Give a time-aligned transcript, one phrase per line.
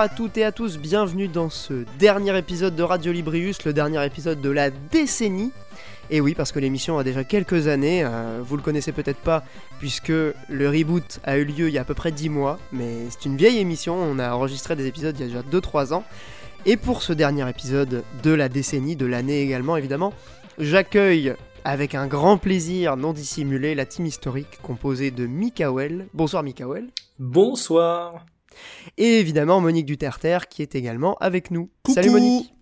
[0.00, 4.02] À toutes et à tous, bienvenue dans ce dernier épisode de Radio Librius, le dernier
[4.06, 5.52] épisode de la décennie.
[6.08, 9.44] Et oui, parce que l'émission a déjà quelques années, euh, vous le connaissez peut-être pas,
[9.78, 13.10] puisque le reboot a eu lieu il y a à peu près 10 mois, mais
[13.10, 16.04] c'est une vieille émission, on a enregistré des épisodes il y a déjà 2-3 ans.
[16.64, 20.14] Et pour ce dernier épisode de la décennie, de l'année également évidemment,
[20.58, 26.06] j'accueille avec un grand plaisir non dissimulé la team historique composée de Mikael.
[26.14, 26.86] Bonsoir Mikael.
[27.18, 28.24] Bonsoir.
[28.96, 31.70] Et évidemment Monique Duterter qui est également avec nous.
[31.88, 32.54] Salut Monique.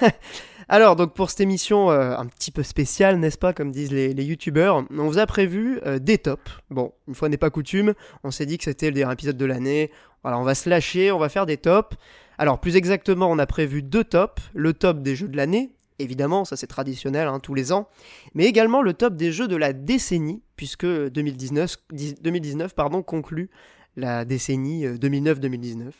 [0.68, 4.24] Alors donc pour cette émission euh, un petit peu spéciale, n'est-ce pas, comme disent les,
[4.24, 6.42] youtubeurs, on vous a prévu euh, des tops.
[6.70, 7.94] Bon, une fois n'est pas coutume,
[8.24, 9.92] on s'est dit que c'était le dernier épisode de l'année.
[10.22, 11.96] Voilà, on va se lâcher, on va faire des tops.
[12.36, 14.42] Alors plus exactement, on a prévu deux tops.
[14.54, 17.88] Le top des jeux de l'année, évidemment, ça c'est traditionnel hein, tous les ans,
[18.34, 21.76] mais également le top des jeux de la décennie, puisque 2019,
[22.22, 23.50] 2019 pardon, conclut
[23.96, 25.80] la décennie 2009-2019.
[25.86, 25.90] Euh,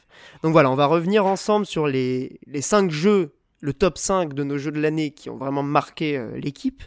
[0.43, 4.45] Donc voilà, on va revenir ensemble sur les, les 5 jeux, le top 5 de
[4.45, 6.83] nos jeux de l'année qui ont vraiment marqué euh, l'équipe,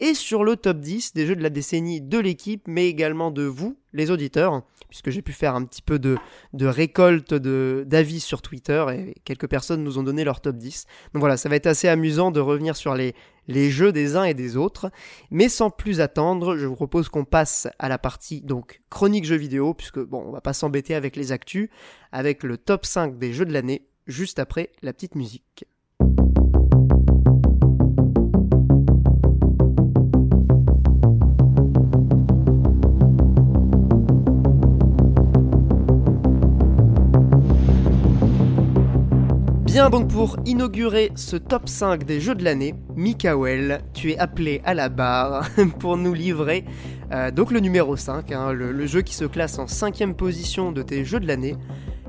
[0.00, 3.44] et sur le top 10 des jeux de la décennie de l'équipe, mais également de
[3.44, 6.18] vous, les auditeurs, puisque j'ai pu faire un petit peu de,
[6.60, 10.84] récolte d'avis sur Twitter et quelques personnes nous ont donné leur top 10.
[11.14, 13.14] Donc voilà, ça va être assez amusant de revenir sur les,
[13.48, 14.90] les jeux des uns et des autres.
[15.30, 19.36] Mais sans plus attendre, je vous propose qu'on passe à la partie donc chronique jeux
[19.36, 21.70] vidéo, puisque bon, on va pas s'embêter avec les actus,
[22.12, 25.66] avec le top 5 des jeux de l'année, juste après la petite musique.
[39.76, 44.62] Bien donc pour inaugurer ce top 5 des jeux de l'année, Mikael, tu es appelé
[44.64, 45.46] à la barre
[45.80, 46.64] pour nous livrer
[47.12, 50.80] euh, donc le numéro 5, hein, le, jeu qui se classe en cinquième position de
[50.80, 51.56] tes jeux de l'année.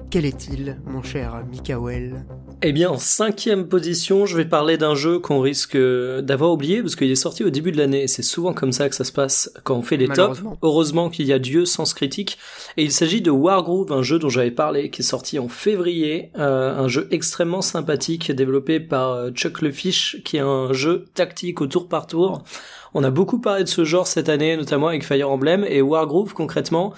[0.09, 2.25] Quel est-il, mon cher Mikael?
[2.63, 6.95] Eh bien, en cinquième position, je vais parler d'un jeu qu'on risque d'avoir oublié parce
[6.95, 8.07] qu'il est sorti au début de l'année.
[8.07, 10.41] C'est souvent comme ça que ça se passe quand on fait les tops.
[10.63, 12.39] Heureusement qu'il y a Dieu sans critique.
[12.75, 16.31] Et il s'agit de Wargroove, un jeu dont j'avais parlé, qui est sorti en février.
[16.39, 21.05] Euh, un jeu extrêmement sympathique développé par euh, Chuck le Fish, qui est un jeu
[21.13, 22.43] tactique au tour par tour.
[22.95, 26.33] On a beaucoup parlé de ce genre cette année, notamment avec Fire Emblem et Wargroove
[26.33, 26.93] concrètement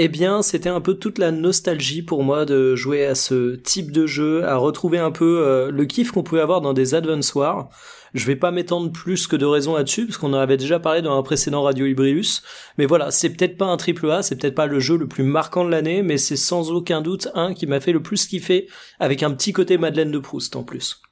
[0.00, 3.90] eh bien, c'était un peu toute la nostalgie pour moi de jouer à ce type
[3.90, 7.34] de jeu, à retrouver un peu euh, le kiff qu'on pouvait avoir dans des Advance
[7.34, 7.68] Wars.
[8.14, 11.02] Je vais pas m'étendre plus que de raison là-dessus, parce qu'on en avait déjà parlé
[11.02, 12.44] dans un précédent Radio Ibrius.
[12.78, 15.24] Mais voilà, c'est peut-être pas un triple A, c'est peut-être pas le jeu le plus
[15.24, 18.68] marquant de l'année, mais c'est sans aucun doute un qui m'a fait le plus kiffer,
[19.00, 21.02] avec un petit côté Madeleine de Proust en plus.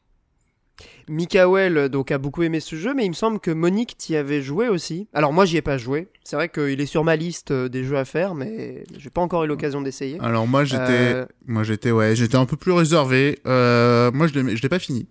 [1.09, 4.43] Mikael donc a beaucoup aimé ce jeu, mais il me semble que Monique t'y avait
[4.43, 5.09] joué aussi.
[5.15, 6.09] Alors moi j'y ai pas joué.
[6.25, 9.21] C'est vrai qu'il est sur ma liste euh, des jeux à faire, mais j'ai pas
[9.21, 10.19] encore eu l'occasion d'essayer.
[10.21, 13.39] Alors moi j'étais, euh, moi j'étais ouais, j'étais un peu plus réservé.
[13.47, 15.07] Euh, moi je l'ai, je l'ai pas fini,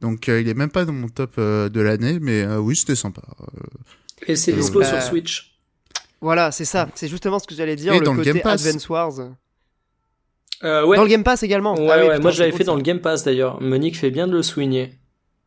[0.00, 3.22] donc il est même pas dans mon top de l'année, mais oui c'était sympa.
[4.26, 5.58] Et c'est dispo sur Switch.
[6.20, 6.88] Voilà, c'est ça.
[6.94, 7.92] C'est justement ce que j'allais dire.
[7.92, 9.18] le côté Advance Wars.
[10.62, 10.96] ouais.
[10.96, 11.74] Dans le Game Pass également.
[11.74, 13.60] Ouais, ah ouais, moi je l'avais fait dans le Game Pass d'ailleurs.
[13.60, 15.01] Monique fait bien de le souligner.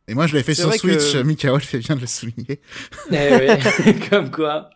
[0.08, 1.14] Et moi, je l'ai fait sur Switch.
[1.14, 1.24] Que...
[1.24, 2.62] Mikael fait bien de le souligner.
[3.12, 4.70] Eh oui, comme quoi.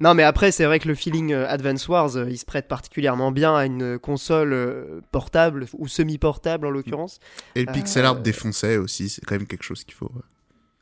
[0.00, 2.68] Non, mais après, c'est vrai que le feeling euh, Advance Wars, euh, il se prête
[2.68, 7.18] particulièrement bien à une console euh, portable ou semi-portable en l'occurrence.
[7.54, 10.10] Et le pixel art défoncé aussi, c'est quand même quelque chose qu'il faut.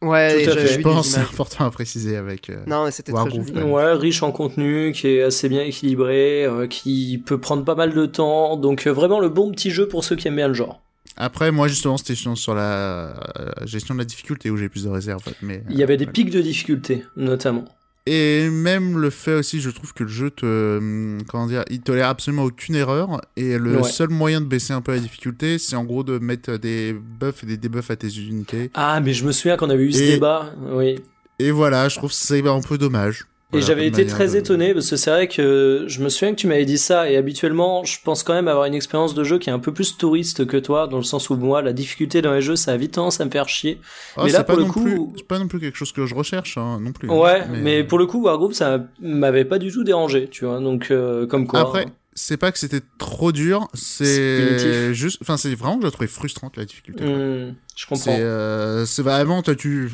[0.03, 2.53] Ouais, je pense c'est important à préciser avec.
[2.66, 3.62] non, c'était très joli.
[3.62, 8.04] Ouais, riche en contenu, qui est assez bien équilibré, qui peut prendre pas mal de
[8.04, 10.84] temps, donc vraiment le bon petit jeu pour ceux qui aiment bien le genre.
[11.16, 14.88] Après, moi, justement, c'était sur la euh, gestion de la difficulté où j'ai plus de
[14.88, 15.22] réserves.
[15.42, 17.64] Mais, Il y avait des pics de difficulté, notamment.
[18.06, 21.80] Et même le fait aussi, je trouve que le jeu te, hum, comment dire, il
[21.80, 23.20] tolère absolument aucune erreur.
[23.36, 26.56] Et le seul moyen de baisser un peu la difficulté, c'est en gros de mettre
[26.56, 28.71] des buffs et des debuffs à tes unités.
[28.74, 30.97] Ah, mais je me souviens qu'on avait eu ce débat, oui.
[31.39, 34.91] Et voilà, je trouve que c'est un peu dommage et j'avais été très étonné parce
[34.91, 37.98] que c'est vrai que je me souviens que tu m'avais dit ça et habituellement je
[38.03, 40.56] pense quand même avoir une expérience de jeu qui est un peu plus touriste que
[40.56, 43.21] toi dans le sens où moi la difficulté dans les jeux ça a vite tendance
[43.21, 43.80] à me faire chier.
[44.16, 46.59] Ah, mais là pour le coup c'est pas non plus quelque chose que je recherche
[46.59, 47.09] hein, non plus.
[47.09, 47.84] Ouais mais...
[47.84, 51.47] pour le coup Wargroove ça m'avait pas du tout dérangé tu vois donc euh, comme
[51.47, 51.60] quoi.
[51.60, 55.91] Après c'est pas que c'était trop dur, c'est juste, enfin c'est vraiment que je la
[55.91, 57.04] trouvais frustrante la difficulté.
[57.04, 58.04] Mmh, je comprends.
[58.04, 59.91] C'est euh, vraiment toi tu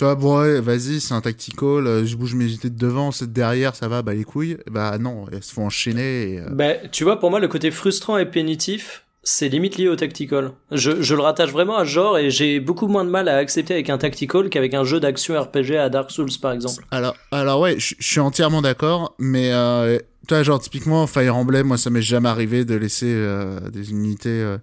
[0.00, 3.26] toi, bon, ouais, vas-y, c'est un tactical, euh, je bouge mes unités de devant, c'est
[3.26, 4.56] de derrière, ça va, bah les couilles.
[4.70, 6.22] Bah non, elles se font enchaîner.
[6.22, 9.88] Et, euh, Bah, tu vois, pour moi, le côté frustrant et pénitif, c'est limite lié
[9.88, 10.52] au tactical.
[10.72, 13.36] Je, je le rattache vraiment à ce genre et j'ai beaucoup moins de mal à
[13.36, 16.82] accepter avec un tactical qu'avec un jeu d'action RPG à Dark Souls, par exemple.
[16.90, 19.98] Alors, alors ouais, je suis entièrement d'accord, mais euh,
[20.28, 23.22] toi, genre, typiquement, Fire Emblem, moi, ça m'est jamais arrivé de laisser
[23.70, 24.56] des unités.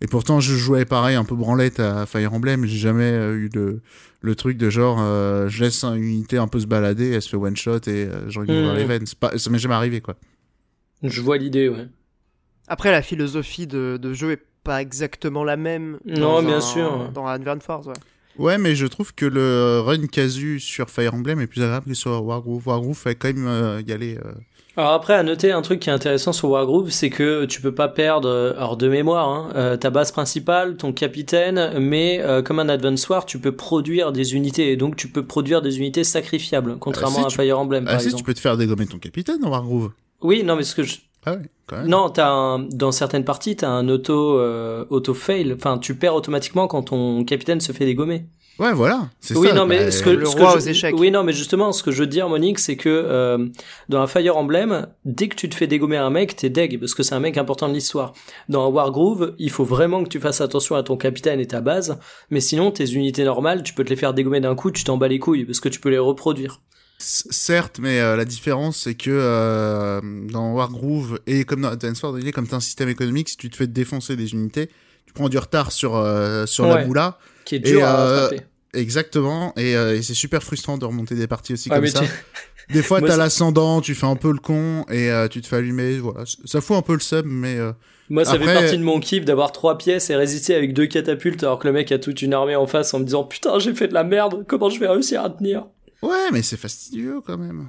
[0.00, 2.66] Et pourtant, je jouais pareil, un peu branlette à Fire Emblem.
[2.66, 3.80] J'ai jamais eu de,
[4.20, 4.98] le truc de genre,
[5.48, 8.44] je laisse une unité un peu se balader, elle se fait one shot et j'en
[8.44, 8.74] ai mmh.
[8.74, 9.04] les veines.
[9.20, 10.16] Pas, ça m'est jamais arrivé, quoi.
[11.02, 11.88] Je vois l'idée, ouais.
[12.68, 15.98] Après, la philosophie de, de jeu est pas exactement la même.
[16.04, 17.10] Non, bien sûr.
[17.12, 17.92] Dans Advance Force, ouais.
[18.38, 21.94] Ouais, mais je trouve que le run casu sur Fire Emblem est plus agréable que
[21.94, 22.66] sur Wargroove.
[22.66, 24.18] Wargroove fait quand même euh, y aller.
[24.76, 24.80] Euh.
[24.80, 27.74] Alors après, à noter un truc qui est intéressant sur Wargroove, c'est que tu peux
[27.74, 32.68] pas perdre, euh, alors de mémoire, hein, ta base principale, ton capitaine, mais comme un
[32.68, 36.76] Advance War, tu peux produire des unités, et donc tu peux produire des unités sacrifiables,
[36.78, 39.50] contrairement à Fire Emblem, ah, par si, tu peux te faire dégommer ton capitaine dans
[39.50, 39.90] Wargroove.
[40.22, 40.96] Oui, non, mais ce que je,
[41.26, 41.88] ah ouais, quand même.
[41.88, 45.52] Non, as un, dans certaines parties, tu as un auto, euh, auto fail.
[45.52, 48.24] Enfin, tu perds automatiquement quand ton capitaine se fait dégommer.
[48.58, 49.10] Ouais, voilà.
[49.20, 49.54] C'est oui, ça.
[49.54, 50.94] non, mais bah, ce que, le ce roi que aux je, échecs.
[50.98, 53.46] Oui, non, mais justement, ce que je veux dire, Monique, c'est que euh,
[53.88, 56.94] dans un Fire Emblem, dès que tu te fais dégommer un mec, t'es deg parce
[56.94, 58.14] que c'est un mec important de l'histoire.
[58.48, 61.60] Dans un Wargroove, il faut vraiment que tu fasses attention à ton capitaine et ta
[61.60, 61.98] base,
[62.30, 64.96] mais sinon tes unités normales, tu peux te les faire dégommer d'un coup, tu t'en
[64.96, 66.60] bats les couilles parce que tu peux les reproduire.
[66.98, 70.00] Certes, mais euh, la différence c'est que euh,
[70.32, 73.56] dans Wargroove et comme dans Advance Wars, comme t'as un système économique, si tu te
[73.56, 74.70] fais défoncer des unités,
[75.04, 78.42] tu prends du retard sur euh, sur la boula, qui est dur à rattraper.
[78.74, 82.02] Exactement, et, c'est super frustrant de remonter des parties aussi comme ça.
[82.68, 85.98] Des fois, t'as l'ascendant, tu fais un peu le con et tu te fais allumer.
[85.98, 87.56] Voilà, ça fout un peu le sub, mais
[88.08, 91.42] moi, ça fait partie de mon kiff d'avoir trois pièces et résister avec deux catapultes
[91.42, 93.74] alors que le mec a toute une armée en face en me disant putain j'ai
[93.74, 95.66] fait de la merde, comment je vais réussir à tenir?
[96.02, 97.68] Ouais, mais c'est fastidieux quand même.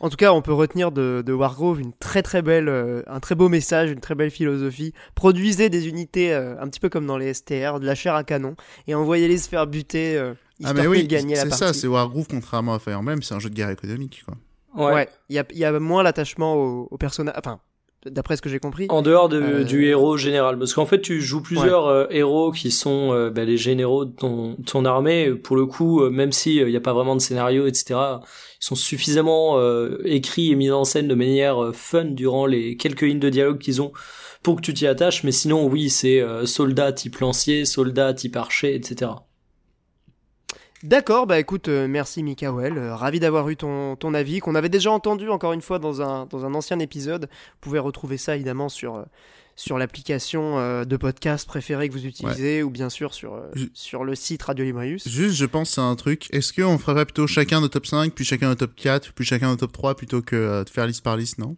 [0.00, 3.20] En tout cas, on peut retenir de, de Wargrove une très très belle, euh, un
[3.20, 4.92] très beau message, une très belle philosophie.
[5.14, 8.24] Produisez des unités euh, un petit peu comme dans les STR, de la chair à
[8.24, 8.56] canon,
[8.86, 10.16] et envoyez-les se faire buter.
[10.16, 10.34] Euh,
[10.64, 13.54] ah mais oui, c'est ça, c'est Wargroove contrairement à Fire Emblem, c'est un jeu de
[13.54, 14.34] guerre économique quoi.
[14.92, 17.60] Ouais, il y, a, moins l'attachement au, au personnage, enfin
[18.10, 18.86] d'après ce que j'ai compris.
[18.88, 22.52] En dehors de, du euh, héros général, parce qu'en fait tu joues plusieurs euh, héros
[22.52, 25.30] qui sont euh, bah, les généraux de ton, ton armée.
[25.30, 27.94] Pour le coup, même s'il n'y a pas vraiment de scénario, etc.,
[28.60, 29.60] ils sont suffisamment
[30.04, 33.82] écrits et mis en scène de manière fun durant les quelques lignes de dialogue qu'ils
[33.82, 33.92] ont
[34.42, 35.24] pour que tu t'y attaches.
[35.24, 39.10] Mais sinon, oui, c'est soldat type lancier, soldat type archer, etc.
[40.82, 44.68] D'accord, bah écoute, euh, merci Mikael, euh, ravi d'avoir eu ton, ton avis, qu'on avait
[44.68, 47.28] déjà entendu encore une fois dans un, dans un ancien épisode.
[47.30, 49.04] Vous pouvez retrouver ça évidemment sur, euh,
[49.56, 53.40] sur l'application de podcast préférée que vous utilisez ou bien sûr sur,
[53.72, 55.08] sur le site Radio Librius.
[55.08, 58.26] Juste, je pense à un truc, est-ce qu'on ferait plutôt chacun de top 5, puis
[58.26, 61.16] chacun de top 4, puis chacun de top 3 plutôt que de faire liste par
[61.16, 61.56] liste, non?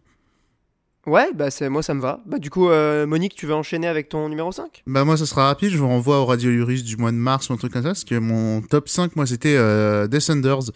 [1.09, 2.21] Ouais, bah c'est moi ça me va.
[2.27, 5.25] Bah du coup euh, Monique, tu veux enchaîner avec ton numéro 5 Bah moi ça
[5.25, 7.73] sera rapide, je vous renvoie au Radio Luris du mois de mars ou un truc
[7.73, 10.71] comme ça parce que mon top 5 moi c'était euh, Descenders.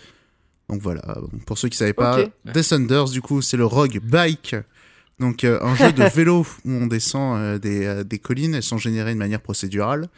[0.71, 1.03] Donc voilà,
[1.45, 4.57] pour ceux qui savaient pas, Descenders du coup, c'est le Rogue Bike.
[5.19, 9.13] Donc euh, un jeu de vélo où on descend des, des, collines, elles sont générées
[9.13, 10.09] de manière procédurale.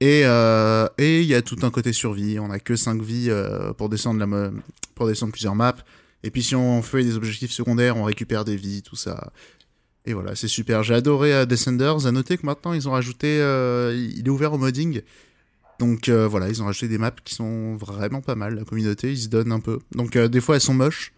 [0.00, 3.30] Et il y a tout un côté survie, on a que 5 vies
[3.76, 4.50] pour descendre la
[4.94, 5.76] pour descendre plusieurs maps.
[6.24, 9.32] Et puis si on fait des objectifs secondaires, on récupère des vies, tout ça.
[10.04, 10.82] Et voilà, c'est super.
[10.82, 12.06] J'ai adoré euh, Descenders.
[12.06, 13.40] À noter que maintenant, ils ont rajouté...
[13.40, 15.02] Euh, il est ouvert au modding.
[15.78, 18.54] Donc euh, voilà, ils ont rajouté des maps qui sont vraiment pas mal.
[18.54, 19.78] La communauté, ils se donnent un peu.
[19.92, 21.12] Donc des fois, elles sont moches,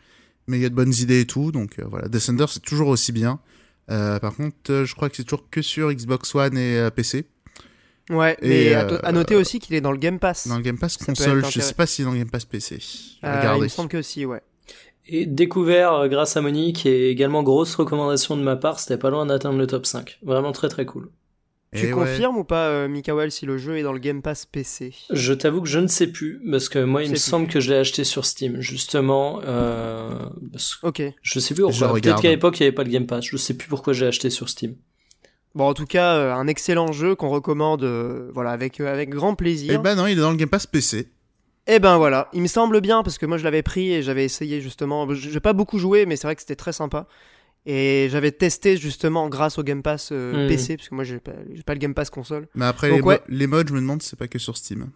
[0.47, 1.53] mais il y a de bonnes idées et tout.
[1.53, 3.41] Donc voilà, Descenders, c'est toujours aussi bien.
[3.89, 7.27] par contre, je crois que c'est toujours que sur Xbox One et PC.
[8.11, 10.47] Ouais, et mais à, noter aussi qu'il est dans le Game Pass.
[10.47, 12.79] Dans le Game Pass console, je sais pas s'il est dans le Game Pass PC.
[13.23, 13.29] il
[13.61, 14.41] me semble que si, ouais.
[15.07, 19.11] Et découvert euh, grâce à Monique et également grosse recommandation de ma part, c'était pas
[19.11, 20.19] loin d'atteindre le top 5.
[20.23, 21.11] Vraiment très très cool.
[21.75, 25.33] Tu confirmes ou pas, euh, si le jeu est dans le Game Pass PC Je
[25.33, 27.79] t'avoue que je ne sais plus, parce que moi, il me semble que je l'ai
[27.79, 29.41] acheté sur Steam, justement.
[29.45, 30.29] Euh,
[30.83, 31.03] ok.
[31.21, 31.93] Je sais plus pourquoi.
[31.95, 33.25] Peut-être qu'à l'époque, il n'y avait pas de Game Pass.
[33.25, 34.77] Je sais plus pourquoi j'ai acheté sur Steam.
[35.55, 39.37] Bon, en tout cas, euh, un excellent jeu qu'on recommande, euh, voilà, avec, avec grand
[39.37, 39.75] plaisir.
[39.75, 41.09] Eh ben non, il est dans le Game Pass PC.
[41.67, 44.25] Eh ben voilà, il me semble bien parce que moi je l'avais pris et j'avais
[44.25, 45.13] essayé justement.
[45.15, 47.07] J'ai pas beaucoup joué, mais c'est vrai que c'était très sympa.
[47.67, 50.49] Et j'avais testé justement grâce au Game Pass euh, hmm.
[50.49, 51.33] PC, parce que moi j'ai pas,
[51.65, 52.47] pas, le Game Pass console.
[52.55, 52.91] Mais après,
[53.29, 54.91] les, modes, je me demande, c'est pas que sur Steam.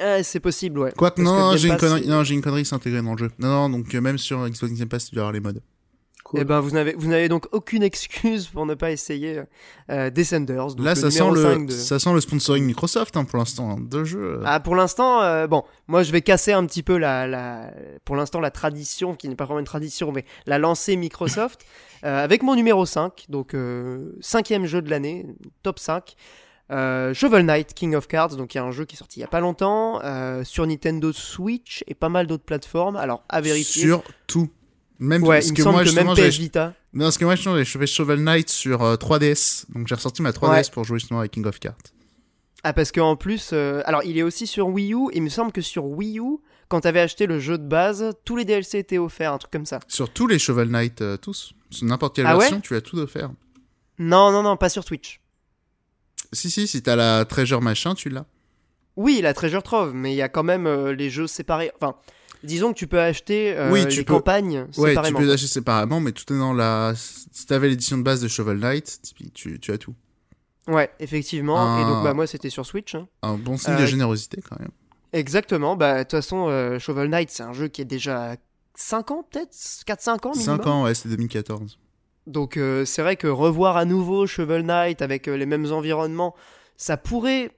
[0.00, 0.92] Eh, c'est possible, ouais.
[0.94, 3.30] Quoique, non, j'ai une, connerie, non, une connerie s'intégrer dans le jeu.
[3.38, 5.62] Non, non, donc euh, même sur Xbox Game Pass, tu dois avoir les modes.
[6.32, 9.42] Et eh ben vous n'avez vous n'avez donc aucune excuse pour ne pas essayer
[9.90, 10.68] euh, Descenders.
[10.78, 14.40] Là ça sent le ça sent le sponsoring Microsoft hein, pour l'instant hein, de jeu.
[14.44, 17.70] Ah pour l'instant euh, bon moi je vais casser un petit peu la, la
[18.04, 21.64] pour l'instant la tradition qui n'est pas vraiment une tradition mais la lancée Microsoft
[22.04, 25.26] euh, avec mon numéro 5 donc euh, cinquième jeu de l'année
[25.62, 26.14] top 5.
[26.70, 29.22] Shovel Knight King of Cards, donc il y a un jeu qui est sorti il
[29.22, 30.00] y a pas longtemps
[30.42, 32.96] sur Nintendo Switch et pas mal d'autres plateformes.
[32.96, 33.82] Alors à vérifier.
[33.82, 34.48] Sur tout
[35.04, 36.74] Même, ouais, il me semble moi, que même PS Vita.
[36.92, 39.64] Non, parce que moi, j'ai chopé Shovel Knight sur 3DS.
[39.64, 41.74] Euh, donc j'ai ressorti ma 3DS pour jouer justement avec King of Cards.
[42.62, 45.08] Ah, parce qu'en plus, euh, alors il est aussi sur Wii U.
[45.12, 48.36] Il me semble que sur Wii U, quand t'avais acheté le jeu de base, tous
[48.36, 49.80] les DLC étaient offerts, un truc comme ça.
[49.86, 51.52] Sur tous les Shovel Knight, euh, tous.
[51.68, 53.30] Sur n'importe quelle ah version, tu as tout offert.
[53.98, 55.20] Non, non, non, pas sur Twitch.
[56.32, 58.24] Si, si, si t'as la Treasure machin, tu l'as.
[58.96, 61.70] Oui, la Treasure Trove, mais il y a quand même les jeux séparés.
[61.76, 61.96] Enfin,
[62.44, 65.02] Disons que tu peux acheter euh, oui, tu les campagnes séparément.
[65.02, 66.92] Ouais, tu peux les acheter séparément, mais tout est dans la.
[66.94, 69.00] Si t'avais l'édition de base de Shovel Knight,
[69.32, 69.94] tu, tu as tout.
[70.68, 71.78] Ouais, effectivement.
[71.78, 72.94] Et donc, bah, moi, c'était sur Switch.
[72.94, 73.08] Hein.
[73.22, 74.70] Un bon signe de euh, générosité, quand même.
[75.12, 75.76] Exactement.
[75.76, 78.36] Bah, de toute façon, euh, Shovel Knight, c'est un jeu qui est déjà
[78.74, 79.52] 5 ans, peut-être?
[79.52, 80.56] 4-5 ans, minimum?
[80.56, 81.78] 5 ans, ouais, c'était 2014.
[82.26, 86.34] Donc, c'est vrai que revoir à nouveau Shovel Knight avec les mêmes environnements,
[86.76, 87.50] ça pourrait.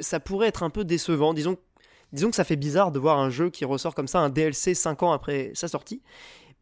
[0.00, 1.32] ça pourrait être un peu décevant.
[1.32, 1.56] Disons
[2.12, 4.74] disons que ça fait bizarre de voir un jeu qui ressort comme ça, un DLC
[4.74, 6.02] 5 ans après sa sortie.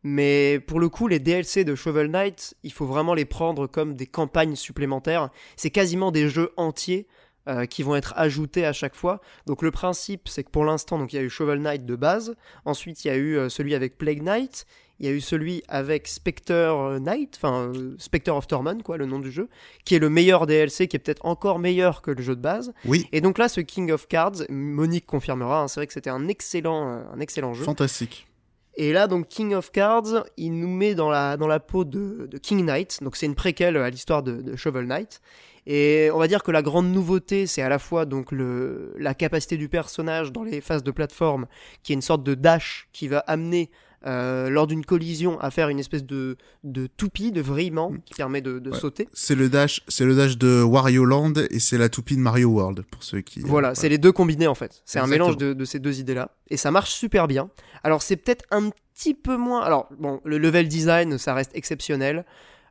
[0.03, 3.95] Mais pour le coup, les DLC de Shovel Knight, il faut vraiment les prendre comme
[3.95, 5.31] des campagnes supplémentaires.
[5.57, 7.09] C'est quasiment des jeux entiers
[7.49, 9.21] euh, qui vont être ajoutés à chaque fois.
[9.47, 12.37] Donc le principe, c'est que pour l'instant, il y a eu Shovel Knight de base.
[12.65, 14.67] Ensuite, il y a eu euh, celui avec Plague Knight.
[14.99, 19.05] Il y a eu celui avec Spectre Knight, enfin euh, Spectre of Torment, quoi, le
[19.05, 19.49] nom du jeu,
[19.85, 22.73] qui est le meilleur DLC, qui est peut-être encore meilleur que le jeu de base.
[22.87, 23.07] Oui.
[23.13, 26.29] Et donc là, ce King of Cards, Monique confirmera, hein, c'est vrai que c'était un
[26.29, 27.65] excellent, euh, un excellent jeu.
[27.65, 28.27] Fantastique.
[28.77, 32.29] Et là, donc King of Cards, il nous met dans la, dans la peau de,
[32.43, 33.03] King Knight.
[33.03, 35.21] Donc c'est une préquelle à l'histoire de, de, Shovel Knight.
[35.67, 39.15] Et on va dire que la grande nouveauté, c'est à la fois donc le, la
[39.15, 41.47] capacité du personnage dans les phases de plateforme,
[41.83, 43.71] qui est une sorte de dash qui va amener
[44.07, 48.01] euh, lors d'une collision à faire une espèce de, de toupie, de vrillement mm.
[48.05, 49.09] qui permet de, sauter.
[49.13, 52.49] C'est le dash, c'est le dash de Wario Land et c'est la toupie de Mario
[52.51, 53.41] World pour ceux qui.
[53.41, 54.83] Voilà, c'est les deux combinés en fait.
[54.85, 57.51] C'est un mélange de, ces deux idées-là et ça marche super bien.
[57.83, 59.63] Alors c'est peut-être un petit peu moins.
[59.63, 62.25] Alors bon, le level design ça reste exceptionnel.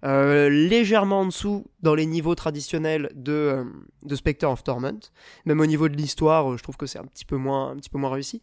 [0.04, 3.64] Euh, légèrement en dessous dans les niveaux traditionnels de, euh,
[4.04, 5.00] de Spectre of Torment.
[5.46, 7.90] Même au niveau de l'histoire, je trouve que c'est un petit peu moins, un petit
[7.90, 8.40] peu moins réussi.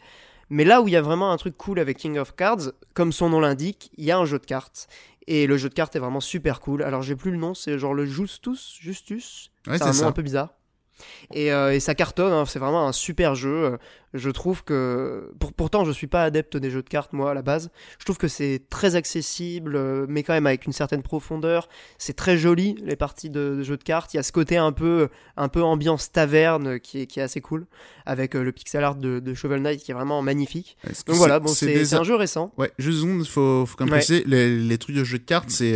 [0.52, 3.10] Mais là où il y a vraiment un truc cool avec King of Cards, comme
[3.10, 4.86] son nom l'indique, il y a un jeu de cartes.
[5.26, 6.82] Et le jeu de cartes est vraiment super cool.
[6.82, 9.50] Alors j'ai plus le nom, c'est genre le Justus, Justus.
[9.64, 10.50] c'est un nom un peu bizarre.
[11.36, 13.78] Euh, et, ça cartonne, hein, c'est vraiment un super jeu.
[14.14, 15.32] Je trouve que.
[15.56, 17.70] pourtant, je suis pas adepte des jeux de cartes, moi, à la base.
[17.98, 21.68] Je trouve que c'est très accessible, euh, mais quand même avec une certaine profondeur.
[21.96, 24.12] C'est très joli, les parties de, jeux de cartes.
[24.12, 27.22] Il y a ce côté un peu, un peu ambiance taverne qui est, qui est
[27.22, 27.66] assez cool,
[28.04, 30.76] avec euh, le pixel art de, Shovel Knight qui est vraiment magnifique.
[31.06, 32.52] Donc voilà, bon, c'est un jeu récent.
[32.58, 35.74] Ouais, juste il faut, faut quand même les, les, trucs de jeux de cartes, c'est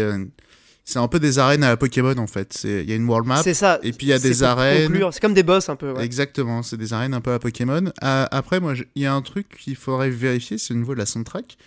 [0.89, 2.61] c'est un peu des arènes à la Pokémon en fait.
[2.65, 3.43] Il y a une world map.
[3.43, 3.81] C'est ça.
[3.83, 4.91] Et puis il y a des arènes.
[5.11, 5.99] C'est comme des boss un peu.
[6.01, 7.93] Exactement, c'est des arènes un peu à Pokémon.
[8.01, 11.07] après, moi, il y a un truc qu'il faudrait vérifier, c'est au niveau de la
[11.07, 11.59] soundtrack.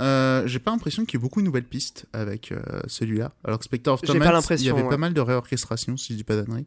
[0.00, 3.32] Euh, j'ai pas l'impression qu'il y ait beaucoup de nouvelles pistes avec euh, celui-là.
[3.44, 6.24] Alors que Spectre of Thomas, il y avait pas mal de réorchestration, si je dis
[6.24, 6.66] pas d'annerie.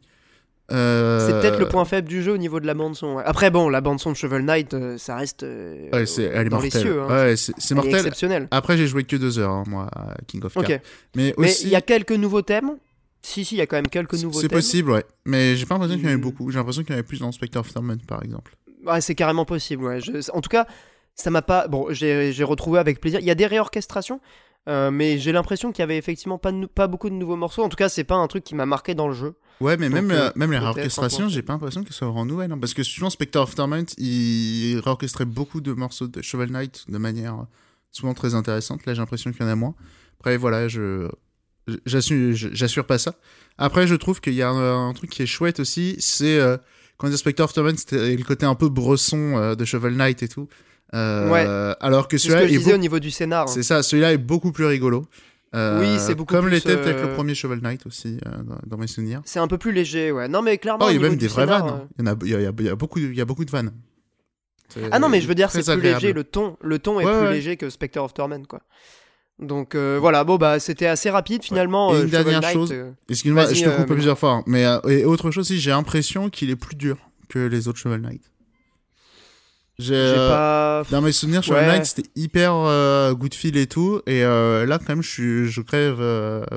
[0.70, 3.18] Euh, c'est peut-être le point faible du jeu au niveau de la bande son.
[3.18, 6.46] Après bon, la bande son de Shovel Knight, euh, ça reste euh, ouais, c'est, elle
[6.46, 6.82] est dans mortelle.
[6.82, 7.02] les cieux.
[7.02, 7.08] Hein.
[7.08, 7.94] Ouais, c'est, mortel.
[7.94, 8.48] exceptionnel.
[8.50, 10.80] Après, j'ai joué que deux heures, hein, moi, à King of Cards.
[11.16, 11.64] Mais aussi...
[11.64, 12.76] il y a quelques nouveaux thèmes?
[13.22, 14.42] Si, si, il y a quand même quelques nouveaux thèmes.
[14.42, 15.04] C'est possible, ouais.
[15.24, 16.20] Mais j'ai pas l'impression qu'il y en ait hmm.
[16.20, 16.50] beaucoup.
[16.50, 18.54] J'ai l'impression qu'il y en avait plus dans Spectre of Torment, par exemple.
[18.86, 20.00] Ouais, c'est carrément possible, ouais.
[20.32, 20.66] En tout cas,
[21.14, 21.66] ça m'a pas.
[21.66, 23.20] Bon, j'ai, j'ai retrouvé avec plaisir.
[23.20, 24.20] Il y a des réorchestrations?
[24.68, 27.62] Euh, mais j'ai l'impression qu'il y avait effectivement pas, pas beaucoup de nouveaux morceaux.
[27.62, 29.34] En tout cas, c'est pas un truc qui m'a marqué dans le jeu.
[29.60, 32.52] Ouais, mais même, euh, même les réorchestrations, j'ai pas l'impression qu'elles soient nouvelles.
[32.52, 36.84] Hein, parce que souvent, Spectre of Torment, il réorchestrait beaucoup de morceaux de Shovel Knight
[36.88, 37.46] de manière
[37.92, 38.84] souvent très intéressante.
[38.84, 39.74] Là, j'ai l'impression qu'il y en a moins.
[40.20, 41.08] Après, voilà, je.
[41.84, 43.14] J'assure pas ça.
[43.58, 46.56] Après, je trouve qu'il y a un, truc qui est chouette aussi, c'est euh,
[46.96, 50.48] quand Spectre of Torment, c'était le côté un peu bresson de Shovel Knight et tout.
[50.94, 51.76] Euh, ouais.
[51.80, 53.42] Alors que celui-là est, au niveau du scénar.
[53.42, 53.52] Hein.
[53.52, 55.06] C'est ça, celui-là est beaucoup plus rigolo.
[55.54, 58.18] Euh, oui, c'est beaucoup comme l'était peut-être le premier Shovel Knight aussi
[58.66, 59.22] dans, mes souvenirs.
[59.24, 60.28] C'est un peu plus léger, ouais.
[60.28, 60.86] Non mais clairement.
[60.86, 61.88] Oh, il y a même des vraies vannes.
[61.98, 63.72] Il y en a, il y a, beaucoup, il y a beaucoup de vannes.
[64.92, 66.12] Ah non mais je veux dire c'est plus léger.
[66.12, 68.60] Le ton, le ton est plus léger que Spectre of Torment quoi.
[69.38, 71.94] Donc voilà, bon bah c'était assez rapide finalement.
[71.94, 72.74] Et une dernière chose,
[73.08, 74.42] excuse-moi, je te coupe plusieurs fois, hein.
[74.46, 78.00] mais et autre chose aussi, j'ai l'impression qu'il est plus dur que les autres Shovel
[78.00, 78.22] Knight.
[79.78, 80.82] J'ai euh, pas...
[80.90, 84.02] Dans mes souvenirs, Shovel Knight, c'était hyper euh, good feel et tout.
[84.06, 85.98] Et euh, là, quand même, je, suis, je crève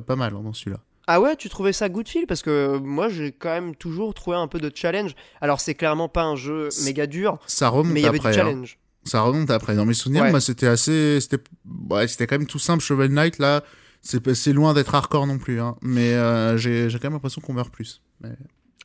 [0.06, 0.80] pas mal hein, dans celui-là.
[1.08, 2.26] Ah ouais, tu trouvais ça good feel?
[2.26, 5.16] Parce que moi, j'ai quand même toujours trouvé un peu de challenge.
[5.40, 7.38] Alors, c'est clairement pas un jeu méga dur.
[7.46, 8.32] Ça remonte mais il y avait du hein.
[8.32, 8.80] challenge.
[9.04, 9.76] Ça remonte après.
[9.76, 11.20] Dans mes souvenirs, moi, c'était assez.
[11.22, 11.44] C'était
[11.90, 12.84] ouais, c'était quand même tout simple.
[12.84, 13.64] Shovel Knight, là,
[14.02, 15.62] c'est loin d'être hardcore non plus.
[15.62, 15.76] Hein.
[15.84, 16.16] Mais
[16.58, 18.02] j'ai quand même l'impression qu'on meurt plus.
[18.22, 18.32] Mais...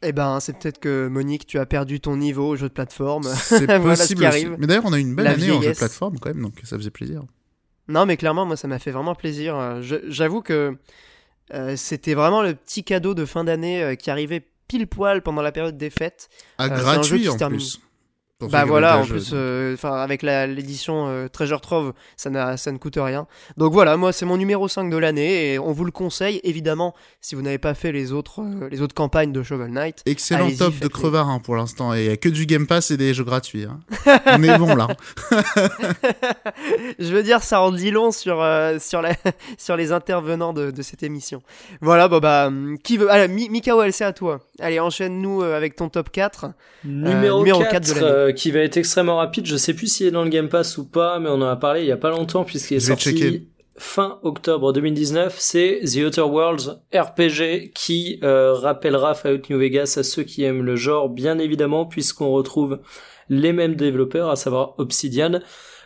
[0.02, 3.24] Eh ben, c'est peut-être que Monique, tu as perdu ton niveau au jeu de plateforme.
[3.24, 4.56] C'est possible.
[4.58, 6.54] Mais d'ailleurs, on a eu une belle année en jeu de plateforme quand même, donc
[6.64, 7.22] ça faisait plaisir.
[7.88, 9.80] Non, mais clairement, moi, ça m'a fait vraiment plaisir.
[9.80, 10.76] J'avoue que
[11.76, 15.76] c'était vraiment le petit cadeau de fin d'année qui arrivait pile poil pendant la période
[15.76, 16.28] des fêtes.
[16.58, 17.80] Ah, gratuit en plus.
[18.40, 22.98] Bah voilà, en plus, euh, enfin avec l'édition euh, Treasure Trove, ça, ça ne coûte
[22.98, 23.26] rien.
[23.56, 26.94] Donc voilà, moi c'est mon numéro 5 de l'année et on vous le conseille évidemment
[27.22, 30.02] si vous n'avez pas fait les autres, euh, les autres campagnes de Shovel Knight.
[30.04, 32.90] Excellent top de crevard hein, pour l'instant et il n'y a que du Game Pass
[32.90, 33.64] et des jeux gratuits.
[33.64, 33.80] Hein.
[34.26, 34.88] on est bon là.
[36.98, 38.44] Je veux dire, ça en dit long sur,
[38.80, 39.14] sur, la,
[39.56, 41.40] sur les intervenants de, de, cette émission.
[41.80, 43.10] Voilà, bon bah, hum, qui veut.
[43.10, 44.40] Allez, Mikael, c'est à toi.
[44.60, 46.48] Allez, enchaîne-nous avec ton top 4.
[46.84, 48.25] Numéro, numéro 4, 4 de l'année.
[48.26, 49.46] Euh, qui va être extrêmement rapide.
[49.46, 51.56] Je sais plus s'il est dans le Game Pass ou pas, mais on en a
[51.56, 53.46] parlé il y a pas longtemps puisqu'il est sorti
[53.78, 55.36] fin octobre 2019.
[55.38, 60.62] C'est The Outer Worlds RPG qui euh, rappellera Fallout New Vegas à ceux qui aiment
[60.62, 62.80] le genre, bien évidemment, puisqu'on retrouve
[63.28, 65.40] les mêmes développeurs, à savoir Obsidian.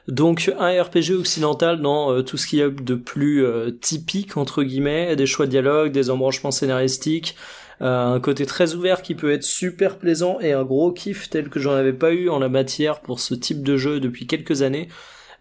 [0.07, 3.45] Donc un RPG occidental dans euh, tout ce qu'il y a de plus
[3.81, 7.35] typique entre guillemets, des choix de dialogue, des embranchements scénaristiques,
[7.81, 11.59] un côté très ouvert qui peut être super plaisant et un gros kiff tel que
[11.59, 14.89] j'en avais pas eu en la matière pour ce type de jeu depuis quelques années.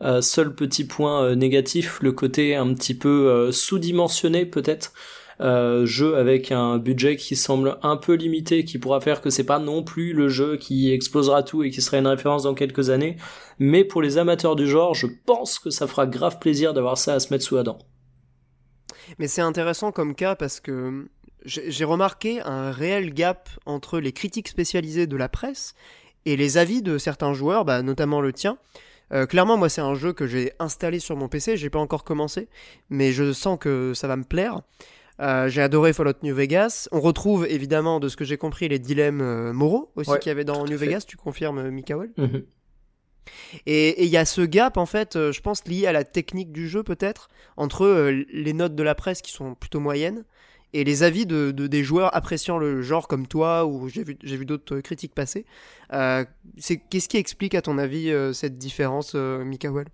[0.02, 4.94] Euh, seul petit point euh, négatif, le côté un petit peu sous-dimensionné peut-être.
[5.40, 9.60] jeu avec un budget qui semble un peu limité, qui pourra faire que c'est pas
[9.60, 13.18] non plus le jeu qui explosera tout et qui sera une référence dans quelques années.
[13.58, 17.16] Mais pour les amateurs du genre, je pense que ça fera grave plaisir d'avoir ça
[17.16, 17.80] à se mettre sous la dent.
[19.18, 21.08] Mais c'est intéressant comme cas parce que
[21.46, 25.74] j'ai remarqué un réel gap entre les critiques spécialisées de la presse
[26.26, 28.58] et les avis de certains joueurs, bah, notamment le tien.
[29.12, 32.04] Euh, clairement, moi, c'est un jeu que j'ai installé sur mon PC, j'ai pas encore
[32.04, 32.48] commencé,
[32.90, 34.62] mais je sens que ça va me plaire.
[35.20, 36.88] Euh, j'ai adoré Fallout New Vegas.
[36.92, 40.32] On retrouve évidemment, de ce que j'ai compris, les dilemmes euh, moraux aussi qu'il y
[40.32, 41.04] avait dans New Vegas.
[41.08, 42.46] Tu confirmes, Mikael mhm.
[43.68, 46.68] Et il y a ce gap, en fait, je pense, lié à la technique du
[46.68, 50.24] jeu, peut-être, entre les notes de la presse qui sont plutôt moyennes
[50.74, 54.46] et les avis de, des joueurs appréciant le genre comme toi, ou j'ai vu, vu
[54.46, 55.46] d'autres critiques passer.
[55.92, 56.24] Euh,
[56.90, 59.44] qu'est-ce qui explique à ton avis euh, cette différence, euh,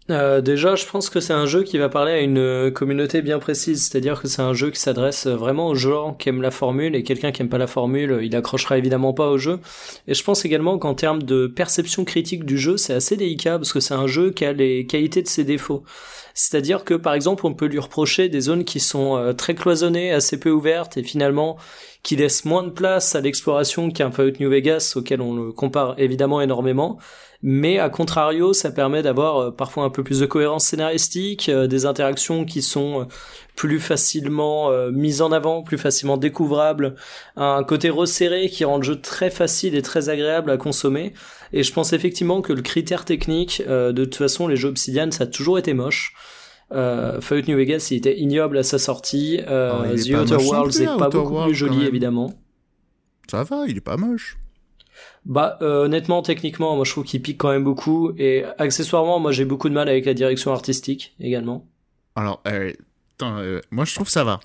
[0.10, 3.40] euh, Déjà, je pense que c'est un jeu qui va parler à une communauté bien
[3.40, 6.96] précise, c'est-à-dire que c'est un jeu qui s'adresse vraiment aux gens qui aiment la formule,
[6.96, 9.60] et quelqu'un qui aime pas la formule, il accrochera évidemment pas au jeu.
[10.08, 13.72] Et je pense également qu'en termes de perception critique du jeu, c'est assez délicat, parce
[13.72, 15.84] que c'est un jeu qui a les qualités de ses défauts.
[16.36, 20.12] C'est-à-dire que par exemple, on peut lui reprocher des zones qui sont euh, très cloisonnées,
[20.12, 21.58] assez peu ouvertes et finalement
[22.06, 25.96] qui laissent moins de place à l'exploration qu'un Fallout New Vegas auquel on le compare
[25.98, 26.98] évidemment énormément.
[27.42, 31.68] Mais à contrario, ça permet d'avoir euh, parfois un peu plus de cohérence scénaristique, euh,
[31.68, 33.08] des interactions qui sont
[33.58, 36.96] plus facilement mises en avant, plus facilement découvrables,
[37.38, 41.14] un côté resserré qui rend le jeu très facile et très agréable à consommer.
[41.54, 45.10] Et je pense effectivement que le critère technique, euh, de toute façon, les jeux Obsidian,
[45.12, 46.14] ça a toujours été moche.
[46.72, 49.40] Euh, Fallout New Vegas, il était ignoble à sa sortie.
[49.48, 52.34] Euh, oh, The Outer Worlds n'est pas beaucoup plus joli, évidemment.
[53.30, 54.38] Ça va, il est pas moche.
[55.26, 59.32] Bah euh, honnêtement, techniquement, moi je trouve qu'il pique quand même beaucoup et accessoirement, moi
[59.32, 61.68] j'ai beaucoup de mal avec la direction artistique également.
[62.16, 62.42] Alors,
[63.72, 64.40] moi je trouve ça va.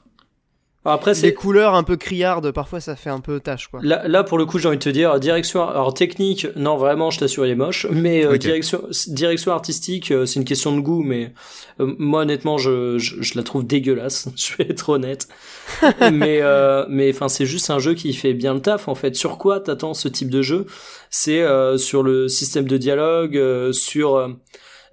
[0.92, 3.80] Après, c'est les couleurs un peu criardes, parfois ça fait un peu tâche quoi.
[3.82, 5.68] Là, là pour le coup, j'ai envie de te dire direction.
[5.68, 7.86] Alors technique, non vraiment, je t'assure, il est moche.
[7.90, 11.02] Mais euh, direction, direction artistique, euh, c'est une question de goût.
[11.02, 11.32] Mais
[11.80, 14.28] euh, moi, honnêtement, je, je, la trouve dégueulasse.
[14.36, 15.28] je vais être honnête.
[16.12, 16.40] mais
[16.88, 19.14] mais enfin, c'est juste un jeu qui fait bien le taf en fait.
[19.14, 20.66] Sur quoi t'attends ce type de jeu?
[21.10, 21.44] C'est
[21.78, 24.30] sur le système de dialogue, sur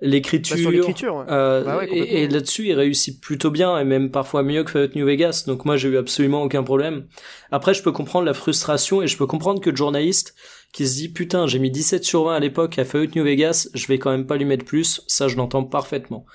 [0.01, 1.25] l'écriture.
[1.29, 5.05] Euh, bah et, là-dessus, il réussit plutôt bien et même parfois mieux que Fallout New
[5.05, 5.43] Vegas.
[5.47, 7.07] Donc moi, j'ai eu absolument aucun problème.
[7.51, 10.35] Après, je peux comprendre la frustration et je peux comprendre que le journaliste
[10.73, 13.69] qui se dit putain, j'ai mis 17 sur 20 à l'époque à Fallout New Vegas,
[13.73, 15.01] je vais quand même pas lui mettre plus.
[15.07, 16.25] Ça, je l'entends parfaitement.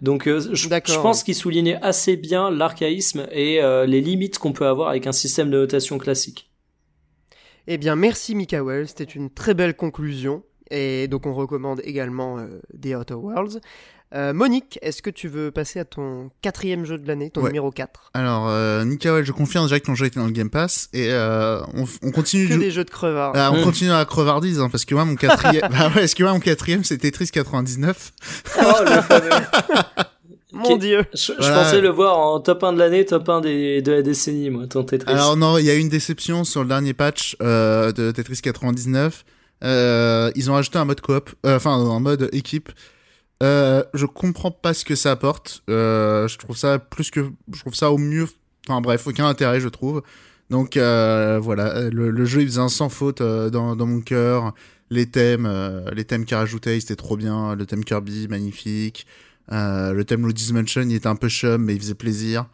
[0.00, 4.66] Donc euh, je, pense qu'il soulignait assez bien l'archaïsme et euh, les limites qu'on peut
[4.66, 6.50] avoir avec un système de notation classique.
[7.66, 10.42] Eh bien, merci Mikael, c'était une très belle conclusion.
[10.70, 13.60] Et donc on recommande également euh, The Outer Worlds.
[14.12, 17.70] Euh, Monique, est-ce que tu veux passer à ton quatrième jeu de l'année, ton numéro
[17.70, 21.12] 4 Alors, euh, je confirme déjà que ton jeu était dans le Game Pass et
[21.12, 22.48] euh, on, on, continue.
[22.48, 23.32] Que des jeux de crevard.
[23.36, 26.24] Ah, on continue à crevardise hein, parce que moi mon quatrième, bah ouais, est-ce que
[26.24, 28.12] moi mon quatrième c'est Tetris 99
[28.58, 29.30] Oh le fameux.
[30.52, 31.04] Mon dieu.
[31.14, 34.50] Je, pensais le voir en top 1 de l'année, top 1 des, de la décennie,
[34.50, 35.10] moi, ton Tetris.
[35.10, 38.40] Alors non, il y a eu une déception sur le dernier patch euh, de Tetris
[38.42, 39.24] 99.
[39.62, 42.70] Euh, ils ont ajouté un mode coop, euh, enfin un mode équipe.
[43.42, 45.62] Euh, je comprends pas ce que ça apporte.
[45.68, 48.28] Je trouve ça plus que, je trouve ça au mieux.
[48.68, 50.02] Enfin bref, aucun intérêt, je trouve.
[50.50, 54.54] Donc voilà, le, jeu il faisait un sans faute dans, mon cœur.
[54.90, 55.48] Les thèmes,
[55.92, 57.54] les thèmes qu'il rajoutait, c'était trop bien.
[57.54, 59.06] Le thème Kirby, magnifique.
[59.50, 62.46] le thème Luigi's Mansion, il était un peu chum, mais il faisait plaisir.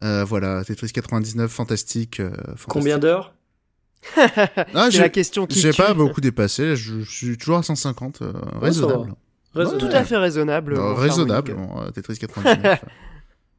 [0.00, 2.16] voilà, Tetris 99, fantastique.
[2.16, 2.66] fantastique.
[2.68, 3.34] Combien d'heures?
[4.74, 8.22] ah, C'est la question qui J'ai pas beaucoup dépassé, je, suis toujours à 150,
[8.60, 9.14] raisonnable.
[9.54, 10.78] Tout à fait raisonnable.
[10.78, 11.56] raisonnable,
[11.94, 12.84] Tetris 99.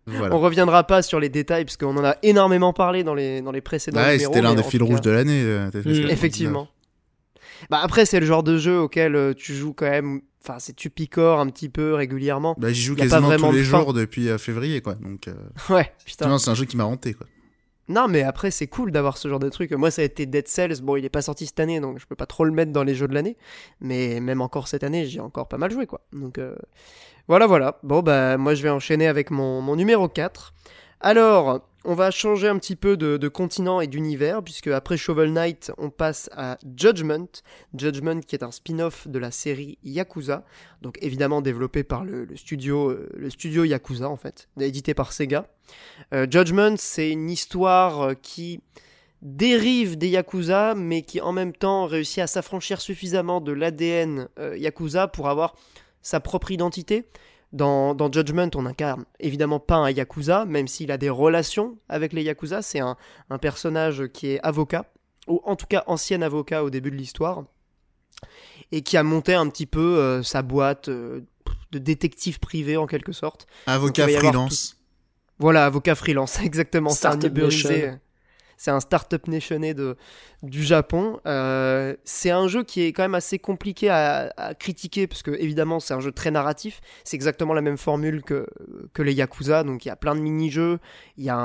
[0.08, 3.52] On reviendra pas sur les détails parce qu'on en a énormément parlé dans les, dans
[3.52, 5.42] les précédents ouais, C'était l'un des fils rouges de l'année.
[5.44, 5.70] Euh.
[6.10, 6.68] Effectivement.
[7.70, 10.22] Bah après, c'est le genre de jeu auquel euh, tu joues quand même.
[10.44, 12.56] Enfin, c'est tu picores un petit peu régulièrement.
[12.58, 14.96] Bah, j'y joue quasiment tous les jours depuis euh, février, quoi.
[14.96, 15.30] Donc.
[15.70, 16.38] Ouais, putain.
[16.38, 17.28] C'est un jeu qui m'a hanté, quoi.
[17.90, 19.72] Non, mais après, c'est cool d'avoir ce genre de truc.
[19.74, 20.82] Moi, ça a été Dead Cells.
[20.82, 22.84] Bon, il est pas sorti cette année, donc je peux pas trop le mettre dans
[22.84, 23.38] les jeux de l'année.
[23.82, 26.02] Mais même encore cette année, j'ai encore pas mal joué, quoi.
[26.14, 26.40] Donc,
[27.28, 27.80] voilà, voilà.
[27.84, 30.54] Bon, bah, moi, je vais enchaîner avec mon, mon numéro 4.
[31.02, 35.72] Alors, on va changer un petit peu de, continent et d'univers, puisque après Shovel Knight,
[35.78, 37.28] on passe à Judgment.
[37.76, 40.46] Judgment qui est un spin-off de la série Yakuza,
[40.82, 45.48] donc évidemment développé par le, studio, euh, studio Yakuza en fait, édité par Sega.
[46.14, 48.62] Euh, Judgment, c'est une histoire euh, qui
[49.22, 55.08] dérive des Yakuza, mais qui en même temps réussit à s'affranchir suffisamment de l'ADN Yakuza
[55.08, 55.56] pour avoir
[56.02, 57.06] sa propre identité.
[57.54, 62.24] Dans, Judgment, on incarne évidemment pas un Yakuza, même s'il a des relations avec les
[62.24, 62.64] Yakuza.
[62.64, 62.98] C'est un,
[63.40, 64.86] personnage qui est avocat,
[65.28, 67.44] ou en tout cas ancien avocat au début de l'histoire,
[68.72, 71.22] et qui a monté un petit peu euh, sa boîte euh,
[71.72, 73.46] de détective privé en quelque sorte.
[73.68, 74.78] Avocat freelance.
[75.38, 76.90] Voilà, avocat freelance, exactement.
[76.90, 77.18] C'est un
[78.64, 79.98] c'est un startup nationné de,
[80.42, 81.20] du Japon.
[81.26, 85.82] Euh, c'est un jeu qui est quand même assez compliqué à, critiquer parce que évidemment
[85.82, 86.80] c'est un jeu très narratif.
[87.04, 88.48] C'est exactement la même formule que,
[88.94, 89.66] que les Yakuza.
[89.66, 90.80] Donc il y a plein de mini-jeux.
[91.18, 91.36] Il y a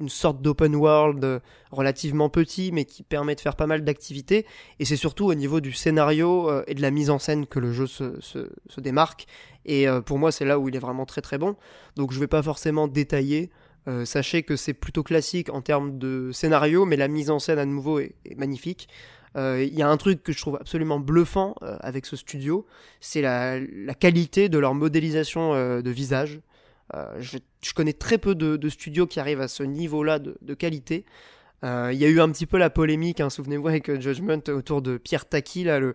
[0.00, 4.44] une sorte d'open world relativement petit mais qui permet de faire pas mal d'activités.
[4.78, 7.58] Et c'est surtout au niveau du scénario euh, et de la mise en scène que
[7.58, 9.26] le jeu se, se, se démarque.
[9.64, 11.56] Et euh, pour moi c'est là où il est vraiment très très bon.
[11.96, 13.50] Donc je vais pas forcément détailler.
[13.88, 17.58] Euh, sachez que c'est plutôt classique en termes de scénario, mais la mise en scène
[17.58, 18.88] à nouveau est, magnifique.
[19.36, 22.66] Euh, il y a un truc que je trouve absolument bluffant euh, avec ce studio,
[23.00, 23.60] c'est la,
[23.94, 26.40] qualité de leur modélisation de visage.
[27.18, 27.38] Je,
[27.74, 31.04] connais très peu de, studios qui arrivent à ce niveau-là de, qualité.
[31.62, 34.98] Il y a eu un petit peu la polémique, hein, souvenez-vous, avec Judgment autour de
[34.98, 35.94] Pierre Taki, là, le,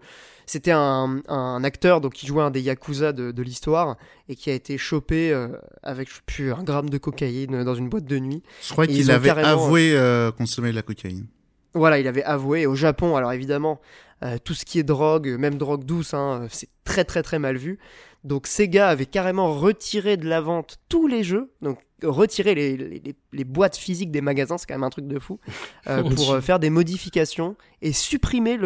[0.51, 3.95] c'était un, acteur donc qui jouait un des yakuza de, l'histoire
[4.27, 5.47] et qui a été chopé euh,
[5.81, 8.43] avec je sais plus un gramme de cocaïne dans une boîte de nuit.
[8.61, 11.27] Je crois qu'il avait avoué euh, consommer de la cocaïne.
[11.73, 12.65] Voilà, il avait avoué.
[12.65, 13.79] Au Japon, alors évidemment,
[14.23, 17.55] euh, tout ce qui est drogue, même drogue douce, hein, c'est très très très mal
[17.55, 17.79] vu.
[18.25, 23.77] Donc Sega avait carrément retiré de la vente tous les jeux, donc retirer les, boîtes
[23.77, 25.39] physiques des magasins, c'est quand même un truc de fou,
[25.87, 28.57] euh, pour euh, faire des modifications et supprimer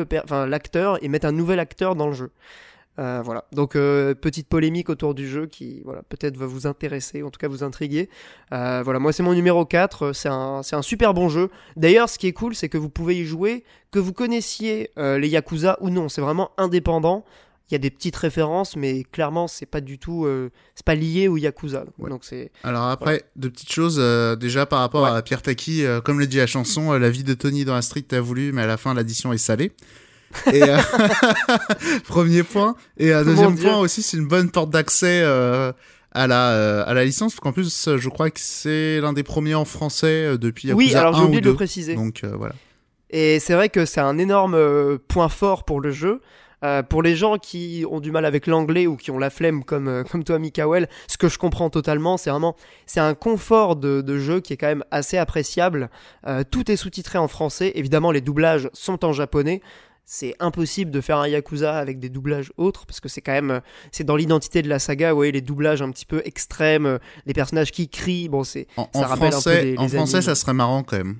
[0.47, 2.31] l'acteur et mettre un nouvel acteur dans le jeu.
[2.97, 7.29] Euh, voilà, donc petite polémique autour du jeu qui voilà, peut-être va vous intéresser, en
[7.29, 8.09] tout cas vous intriguer.
[8.51, 11.49] voilà, moi c'est mon numéro 4, c'est un, un, super bon jeu.
[11.75, 15.27] D'ailleurs, ce qui est cool, c'est que vous pouvez y jouer, que vous connaissiez les
[15.27, 17.25] Yakuza ou non, c'est vraiment indépendant
[17.69, 20.93] il y a des petites références, mais clairement, c'est pas du tout, euh, c'est pas
[20.93, 21.85] lié au Yakuza.
[21.97, 22.51] Donc c'est.
[22.63, 26.27] Alors après, de petites choses, euh, déjà par rapport à Pierre Taki, euh, comme le
[26.27, 28.77] dit la chanson, la vie de Tony dans la street t'as voulu, mais à la
[28.77, 29.71] fin l'addition est salée.
[30.53, 30.61] Et
[32.07, 32.75] premier point.
[32.97, 37.39] Et deuxième point aussi, c'est une bonne porte d'accès à la à la licence, parce
[37.41, 41.15] qu'en plus, je crois que c'est l'un des premiers en français depuis Yakuza Oui, alors
[41.15, 41.95] j'ai oublié de le préciser.
[41.95, 42.53] Donc voilà.
[43.09, 46.21] Et c'est vrai que c'est un énorme point fort pour le jeu.
[46.65, 49.63] Euh, pour les gens qui ont du mal avec l'anglais ou qui ont la flemme
[49.63, 52.55] comme, euh, comme toi, Mikael, ce que je comprends totalement, c'est vraiment
[52.87, 55.89] c'est un confort de, jeu qui est quand même assez appréciable.
[56.25, 57.73] Euh, tout est sous-titré en français.
[57.75, 59.61] Évidemment, les doublages sont en japonais.
[60.05, 63.61] C'est impossible de faire un Yakuza avec des doublages autres parce que c'est quand même
[63.91, 67.71] c'est dans l'identité de la saga, ouais, les doublages un petit peu extrêmes, les personnages
[67.71, 70.97] qui crient, bon c'est ça rappelle un peu les, En français, ça serait marrant quand
[70.97, 71.17] même.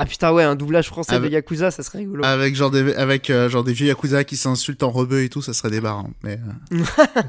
[0.00, 2.24] Ah putain ouais, un doublage français de Yakuza, ça serait rigolo.
[2.24, 5.42] Avec genre des, avec, euh, genre des vieux Yakuza qui s'insultent en rebeu et tout,
[5.42, 6.10] ça serait débarrant.
[6.22, 6.38] Mais,
[6.72, 6.84] euh.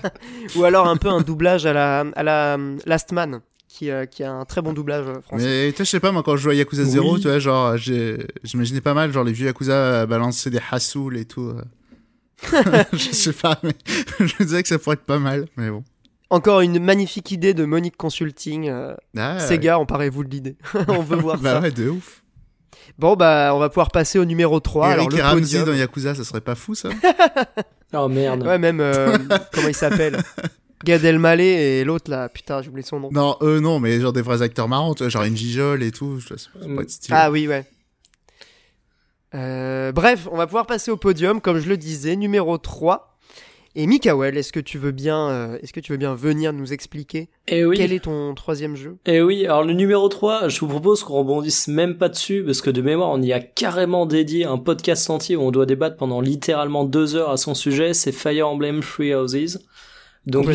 [0.55, 3.41] Ou alors un peu un doublage à la, à la euh, Last Man.
[3.67, 5.67] Qui, qui, a un très bon doublage français.
[5.67, 7.77] Mais tu je sais pas, moi quand je jouais à Yakuza 0, tu vois, genre,
[7.77, 11.53] j'imaginais pas mal, genre les vieux Yakuza balancer des hassoul et tout.
[12.93, 13.73] je sais pas, mais
[14.19, 15.83] je me disais que ça pourrait être pas mal, mais bon.
[16.31, 18.71] Encore une magnifique idée de Monique Consulting.
[19.15, 19.83] Ah, Sega, ouais.
[19.83, 20.57] emparez-vous de l'idée.
[20.87, 21.59] On veut voir bah ça.
[21.59, 22.23] Bah ouais, de ouf.
[22.97, 24.93] Bon, bah, on va pouvoir passer au numéro 3.
[24.93, 26.89] Eric alors, le dans Yakuza, ça serait pas fou, ça
[27.93, 28.45] Oh merde.
[28.45, 29.17] Ouais, même, euh,
[29.53, 30.21] comment il s'appelle?
[30.83, 33.09] Gad Elmaleh et l'autre là, putain, j'ai oublié son nom.
[33.11, 35.91] Non, eux non, mais genre des vrais acteurs marrants, tu vois, genre une Gijol et
[35.91, 37.65] tout, je sais pas, pas Ah oui, ouais.
[39.35, 43.08] Euh, bref, on va pouvoir passer au podium, comme je le disais, numéro 3.
[43.75, 46.73] Et Mikael, est-ce que tu veux bien, euh, est-ce que tu veux bien venir nous
[46.73, 47.77] expliquer eh oui.
[47.77, 48.97] quel est ton troisième jeu?
[49.05, 52.61] Eh oui, alors le numéro 3, je vous propose qu'on rebondisse même pas dessus, parce
[52.61, 55.97] que de mémoire, on y a carrément dédié un podcast entier où on doit débattre
[55.97, 59.59] pendant littéralement deux heures à son sujet, c'est Fire Emblem Three Houses.
[60.25, 60.47] Donc,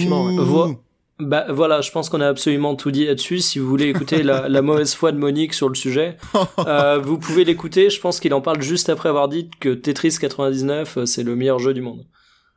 [1.21, 3.39] bah voilà, je pense qu'on a absolument tout dit là-dessus.
[3.39, 6.17] Si vous voulez écouter la, la, mauvaise foi de Monique sur le sujet,
[6.67, 7.89] euh, vous pouvez l'écouter.
[7.89, 11.37] Je pense qu'il en parle juste après avoir dit que Tetris 99 euh, c'est le
[11.37, 12.05] meilleur jeu du monde.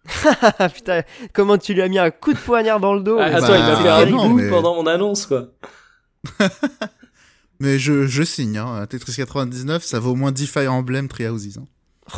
[0.73, 1.01] Putain,
[1.33, 3.61] comment tu lui as mis un coup de poignard dans le dos ah, Attends, il
[3.61, 5.47] m'a fait un coup pendant mon annonce quoi.
[7.59, 8.85] mais je, je signe, hein.
[8.87, 11.57] Tetris 99, ça vaut au moins 10 Fire Emblem Treehouses.
[11.57, 11.65] Hein.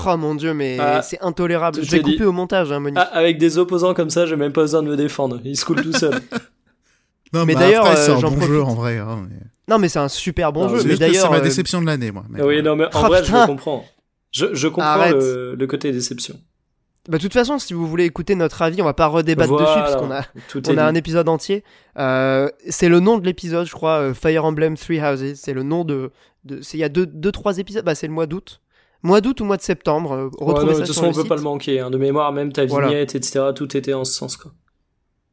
[0.06, 1.80] Oh mon dieu, mais ah, c'est intolérable.
[1.82, 3.00] Je vais couper au montage, hein, Monique.
[3.00, 5.40] Ah, avec des opposants comme ça, j'ai même pas besoin de me défendre.
[5.44, 6.14] Il se coule tout seul.
[7.34, 9.00] non, mais, d'ailleurs, c'est un bon jeu en vrai.
[9.00, 9.28] Hein,
[9.68, 10.84] non, mais c'est un super bon jeu.
[10.86, 12.24] Mais d'ailleurs, c'est ma euh, déception de l'année, moi.
[12.40, 13.86] oui, non, mais en oh, vrai, je comprends.
[14.32, 16.40] Je, je comprends le, le, côté déception.
[17.08, 19.64] Bah, de toute façon, si vous voulez écouter notre avis, on va pas redébattre dessus
[19.64, 20.24] parce qu'on a,
[20.68, 21.64] on a un épisode entier.
[21.98, 25.36] Euh, c'est le nom de l'épisode, je crois, euh, Fire Emblem Three Houses.
[25.36, 26.12] C'est le nom de,
[26.44, 27.86] de il y a deux, deux, trois épisodes.
[27.86, 28.62] Bah, c'est le mois d'août.
[29.02, 30.12] Mois d'août ou mois de septembre.
[30.12, 31.80] Euh, retrouvez ça de toute façon, on peut pas le manquer.
[31.80, 31.90] Hein.
[31.90, 33.46] De mémoire, même ta vignette, etc.
[33.56, 34.52] Tout était en ce sens, quoi.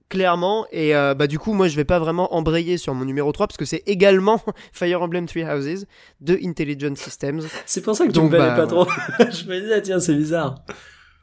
[0.09, 3.33] Clairement, et euh, bah du coup, moi je vais pas vraiment embrayer sur mon numéro
[3.33, 4.40] 3 parce que c'est également
[4.72, 5.87] Fire Emblem Three Houses
[6.20, 7.42] de Intelligent Systems.
[7.66, 8.87] C'est pour ça que tu me bah, pas trop.
[9.18, 10.55] je me disais, ah, tiens, c'est bizarre.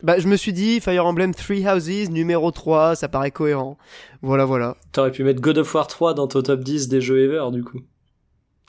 [0.04, 3.78] Bah, je me suis dit, Fire Emblem Three Houses, numéro 3, ça paraît cohérent.
[4.22, 4.76] Voilà, voilà.
[4.92, 7.63] T'aurais pu mettre God of War 3 dans ton top 10 des jeux ever, du
[7.63, 7.80] coup.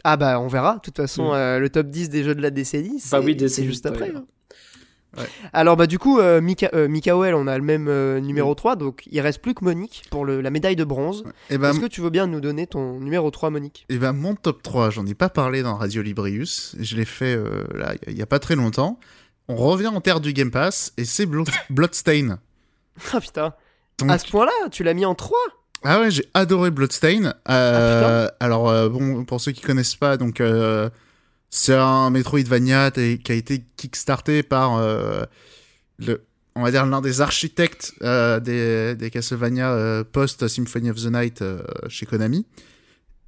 [0.04, 0.76] Ah bah on verra.
[0.76, 1.34] De toute façon, mm.
[1.34, 4.12] euh, le top 10 des jeux de la décennie, bah c'est juste après.
[4.14, 4.24] Hein.
[5.52, 6.88] Alors bah du coup, euh, Mika, euh,
[7.34, 8.78] on a le même euh, numéro 3, mm.
[8.78, 11.24] donc il reste plus que Monique pour le, la médaille de bronze.
[11.50, 13.86] Eh ben, Est-ce que tu veux bien nous donner ton numéro 3, Monique?
[13.88, 17.04] Et eh ben mon top 3, j'en ai pas parlé dans Radio Librius, je l'ai
[17.04, 17.36] fait
[17.74, 18.98] là il y, a pas très longtemps.
[19.48, 22.38] On revient en terre du Game Pass et c'est Bloodstain.
[23.12, 23.54] Ah putain.
[24.08, 25.38] À ce point-là, tu l'as mis en 3
[25.86, 27.34] ah ouais, j'ai adoré Bloodstain.
[27.50, 30.88] Euh, ah, alors euh, bon, pour ceux qui connaissent pas, donc euh,
[31.50, 36.24] c'est un Metroidvania qui a été kickstarté par le,
[36.56, 41.44] on va dire l'un des architectes des, des Castlevania post Symphony of the Night
[41.88, 42.46] chez Konami.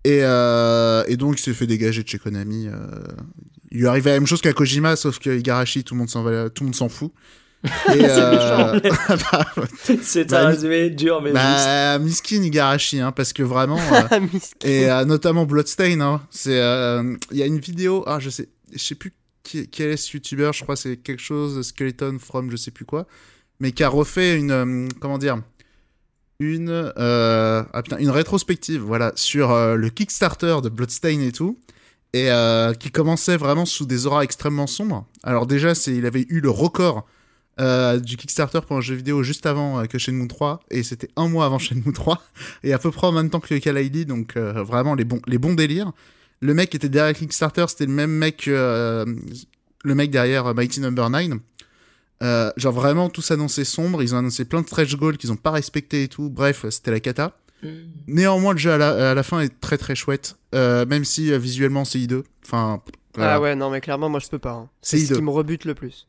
[0.04, 2.68] Et, et donc il s'est fait dégager de chez Konami.
[3.72, 6.22] il lui arrivait la même chose qu'à Kojima, sauf que Igarashi, tout le monde s'en
[6.22, 7.12] tout le monde s'en fout.
[7.90, 8.80] Euh,
[9.32, 9.46] bah,
[10.02, 13.78] c'est un bah, résumé dur, mais bah, Miskin Igarashi, hein, parce que vraiment.
[14.12, 14.28] Euh,
[14.64, 16.52] et euh, notamment Bloodstain, hein, c'est.
[17.30, 20.16] Il y a une vidéo, ah, je sais, je sais plus qui, quel est ce
[20.16, 23.06] youtubeur, je crois c'est quelque chose, Skeleton from je sais plus quoi,
[23.60, 24.88] mais qui a refait une.
[25.00, 25.38] comment dire
[26.38, 31.58] une, ah, putain, une rétrospective voilà, sur le Kickstarter de Bloodstain et tout
[32.12, 32.30] et
[32.78, 35.06] qui commençait vraiment sous des auras extrêmement sombres.
[35.22, 37.06] Alors déjà, il avait eu le record
[37.58, 41.08] euh, du Kickstarter pour un jeu vidéo juste avant euh, que Shenmue 3 et c'était
[41.16, 42.22] un mois avant Shenmue 3
[42.64, 45.38] et à peu près en même temps que Kalaili donc euh, vraiment les bons les
[45.38, 45.92] bons délires
[46.40, 49.06] le mec qui était derrière Kickstarter c'était le même mec le
[49.84, 51.18] mec derrière Mighty Number no.
[51.18, 51.38] 9
[52.20, 55.50] genre vraiment tout s'annonçait sombre ils ont annoncé plein de stretch goals qu'ils ont pas
[55.50, 57.68] respecté et tout bref c'était la cata mm.
[58.08, 61.84] néanmoins le jeu à la, à la, fin est très très chouette même si visuellement
[61.84, 62.82] c'est hideux enfin
[63.18, 64.70] ah ouais non mais clairement moi je peux pas hein.
[64.82, 66.06] c'est ce qui me rebute le plus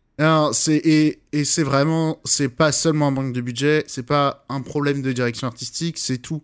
[0.53, 4.61] c'est et, et c'est vraiment c'est pas seulement un manque de budget, c'est pas un
[4.61, 6.43] problème de direction artistique, c'est tout.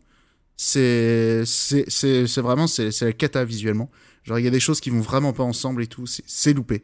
[0.56, 3.90] C'est c'est c'est vraiment c'est c'est la cata visuellement.
[4.24, 6.54] Genre il y a des choses qui vont vraiment pas ensemble et tout, c'est c'est
[6.54, 6.84] loupé.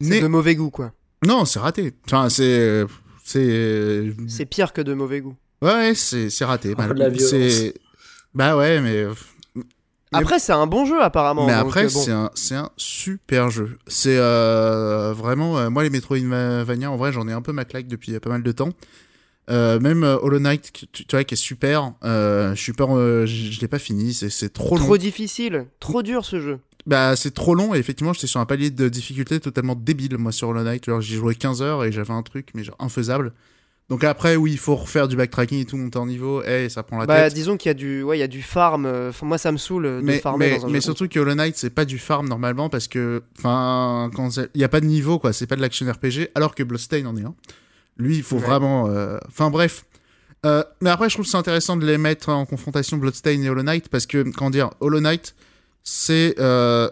[0.00, 0.92] C'est de mauvais goût quoi.
[1.26, 1.92] Non, c'est raté.
[2.06, 2.84] Enfin c'est
[3.24, 5.36] c'est c'est pire que de mauvais goût.
[5.62, 6.74] Ouais, c'est c'est raté.
[7.18, 7.74] c'est
[8.34, 9.06] bah ouais, mais
[10.12, 11.46] après, c'est un bon jeu apparemment.
[11.46, 13.78] Mais après, euh, c'est un, un super jeu.
[13.86, 17.86] C'est euh, vraiment, euh, moi les Metroidvania, en vrai, j'en ai un peu ma claque
[17.86, 18.70] depuis pas mal de temps.
[19.48, 21.92] même Hollow Knight, tu, vois, qui est super.
[22.02, 22.86] je suis pas,
[23.26, 24.12] je l'ai pas fini.
[24.14, 24.84] C'est trop long.
[24.84, 26.58] Trop difficile, trop dur ce jeu.
[26.86, 30.32] Bah, c'est trop long et effectivement, j'étais sur un palier de difficulté totalement débile, moi,
[30.32, 30.84] sur Hollow Knight.
[31.00, 33.32] J'ai joué 15 heures et j'avais un truc, mais genre infaisable.
[33.90, 36.84] Donc après, oui, il faut refaire du backtracking et tout, monter en niveau, et ça
[36.84, 37.34] prend la bah, tête.
[37.34, 38.86] Disons qu'il y a du, ouais, il y a du farm.
[38.86, 41.34] Euh, moi, ça me saoule de mais, farmer mais, dans un Mais surtout que Hollow
[41.34, 44.08] Knight, c'est pas du farm normalement parce que, enfin,
[44.54, 45.32] il n'y a pas de niveau, quoi.
[45.32, 47.34] C'est pas de l'action RPG, alors que Bloodstain en est un.
[47.96, 48.86] Lui, il faut vraiment.
[48.86, 49.84] Euh, enfin, bref.
[50.46, 53.64] Euh, mais après, je trouve c'est intéressant de les mettre en confrontation Bloodstain et Hollow
[53.64, 55.34] Knight parce que, comment dire, Hollow Knight,
[55.82, 56.34] c'est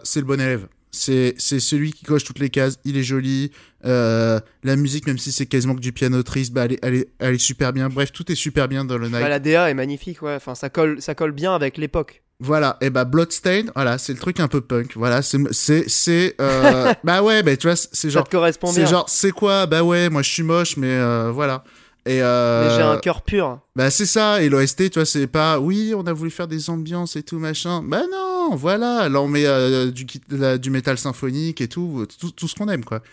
[0.03, 0.67] c'est le bon élève.
[0.91, 2.79] C'est celui qui coche toutes les cases.
[2.83, 3.51] Il est joli.
[3.85, 6.95] Euh, la musique, même si c'est quasiment que du piano triste, bah, elle, est, elle,
[6.95, 7.87] est, elle, est, super bien.
[7.87, 9.21] Bref, tout est super bien dans le Night.
[9.21, 10.35] Bah, la DA est magnifique, ouais.
[10.35, 12.23] Enfin, ça colle, ça colle bien avec l'époque.
[12.41, 14.93] Voilà, et bah Bloodstain, voilà, c'est le truc un peu punk.
[14.95, 18.85] Voilà, c'est c'est euh, bah ouais, bah tu vois, c'est genre ça te correspond C'est
[18.85, 19.65] genre c'est quoi?
[19.65, 21.65] Bah ouais, moi je suis moche mais euh, voilà.
[22.09, 23.59] Et euh, Mais j'ai un cœur pur.
[23.75, 26.71] Bah c'est ça, et l'OST, tu vois, c'est pas oui, on a voulu faire des
[26.71, 27.83] ambiances et tout machin.
[27.83, 32.47] Bah non, voilà, là on met euh, du, du métal symphonique et tout, tout, tout
[32.47, 33.03] ce qu'on aime quoi.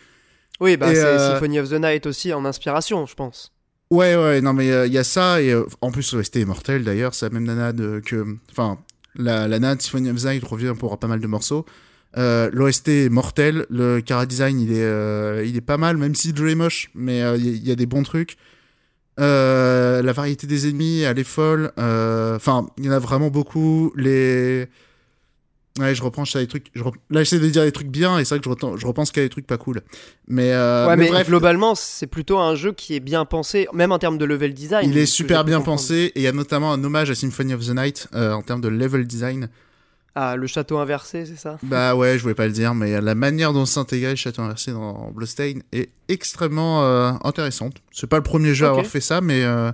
[0.61, 3.52] Oui, bah c'est euh, Symphony of the Night aussi en inspiration, je pense.
[3.90, 7.12] Ouais, ouais, non mais il y a ça, et en plus l'OST est mortel d'ailleurs,
[7.12, 8.24] c'est la même nana que...
[8.50, 8.78] Enfin,
[9.14, 11.66] la, la nana de Symphony of the Night revient pour pas mal de morceaux.
[12.16, 16.32] Euh, L'OST est mortel, le cara design il est, il est pas mal, même si
[16.32, 18.38] le jeu est moche, mais il y, a des bons trucs.
[19.18, 21.72] Euh, la variété des ennemis, elle est folle.
[21.79, 23.92] Euh, enfin, il y en a vraiment beaucoup.
[23.96, 24.68] Les.
[25.79, 26.72] Ouais, je reprends des trucs.
[27.11, 29.22] Là, j'essaie de dire des trucs bien et c'est vrai que je, je repense qu'il
[29.22, 29.83] y a des trucs pas cool.
[30.26, 31.29] Mais, euh, ouais, mais, bref.
[31.29, 34.88] globalement, c'est plutôt un jeu qui est bien pensé, même en termes de level design.
[34.88, 37.66] Il est super bien pensé et il y a notamment un hommage à Symphony of
[37.66, 39.50] the Night en termes de level design.
[40.18, 41.59] Ah, le château inversé, c'est ça?
[41.62, 44.72] Bah ouais, je voulais pas le dire, mais la manière dont s'intégrer le château inversé
[44.72, 47.83] dans Bloodstained est extrêmement euh, intéressante.
[47.92, 49.70] C'est pas le premier jeu à avoir fait ça, mais euh,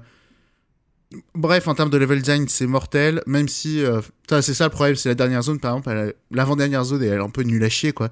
[1.37, 3.23] bref, en termes de level design, c'est mortel.
[3.25, 7.05] Même si, euh, c'est ça le problème, c'est la dernière zone, par exemple, l'avant-dernière zone,
[7.05, 8.11] elle est un peu nulle à chier, quoi.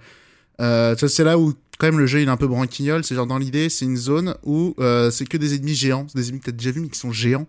[0.61, 3.03] c'est là où quand même le jeu il est un peu branquignol.
[3.03, 4.77] C'est genre dans l'idée, c'est une zone où
[5.11, 7.49] c'est que des ennemis géants, des ennemis que t'as déjà vu mais qui sont géants.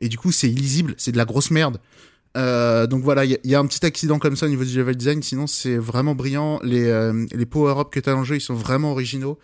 [0.00, 1.78] Et du coup, c'est illisible, c'est de la grosse merde.
[2.36, 4.96] Euh, donc voilà, il y, a un petit accident comme ça au niveau du level
[4.96, 6.60] design, sinon c'est vraiment brillant.
[6.62, 9.38] Les, euh, les power-up que tu as dans le jeu, ils sont vraiment originaux.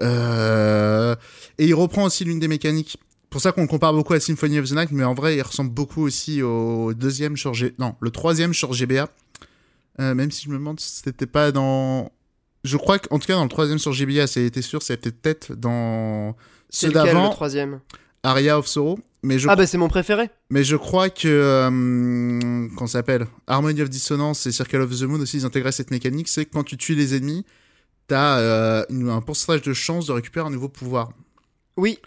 [0.00, 1.14] Euh,
[1.58, 2.98] et il reprend aussi l'une des mécaniques.
[3.28, 5.42] Pour ça qu'on le compare beaucoup à Symphony of the Night, mais en vrai, il
[5.42, 7.74] ressemble beaucoup aussi au deuxième sur G...
[7.78, 9.08] Non, le troisième sur GBA.
[9.98, 12.10] même si je me demande si c'était pas dans...
[12.64, 16.34] Je crois qu'en tout cas, dans le troisième sur GBA, c'était sûr, c'était peut-être dans...
[16.70, 17.28] C'est d'avant.
[17.28, 17.80] le troisième?
[18.22, 18.98] Aria of Sorrow
[19.48, 20.30] ah bah c'est mon préféré.
[20.50, 23.26] Mais je crois que euh, qu'on s'appelle?
[23.46, 26.52] Harmony of Dissonance et Circle of the Moon aussi ils intégraient cette mécanique, c'est que
[26.52, 27.44] quand tu tues les ennemis,
[28.08, 31.10] t'as euh, un pourcentage de chance de récupérer un nouveau pouvoir.
[31.76, 31.98] Oui.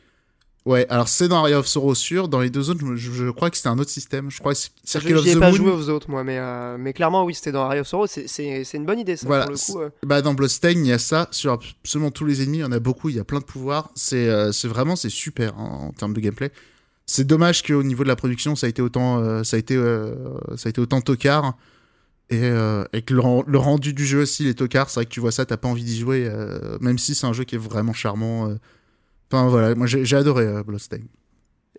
[0.65, 3.55] Ouais, alors c'est dans Area of Sorrow sûr, dans les deux autres, je, crois que
[3.55, 4.29] c'était un autre système.
[4.29, 5.39] Je crois que Circle of the Moon.
[5.39, 8.08] pas joué aux autres moi, mais euh, mais clairement oui, c'était dans Area of Sorrow,
[8.08, 9.45] c'est une bonne idée ça voilà.
[9.45, 9.79] pour le coup.
[9.79, 9.89] Euh.
[10.03, 12.71] Bah dans Bloodstained, il y a ça sur absolument tous les ennemis, il y en
[12.71, 15.91] a beaucoup, il y a plein de pouvoirs, c'est c'est vraiment c'est super hein, en
[15.91, 16.51] termes de gameplay.
[17.11, 19.75] C'est dommage qu'au niveau de la production, ça a été autant, euh, ça a été,
[19.75, 20.13] euh,
[20.57, 21.57] ça a été autant tocard.
[22.29, 25.19] Et, euh, et que le, rendu du jeu aussi, les tocards, c'est vrai que tu
[25.19, 26.31] vois ça, t'as pas envie d'y jouer,
[26.81, 28.53] même si c'est un jeu qui est vraiment charmant.
[29.31, 31.07] Enfin voilà, moi j'ai adoré Bloodstained.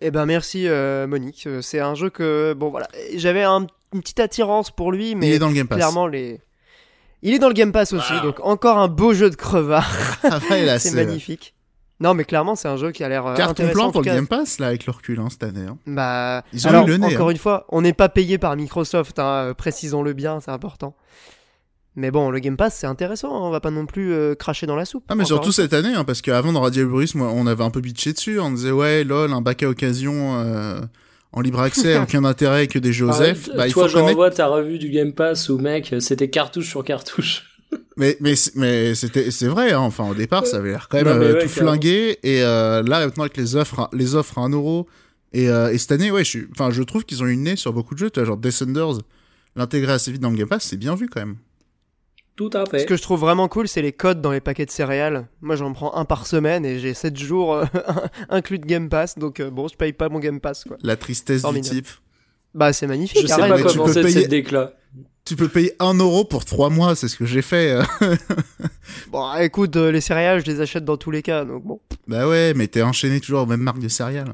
[0.01, 0.67] Eh ben merci
[1.07, 3.67] Monique, c'est un jeu que bon voilà, j'avais une
[4.01, 5.77] petite attirance pour lui, mais Il est dans le Game Pass.
[5.77, 6.41] clairement les,
[7.21, 9.89] il est dans le Game Pass aussi, donc encore un beau jeu de crevard.
[10.23, 10.41] Ah
[10.77, 11.53] c'est magnifique.
[12.01, 14.27] Non, mais clairement, c'est un jeu qui a l'air euh, Carte plan pour le Game
[14.27, 15.67] Pass, là, avec le recul, hein, cette année.
[15.67, 15.77] Hein.
[15.85, 17.31] Bah, Ils ont le nez, encore hein.
[17.31, 20.95] une fois, on n'est pas payé par Microsoft, hein, euh, précisons-le bien, c'est important.
[21.95, 24.75] Mais bon, le Game Pass, c'est intéressant, on va pas non plus euh, cracher dans
[24.75, 25.03] la soupe.
[25.09, 28.13] Ah, mais surtout cette année, parce qu'avant, dans Radio Bruce, on avait un peu bitché
[28.13, 30.41] dessus, on disait, ouais, lol, un bac à occasion
[31.33, 33.49] en libre accès, aucun intérêt que des Joseph.
[33.53, 36.83] Ah, bah, toi, je renvoie ta revue du Game Pass où, mec, c'était cartouche sur
[36.83, 37.50] cartouche
[37.97, 39.79] mais mais mais c'était c'est vrai hein.
[39.79, 42.17] enfin au départ ça avait l'air quand même euh, tout flingué.
[42.23, 44.87] et euh, là maintenant avec les offres les offres à 1 euro.
[45.33, 47.43] Et, euh, et cette année ouais je suis enfin je trouve qu'ils ont eu une
[47.43, 48.99] nez sur beaucoup de jeux tu vois, genre Descenders.
[49.55, 51.37] L'intégrer assez vite dans le Game Pass c'est bien vu quand même.
[52.37, 52.79] Tout à fait.
[52.79, 55.27] Ce que je trouve vraiment cool c'est les codes dans les paquets de céréales.
[55.41, 57.63] Moi j'en prends un par semaine et j'ai 7 jours
[58.29, 59.17] inclus de Game Pass.
[59.17, 60.77] Donc bon je paye pas mon Game Pass quoi.
[60.81, 61.87] La tristesse du type.
[62.53, 64.73] Bah c'est magnifique je sais pas quoi penser de cette déclat
[65.25, 67.77] tu peux payer 1 euro pour 3 mois, c'est ce que j'ai fait.
[69.11, 71.79] bon, écoute, euh, les céréales, je les achète dans tous les cas, donc bon.
[72.07, 74.33] Bah ouais, mais t'es enchaîné toujours aux mêmes marques de céréales.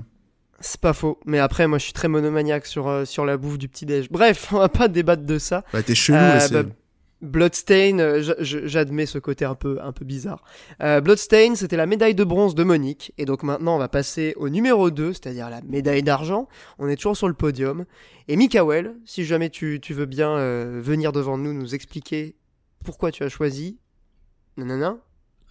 [0.60, 3.58] C'est pas faux, mais après, moi je suis très monomaniaque sur, euh, sur la bouffe
[3.58, 4.10] du petit-déj.
[4.10, 5.64] Bref, on va pas débattre de ça.
[5.74, 6.50] Bah t'es chelou euh.
[6.50, 6.64] Bah,
[7.22, 10.44] Bloodstain, euh, j'admets ce côté un peu, un peu bizarre.
[10.84, 13.12] Euh, Bloodstain, c'était la médaille de bronze de Monique.
[13.18, 16.48] Et donc maintenant, on va passer au numéro 2, c'est-à-dire la médaille d'argent.
[16.78, 17.86] On est toujours sur le podium.
[18.28, 22.36] Et Mikael, si jamais tu, veux bien euh, venir devant nous, nous expliquer
[22.86, 23.80] pourquoi tu as choisi.
[24.58, 24.98] Nanana.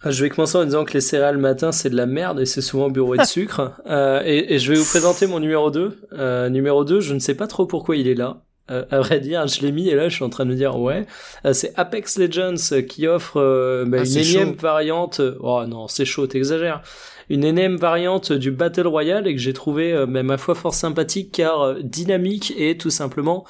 [0.03, 2.45] Ah, je vais commencer en disant que les céréales matin c'est de la merde et
[2.45, 3.81] c'est souvent bureau de sucre.
[4.23, 6.49] et, et, je vais vous présenter mon numéro 2.
[6.49, 8.43] numéro 2, je ne sais pas trop pourquoi il est là.
[8.69, 10.55] Euh, à vrai dire, je l'ai mis et là je suis en train de me
[10.55, 11.05] dire ouais,
[11.45, 15.21] euh, c'est Apex Legends qui offre euh, bah, ah, une énième variante.
[15.39, 16.81] Oh non, c'est chaud, t'exagères.
[17.29, 21.31] Une énième variante du Battle Royale et que j'ai trouvé même ma foi fort sympathique
[21.33, 23.45] car dynamique et tout simplement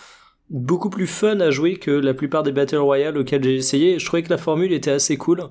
[0.49, 3.99] beaucoup plus fun à jouer que la plupart des Battle Royale auxquels j'ai essayé.
[3.99, 5.43] Je trouvais que la formule était assez cool.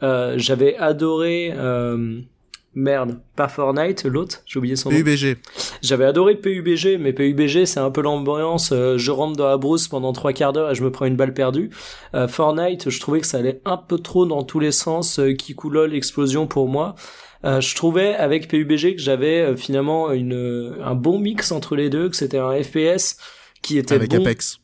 [0.00, 1.52] J'avais adoré
[2.76, 4.96] Merde, pas Fortnite, l'autre, j'ai oublié son nom.
[4.96, 5.38] PUBG.
[5.80, 8.70] J'avais adoré PUBG, mais PUBG c'est un peu l'ambiance.
[8.70, 11.16] Euh, je rentre dans la brousse pendant trois quarts d'heure et je me prends une
[11.16, 11.70] balle perdue.
[12.14, 15.18] Euh, Fortnite, je trouvais que ça allait un peu trop dans tous les sens.
[15.18, 16.96] Euh, Kikoulol, explosion pour moi.
[17.46, 22.10] Euh, je trouvais avec PUBG que j'avais finalement une un bon mix entre les deux,
[22.10, 23.16] que c'était un FPS
[23.62, 24.60] qui était avec Apex.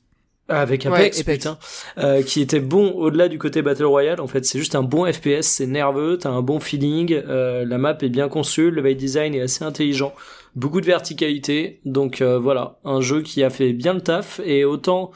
[0.53, 1.59] Avec Apex, putain,
[1.99, 4.21] euh, qui était bon au-delà du côté Battle Royale.
[4.21, 7.79] En fait, c'est juste un bon FPS, c'est nerveux, t'as un bon feeling, euh, la
[7.79, 10.13] map est bien conçue, le by design est assez intelligent,
[10.55, 11.81] beaucoup de verticalité.
[11.85, 14.41] Donc euh, voilà, un jeu qui a fait bien le taf.
[14.45, 15.11] Et autant,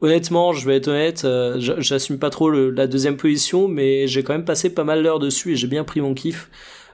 [0.00, 4.32] honnêtement, je vais être honnête, euh, j'assume pas trop la deuxième position, mais j'ai quand
[4.32, 6.50] même passé pas mal d'heures dessus et j'ai bien pris mon kiff.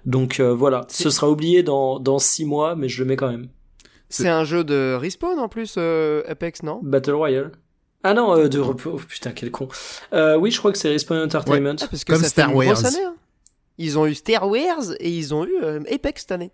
[0.06, 3.30] Donc euh, voilà, ce sera oublié dans dans six mois, mais je le mets quand
[3.30, 3.48] même.
[4.08, 6.80] C'est un jeu de respawn en plus, Apex, non?
[6.82, 7.52] Battle Royale.
[8.02, 8.92] Ah non, euh, de repos.
[8.94, 9.68] Oh, putain, quel con.
[10.12, 11.76] Euh, oui, je crois que c'est Respawn Entertainment.
[11.80, 12.84] Ah, parce que Comme ça Star Wars.
[12.84, 13.14] Année, hein.
[13.80, 16.52] Ils ont eu Star Wars et ils ont eu euh, Apex cette année.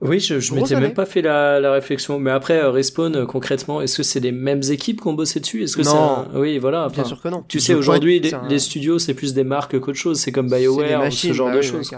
[0.00, 2.18] Oui, je, je m'étais même pas fait la, la réflexion.
[2.18, 5.38] Mais après, euh, Respawn, euh, concrètement, est-ce que c'est les mêmes équipes qui ont bossé
[5.38, 5.62] dessus?
[5.62, 6.26] Est-ce que non.
[6.34, 6.88] Oui, voilà.
[6.88, 7.44] Bien sûr que non.
[7.46, 10.18] Tu sais, aujourd'hui, les, studios, c'est plus des marques qu'autre chose.
[10.18, 11.92] C'est comme BioWare ou ce genre bah de choses.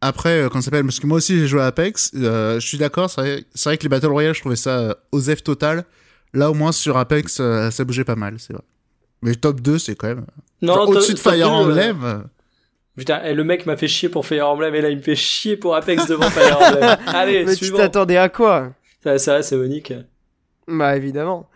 [0.00, 3.08] Après, quand ça s'appelle, parce que moi aussi j'ai joué à Apex, je suis d'accord,
[3.08, 5.86] c'est vrai, vrai, que les Battle Royale, je trouvais ça osef total.
[6.34, 8.62] Là, au moins, sur Apex, euh, ça bougeait pas mal, c'est vrai.
[9.22, 10.26] Mais top 2, c'est quand même.
[10.60, 12.04] Non, au-dessus de Fire Emblem.
[12.04, 12.18] Euh,
[12.96, 15.16] Putain, eh, le mec m'a fait chier pour Fire Emblem et là il me fait
[15.16, 16.96] chier pour Apex devant Fire Emblem.
[17.08, 18.72] Allez, Mais tu t'attendais à quoi?
[19.02, 19.92] Ça, ça c'est Monique.
[20.68, 21.48] Bah évidemment.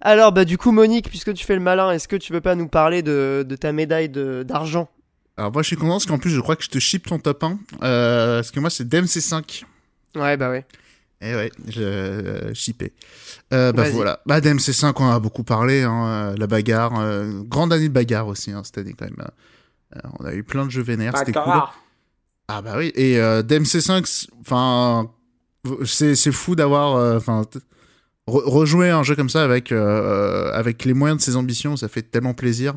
[0.00, 2.54] Alors bah du coup Monique, puisque tu fais le malin, est-ce que tu veux pas
[2.54, 4.88] nous parler de, de ta médaille d'argent?
[5.36, 7.18] Alors moi je suis content parce qu'en plus je crois que je te ship ton
[7.18, 7.58] top 1.
[7.82, 9.64] Euh, parce que moi c'est DMC5.
[10.14, 10.64] Ouais bah ouais.
[11.26, 12.92] Eh ouais, je euh, chippé.
[13.52, 14.20] Euh, bah voilà.
[14.26, 17.00] Bah DMC5, on a beaucoup parlé, hein, euh, la bagarre.
[17.00, 19.26] Euh, grande année de bagarre aussi, hein, cette année quand même.
[20.20, 21.62] on a eu plein de jeux vénères, c'était cool.
[22.48, 25.10] Ah bah oui, et DMC5, enfin,
[25.86, 27.46] c'est fou d'avoir, enfin,
[28.26, 32.34] rejouer un jeu comme ça avec, avec les moyens de ses ambitions, ça fait tellement
[32.34, 32.74] plaisir.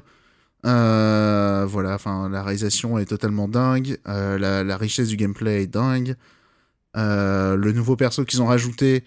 [0.63, 6.15] voilà, enfin, la réalisation est totalement dingue, la, la, richesse du gameplay est dingue.
[6.97, 9.03] Euh, le nouveau perso qu'ils ont rajouté,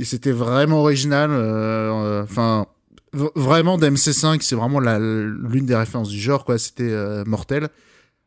[0.00, 1.30] c'était vraiment original.
[1.32, 2.66] Euh, enfin,
[3.12, 6.58] vraiment d'MC5, c'est vraiment l'une des références du genre, quoi.
[6.58, 7.68] C'était euh, mortel.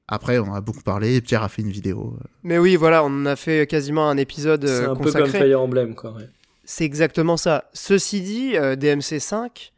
[0.10, 1.22] Après, on a beaucoup parlé.
[1.22, 2.18] Pierre a fait une vidéo.
[2.44, 5.96] Mais oui, voilà, on a fait quasiment un épisode C'est un peu comme Fire Emblem,
[5.96, 6.16] quoi.
[6.64, 7.70] C'est exactement ça.
[7.74, 9.72] Ceci dit, DMC5,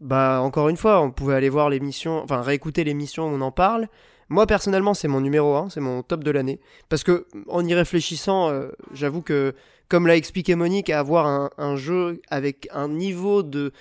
[0.00, 3.52] bah encore une fois, on pouvait aller voir l'émission, enfin réécouter l'émission où on en
[3.52, 3.88] parle.
[4.30, 6.60] Moi personnellement, c'est mon numéro 1, c'est mon top de l'année.
[6.88, 9.54] Parce que en y réfléchissant, euh, j'avoue que,
[9.88, 13.72] comme l'a expliqué Monique, avoir un, jeu avec un niveau de,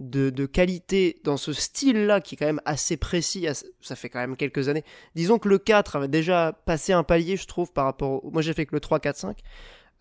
[0.00, 3.46] de, qualité dans ce style-là qui est quand même assez précis,
[3.80, 4.84] ça fait quand même quelques années.
[5.14, 8.30] Disons que le 4 avait déjà passé un palier, je trouve, par rapport au...
[8.32, 9.38] Moi j'ai fait que le 3, 4, 5.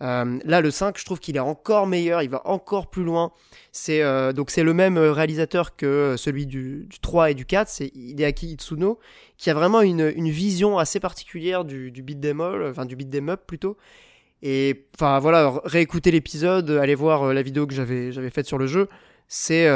[0.02, 3.32] Euh, là, le 5, je trouve qu'il est encore meilleur, il va encore plus loin.
[3.72, 7.70] C'est euh, donc c'est le même euh, réalisateur que celui du, 3 et du 4,
[7.70, 9.00] c'est Hideaki Itsuno,
[9.38, 13.78] qui a vraiment une, vision assez particulière du, du beat enfin du beat up plutôt.
[14.42, 18.90] Et enfin voilà, réécouter l'épisode, aller voir la vidéo que j'avais faite sur le jeu,
[19.28, 19.70] c'est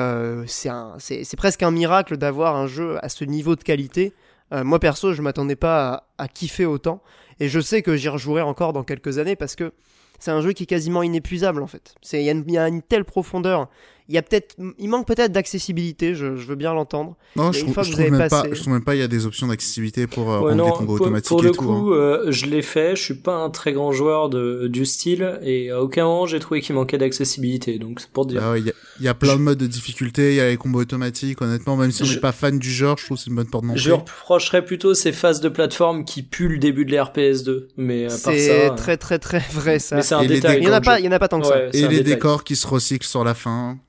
[0.47, 4.13] c'est presque un miracle d'avoir un jeu à ce niveau de qualité.
[4.51, 7.03] moi perso, je m'attendais pas à, à, kiffer autant,
[7.39, 9.71] et je sais que j'y rejouerai encore dans quelques années parce que
[10.19, 11.95] c'est un jeu qui est quasiment inépuisable en fait.
[12.13, 13.69] Il y, a une telle profondeur
[14.07, 17.15] il y a peut-être, il manque peut-être d'accessibilité, je, veux bien l'entendre.
[17.35, 20.05] Non, je trouve, même pas, je trouve même pas, il y a des options d'accessibilité
[20.05, 21.71] pour euh, des combos pour, automatiques pour le et coup, tout.
[21.71, 21.91] Hein.
[21.93, 25.71] Euh, je l'ai fait, je suis pas un très grand joueur de, du style, et
[25.71, 28.43] à aucun moment j'ai trouvé qu'il manquait d'accessibilité, donc c'est pour dire.
[28.43, 31.41] Ah il y, a plein de modes de difficulté, il y a les combos automatiques,
[31.41, 33.49] honnêtement, même si on n'est pas fan du genre, je trouve que c'est une bonne
[33.49, 33.79] porte d'entrée.
[33.79, 38.07] Je reprocherais plutôt ces phases de plateforme qui puent le début de l'RPS 2, mais.
[38.09, 39.95] C'est très très très vrai ça.
[39.95, 40.59] Mais c'est un détail.
[40.61, 41.57] Il y en a pas, il y en a pas tant que ça.
[41.73, 43.79] Et les décors qui se recyclent sur la fin.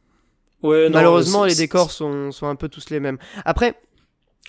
[0.63, 3.19] Malheureusement, les décors sont, sont, un peu tous les mêmes.
[3.45, 3.75] Après,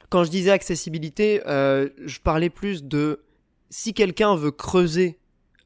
[0.10, 3.24] quand je disais accessibilité, euh, je parlais plus de
[3.70, 5.20] si quelqu'un veut creuser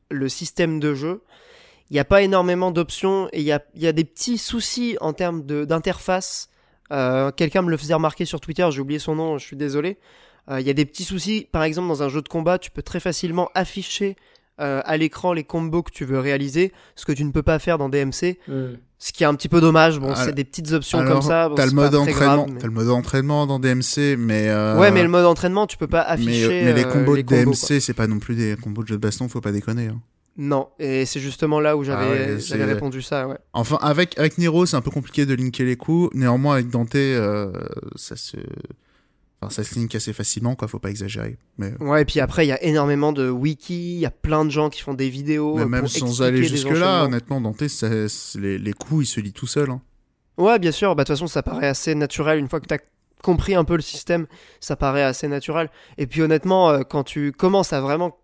[0.09, 1.21] le système de jeu,
[1.89, 4.97] il n'y a pas énormément d'options et il y a, y a, des petits soucis
[5.01, 6.49] en termes d'interface.
[6.91, 9.97] Euh, quelqu'un me le faisait remarquer sur Twitter, j'ai oublié son nom, je suis désolé.
[10.49, 12.71] Euh, il y a des petits soucis, par exemple dans un jeu de combat, tu
[12.71, 14.15] peux très facilement afficher
[14.61, 17.57] euh, à l'écran les combos que tu veux réaliser, ce que tu ne peux pas
[17.57, 18.37] faire dans DMC.
[18.47, 18.75] Hmm.
[18.99, 19.99] Ce qui est un petit peu dommage.
[19.99, 21.49] Bon, c'est des petites options comme ça.
[21.55, 22.45] t'as le mode entraînement.
[22.63, 24.47] le mode entraînement dans DMC, mais.
[24.49, 26.63] Euh, ouais, mais le mode entraînement, tu peux pas afficher.
[26.63, 29.01] Mais, les euh, combos de DMC, c'est pas non plus des combos de jeu de
[29.01, 29.87] baston, faut pas déconner.
[29.87, 29.99] Hein.
[30.37, 33.37] Non, et c'est justement là où j'avais ah répondu ça, ouais.
[33.53, 36.13] Enfin, avec, avec Nero, c'est un peu compliqué de linker les coups.
[36.13, 36.95] Néanmoins, avec Dante,
[37.95, 38.37] ça se.
[39.41, 41.37] Enfin, ça se link assez facilement, quoi, faut pas exagérer.
[41.57, 41.73] Mais...
[41.79, 44.51] Ouais, et puis après, il y a énormément de wiki, il y a plein de
[44.51, 45.55] gens qui font des vidéos.
[45.55, 49.71] Mais même sans aller jusque-là, honnêtement, Dante, les, les coups, il se lit tout seul.
[49.71, 49.81] Hein.
[50.37, 52.37] Ouais, bien sûr, bah, de toute façon, ça paraît assez naturel.
[52.37, 52.79] Une fois que tu as
[53.23, 54.27] compris un peu le système,
[54.59, 55.69] ça paraît assez naturel.
[55.97, 58.17] Et puis honnêtement, euh, quand tu commences à vraiment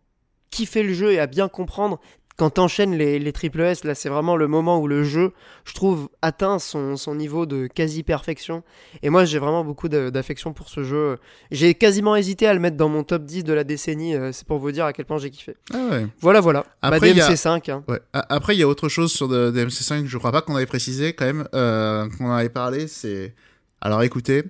[0.49, 1.99] kiffer le jeu et à bien comprendre,
[2.37, 5.33] quand t'enchaînes les, les triple S, là c'est vraiment le moment où le jeu,
[5.65, 8.63] je trouve, atteint son, son niveau de quasi-perfection.
[9.01, 11.17] Et moi j'ai vraiment beaucoup d'affection pour ce jeu.
[11.49, 14.45] J'ai quasiment hésité à le mettre dans mon top 10 de la décennie, euh, c'est
[14.45, 15.55] pour vous dire à quel point j'ai kiffé.
[15.73, 16.07] Ah ouais.
[16.21, 16.61] Voilà, voilà.
[16.83, 17.71] Bah, Après, DMC5.
[17.71, 17.83] Hein.
[17.87, 17.99] Ouais.
[18.13, 21.25] Après il y a autre chose sur DMC5, je crois pas qu'on avait précisé quand
[21.25, 23.33] même, euh, qu'on avait parlé, c'est...
[23.81, 24.43] Alors écoutez...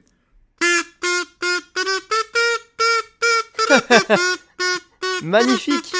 [5.24, 5.97] Magnifique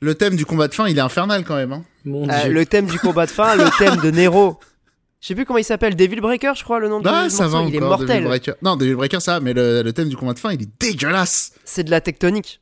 [0.00, 1.72] le thème du combat de fin, il est infernal quand même.
[1.72, 1.84] Hein.
[2.06, 4.58] Euh, le thème du combat de fin, le thème de Nero.
[5.20, 7.46] Je sais plus comment il s'appelle, Devil Breaker, je crois, le nom ah, du ça
[7.46, 8.26] va il est mortel.
[8.62, 11.52] Non, Devil Breaker, ça, mais le, thème du combat de fin, il est dégueulasse.
[11.64, 12.60] C'est de la tectonique.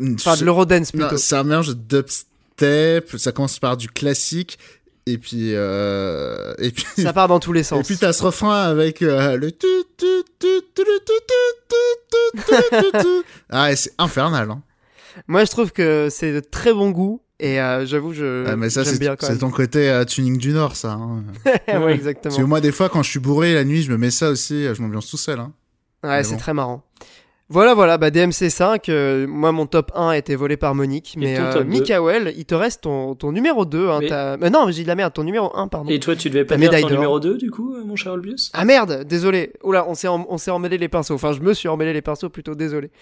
[0.00, 1.16] Mm, enfin, de l'eurodance plutôt.
[1.16, 4.58] C'est un mélange de dubstep, ça commence par du classique,
[5.06, 7.80] et puis, euh, et puis ça part dans tous les sens.
[7.80, 9.50] Et puis t'as ce refrain avec le
[13.50, 14.62] ah c'est infernal hein.
[15.26, 17.22] Moi, je trouve que c'est de très bon goût.
[17.38, 18.44] Et euh, j'avoue, je.
[18.46, 20.92] Ah, mais ça, c'est ton côté euh, tuning du Nord, ça.
[20.92, 21.24] Hein.
[21.68, 22.30] ouais, exactement.
[22.30, 24.28] Parce que moi, des fois, quand je suis bourré la nuit, je me mets ça
[24.28, 24.66] aussi.
[24.74, 25.38] Je m'ambiance tout seul.
[25.38, 25.52] Hein.
[26.04, 26.84] Ouais, c'est très marrant.
[27.52, 31.36] Voilà, voilà, bah DMC5, euh, moi mon top 1 a été volé par Monique, mais
[31.36, 33.88] euh, Mikael, il te reste ton, ton numéro 2.
[33.88, 34.36] Hein, mais...
[34.36, 34.50] mais...
[34.50, 35.90] non, j'ai de la merde, ton numéro 1, pardon.
[35.90, 38.52] Et toi, tu devais pas dire ton numéro 2 du coup, mon cher Olbius?
[38.54, 39.52] Ah merde, désolé.
[39.64, 41.14] Oula, on s'est on s'est emmêlé les pinceaux.
[41.14, 42.92] Enfin, je me suis emmêlé les pinceaux, plutôt désolé.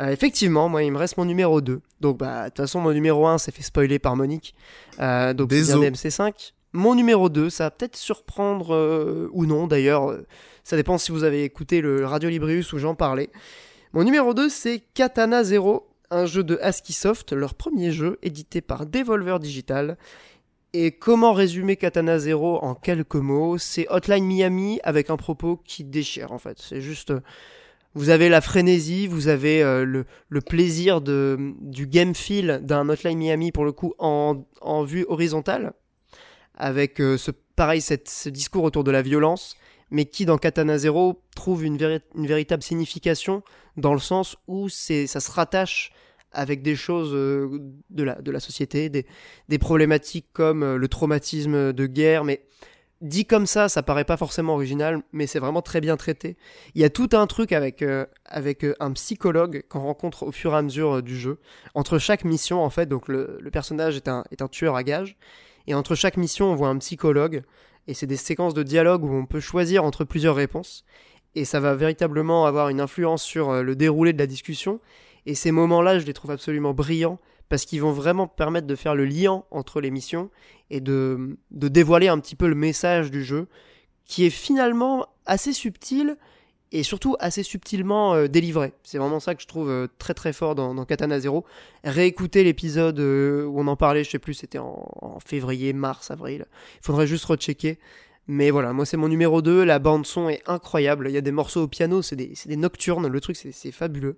[0.00, 1.80] Euh, effectivement, moi, il me reste mon numéro 2.
[2.00, 4.54] Donc, bah, de toute façon, mon numéro 1 s'est fait spoiler par Monique.
[5.00, 6.52] Euh, donc, c'est bien DMC5.
[6.72, 10.16] Mon numéro 2, ça va peut-être surprendre euh, ou non, d'ailleurs.
[10.64, 13.30] ça dépend si vous avez écouté le Radio Librius où j'en parlais.
[13.92, 18.60] Mon numéro 2, c'est Katana Zero, un jeu de ASCII Soft, leur premier jeu édité
[18.60, 19.96] par Devolver Digital.
[20.72, 23.58] Et comment résumer Katana Zero en quelques mots?
[23.58, 26.58] C'est Hotline Miami avec un propos qui déchire en fait.
[26.58, 27.12] C'est juste
[27.94, 33.18] vous avez la frénésie, vous avez euh, le, plaisir de, du game feel d'un Hotline
[33.18, 34.44] Miami pour le coup en,
[34.84, 35.72] vue horizontale,
[36.56, 39.56] avec euh, ce pareil cette, ce discours autour de la violence,
[39.90, 43.42] mais qui dans Katana Zero trouve une, une véritable signification
[43.76, 45.92] dans le sens où c'est ça se rattache
[46.32, 49.06] avec des choses euh, de, la, de la société, des,
[49.48, 52.42] des problématiques comme le traumatisme de guerre, mais
[53.04, 56.36] dit comme ça, ça paraît pas forcément original, mais c'est vraiment très bien traité.
[56.74, 60.32] Il y a tout un truc avec, euh, avec euh, un psychologue qu'on rencontre au
[60.32, 61.38] fur et à mesure euh, du jeu.
[61.74, 65.16] Entre chaque mission, en fait, donc le, personnage est un, est un tueur à gages,
[65.66, 67.42] et entre chaque mission, on voit un psychologue,
[67.86, 70.84] et c'est des séquences de dialogue où on peut choisir entre plusieurs réponses,
[71.34, 74.80] et ça va véritablement avoir une influence sur le déroulé de la discussion,
[75.26, 77.18] et ces moments-là, je les trouve absolument brillants,
[77.48, 80.30] parce qu'ils vont vraiment permettre de faire le lien entre les missions
[80.70, 83.46] et de, dévoiler un petit peu le message du jeu,
[84.04, 86.16] qui est finalement assez subtil
[86.72, 88.72] et surtout assez subtilement euh, délivré.
[88.82, 91.44] C'est vraiment ça que je trouve euh, très très fort dans, Katana Zero.
[91.84, 96.46] Réécouter l'épisode euh, où on en parlait, je sais plus, c'était en, février, mars, avril.
[96.76, 97.78] Il faudrait juste rechecker.
[98.26, 101.20] Mais voilà, moi c'est mon numéro 2, la bande son est incroyable, il y a
[101.20, 104.16] des morceaux au piano, c'est des, des, nocturnes, le truc c'est fabuleux.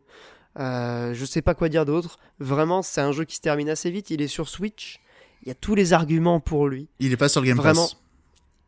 [0.58, 2.18] Euh, je sais pas quoi dire d'autre.
[2.38, 4.10] Vraiment, c'est un jeu qui se termine assez vite.
[4.10, 5.00] Il est sur Switch.
[5.42, 6.88] Il y a tous les arguments pour lui.
[6.98, 7.82] Il est pas sur le Game Vraiment.
[7.82, 7.96] Pass.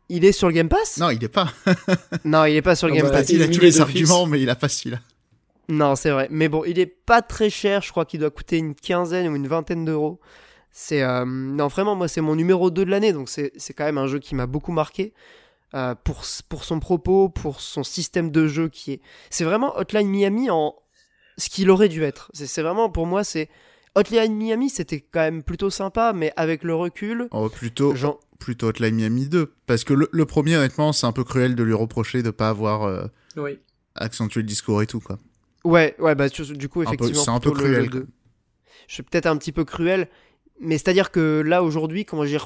[0.09, 0.97] Il est sur le Game Pass?
[0.97, 1.53] Non, il est pas.
[2.25, 3.29] non, il est pas sur le ah Game bah, Pass.
[3.29, 4.99] Il, a tous les arguments, mais il a pas celui-là.
[5.67, 6.27] Non, c'est vrai.
[6.31, 7.81] Mais bon, il est pas très cher.
[7.81, 10.19] Je crois qu'il doit coûter une quinzaine ou une vingtaine d'euros.
[10.71, 13.97] C'est euh, non vraiment moi c'est mon numéro 2 de l'année donc c'est quand même
[13.97, 15.13] un jeu qui m'a beaucoup marqué
[15.73, 20.07] euh, pour pour son propos pour son système de jeu qui est c'est vraiment Hotline
[20.07, 20.75] Miami en
[21.39, 22.29] ce qu'il aurait dû être.
[22.33, 23.49] C'est vraiment, pour moi, c'est.
[23.95, 27.27] Hotline Miami, c'était quand même plutôt sympa, mais avec le recul.
[27.31, 27.93] Oh, plutôt,
[28.37, 29.51] plutôt Hotline Miami 2.
[29.65, 32.83] Parce que le, premier, honnêtement, c'est un peu cruel de lui reprocher de pas avoir
[32.83, 33.07] euh,
[33.95, 35.17] accentué le discours et tout, quoi.
[35.63, 37.23] Ouais, ouais, bah, du coup, effectivement.
[37.23, 37.89] C'est un peu cruel.
[38.87, 40.07] Je suis peut-être un petit peu cruel,
[40.59, 42.37] mais c'est-à-dire que là, aujourd'hui, quand j'y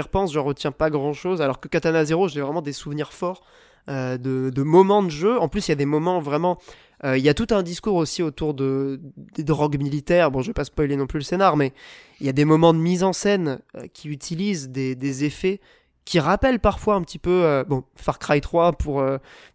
[0.00, 3.42] repense, je retiens pas grand-chose, alors que Katana Zero, j'ai vraiment des souvenirs forts
[3.88, 5.38] euh, de, de, moments de jeu.
[5.38, 6.58] En plus, il y a des moments vraiment
[7.04, 9.00] il y a tout un discours aussi autour de,
[9.34, 10.30] des drogues militaires.
[10.30, 11.72] Bon, je vais pas spoiler non plus le scénar, mais
[12.20, 15.60] il y a des moments de mise en scène euh, qui utilisent des, des, effets
[16.04, 19.04] qui rappellent parfois un petit peu euh, bon Far Cry 3 pour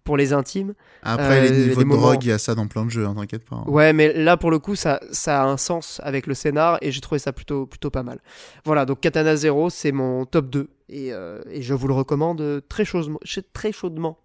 [0.04, 0.74] pour les intimes.
[1.04, 3.46] Après les niveaux de drogue, il y a ça dans plein de jeux, hein, t'inquiète
[3.46, 3.58] pas.
[3.58, 3.64] Hein.
[3.68, 6.92] Ouais, mais là pour le coup ça ça a un sens avec le scénar et
[6.92, 8.20] j'ai trouvé ça plutôt plutôt pas mal.
[8.64, 12.86] Voilà, donc Katana Zero, c'est mon top 2 et, et je vous le recommande très
[12.86, 13.20] chaudement,
[13.54, 14.20] très chaudement.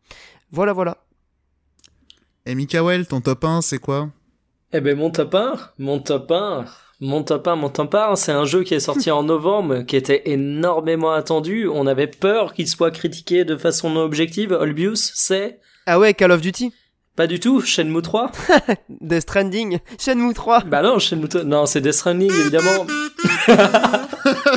[0.52, 0.98] Voilà voilà.
[2.46, 4.08] Et Mikael, ton top 1, c'est quoi?
[4.72, 6.64] Eh ben mon top 1, mon top 1,
[7.00, 9.96] mon top 1, mon top 1, c'est un jeu qui est sorti en novembre, qui
[9.96, 11.68] était énormément attendu.
[11.68, 14.52] On avait peur qu'il soit critiqué de façon non objective.
[14.52, 15.60] Olbius, c'est...
[15.86, 16.72] Ah ouais, Call of Duty?
[17.16, 18.30] Pas du tout, Shenmue 3
[18.88, 22.86] Death Stranding, Shenmue 3 Bah non, Shenmue 3, non, c'est Death Stranding évidemment.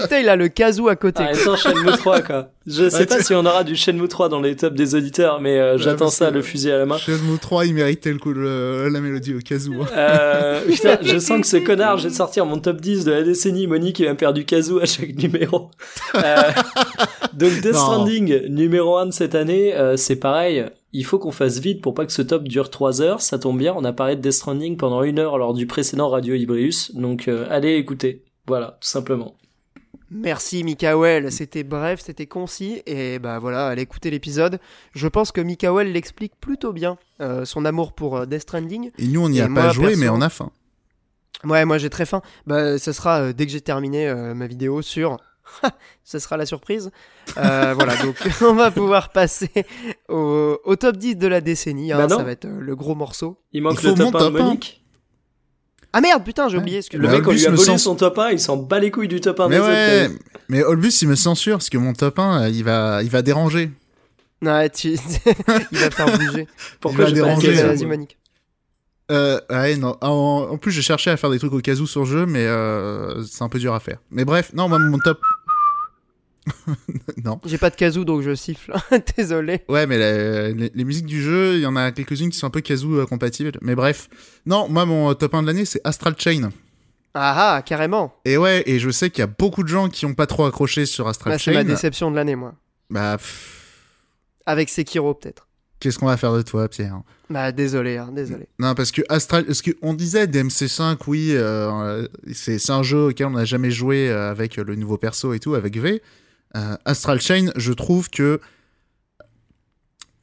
[0.00, 1.22] Putain, il a le kazoo à côté.
[1.26, 2.48] Ah, attends, Shenmue 3 quoi.
[2.66, 5.58] Je sais pas si on aura du Shenmue 3 dans les tops des auditeurs, mais
[5.58, 6.98] euh, j'attends ça, le fusil à la main.
[6.98, 9.82] Shenmue 3, il méritait le coup de la mélodie au kazoo.
[9.82, 9.86] Hein.
[9.96, 13.22] Euh, putain, je sens que ce connard, je vais sortir mon top 10 de la
[13.22, 15.70] décennie, Monique, il va me faire du kazoo à chaque numéro.
[16.14, 16.34] Euh,
[17.32, 21.58] donc Death Stranding, numéro 1 de cette année, euh, c'est pareil il faut qu'on fasse
[21.58, 23.20] vite pour pas que ce top dure 3 heures.
[23.20, 26.08] Ça tombe bien, on a parlé de Death Stranding pendant une heure lors du précédent
[26.08, 26.94] Radio Ibrius.
[26.94, 28.24] Donc euh, allez écouter.
[28.52, 29.34] Voilà, tout simplement.
[30.10, 34.60] Merci Mikael, c'était bref, c'était concis et bah voilà, allez écouter l'épisode.
[34.92, 38.90] Je pense que Mikael l'explique plutôt bien, euh, son amour pour euh, Death Stranding.
[38.98, 40.50] Et nous on n'y a pas joué mais on a faim.
[41.44, 42.20] Ouais, moi j'ai très faim.
[42.46, 45.16] Bah ce sera dès que j'ai terminé ma vidéo sur
[46.04, 46.90] ce sera la surprise.
[47.36, 49.50] Euh, voilà, donc on va pouvoir passer
[50.08, 51.92] au, top 10 de la décennie.
[51.92, 53.38] Hein, bah ça va être euh, le gros morceau.
[53.52, 54.81] Il manque le top 1 de Monique.
[55.92, 56.80] Ah merde, putain, j'ai oublié.
[56.92, 59.20] Le mec, on lui a volé son top 1, il s'en bat les couilles du
[59.20, 60.10] top 1 mais ouais,
[60.48, 63.70] Mais Olbus, il me censure, parce que mon top 1, il va, il va déranger.
[64.40, 64.90] Ouais, tu...
[65.72, 66.48] il va faire bouger.
[66.80, 68.18] Pourquoi il va déranger Vas-y, Monique.
[69.10, 69.96] Euh, ouais, non.
[70.00, 72.46] En, plus, j'ai cherché à faire des trucs au cas où sur le jeu, mais
[72.46, 73.98] euh, c'est un peu dur à faire.
[74.10, 75.20] Mais bref, non, moi, mon top,
[77.24, 77.40] non.
[77.44, 78.72] J'ai pas de kazoo donc je siffle.
[79.16, 79.62] Désolé.
[79.68, 82.60] Ouais, mais les, musiques du jeu, il y en a quelques-unes qui sont un peu
[82.60, 83.52] kazoo euh, compatibles.
[83.60, 84.08] Mais bref.
[84.46, 86.50] Non, moi, mon euh, top 1 de l'année, c'est Astral Chain.
[87.14, 88.14] Ah ah, carrément.
[88.24, 90.44] Et ouais, et je sais qu'il y a beaucoup de gens qui ont pas trop
[90.44, 91.52] accroché sur Astral bah, Chain.
[91.52, 92.54] C'est ma déception de l'année, moi.
[92.90, 93.18] Bah.
[94.46, 95.46] Avec Sekiro, peut-être.
[95.78, 97.00] Qu'est-ce qu'on va faire de toi, Pierre?
[97.28, 98.46] Bah désolé, hein, désolé.
[98.60, 103.26] Non, parce que Astral, parce que on disait DMC5, oui, euh, c'est un jeu auquel
[103.26, 106.00] on n'a jamais joué avec le nouveau perso et tout, avec V.
[106.56, 108.40] Euh, Astral Chain, je trouve que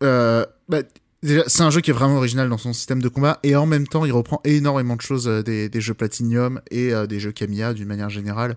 [0.03, 0.79] euh, bah,
[1.21, 3.87] c'est un jeu qui est vraiment original dans son système de combat et en même
[3.87, 7.87] temps, il reprend énormément de choses euh, des, jeux Platinum et des jeux Kamiya d'une
[7.87, 8.55] manière générale.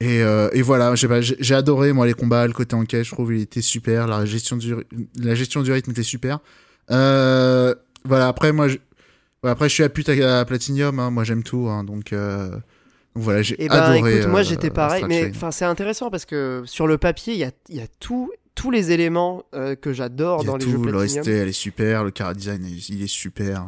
[0.00, 4.08] Et, voilà, j'ai adoré moi les combats, le côté enquête, je trouve il était super,
[4.08, 4.74] la gestion du,
[5.20, 6.40] la gestion rythme était super.
[6.88, 7.76] voilà,
[8.26, 8.78] après moi, je
[9.68, 12.12] suis à pute à, Platinum, hein, moi j'aime tout, hein, donc
[13.14, 14.18] voilà, j'ai eh ben, adoré.
[14.18, 17.40] Écoute, moi euh, j'étais pareil, mais enfin c'est intéressant parce que sur le papier, il
[17.40, 21.24] y a, y a tout, tous les éléments euh, que j'adore dans les jeux Platinum.
[21.26, 23.66] elle est super, le car design il est super.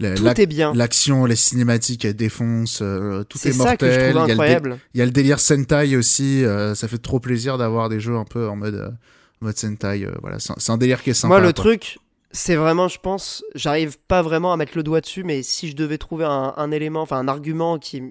[0.00, 0.72] Euh, tout est bien.
[0.74, 3.66] L'action, les cinématiques, elle défonce, tout est, est mortel.
[3.66, 4.78] Ça que je trouve incroyable.
[4.94, 6.44] Il y, a le délire Sentai aussi,
[6.74, 8.96] ça fait trop plaisir d'avoir des jeux un peu en mode,
[9.42, 10.06] mode Sentai.
[10.22, 11.34] voilà, c'est un délire qui est sympa.
[11.34, 11.98] Moi le truc,
[12.30, 15.76] c'est vraiment, je pense, j'arrive pas vraiment à mettre le doigt dessus, mais si je
[15.76, 18.02] devais trouver un, élément, enfin un argument qui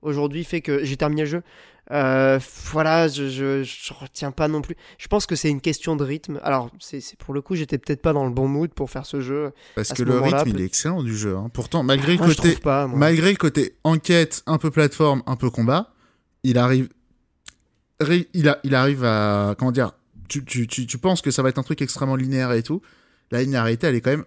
[0.00, 1.42] aujourd'hui fait que j'ai terminé le jeu,
[1.90, 2.38] euh,
[2.70, 4.76] voilà, je, je, retiens pas non plus.
[4.98, 6.38] Je pense que c'est une question de rythme.
[6.42, 9.20] Alors, c'est pour le coup, j'étais peut-être pas dans le bon mood pour faire ce
[9.20, 9.52] jeu.
[9.74, 11.36] Parce que le rythme, il est excellent du jeu.
[11.36, 11.50] Hein.
[11.52, 12.58] Pourtant, malgré le côté,
[12.94, 15.92] malgré le côté enquête, un peu plateforme, un peu combat,
[16.42, 16.88] il arrive,
[18.34, 19.92] il, a, il arrive à, comment dire,
[20.28, 22.82] tu, tu, tu, tu penses que ça va être un truc extrêmement linéaire et tout
[23.30, 24.24] la linéarité, elle est quand même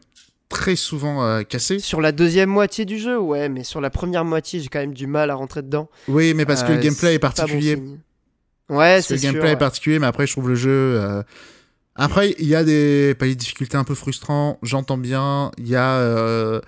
[0.51, 1.79] très souvent euh, cassée.
[1.79, 4.93] Sur la deuxième moitié du jeu, ouais, mais sur la première moitié, j'ai quand même
[4.93, 5.89] du mal à rentrer dedans.
[6.07, 7.81] Oui, mais parce que le euh, gameplay est, particulier.
[8.69, 10.69] ouais, c'est Le gameplay est particulier, mais après, je trouve le jeu.
[10.69, 11.23] Euh,
[11.95, 15.51] après, il y a des, pas des difficultés un peu frustrantes, j'entends bien.
[15.57, 16.61] Il y a.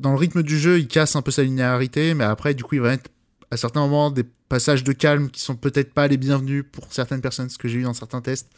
[0.00, 2.76] Dans le rythme du jeu, il casse un peu sa linéarité, mais après, du coup,
[2.76, 3.10] il va être
[3.50, 7.20] à certains moments des passages de calme qui sont peut-être pas les bienvenus pour certaines
[7.20, 8.48] personnes, ce que j'ai eu dans certains tests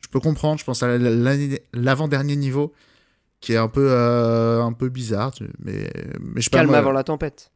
[0.00, 0.58] je peux comprendre.
[0.58, 0.98] Je pense à
[1.72, 2.72] l'avant-dernier niveau
[3.40, 5.32] qui est un peu, euh, un peu bizarre.
[5.60, 5.90] Mais,
[6.20, 7.50] mais je Calme avant la tempête.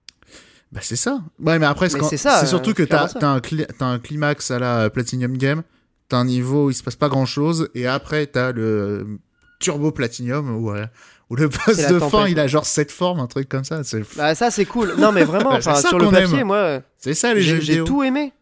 [0.71, 1.23] Bah, c'est ça.
[1.39, 3.41] Ouais, mais après, c'est surtout que t'as as un,
[3.81, 5.63] as un climax à la Platinum Game.
[6.09, 7.69] T'as un niveau où il se passe pas grand chose.
[7.75, 9.19] Et après, t'as le
[9.61, 10.87] Turbo Platinum où, euh,
[11.31, 13.83] où le boss de fin, il a genre cette forme, un truc comme ça.
[14.17, 14.95] Bah, ça, c'est cool.
[14.99, 16.81] Non, mais vraiment, sur le papier, moi.
[16.99, 18.33] C'est ça les jeux J'ai tout aimé.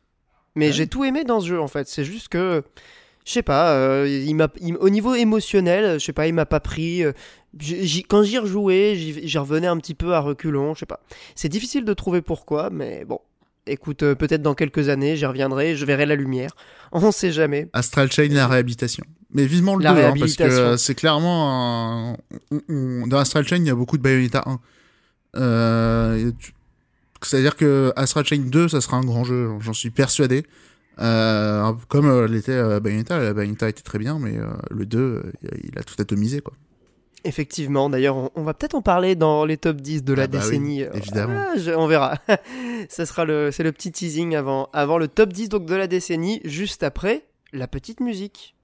[0.54, 1.88] Mais j'ai tout aimé dans ce jeu, en fait.
[1.88, 2.62] C'est juste que
[3.24, 4.48] je sais pas, euh, il m'a,
[4.80, 7.04] au niveau émotionnel, je sais pas, il m'a pas pris.
[7.04, 7.12] Euh,
[8.08, 11.00] quand j'y rejouais, j'y revenais un petit peu à reculons, je sais pas.
[11.34, 13.20] C'est difficile de trouver pourquoi, mais bon.
[13.66, 16.50] Écoute, euh, peut-être dans quelques années, j'y reviendrai, je verrai la lumière.
[16.92, 17.68] On sait jamais.
[17.72, 19.04] Astral Chain, la réhabilitation.
[19.32, 22.16] Mais vivement le 2, hein, parce que c'est clairement.
[22.68, 24.44] Dans Astral Chain, il y a beaucoup de Bayonetta
[25.34, 26.32] 1.
[27.22, 30.44] C'est-à-dire que Astral Chain 2, ça sera un grand jeu, j'en suis persuadé.
[31.00, 34.34] Euh, comme euh, l'était euh, Bayonetta, Bayonetta était très bien, mais
[34.70, 35.32] le 2,
[35.64, 36.54] il a tout atomisé, quoi.
[37.22, 40.38] Effectivement, d'ailleurs, on, va peut-être en parler dans les top 10 de la ah bah
[40.38, 40.80] décennie.
[40.94, 41.44] évidemment.
[41.54, 42.18] Ah, on verra.
[42.88, 45.86] Ça sera le, c'est le petit teasing avant, avant le top 10 donc, de la
[45.86, 48.56] décennie, juste après la petite musique.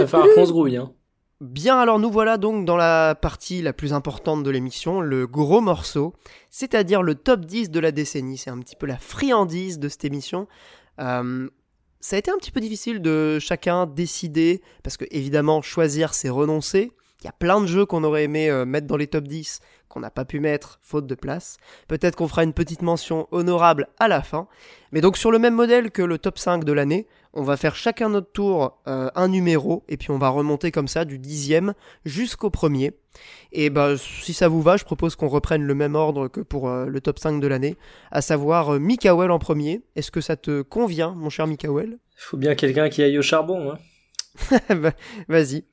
[0.00, 0.76] Va falloir qu'on se grouille.
[0.76, 0.92] Hein.
[1.40, 5.60] Bien, alors nous voilà donc dans la partie la plus importante de l'émission, le gros
[5.60, 6.14] morceau,
[6.48, 8.38] c'est-à-dire le top 10 de la décennie.
[8.38, 10.48] C'est un petit peu la friandise de cette émission.
[11.00, 11.48] Euh,
[12.00, 16.28] ça a été un petit peu difficile de chacun décider, parce que évidemment, choisir, c'est
[16.28, 16.92] renoncer.
[17.22, 19.60] Il y a plein de jeux qu'on aurait aimé euh, mettre dans les top 10
[19.88, 21.56] qu'on n'a pas pu mettre faute de place.
[21.88, 24.48] Peut-être qu'on fera une petite mention honorable à la fin.
[24.92, 27.74] Mais donc sur le même modèle que le top 5 de l'année, on va faire
[27.74, 31.74] chacun notre tour euh, un numéro et puis on va remonter comme ça du dixième
[32.04, 32.92] jusqu'au premier.
[33.52, 36.68] Et bah si ça vous va, je propose qu'on reprenne le même ordre que pour
[36.68, 37.76] euh, le top 5 de l'année,
[38.10, 39.82] à savoir euh, en premier.
[39.96, 41.90] Est-ce que ça te convient, mon cher Mikael?
[41.90, 43.72] Il faut bien quelqu'un qui aille au charbon.
[43.72, 43.78] Hein.
[44.74, 44.92] Bah,
[45.28, 45.64] vas-y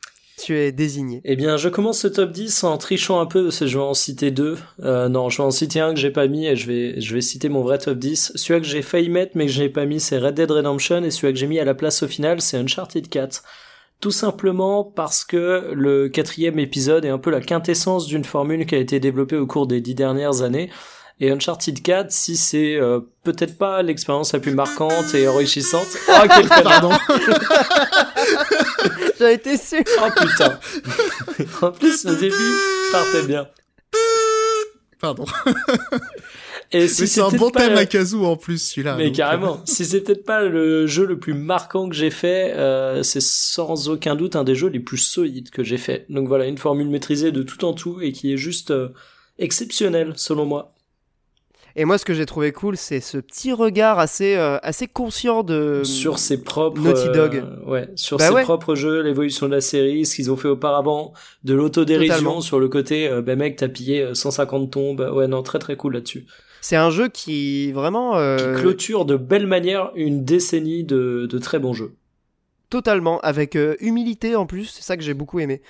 [0.42, 1.22] tu es désigné.
[1.24, 3.84] Eh bien, je commence ce top 10 en trichant un peu, parce que je vais
[3.84, 4.58] en citer deux.
[4.84, 7.14] Euh, non, je vais en citer un que j'ai pas mis et je vais, je
[7.14, 8.34] vais citer mon vrai top 10.
[8.36, 11.04] Celui que j'ai failli mettre mais que je n'ai pas mis, c'est Red Dead Redemption
[11.04, 13.44] et celui que j'ai mis à la place au final, c'est Uncharted 4.
[14.00, 18.74] Tout simplement parce que le quatrième épisode est un peu la quintessence d'une formule qui
[18.74, 20.72] a été développée au cours des dix dernières années.
[21.20, 25.86] Et Uncharted 4, si c'est euh, peut-être pas l'expérience la plus marquante et enrichissante.
[26.10, 26.90] Oh, quel Pardon
[29.22, 30.60] J'ai été sûr Oh putain
[31.62, 32.36] En plus, le début
[32.92, 33.48] partait bien.
[35.00, 35.26] Pardon.
[36.72, 38.96] Et si c'est un bon thème à Kazoo en plus celui-là.
[38.96, 39.62] Mais carrément.
[39.66, 43.90] si c'est peut-être pas le jeu le plus marquant que j'ai fait, euh, c'est sans
[43.90, 46.06] aucun doute un des jeux les plus solides que j'ai fait.
[46.10, 48.90] Donc voilà, une formule maîtrisée de tout en tout et qui est juste euh,
[49.38, 50.74] exceptionnelle selon moi.
[51.76, 55.44] Et moi, ce que j'ai trouvé cool, c'est ce petit regard assez, euh, assez conscient
[55.44, 57.38] de sur ses propres Naughty Dog.
[57.38, 60.48] Euh, ouais, sur bah ses propres jeux, l'évolution de la série, ce qu'ils ont fait
[60.48, 61.14] aupalement,
[61.44, 65.12] de l'autodérision sur le côté, euh, bah mec, t'as pillé 150 tombes.
[65.14, 66.26] Ouais, non, très très cool là-dessus.
[66.62, 71.58] C'est un jeu qui vraiment qui clôture de belle manière une décennie de, de très
[71.58, 71.96] bons jeux.
[72.70, 75.62] Totalement, avec humilité en plus, c'est ça que j'ai beaucoup aimé.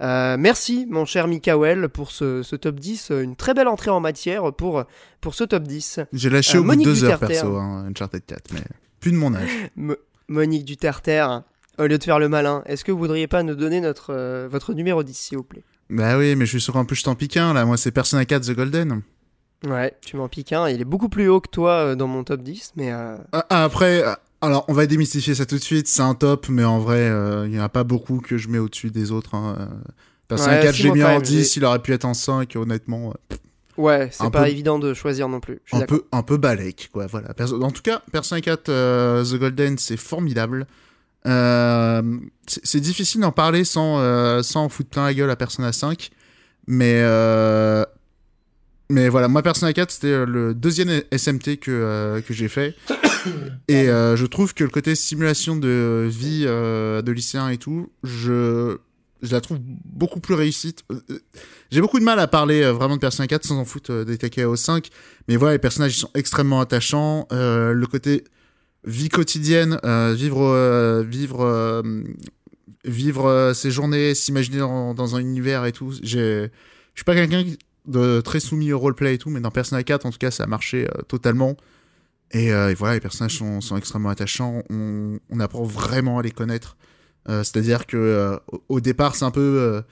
[0.00, 4.52] Euh, merci mon cher Mikael pour ce, top 10, une très belle entrée en matière
[4.52, 4.84] pour,
[5.20, 6.00] pour ce top 10.
[6.12, 8.62] J'ai lâché au bout de deux heures perso, hein, Uncharted 4, mais
[9.00, 9.50] plus de mon âge.
[10.28, 11.26] Monique Duterter,
[11.78, 14.48] au lieu de faire le malin, est-ce que vous voudriez pas nous donner notre, euh,
[14.50, 15.64] votre numéro 10 s'il vous plaît?
[15.90, 17.90] Bah oui, mais je suis sur un peu je t'en pique un là, moi c'est
[17.90, 19.02] Persona 4 The Golden.
[19.66, 22.24] Ouais, tu m'en piques un, il est beaucoup plus haut que toi euh, dans mon
[22.24, 22.90] top 10, mais...
[22.92, 24.02] Ah, après,
[24.42, 25.86] alors, on va démystifier ça tout de suite.
[25.86, 28.48] C'est un top, mais en vrai, euh, il n'y en a pas beaucoup que je
[28.48, 29.34] mets au-dessus des autres.
[29.34, 29.56] Hein.
[29.58, 29.66] Euh.
[30.28, 33.12] Persona 4, j'ai mis en 10, il aurait pu être en 5, honnêtement.
[33.76, 35.60] ouais, c'est pas évident de choisir non plus.
[35.72, 37.06] Un peu, un peu balèque, quoi.
[37.06, 37.30] Voilà.
[37.60, 40.66] En tout cas, Persona 4 euh, The Golden, c'est formidable.
[41.24, 46.10] c'est difficile d'en parler sans, sans foutre plein la gueule à Persona 5.
[46.66, 47.02] Mais
[48.88, 52.74] mais voilà, moi Persona 4, c'était le deuxième SMT que, que j'ai fait.
[53.68, 57.90] Et euh, je trouve que le côté simulation de vie euh, de lycéen et tout,
[58.02, 58.78] je,
[59.22, 60.74] la trouve beaucoup plus réussie.
[60.90, 61.00] Euh,
[61.70, 64.56] j'ai beaucoup de mal à parler vraiment de Persona 4 sans en foutre des TKO
[64.56, 64.88] 5,
[65.28, 67.26] mais voilà, les personnages ils sont extrêmement attachants.
[67.30, 68.24] le côté
[68.84, 69.78] vie quotidienne,
[70.14, 71.82] vivre, vivre,
[72.84, 75.92] vivre ses journées, s'imaginer dans, dans, un univers et tout.
[76.02, 76.48] Je
[76.94, 77.44] suis pas quelqu'un
[77.86, 80.44] de très soumis au roleplay et tout, mais dans Persona 4, en tout cas, ça
[80.44, 81.56] a marché totalement.
[82.34, 84.62] Euh, et, voilà, les personnages sont, sont extrêmement attachants.
[84.70, 86.76] On, on, apprend vraiment à les connaître.
[87.28, 88.36] Euh, c'est-à-dire que euh,
[88.68, 89.82] au départ, c'est un peu.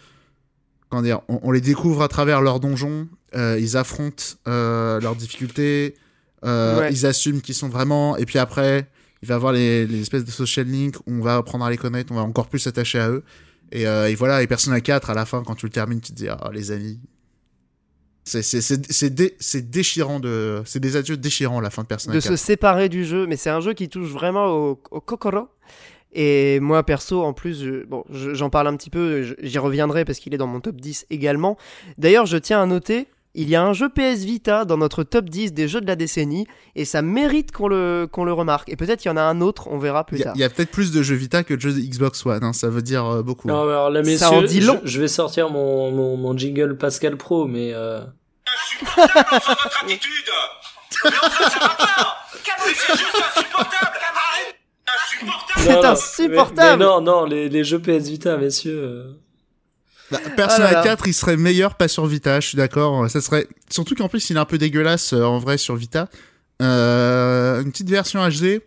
[0.89, 3.09] comment dire on, les découvre à travers leurs donjons.
[3.35, 5.95] ils affrontent leurs difficultés.
[6.45, 8.17] Ils assument qu'ils sont vraiment.
[8.17, 8.89] Et puis après,
[9.23, 11.71] il va y avoir les, les, espèces de social links où on va apprendre à
[11.71, 12.13] les connaître.
[12.13, 13.25] On va encore plus s'attacher à eux.
[13.73, 16.17] Et, et, voilà, et à 4, à la fin, quand tu le termines, tu te
[16.17, 17.01] dis, ah, les amis,
[18.29, 23.05] c'est déchirant de, c'est des adieux déchirants la fin de Persona De se séparer du
[23.05, 25.49] jeu, mais c'est un jeu qui touche vraiment au, au kokoro.
[26.13, 30.33] Et moi, perso, en plus, bon, j'en parle un petit peu, j'y reviendrai parce qu'il
[30.35, 31.59] est dans mon top 10 également.
[31.99, 35.27] D'ailleurs, je tiens à noter, il y a un jeu PS Vita dans notre top
[35.27, 38.69] 10 des jeux de la décennie, et ça mérite qu'on le, qu'on le remarque.
[38.69, 40.33] Et peut-être il y en a un autre, on verra plus tard.
[40.35, 42.53] Il y a peut-être plus de jeux Vita que de jeux de Xbox One, hein,
[42.53, 43.49] ça veut dire euh, beaucoup.
[43.49, 44.81] Non, alors là, messieurs, ça en dit long.
[44.85, 47.73] Je, vais sortir mon, mon, mon, jingle Pascal Pro, mais...
[47.75, 48.01] Euh...
[48.47, 50.11] Insupportable sans votre attitude
[51.05, 52.09] Mais enfin, ça va pas
[52.65, 53.99] C'est juste insupportable
[55.57, 56.83] c'est insupportable.
[56.83, 58.81] non, non, les, les, jeux PS Vita, messieurs.
[58.83, 59.13] Euh.
[60.11, 63.11] Bah, Persona 4, il serait meilleur pas sur Vita, je suis d'accord.
[63.11, 66.09] Ça serait surtout qu'en plus il est un peu dégueulasse euh, en vrai sur Vita.
[66.63, 68.61] Euh, une petite version HD.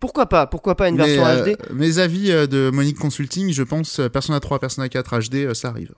[0.00, 4.40] Pourquoi pas Pourquoi pas une version HD Mes avis de Monique Consulting, je pense Persona
[4.40, 5.94] 3, Persona 4 HD, ça arrive.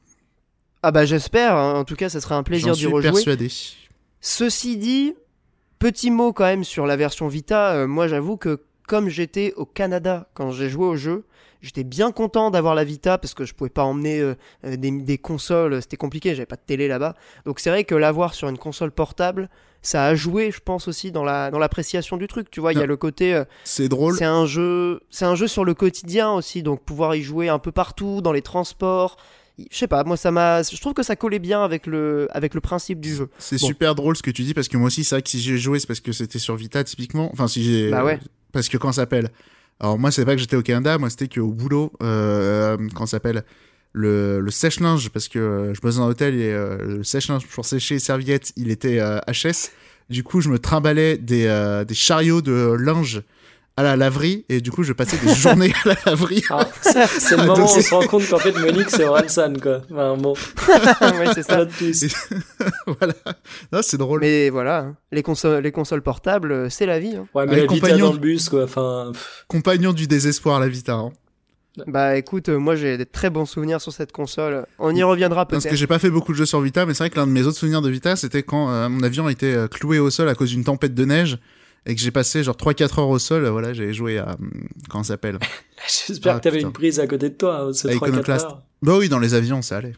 [0.82, 1.56] Ah bah j'espère.
[1.56, 1.74] Hein.
[1.74, 3.10] En tout cas, ça serait un plaisir d'y rejouer.
[3.10, 3.50] persuadé.
[4.20, 5.14] Ceci dit,
[5.80, 7.86] petit mot quand même sur la version Vita.
[7.86, 11.24] moi, j'avoue que comme j'étais au Canada quand j'ai joué au jeu,
[11.62, 14.34] j'étais bien content d'avoir la Vita parce que je pouvais pas emmener euh,
[14.64, 17.14] euh, des, consoles, c'était compliqué, j'avais pas de télé là-bas.
[17.44, 19.48] Donc c'est vrai que l'avoir sur une console portable,
[19.82, 22.50] ça a joué, je pense aussi dans la dans l'appréciation du truc.
[22.50, 23.34] Tu vois, il y a le côté.
[23.34, 24.16] Euh, c'est drôle.
[24.16, 27.58] C'est un jeu, c'est un jeu sur le quotidien aussi, donc pouvoir y jouer un
[27.58, 29.16] peu partout dans les transports.
[29.72, 32.54] Je sais pas, moi ça m'a, je trouve que ça collait bien avec le avec
[32.54, 33.28] le principe du jeu.
[33.38, 35.40] C'est super drôle ce que tu dis parce que moi aussi c'est vrai que si
[35.40, 37.28] j'ai joué c'est parce que c'était sur Vita typiquement.
[37.32, 37.90] Enfin si j'ai.
[37.90, 38.20] Bah ouais
[38.52, 39.30] parce que quand ça s'appelle.
[39.80, 43.12] Alors moi, c'est pas que j'étais au Canada, moi c'était qu'au boulot, euh, quand ça
[43.12, 43.44] s'appelle
[43.92, 47.46] le, le sèche-linge, parce que euh, je bosse dans un hôtel et euh, le sèche-linge
[47.46, 48.98] pour sécher les serviettes, il était
[49.28, 49.70] HS.
[50.10, 53.22] Du coup, je me trimballais des, des chariots de linge
[53.78, 56.42] à la laverie et du coup je passais des journées à la laverie.
[56.50, 59.82] Ah, c'est le moment où on se rend compte qu'en fait Monique c'est Orelsan quoi.
[59.92, 60.32] Enfin, bon.
[60.68, 61.64] ouais, c'est ça.
[62.86, 63.14] voilà.
[63.72, 64.20] Non, c'est drôle.
[64.20, 64.96] Mais voilà, hein.
[65.12, 67.14] les consoles, les consoles portables, euh, c'est la vie.
[67.14, 67.28] Hein.
[67.36, 68.64] Ouais, mais la Vita dans le bus quoi.
[68.64, 69.12] Enfin.
[69.46, 70.94] Compagnon du désespoir la Vita.
[70.94, 71.12] Hein.
[71.86, 74.66] Bah écoute, euh, moi j'ai des très bons souvenirs sur cette console.
[74.80, 75.62] On y reviendra peut-être.
[75.62, 77.28] Parce que j'ai pas fait beaucoup de jeux sur Vita, mais c'est vrai que l'un
[77.28, 80.28] de mes autres souvenirs de Vita, c'était quand euh, mon avion était cloué au sol
[80.28, 81.38] à cause d'une tempête de neige
[81.86, 84.36] et que j'ai passé genre 3-4 heures au sol, voilà, j'ai joué à.
[84.88, 85.38] Comment ça s'appelle?
[86.06, 88.62] J'espère que t'avais une prise à côté de toi, hein, ce 3-4 heures.
[88.82, 89.94] Bah oui, dans les avions, ça allait.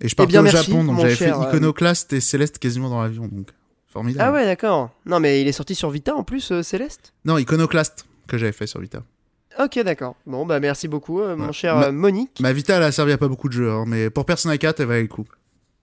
[0.00, 3.02] Et je eh partais au Japon, donc j'avais fait euh, Iconoclast et Céleste quasiment dans
[3.02, 3.48] l'avion, donc
[3.86, 4.28] formidable.
[4.28, 4.90] Ah ouais, d'accord.
[5.06, 7.14] Non, mais il est sorti sur Vita en plus, euh, Céleste?
[7.24, 9.02] Non, Iconoclast que j'avais fait sur Vita.
[9.58, 10.16] Ok, d'accord.
[10.26, 12.40] Bon, bah merci beaucoup, euh, mon cher Monique.
[12.40, 14.80] Ma Vita, elle a servi à pas beaucoup de jeux, hein, mais pour Persona 4,
[14.80, 15.24] elle valait le coup.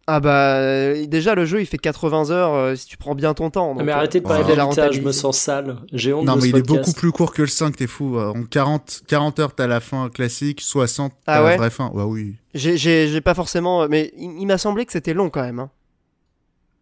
[0.06, 3.34] Ah bah euh, déjà le jeu il fait 80 heures euh, si tu prends bien
[3.34, 3.74] ton temps.
[3.74, 5.78] mais arrêtez de parler de la je me sens sale.
[5.94, 8.20] J'ai honte Non mais il est beaucoup plus court que le 5, t'es fou.
[8.20, 11.90] En 40, 40 heures t'as la fin classique, 60 t'as ah la vraie fin.
[11.92, 12.36] Ouais oui.
[12.54, 13.88] J'ai pas forcément...
[13.88, 15.60] Mais il, m'a semblé que c'était long quand même.
[15.60, 15.72] Hein.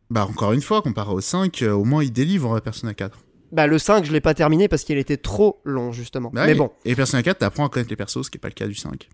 [0.09, 3.17] Bah encore une fois, comparé au 5, euh, au moins il délivre Persona 4.
[3.51, 6.31] Bah le 5 je l'ai pas terminé parce qu'il était trop long justement.
[6.33, 6.71] Bah mais bon.
[6.85, 8.75] Et Persona 4 t'apprends à connaître les persos, ce qui est pas le cas du
[8.75, 9.07] 5.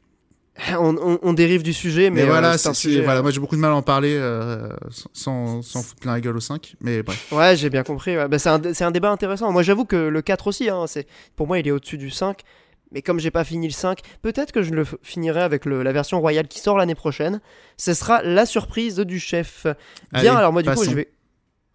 [0.79, 3.71] On, dérive du sujet, mais, voilà, euh, c'est voilà, euh, moi j'ai beaucoup de mal
[3.71, 4.69] à en parler euh,
[5.13, 7.31] sans, sans foutre plein la gueule au 5, mais bref.
[7.31, 8.15] Ouais, j'ai bien compris.
[8.15, 9.51] Bah, c'est un, un, débat intéressant.
[9.51, 10.85] Moi j'avoue que le 4 aussi, hein,
[11.35, 12.41] pour moi il est au-dessus du 5,
[12.91, 16.19] mais comme j'ai pas fini le 5, peut-être que je le finirai avec la version
[16.19, 17.39] royale qui sort l'année prochaine.
[17.77, 19.67] Ce sera la surprise du chef.
[20.13, 21.09] Bien, alors moi du coup je vais,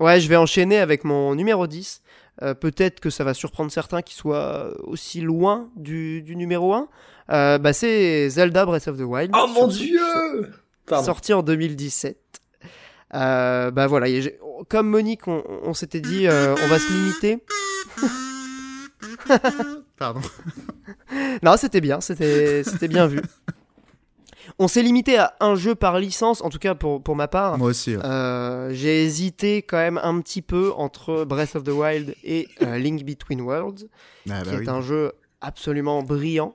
[0.01, 2.02] ouais, je vais enchaîner avec mon numéro 10.
[2.61, 6.89] Peut-être que ça va surprendre certains qui soient aussi loin du, du numéro 1.
[7.31, 9.33] Euh, bah, c'est Zelda Breath of the Wild.
[9.35, 10.53] Oh mon dieu
[10.89, 12.19] Sorti en 2017.
[13.15, 14.09] Euh, bah voilà,
[14.69, 17.45] comme Monique, on, s'était dit, euh, on va se limiter.
[19.99, 20.21] Pardon.
[21.43, 23.21] non, c'était bien, c'était bien vu.
[24.59, 27.59] On s'est limité à un jeu par licence, en tout cas pour, pour ma part.
[27.59, 27.97] Moi aussi.
[28.71, 33.41] J'ai hésité quand même un petit peu entre Breath of the Wild et Link Between
[33.41, 33.89] Worlds,
[34.31, 36.55] ah, qui bah est un jeu absolument brillant.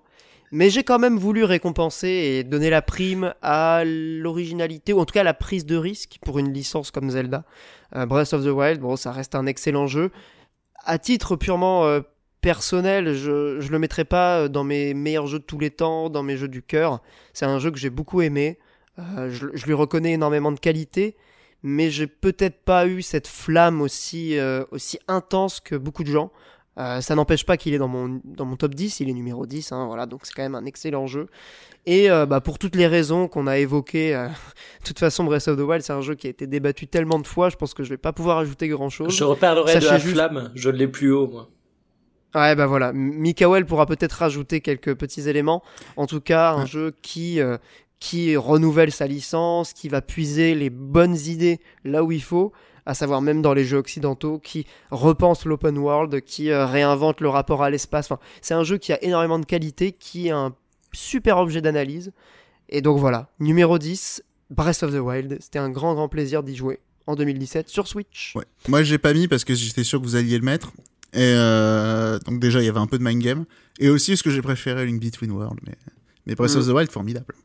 [0.51, 5.13] Mais j'ai quand même voulu récompenser et donner la prime à l'originalité, ou en tout
[5.13, 7.43] cas à la prise de risque pour une licence comme Zelda.
[7.95, 10.11] Euh, Breath of the Wild, bon, ça reste un excellent jeu.
[10.85, 11.99] À titre purement euh,
[12.47, 16.09] personnel, je, je le mettrai pas euh, dans mes meilleurs jeux de tous les temps,
[16.09, 17.01] dans mes jeux du cœur.
[17.33, 18.57] C'est un jeu que j'ai beaucoup aimé.
[18.97, 21.17] Je, je, lui reconnais énormément de qualité,
[21.61, 24.35] mais j'ai peut-être pas eu cette flamme aussi,
[24.71, 26.31] aussi intense que beaucoup de gens.
[26.77, 29.47] Euh, ça n'empêche pas qu'il est dans mon, dans mon top 10, il est numéro
[29.47, 31.27] 10, hein, voilà, donc c'est quand même un excellent jeu.
[31.87, 34.27] Et euh, bah, pour toutes les raisons qu'on a évoquées, euh,
[34.81, 37.17] de toute façon, Breath of the Wild, c'est un jeu qui a été débattu tellement
[37.19, 39.15] de fois, je pense que je vais pas pouvoir ajouter grand chose.
[39.15, 41.49] Je reparlerai de la flamme, je l'ai plus haut, moi.
[42.37, 45.63] Ouais, bah voilà, Mikael pourra peut-être rajouter quelques petits éléments.
[45.95, 47.39] En tout cas, un jeu qui,
[47.99, 52.53] qui renouvelle sa licence, qui va puiser les bonnes idées là où il faut.
[52.85, 57.61] à savoir même dans les jeux occidentaux, qui repense l'open world, qui réinvente le rapport
[57.61, 58.09] à l'espace.
[58.09, 60.55] Enfin, c'est un jeu qui a énormément de qualité, qui est un
[60.93, 62.13] super objet d'analyse.
[62.69, 65.37] Et donc voilà, numéro 10, Breath of the Wild.
[65.41, 68.33] C'était un grand, grand plaisir d'y jouer en 2017 sur Switch.
[68.35, 68.45] Ouais.
[68.69, 70.71] Moi, j'ai pas mis parce que j'étais sûr que vous alliez le mettre.
[71.13, 73.45] Et euh, donc déjà, il y avait un peu de mind game.
[73.79, 75.59] Et aussi parce que j'ai préféré Link Between World.
[75.65, 75.75] Mais,
[76.25, 76.69] mais Breath of mm.
[76.69, 77.35] the Wild, formidable.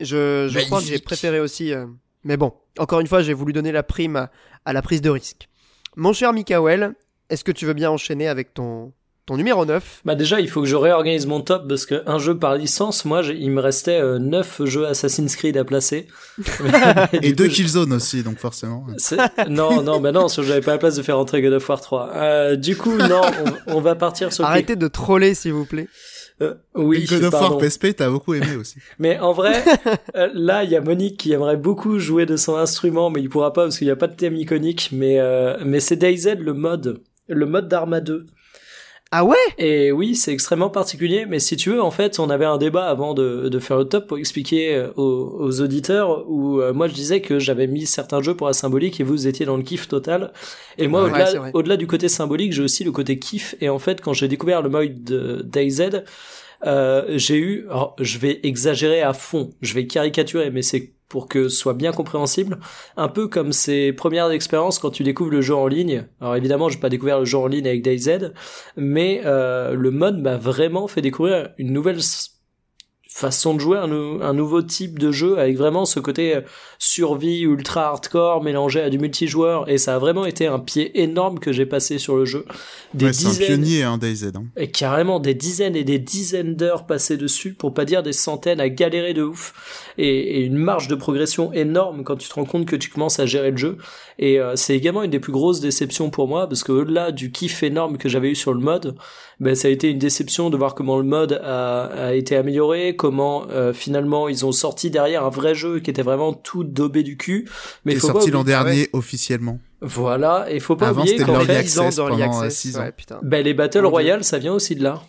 [0.00, 1.72] Je, je crois que j'ai préféré aussi.
[1.72, 1.86] Euh,
[2.24, 4.28] mais bon, encore une fois, j'ai voulu donner la prime
[4.64, 5.48] à, la prise de risque.
[5.96, 6.94] Mon cher Mikael,
[7.30, 8.92] est-ce que tu veux bien enchaîner avec ton,
[9.26, 12.38] ton numéro 9 Bah déjà, il faut que je réorganise mon top parce qu'un jeu
[12.38, 16.06] par licence, moi, il me restait 9 euh, jeux Assassin's Creed à placer.
[17.12, 18.86] et, deux Killzone aussi, donc forcément.
[19.48, 22.10] Non, non, bah non, j'avais pas la place de faire rentrer God of War 3.
[22.14, 23.22] Euh, du coup, non,
[23.66, 24.44] on, va partir sur...
[24.44, 25.88] Arrêtez de troller, s'il vous plaît.
[26.40, 28.78] Euh, oui, God of War PSP, t'as beaucoup aimé aussi.
[29.00, 29.64] mais en vrai,
[30.14, 33.28] euh, là, il y a Monique qui aimerait beaucoup jouer de son instrument, mais il
[33.28, 34.90] pourra pas parce qu'il n'y a pas de thème iconique.
[34.92, 35.18] Mais
[35.64, 38.26] mais c'est DayZ le mode, le mode d'Arma 2.
[39.18, 39.36] Ah ouais?
[39.56, 42.84] Et oui, c'est extrêmement particulier, mais si tu veux, en fait, on avait un débat
[42.84, 46.86] avant de, de faire le top pour expliquer euh, aux, aux auditeurs où euh, moi
[46.86, 49.62] je disais que j'avais mis certains jeux pour la symbolique et vous étiez dans le
[49.62, 50.34] kiff total.
[50.76, 51.08] Et moi,
[51.54, 53.54] au-delà, du côté symbolique, j'ai aussi le côté kiff.
[53.62, 55.02] Et en fait, quand j'ai découvert le mode
[55.46, 56.02] DayZ,
[56.64, 61.28] euh, j'ai eu, alors, je vais exagérer à fond, je vais caricaturer, mais c'est pour
[61.28, 62.58] que ce soit bien compréhensible,
[62.96, 66.06] un peu comme ces premières expériences quand tu découvres le jeu en ligne.
[66.20, 68.32] Alors évidemment, j'ai pas découvert le jeu en ligne avec DayZ,
[68.76, 72.00] mais euh, le mode m'a vraiment fait découvrir une nouvelle
[73.16, 76.42] façon de jouer, un, nouveau type de jeu avec vraiment ce côté euh,
[76.78, 81.38] survie ultra hardcore mélangé à du multijoueur et ça a vraiment été un pied énorme
[81.38, 82.44] que j'ai passé sur le jeu.
[82.92, 84.32] Des dizaines, un pionnier hein, DayZ.
[84.36, 84.44] Hein.
[84.58, 88.60] Et carrément des dizaines et des dizaines d'heures passées dessus pour pas dire des centaines
[88.60, 89.54] à galérer de ouf
[89.96, 93.24] et, une marge de progression énorme quand tu te rends compte que tu commences à
[93.24, 93.78] gérer le jeu
[94.18, 97.32] et euh, c'est également une des plus grosses déceptions pour moi parce que au-delà du
[97.32, 98.94] kiff énorme que j'avais eu sur le mode,
[99.40, 102.96] ben ça a été une déception de voir comment le mode a, a été amélioré,
[103.06, 107.04] comment euh, finalement ils ont sorti derrière un vrai jeu qui était vraiment tout daubé
[107.04, 107.48] du cul.
[107.84, 109.60] Mais il est sorti l'an dernier officiellement.
[109.80, 112.90] Voilà, et faut pas Avant, oublier qu'en fait, ils ont pendant 6 ans.
[113.22, 115.04] ben, les Battle Royale, ça vient aussi de là.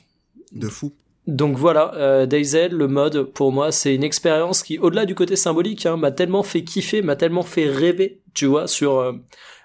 [0.51, 0.93] De fou.
[1.25, 5.35] Donc voilà, euh, DayZ, le mode, pour moi, c'est une expérience qui, au-delà du côté
[5.35, 9.13] symbolique, hein, m'a tellement fait kiffer, m'a tellement fait rêver, tu vois, sur euh,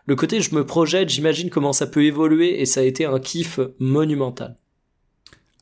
[0.07, 3.19] le côté je me projette, j'imagine comment ça peut évoluer, et ça a été un
[3.19, 4.57] kiff monumental.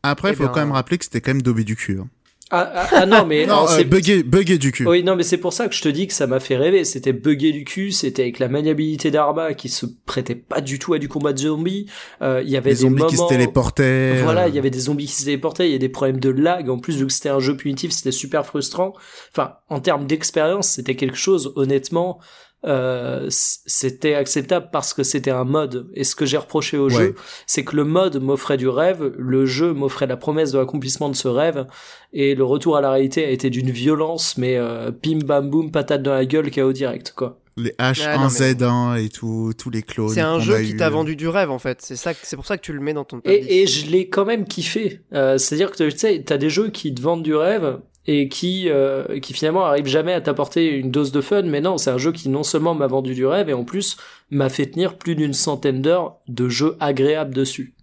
[0.02, 1.98] Après, il eh faut quand même rappeler que c'était quand même dobé du cul.
[2.00, 2.08] Hein.
[2.50, 4.86] Ah, ah, ah, non mais non, c'est bugué, du cul.
[4.86, 6.84] Oui non mais c'est pour ça que je te dis que ça m'a fait rêver.
[6.84, 10.94] C'était bugué du cul, c'était avec la maniabilité d'Arma qui se prêtait pas du tout
[10.94, 11.86] à du combat de zombies.
[12.22, 14.22] Euh, il y avait des zombies qui se téléportaient.
[14.22, 15.68] Voilà, il y avait des zombies qui se téléportaient.
[15.68, 16.68] Il y a des problèmes de lag.
[16.68, 18.94] En plus vu que c'était un jeu punitif, c'était super frustrant.
[19.32, 22.18] Enfin en termes d'expérience, c'était quelque chose honnêtement
[22.66, 25.88] euh, c'était acceptable parce que c'était un mode.
[25.94, 27.14] Et ce que j'ai reproché au jeu,
[27.46, 31.16] c'est que le mode m'offrait du rêve, le jeu m'offrait la promesse de l'accomplissement de
[31.16, 31.66] ce rêve,
[32.12, 35.70] et le retour à la réalité a été d'une violence, mais euh, pim bam boum,
[35.70, 37.38] patate dans la gueule, chaos direct, quoi.
[37.56, 40.08] Les H1Z1 et tout, tous les clones.
[40.08, 41.82] C'est un jeu qui t'a vendu du rêve en fait.
[41.82, 43.20] C'est ça, c'est pour ça que tu le mets dans ton.
[43.24, 45.00] Et, et je l'ai quand même kiffé.
[45.12, 47.80] Euh, C'est-à-dire que tu sais, t'as des jeux qui te vendent du rêve,
[48.12, 51.42] et qui euh, qui finalement arrive jamais à t'apporter une dose de fun.
[51.42, 53.96] Mais non c'est un jeu qui non seulement m'a vendu du rêve et en plus
[54.30, 57.74] m'a fait tenir plus d'une centaine d'heures de jeux agréables dessus.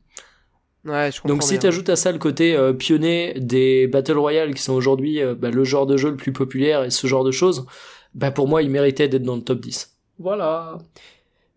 [0.84, 4.62] Ouais, je donc si t'ajoutes à ça le côté euh, pionnier des battle royale qui
[4.62, 7.32] sont aujourd'hui euh, bah, le genre de jeu le plus populaire et ce genre de
[7.32, 7.66] choses
[8.14, 10.78] bah pour moi il méritait d'être dans le top 10 voilà.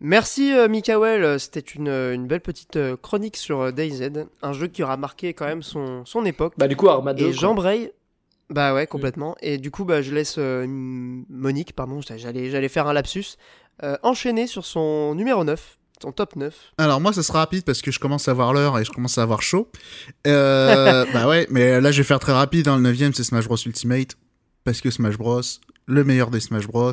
[0.00, 4.10] Merci euh, Mikael, c'était une, une, belle petite chronique sur DayZ,
[4.42, 6.54] un jeu qui aura marqué quand même son, son époque.
[6.56, 7.28] Bah du coup Arma 2.
[7.28, 7.92] Et Jean Bray,
[8.50, 9.36] bah ouais, complètement.
[9.40, 13.36] Et du coup, bah, je laisse euh, Monique, pardon, j'allais, j'allais faire un lapsus,
[13.84, 16.72] euh, enchaîner sur son numéro 9, son top 9.
[16.78, 19.18] Alors moi, ça sera rapide parce que je commence à avoir l'heure et je commence
[19.18, 19.70] à avoir chaud.
[20.26, 22.64] Euh, bah ouais, mais là, je vais faire très rapide.
[22.64, 24.16] Dans le 9 c'est Smash Bros Ultimate.
[24.64, 25.40] Parce que Smash Bros,
[25.86, 26.92] le meilleur des Smash Bros,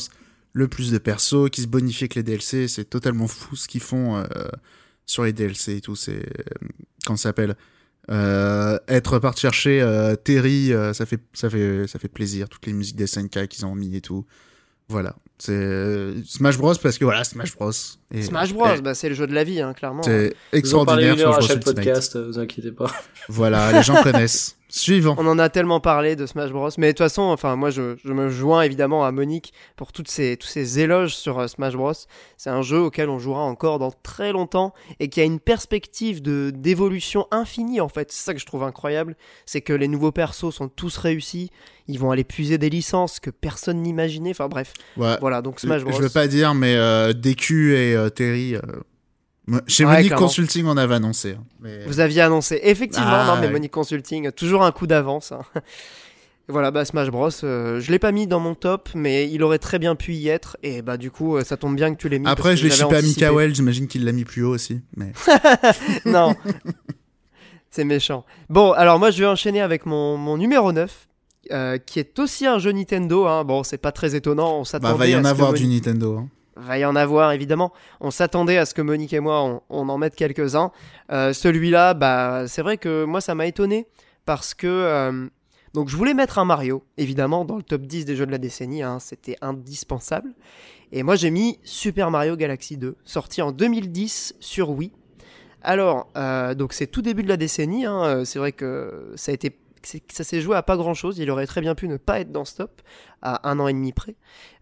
[0.54, 2.68] le plus de persos, qui se bonifient avec les DLC.
[2.68, 4.24] C'est totalement fou ce qu'ils font
[5.06, 5.96] sur les DLC et tout.
[5.96, 6.24] C'est...
[7.06, 7.56] Comment ça s'appelle?
[8.10, 12.48] Euh, être parti chercher euh, Terry, euh, ça fait ça fait ça fait plaisir.
[12.50, 14.26] Toutes les musiques des SNK qu'ils ont mis et tout.
[14.90, 17.72] Voilà, c'est Smash Bros parce que voilà Smash Bros.
[18.14, 20.04] Et, Smash Bros, bah, c'est le jeu de la vie, hein, clairement.
[20.04, 21.16] C'est extraordinaire.
[21.16, 22.92] Vous en à chaque podcast, vous inquiétez pas.
[23.28, 24.57] Voilà, les gens connaissent.
[24.70, 25.16] Suivant.
[25.18, 26.70] On en a tellement parlé de Smash Bros.
[26.78, 30.36] Mais de toute façon, enfin, moi, je, me joins évidemment à Monique pour toutes ces,
[30.36, 31.94] tous ces éloges sur euh, Smash Bros.
[32.36, 36.22] C'est un jeu auquel on jouera encore dans très longtemps et qui a une perspective
[36.22, 38.12] de d'évolution infinie en fait.
[38.12, 39.16] C'est ça que je trouve incroyable,
[39.46, 41.50] c'est que les nouveaux persos sont tous réussis.
[41.88, 44.32] Ils vont aller puiser des licences que personne n'imaginait.
[44.32, 44.74] Enfin bref.
[44.98, 45.94] Voilà, donc Smash Bros.
[45.94, 48.58] Je veux pas dire, mais euh, DQ et euh, Terry.
[49.68, 51.38] Chez Monique Consulting, on avait annoncé.
[51.64, 55.32] Hein, Vous aviez annoncé, effectivement, ah, non, mais Monique Consulting, toujours un coup d'avance.
[55.32, 55.42] Hein.
[56.50, 59.60] voilà, bah Smash Bros, euh, je l'ai pas mis dans mon top, mais il aurait
[59.60, 62.10] très bien pu y être, et bah du coup, euh, ça tombe bien que tu
[62.10, 62.28] l'aies mis.
[62.28, 64.82] Après, je l'ai chipé à Mikael, j'imagine qu'il l'a mis plus haut aussi.
[64.98, 65.14] Mais...
[66.06, 66.36] non,
[67.72, 68.26] c'est méchant.
[68.50, 71.08] Bon, alors moi, je vais enchaîner avec mon, mon numéro 9.
[71.50, 73.26] Euh, qui est aussi un jeu Nintendo.
[73.26, 73.46] Hein.
[73.46, 74.60] Bon, c'est pas très étonnant.
[74.60, 74.92] On s'attendait.
[74.92, 76.18] Bah, va y en avoir du Nintendo.
[76.18, 76.30] Hein
[76.60, 77.74] va y en avoir évidemment.
[78.00, 80.72] On s'attendait à ce que Monique et moi on, en mette quelques-uns.
[81.12, 83.88] Euh, celui-là, bah c'est vrai que moi ça m'a étonné
[84.26, 85.28] parce que euh,
[85.74, 88.38] donc je voulais mettre un Mario évidemment dans le top 10 des jeux de la
[88.38, 90.34] décennie, hein, c'était indispensable.
[90.92, 94.92] Et moi j'ai mis Super Mario Galaxy 2, sorti en 2010 sur Wii.
[95.62, 99.34] Alors euh, donc c'est tout début de la décennie, hein, c'est vrai que ça a
[99.34, 101.18] été ça s'est joué à pas grand chose.
[101.20, 102.82] Il aurait très bien pu ne pas être dans Stop
[103.22, 104.16] à un an et demi près.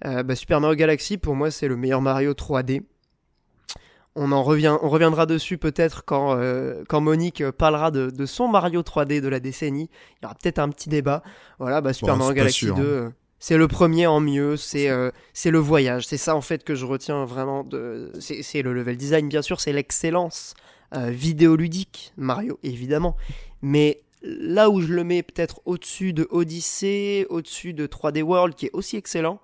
[0.06, 2.84] Euh, bah, Super Mario Galaxy, pour moi, c'est le meilleur Mario 3D.
[4.18, 8.82] On en revient, on reviendra dessus peut-être quand, euh, quand Monique parlera de, son Mario
[8.82, 9.90] 3D de la décennie.
[10.14, 11.22] Il y aura peut-être un petit débat.
[11.60, 12.78] Voilà, bah, Super Mario Galaxy 2, hein.
[12.80, 13.10] euh,
[13.40, 14.56] c'est le premier en mieux.
[14.56, 14.90] C'est
[15.34, 16.08] c'est le voyage.
[16.08, 17.64] C'est ça en fait que je retiens vraiment.
[17.64, 18.12] De...
[18.20, 19.60] C'est le level design, bien sûr.
[19.60, 20.54] C'est l'excellence
[20.94, 23.18] vidéoludique, Mario, évidemment.
[23.62, 28.68] Mais là où je le mets peut-être au-dessus de Odyssey, au-dessus de 3D World, qui
[28.68, 29.40] est aussi excellent,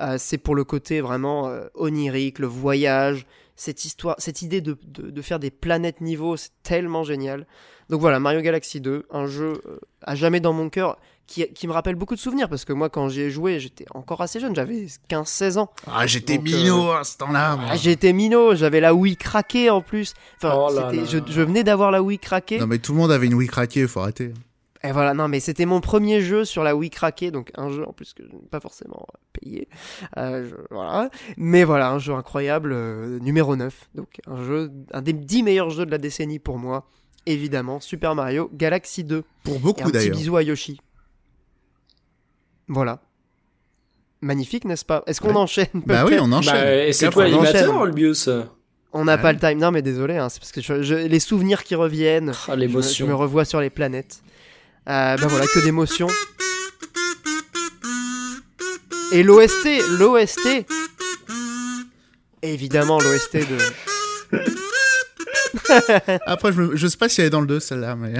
[0.00, 3.26] euh, c'est pour le côté vraiment euh, onirique, le voyage,
[3.56, 4.76] cette histoire, cette idée de,
[5.22, 7.46] faire des planètes niveau, c'est tellement génial.
[7.88, 11.72] Donc voilà, Mario Galaxy 2, un jeu euh, à jamais dans mon cœur qui, me
[11.72, 14.54] rappelle beaucoup de souvenirs parce que moi quand j'y ai joué j'étais encore assez jeune,
[14.54, 15.70] j'avais 15-16 ans.
[15.86, 17.58] Ah j'étais minot à ce temps-là.
[17.68, 20.14] Ah, j'étais minot, j'avais la Wii craquée en plus.
[20.36, 22.58] Enfin, oh je, je, venais d'avoir la Wii craquée.
[22.58, 24.32] Non mais tout le monde avait une Wii craquée, faut arrêter.
[24.84, 27.88] Et voilà, non mais c'était mon premier jeu sur la Wii craquée, donc un jeu
[27.88, 29.66] en plus que je n'ai pas forcément payé.
[30.18, 31.08] Euh, voilà.
[31.38, 33.88] Mais voilà, un jeu incroyable, euh, numéro 9.
[33.94, 36.86] Donc un jeu, un des 10 meilleurs jeux de la décennie pour moi.
[37.24, 39.24] Évidemment, Super Mario Galaxy 2.
[39.42, 40.08] Pour beaucoup d'ailleurs.
[40.08, 40.78] Un petit bisou à Yoshi.
[42.68, 43.00] Voilà.
[44.20, 45.02] Magnifique, n'est-ce pas?
[45.06, 46.54] Est-ce qu'on enchaîne Bah oui, on enchaîne.
[46.86, 48.28] Bah, c'est toi l'animateur, le bios
[48.92, 49.58] On n'a pas le time.
[49.58, 50.60] Non, mais désolé, hein, c'est parce que
[51.06, 52.32] les souvenirs qui reviennent.
[52.48, 53.04] Ah, l'émotion.
[53.04, 54.22] Je, me revois sur les planètes.
[54.88, 56.08] Euh, ben voilà, que d'émotions.
[59.12, 60.66] Et l'OST, l'OST.
[62.42, 63.58] Évidemment, l'OST de.
[66.26, 68.14] Après, je, je sais pas si elle est dans le 2, celle-là, mais.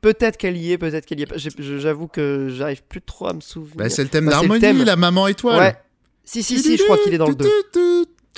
[0.00, 1.36] Peut-être qu'elle y est, peut-être qu'elle y est pas.
[1.36, 3.76] J'avoue que j'arrive plus trop à me souvenir.
[3.76, 5.58] Bah, c'est le thème d'harmonie, la maman étoile.
[5.58, 5.76] Ouais.
[6.24, 7.48] Si, si, si, je crois qu'il est dans le 2.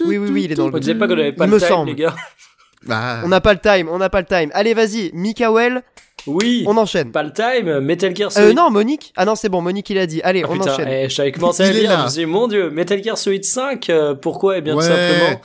[0.06, 0.76] Oui, oui, oui, il est dans le 2.
[0.76, 2.16] On disait pas qu'on avait pas le time, les gars.
[2.84, 3.20] Bah...
[3.24, 4.50] On n'a pas le time, on n'a pas le time.
[4.54, 5.82] Allez, vas-y, Mikael.
[6.26, 6.64] Oui.
[6.66, 7.12] On enchaîne.
[7.12, 8.50] Pas le time, Metal Gear euh, Solid.
[8.50, 9.12] Euh, non, Monique.
[9.16, 10.20] Ah non, c'est bon, Monique il a dit.
[10.22, 10.88] Allez, ah, on enchaîne.
[10.88, 11.90] Eh, je savais commencer à dire.
[11.90, 14.58] Je me disais, mon dieu, Metal Gear Solid 5, euh, pourquoi?
[14.58, 15.40] Eh bien, tout simplement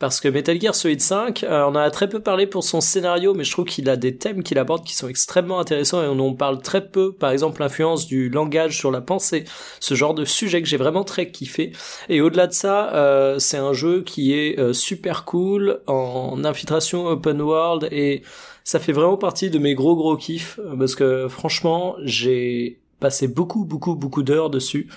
[0.00, 3.34] parce que Metal Gear Solid 5, euh, on a très peu parlé pour son scénario,
[3.34, 6.18] mais je trouve qu'il a des thèmes qu'il aborde qui sont extrêmement intéressants et on
[6.18, 7.12] en parle très peu.
[7.12, 9.44] Par exemple, l'influence du langage sur la pensée,
[9.78, 11.72] ce genre de sujet que j'ai vraiment très kiffé.
[12.08, 17.06] Et au-delà de ça, euh, c'est un jeu qui est euh, super cool en infiltration
[17.06, 18.22] open world et
[18.64, 23.64] ça fait vraiment partie de mes gros gros kiffs parce que franchement, j'ai passé beaucoup
[23.64, 24.88] beaucoup beaucoup d'heures dessus.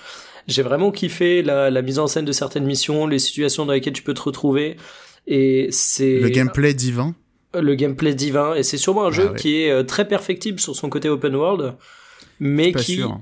[0.46, 3.94] J'ai vraiment kiffé la, la, mise en scène de certaines missions, les situations dans lesquelles
[3.94, 4.76] tu peux te retrouver.
[5.26, 7.14] Et c'est le gameplay divin.
[7.54, 10.74] Le gameplay divin et c'est sûrement un jeu ah qui est euh, très perfectible sur
[10.74, 11.74] son côté open world,
[12.40, 13.20] mais pas qui sûr.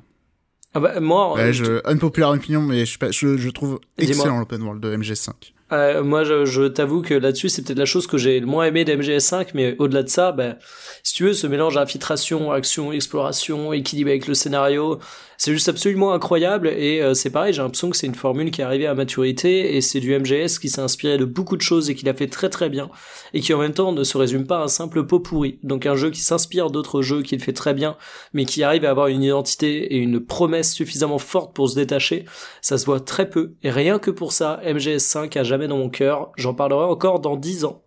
[0.74, 1.86] Ah bah, moi, ouais, je...
[1.86, 5.30] unpopular opinion, mais je, je, je trouve excellent l'open world de MG5.
[5.72, 8.84] Euh, moi, je, t'avoue que là-dessus, c'est peut-être la chose que j'ai le moins aimé
[8.84, 10.56] de MGS5, mais au-delà de ça, ben,
[11.02, 15.00] si tu veux, ce mélange infiltration, action, exploration, équilibre avec le scénario,
[15.44, 18.60] c'est juste absolument incroyable et euh, c'est pareil, j'ai l'impression que c'est une formule qui
[18.60, 21.90] est arrivée à maturité et c'est du MGS qui s'est inspiré de beaucoup de choses
[21.90, 22.90] et qui l'a fait très très bien
[23.34, 25.58] et qui en même temps ne se résume pas à un simple pot pourri.
[25.64, 27.96] Donc un jeu qui s'inspire d'autres jeux, qui le fait très bien,
[28.32, 32.24] mais qui arrive à avoir une identité et une promesse suffisamment forte pour se détacher,
[32.60, 33.54] ça se voit très peu.
[33.64, 37.36] Et rien que pour ça, MGS5 a jamais dans mon cœur, j'en parlerai encore dans
[37.36, 37.82] 10 ans.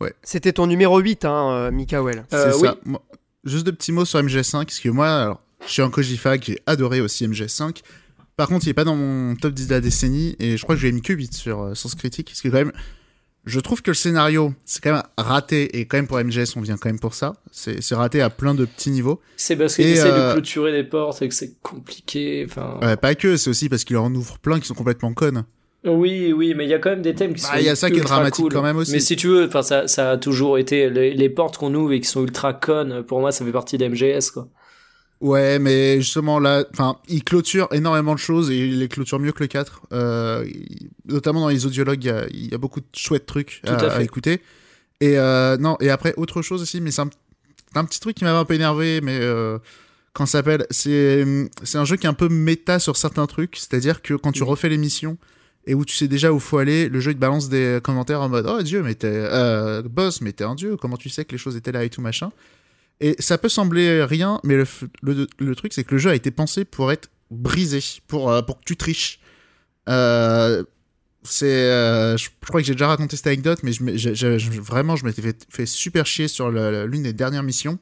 [0.00, 0.14] Ouais.
[0.22, 2.24] C'était ton numéro 8, hein, euh, Mikael.
[2.32, 2.76] Euh, c'est ça.
[3.44, 6.58] juste de petits mots sur MGS5, parce que moi, alors, je suis un Kojifag, j'ai
[6.66, 7.82] adoré aussi MGS5.
[8.36, 10.74] Par contre, il est pas dans mon top 10 de la décennie, et je crois
[10.74, 12.72] que je lui ai mis que 8 sur euh, Sens Critique, parce que quand même,
[13.44, 16.60] Je trouve que le scénario, c'est quand même raté, et quand même pour MGS, on
[16.60, 17.34] vient quand même pour ça.
[17.52, 19.20] C'est raté à plein de petits niveaux.
[19.36, 22.46] C'est parce qu'il essaie de euh, clôturer les portes et que c'est compliqué.
[22.48, 22.78] Enfin.
[22.82, 25.44] Ouais, pas que, c'est aussi parce qu'il en ouvre plein qui sont complètement connes.
[25.84, 27.58] Oui, oui, mais il y a quand même des thèmes qui bah, sont.
[27.58, 28.92] Il y a ça qui est dramatique quand même aussi.
[28.92, 32.00] Mais si tu veux, enfin, ça, ça a toujours été les, portes qu'on ouvre et
[32.00, 33.02] qui sont ultra connes.
[33.02, 34.48] Pour moi, ça fait partie d'MGS, quoi.
[35.20, 39.32] Ouais, mais justement là, enfin, il clôture énormément de choses et il les clôture mieux
[39.32, 39.82] que le 4.
[39.92, 40.46] Euh,
[41.04, 44.02] notamment dans les audiologues, il y a, il y a beaucoup de chouettes trucs à,
[44.02, 44.40] écouter.
[45.00, 47.10] Et euh, non, et après autre chose aussi, mais c'est un,
[47.74, 49.58] un, petit truc qui m'avait un peu énervé, mais euh,
[50.14, 51.24] quand ça s'appelle, c'est
[51.64, 54.42] c'est un jeu qui est un peu méta sur certains trucs, c'est-à-dire que quand tu
[54.42, 55.18] refais l'émission
[55.66, 58.28] et où tu sais déjà où faut aller, le jeu te balance des commentaires en
[58.28, 61.32] mode oh dieu mais t'es euh, boss mais t'es un dieu, comment tu sais que
[61.32, 62.30] les choses étaient là et tout machin.
[63.00, 66.30] Et ça peut sembler rien, mais le, le, truc, c'est que le jeu a été
[66.30, 69.20] pensé pour être brisé, pour, euh, pour que tu triches.
[69.88, 70.62] Euh,
[71.22, 75.66] c'est, je, crois que j'ai déjà raconté cette anecdote, mais je, vraiment, je m'étais fait,
[75.66, 77.78] super chier sur l'une des dernières missions.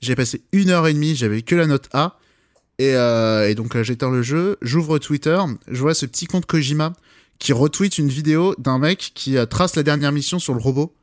[0.00, 2.18] J'ai passé une heure et demie, j'avais que la note A.
[2.78, 5.38] Et, et donc j'éteins le jeu, j'ouvre Twitter,
[5.68, 6.92] je vois ce petit compte Kojima
[7.38, 10.94] qui retweet une vidéo d'un mec qui trace la dernière mission sur le robot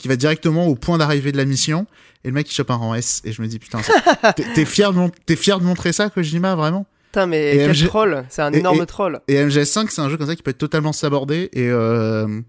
[0.00, 1.86] qui va directement au point d'arrivée de la mission
[2.24, 3.80] et le mec il chope un rang S et je me dis putain
[4.54, 6.86] t'es fier de t'es fier de montrer ça Kojima vraiment?
[7.12, 9.20] Putain mais quel troll, c'est un énorme troll.
[9.28, 12.40] Et MGS5 c'est un jeu comme ça qui peut être totalement sabordé et euh...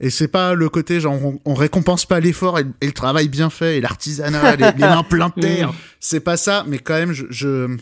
[0.00, 3.78] et c'est pas le côté genre on, récompense pas l'effort et, le travail bien fait
[3.78, 5.76] et l'artisanat les, mains plein de terre, mm.
[6.00, 7.76] c'est pas ça mais quand même je, je...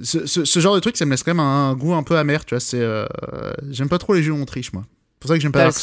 [0.00, 2.44] Ce, ce, genre de truc ça me laisse quand même un, goût un peu amer
[2.44, 3.04] tu vois c'est euh...
[3.68, 4.84] j'aime pas trop les jeux où on triche moi
[5.20, 5.76] pour ça que j'aime pas Dark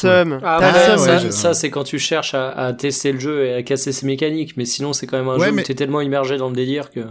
[0.44, 4.06] Ah ça, ça c'est quand tu cherches à, tester le jeu et à casser ses
[4.06, 4.56] mécaniques.
[4.56, 7.02] Mais sinon, c'est quand même un jeu où t'es tellement immergé dans le délire que.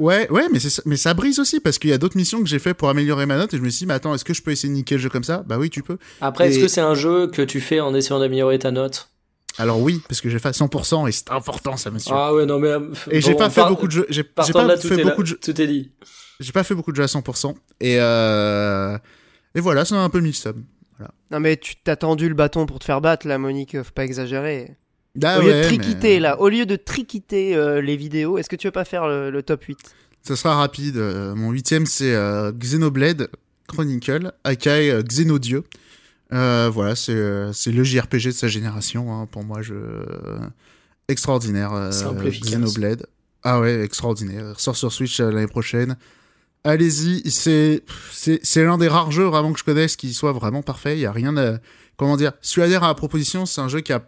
[0.00, 2.58] Ouais, ouais, mais, mais ça brise aussi parce qu'il y a d'autres missions que j'ai
[2.58, 4.42] fait pour améliorer ma note et je me suis dit, mais attends, est-ce que je
[4.42, 5.44] peux essayer de niquer le jeu comme ça?
[5.46, 5.98] Bah oui, tu peux.
[6.20, 9.10] Après, est-ce que c'est un jeu que tu fais en essayant d'améliorer ta note?
[9.58, 12.12] Alors oui, parce que j'ai fait 100% et c'est important ça, monsieur.
[12.14, 12.72] Ah ouais, non mais.
[13.10, 14.06] Et j'ai pas fait beaucoup de jeux.
[14.08, 15.38] J'ai pas fait beaucoup de jeux.
[15.40, 15.92] Tout est dit.
[16.40, 18.98] J'ai pas fait beaucoup de jeux à 100% et euh...
[19.54, 20.56] et voilà, ça m'a un peu mis le sub.
[21.30, 24.04] Non mais tu t'as tendu le bâton pour te faire battre là Monique, faut pas
[24.04, 24.76] exagérer.
[25.14, 28.56] Bah au lieu de triquiter là, au lieu de triquiter euh, les vidéos, est-ce que
[28.56, 29.78] tu veux pas faire le, top 8
[30.22, 30.96] Ça sera rapide.
[30.96, 33.28] Euh, mon huitième c'est euh, Xenoblade
[33.68, 35.64] Chronicle, aka Xenodieu.
[36.70, 39.12] Voilà, c'est le JRPG de sa génération.
[39.14, 39.74] Hein, pour moi, je
[41.08, 41.90] extraordinaire.
[41.90, 43.06] Xenoblade.
[43.42, 44.58] Ah ouais, extraordinaire.
[44.58, 45.96] Sort sur Switch l'année prochaine
[46.64, 47.30] allez-y.
[47.30, 50.96] C'est, c'est, l'un des rares jeux vraiment que je connaisse qui soit vraiment parfait.
[50.96, 51.58] Il y a rien de,
[51.96, 54.00] comment dire, adhères à la proposition, c'est un jeu qui est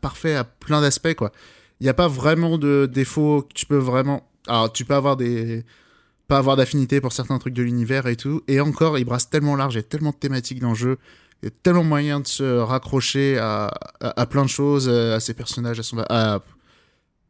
[0.00, 1.32] parfait à plein d'aspects, quoi.
[1.80, 5.16] Il n'y a pas vraiment de défauts que tu peux vraiment, alors tu peux avoir
[5.16, 5.64] des,
[6.28, 8.42] pas avoir d'affinité pour certains trucs de l'univers et tout.
[8.46, 10.98] Et encore, il brasse tellement large, il y a tellement de thématiques dans le jeu.
[11.44, 15.78] Y a tellement moyen de se raccrocher à, à, plein de choses, à ses personnages,
[15.78, 16.02] à son,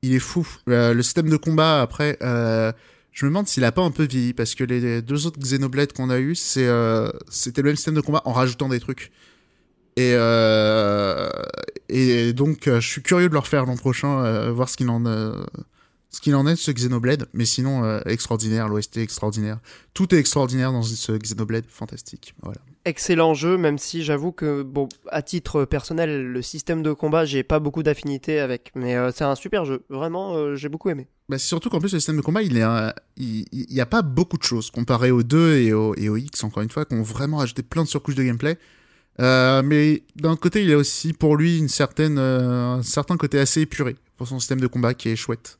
[0.04, 0.46] il est fou.
[0.68, 2.70] Euh, le système de combat, après, euh,
[3.12, 5.92] je me demande s'il a pas un peu vieilli parce que les deux autres Xenoblade
[5.92, 9.12] qu'on a eu, c'est euh, c'était le même système de combat en rajoutant des trucs.
[9.96, 11.30] Et euh,
[11.88, 15.04] et donc euh, je suis curieux de leur faire l'an prochain, voir ce qu'il en
[16.10, 17.28] ce qu'il en est de ce Xenoblade.
[17.32, 19.58] Mais sinon extraordinaire, l'OST extraordinaire,
[19.94, 22.34] tout est extraordinaire dans ce Xenoblade, fantastique.
[22.42, 27.24] Voilà excellent jeu, même si j'avoue que, bon, à titre personnel, le système de combat,
[27.24, 28.72] j'ai pas beaucoup d'affinité avec.
[28.74, 29.84] Mais euh, c'est un super jeu.
[29.88, 31.08] Vraiment, euh, j'ai beaucoup aimé.
[31.28, 32.64] Bah, c'est surtout qu'en plus, le système de combat, il est,
[33.16, 36.70] il, a pas beaucoup de choses comparé aux 2 et au, et X, encore une
[36.70, 38.58] fois, qui ont vraiment ajouté plein de surcouches de gameplay.
[39.20, 43.38] Euh, mais d'un côté, il y a aussi pour lui une certaine, un certain côté
[43.38, 45.58] assez épuré pour son système de combat qui est chouette.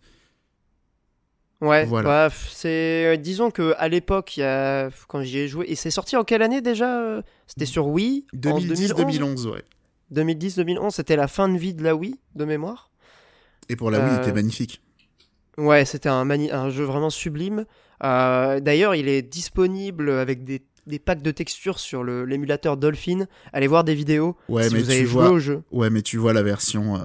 [1.60, 2.28] Ouais, voilà.
[2.28, 6.24] Bah, c'est disons que à l'époque, a quand j'y ai joué et c'est sorti en
[6.24, 7.22] quelle année déjà euh?
[7.46, 9.62] C'était sur Wii 2010 2011, ouais.
[10.10, 12.90] 2010 2011, c'était la fin de vie de la Wii de mémoire.
[13.68, 14.82] Et pour la Wii, il était euh, magnifique.
[15.56, 17.64] Ouais, c'était un, un jeu vraiment sublime.
[18.02, 23.26] Euh, d'ailleurs, il est disponible avec des des packs de textures sur l'émulateur Dolphin.
[23.52, 25.62] Allez voir des vidéos ouais, si mais vous avez joué au jeu.
[25.70, 27.04] Ouais, mais tu vois la version, euh,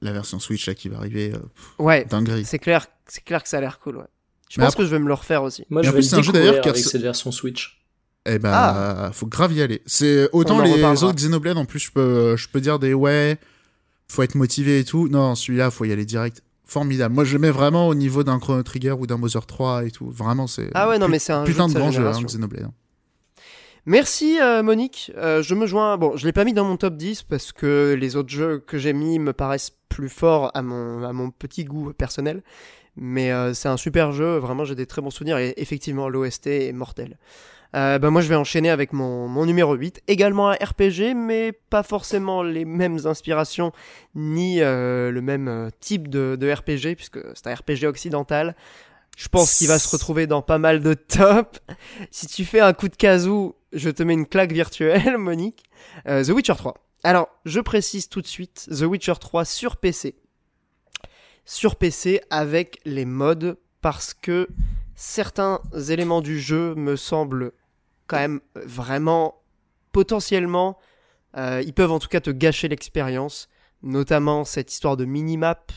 [0.00, 1.32] la version Switch là, qui va arriver.
[1.34, 2.44] Euh, ouais, dinguerie.
[2.44, 3.98] C'est clair, c'est clair que ça a l'air cool.
[3.98, 4.04] Ouais.
[4.50, 5.64] Je pense que je vais me le refaire aussi.
[5.70, 7.78] Moi, je vais le découvrir d'ailleurs avec cette version Switch.
[8.24, 9.10] Eh ben, ah.
[9.12, 9.82] faut grave y aller.
[9.86, 13.38] C'est autant les autres Xenoblade en plus, je peux, je peux dire des ouais,
[14.08, 15.08] faut être motivé et tout.
[15.08, 17.14] Non, celui-là, faut y aller direct formidable.
[17.14, 20.10] Moi, je mets vraiment au niveau d'un Chrono Trigger ou d'un Mother 3 et tout.
[20.10, 20.70] Vraiment, c'est.
[20.74, 22.70] Ah ouais, non, mais c'est un putain de, grand jeu, hein, Xenoblade.
[23.84, 25.96] Merci euh, Monique, euh, je me joins.
[25.98, 28.78] Bon, je l'ai pas mis dans mon top 10 parce que les autres jeux que
[28.78, 32.44] j'ai mis me paraissent plus forts à mon, à mon petit goût personnel.
[32.94, 36.46] Mais euh, c'est un super jeu, vraiment j'ai des très bons souvenirs et effectivement l'OST
[36.46, 37.18] est mortel.
[37.74, 40.02] Bah, moi, je vais enchaîner avec mon, mon numéro 8.
[40.06, 43.72] Également un RPG, mais pas forcément les mêmes inspirations
[44.14, 48.54] ni le même type de RPG, puisque c'est un RPG occidental.
[49.16, 51.58] Je pense qu'il va se retrouver dans pas mal de top.
[52.10, 55.64] si tu fais un coup de casou, je te mets une claque virtuelle, Monique.
[56.06, 56.74] The Witcher 3.
[57.04, 60.14] Alors, je précise tout de suite, The Witcher 3 sur PC.
[61.44, 64.48] Sur PC avec les mods, parce que
[64.94, 67.52] certains éléments du jeu me semblent
[68.06, 69.42] quand même vraiment
[69.90, 70.78] potentiellement,
[71.36, 73.48] euh, ils peuvent en tout cas te gâcher l'expérience,
[73.82, 75.72] notamment cette histoire de minimap.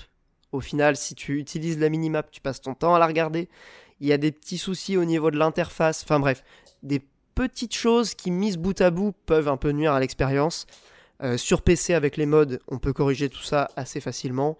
[0.55, 3.49] Au final, si tu utilises la minimap, tu passes ton temps à la regarder.
[3.99, 6.03] Il y a des petits soucis au niveau de l'interface.
[6.03, 6.43] Enfin bref,
[6.83, 7.01] des
[7.35, 10.65] petites choses qui, mises bout à bout, peuvent un peu nuire à l'expérience.
[11.23, 14.57] Euh, sur PC avec les mods, on peut corriger tout ça assez facilement.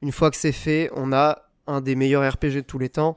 [0.00, 3.16] Une fois que c'est fait, on a un des meilleurs RPG de tous les temps,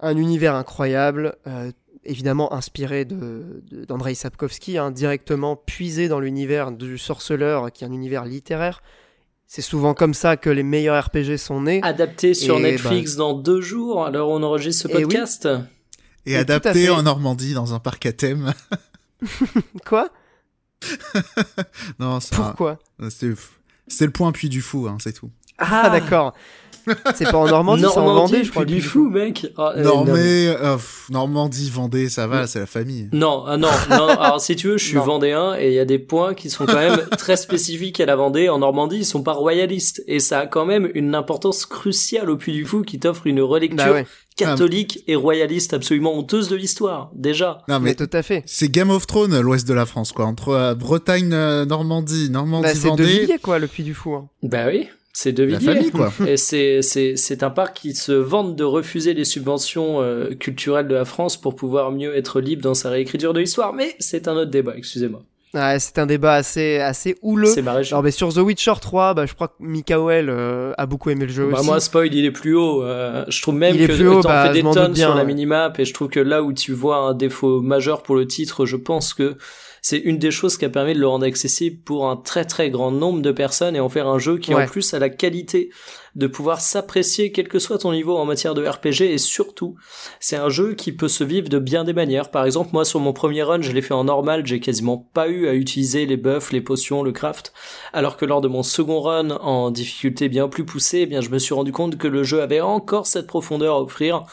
[0.00, 1.70] un univers incroyable, euh,
[2.04, 8.24] évidemment inspiré d'Andrei Sapkowski, hein, directement puisé dans l'univers du sorceleur, qui est un univers
[8.24, 8.80] littéraire.
[9.50, 11.80] C'est souvent comme ça que les meilleurs RPG sont nés.
[11.82, 15.48] Adapté sur Netflix bah, dans deux jours, alors on enregistre ce podcast.
[16.26, 18.52] Et, adapté en Normandie dans un parc à thème.
[19.86, 20.10] Quoi?
[21.98, 22.78] Non, Pourquoi?
[23.08, 25.30] C'est le point puis du fou, hein, c'est tout.
[25.56, 26.34] Ah, d'accord.
[27.14, 28.64] C'est pas en Normandie, c'est en Vendée, je crois.
[28.64, 29.46] du fou, mec.
[29.56, 30.76] Ah, euh, euh,
[31.10, 33.08] Normandie, Vendée, ça va, c'est la famille.
[33.12, 34.08] Non, ah, non, non.
[34.08, 36.66] Alors si tu veux, je suis vendéen et il y a des points qui sont
[36.66, 38.48] quand même très spécifiques à la Vendée.
[38.48, 42.36] En Normandie, ils sont pas royalistes et ça a quand même une importance cruciale au
[42.36, 44.02] Puy du Fou qui t'offre une relecture bah
[44.36, 47.58] catholique et royaliste absolument honteuse de l'histoire, déjà.
[47.68, 48.44] Non, mais, tout à fait.
[48.46, 50.26] C'est Game of Thrones, l'ouest de la France, quoi.
[50.26, 51.28] Entre euh, Bretagne,
[51.64, 53.26] Normandie, Normandie, bah, Vendée.
[53.26, 54.14] C'est de quoi, le Puy du Fou.
[54.14, 54.28] Hein.
[54.42, 54.88] Bah oui.
[55.20, 55.90] C'est de Villiers.
[55.90, 56.12] quoi.
[56.28, 60.86] Et c'est, c'est, c'est un parc qui se vante de refuser les subventions euh, culturelles
[60.86, 63.72] de la France pour pouvoir mieux être libre dans sa réécriture de l'histoire.
[63.72, 65.24] Mais c'est un autre débat, excusez-moi.
[65.54, 67.46] Ouais, c'est un débat assez, assez houleux.
[67.46, 70.86] C'est ma Alors, mais sur The Witcher 3, bah, je crois que Mikael euh, a
[70.86, 71.66] beaucoup aimé le jeu bah, aussi.
[71.66, 72.84] Moi, spoil, il est plus haut.
[72.84, 75.94] Euh, je trouve même que t'en bah, fais des tonnes sur la minimap et je
[75.94, 79.36] trouve que là où tu vois un défaut majeur pour le titre, je pense que
[79.82, 82.70] c'est une des choses qui a permis de le rendre accessible pour un très très
[82.70, 85.70] grand nombre de personnes et en faire un jeu qui en plus a la qualité
[86.14, 89.76] de pouvoir s'apprécier quel que soit ton niveau en matière de RPG et surtout
[90.20, 92.30] c'est un jeu qui peut se vivre de bien des manières.
[92.30, 95.28] Par exemple moi sur mon premier run je l'ai fait en normal, j'ai quasiment pas
[95.28, 97.52] eu à utiliser les buffs, les potions, le craft,
[97.92, 101.30] alors que lors de mon second run en difficulté bien plus poussée, eh bien je
[101.30, 104.24] me suis rendu compte que le jeu avait encore cette profondeur à offrir.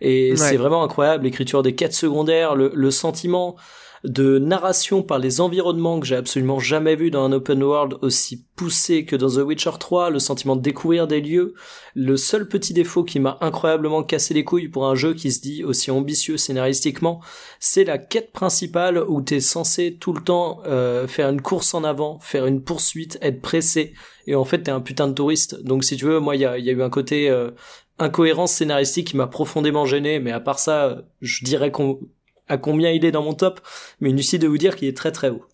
[0.00, 3.56] Et c'est vraiment incroyable l'écriture des quêtes secondaires, le, le sentiment
[4.04, 8.44] de narration par les environnements que j'ai absolument jamais vu dans un open world aussi
[8.54, 11.54] poussé que dans The Witcher 3, le sentiment de découvrir des lieux.
[11.94, 15.40] Le seul petit défaut qui m'a incroyablement cassé les couilles pour un jeu qui se
[15.40, 17.20] dit aussi ambitieux scénaristiquement,
[17.60, 21.82] c'est la quête principale où t'es censé tout le temps euh, faire une course en
[21.82, 23.94] avant, faire une poursuite, être pressé,
[24.26, 25.62] et en fait t'es un putain de touriste.
[25.62, 27.52] Donc si tu veux, moi il y a, eu un côté euh,
[27.98, 32.00] incohérence scénaristique qui m'a profondément gêné, mais à part ça, je dirais qu'on
[32.48, 33.60] à combien il est dans mon top,
[34.00, 35.44] mais inutile de vous dire qu'il est très très haut.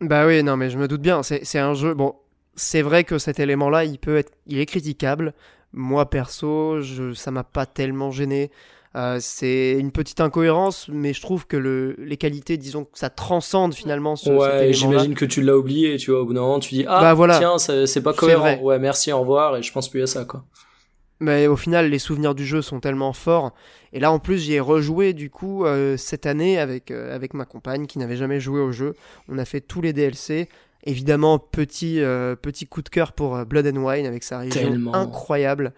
[0.00, 1.22] Bah oui, non, mais je me doute bien.
[1.22, 1.94] C'est un jeu.
[1.94, 2.14] Bon,
[2.54, 5.34] c'est vrai que cet élément-là, il peut être, il est critiquable.
[5.72, 8.50] Moi perso, je, ça m'a pas tellement gêné.
[8.96, 13.08] Euh, c'est une petite incohérence, mais je trouve que le, les qualités, disons que ça
[13.08, 16.58] transcende finalement ce, Ouais, j'imagine que tu l'as oublié, tu vois, au bout d'un moment,
[16.58, 17.38] tu dis, ah, bah voilà.
[17.38, 18.58] tiens, c'est pas cohérent.
[18.58, 20.44] Ouais, merci, au revoir, et je pense plus à ça, quoi.
[21.20, 23.52] Mais au final, les souvenirs du jeu sont tellement forts.
[23.92, 27.34] Et là, en plus, j'y ai rejoué du coup euh, cette année avec, euh, avec
[27.34, 28.94] ma compagne qui n'avait jamais joué au jeu.
[29.28, 30.48] On a fait tous les DLC.
[30.84, 35.74] Évidemment, petit, euh, petit coup de cœur pour Blood and Wine avec sa région incroyable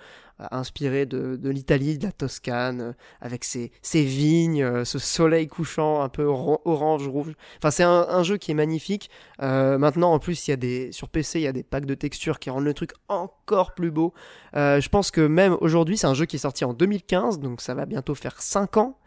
[0.51, 6.09] inspiré de, l'Italie, de la Toscane, euh, avec ses, vignes, euh, ce soleil couchant un
[6.09, 7.33] peu orange, rouge.
[7.59, 9.11] Enfin, c'est un, jeu qui est magnifique.
[9.43, 11.87] Euh, maintenant, en plus, il y a des, sur PC, il y a des packs
[11.87, 14.13] de textures qui rendent le truc encore plus beau.
[14.55, 17.75] je pense que même aujourd'hui, c'est un jeu qui est sorti en 2015, donc ça
[17.75, 18.99] va bientôt faire 5 ans.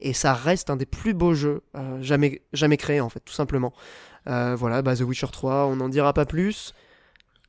[0.00, 1.62] Et ça reste un des plus beaux jeux
[2.00, 3.72] jamais, jamais créés, en fait, tout simplement.
[4.26, 6.74] voilà, bah, The Witcher 3, on n'en dira pas plus.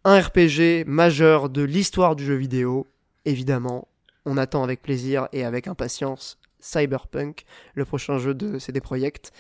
[0.04, 2.86] Un RPG majeur de l'histoire du jeu vidéo,
[3.26, 3.88] évidemment,
[4.26, 7.46] on attend avec plaisir et avec impatience Cyberpunk,
[7.76, 9.32] le prochain jeu de CD Projekt.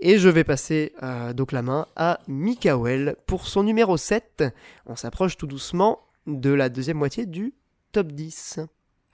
[0.00, 4.44] Et je vais passer euh, donc la main à Mikael pour son numéro 7.
[4.86, 7.54] On s'approche tout doucement de la deuxième moitié du
[7.92, 8.60] top 10.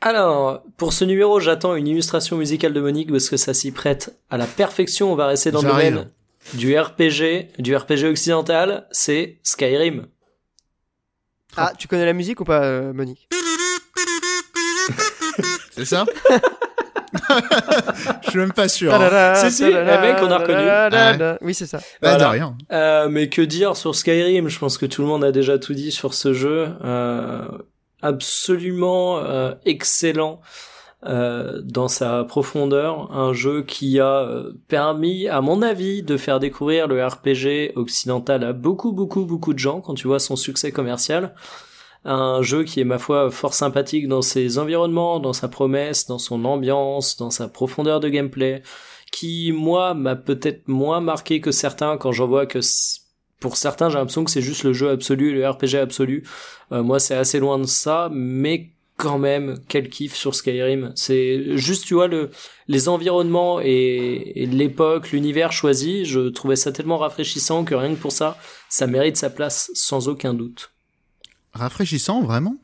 [0.03, 4.15] Alors, pour ce numéro, j'attends une illustration musicale de Monique parce que ça s'y prête
[4.29, 5.11] à la perfection.
[5.11, 6.11] On va rester dans le domaine
[6.53, 8.87] du RPG, du RPG occidental.
[8.91, 10.07] C'est Skyrim.
[11.57, 13.29] Ah, tu connais la musique ou pas, euh, Monique?
[15.75, 16.05] C'est ça?
[18.23, 18.93] Je suis même pas sûr.
[19.37, 21.39] Si, si, le mec, on a reconnu.
[21.43, 21.79] Oui, c'est ça.
[22.03, 22.57] Bah, de rien.
[22.73, 24.49] Euh, mais que dire sur Skyrim?
[24.49, 26.69] Je pense que tout le monde a déjà tout dit sur ce jeu.
[26.85, 27.47] Euh,
[28.03, 30.41] absolument euh, excellent.
[31.07, 36.41] Euh, dans sa profondeur, un jeu qui a euh, permis, à mon avis, de faire
[36.41, 40.73] découvrir le RPG occidental à beaucoup, beaucoup, beaucoup de gens quand tu vois son succès
[40.73, 41.35] commercial.
[42.05, 46.19] Un jeu qui est, ma foi, fort sympathique dans ses environnements, dans sa promesse, dans
[46.19, 48.63] son ambiance, dans sa profondeur de gameplay,
[49.13, 52.61] qui, moi, m'a peut-être moins marqué que certains quand j'en vois que
[53.41, 56.25] pour certains, j'ai l'impression que c'est juste le jeu absolu, le RPG absolu.
[56.73, 60.93] Euh, moi, c'est assez loin de ça, mais quand même quel kiff sur Skyrim.
[60.95, 62.31] C'est juste tu vois le
[62.69, 68.13] les environnements et, l'époque, l'univers choisi, je trouvais ça tellement rafraîchissant que rien que pour
[68.13, 70.74] ça, ça mérite sa place sans aucun doute.
[71.55, 72.57] Rafraîchissant vraiment?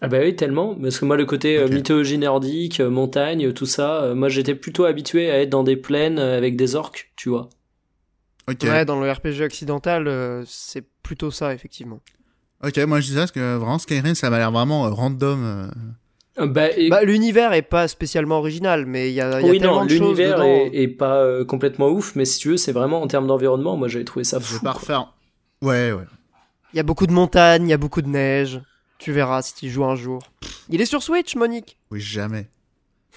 [0.00, 0.74] Ah bah oui, tellement.
[0.74, 4.56] Parce que moi, le côté euh, mythologie nordique, euh, montagne, tout ça, euh, moi, j'étais
[4.56, 7.48] plutôt habitué à être dans des plaines avec des orques, tu vois.
[8.48, 12.00] Ouais, dans le RPG occidental, c'est plutôt ça, effectivement.
[12.64, 15.70] Ok, moi je disais parce que vraiment Skyrim ça m'a l'air vraiment random.
[16.38, 19.58] Euh, bah, bah, l'univers est pas spécialement original, mais il y a, y a oui,
[19.58, 20.40] tellement non, de choses l'univers
[20.72, 24.04] est, pas complètement ouf, mais si tu veux, c'est vraiment en termes d'environnement, moi j'avais
[24.04, 24.54] trouvé ça fou.
[24.54, 25.12] Je vais pas refaire.
[25.60, 26.04] Ouais, ouais.
[26.72, 28.60] Il y a beaucoup de montagnes, il y a beaucoup de neige.
[28.98, 30.22] Tu verras si tu joues un jour.
[30.70, 32.48] Il est sur Switch, Monique Oui, jamais.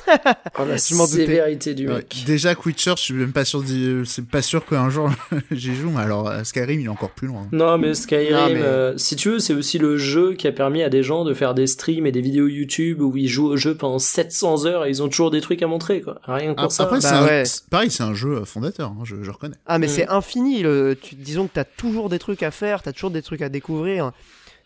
[0.59, 2.23] oh, la sévérité du mec.
[2.25, 3.63] déjà Witcher, je suis même pas sûr,
[4.05, 5.09] c'est pas sûr qu'un jour
[5.51, 7.47] j'y joue, mais alors euh, Skyrim il est encore plus loin.
[7.51, 10.89] Non mais Skyrim, euh, si tu veux, c'est aussi le jeu qui a permis à
[10.89, 13.75] des gens de faire des streams et des vidéos YouTube où ils jouent au jeu
[13.75, 16.19] pendant 700 heures et ils ont toujours des trucs à montrer quoi.
[16.23, 16.83] Rien que pour ça.
[16.83, 19.55] Après, bah pareil, c'est un jeu euh, fondateur, hein, je, reconnais.
[19.65, 19.89] Ah mais mm.
[19.89, 20.63] c'est infini,
[21.01, 24.11] tu, disons que t'as toujours des trucs à faire, t'as toujours des trucs à découvrir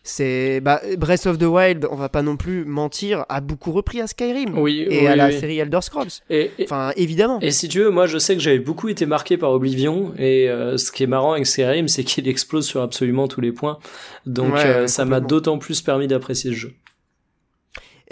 [0.02, 4.00] c'est bah, Breath of the Wild, on va pas non plus mentir, a beaucoup repris
[4.00, 6.08] à Skyrim oui, et à la série Elder Scrolls.
[6.30, 7.38] Et, enfin, évidemment.
[7.40, 10.48] Et si tu veux, moi je sais que j'avais beaucoup été marqué par Oblivion et
[10.48, 13.78] euh, ce qui est marrant avec Skyrim, c'est qu'il explose sur absolument tous les points.
[14.24, 16.72] Donc euh, ça m'a d'autant plus permis d'apprécier ce jeu.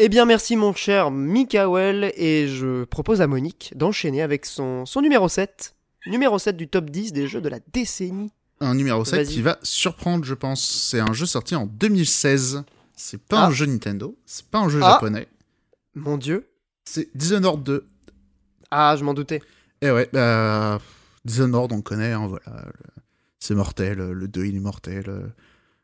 [0.00, 5.00] Eh bien, merci mon cher Mikael et je propose à Monique d'enchaîner avec son, son
[5.00, 5.74] numéro 7.
[6.06, 8.30] Numéro 7 du top 10 des jeux de la décennie
[8.60, 10.64] un numéro 7 qui va surprendre, je pense.
[10.64, 12.64] C'est un jeu sorti en 2016.
[12.96, 13.52] C'est pas un ah.
[13.52, 14.92] jeu Nintendo, c'est pas un jeu ah.
[14.92, 15.28] japonais.
[15.94, 16.48] Mon dieu.
[16.84, 17.86] C'est Dishonored 2.
[18.70, 19.40] Ah, je m'en doutais.
[19.82, 20.80] Eh ouais, bah,
[21.24, 22.66] Dishonored, on connaît, hein, voilà.
[23.38, 25.32] C'est mortel, le 2 il est mortel.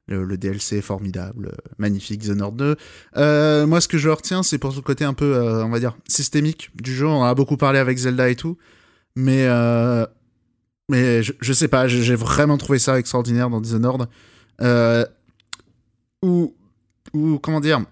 [0.07, 2.77] Le, DLC est formidable, magnifique, Dishonored 2.
[3.17, 5.79] Euh, moi, ce que je retiens, c'est pour ce côté un peu, euh, on va
[5.79, 7.07] dire, systémique du jeu.
[7.07, 8.59] On en a beaucoup parlé avec Zelda et tout.
[9.17, 10.07] Mais euh,
[10.89, 14.07] mais je, je sais pas, j'ai vraiment trouvé ça extraordinaire dans Dishonored.
[14.61, 15.05] Euh,
[16.23, 16.55] ou,
[17.13, 17.85] ou, comment dire?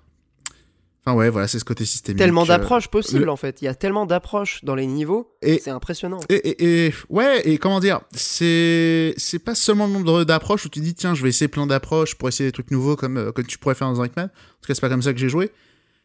[1.05, 2.19] Enfin ouais, voilà, c'est ce côté systémique.
[2.19, 3.61] Tellement euh, d'approches possibles en fait.
[3.61, 5.35] Il y a tellement d'approches dans les niveaux.
[5.43, 6.21] C'est impressionnant.
[6.29, 8.03] Et, et, ouais, et comment dire?
[8.13, 11.67] C'est c'est pas seulement le nombre d'approches où tu dis tiens, je vais essayer plein
[11.67, 14.09] d'approches pour essayer des trucs nouveaux comme euh, comme tu pourrais faire dans un En
[14.09, 15.51] tout cas, c'est pas comme ça que j'ai joué.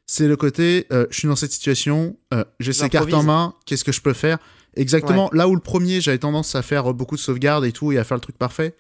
[0.08, 2.18] C'est le côté euh, je suis dans cette situation,
[2.60, 4.40] j'ai ces cartes en main, qu'est-ce que je peux faire?
[4.78, 5.30] Exactement.
[5.34, 8.04] Là où le premier, j'avais tendance à faire beaucoup de sauvegardes et tout, et à
[8.04, 8.76] faire le truc parfait.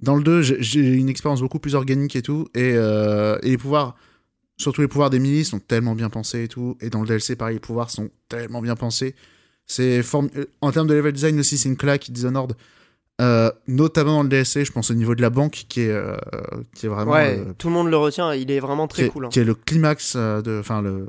[0.00, 2.46] Dans le 2, j'ai une expérience beaucoup plus organique et tout.
[2.54, 3.96] Et, euh, et, les pouvoirs,
[4.56, 6.76] surtout les pouvoirs des milices, sont tellement bien pensés et tout.
[6.80, 9.14] Et dans le DLC, pareil, les pouvoirs sont tellement bien pensés.
[9.66, 12.54] C'est euh, En termes de level design aussi, c'est une claque Dishonored.
[13.20, 16.16] Euh, notamment dans le DLC, je pense au niveau de la banque qui est, euh,
[16.74, 17.12] qui est vraiment.
[17.12, 19.26] Ouais, tout le monde le retient, il est vraiment très cool.
[19.26, 19.28] Hein.
[19.30, 20.58] Qui est le climax de.
[20.60, 21.06] Enfin, le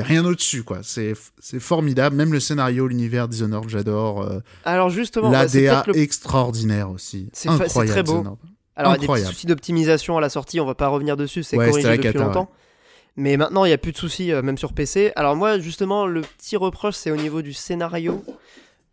[0.00, 0.78] a rien au-dessus, quoi.
[0.82, 1.14] C'est
[1.58, 2.16] formidable.
[2.16, 4.22] Même le scénario, l'univers Dishonored, j'adore.
[4.22, 7.28] Euh, Alors justement, l'ADA extraordinaire aussi.
[7.32, 7.48] C'est
[7.86, 8.24] très beau.
[8.76, 11.42] Alors il y a des soucis d'optimisation à la sortie, on va pas revenir dessus,
[11.42, 12.50] c'est corrigé depuis longtemps.
[13.16, 15.10] Mais maintenant, il n'y a plus de soucis, euh, même sur PC.
[15.16, 18.24] Alors moi, justement, le petit reproche, c'est au niveau du scénario.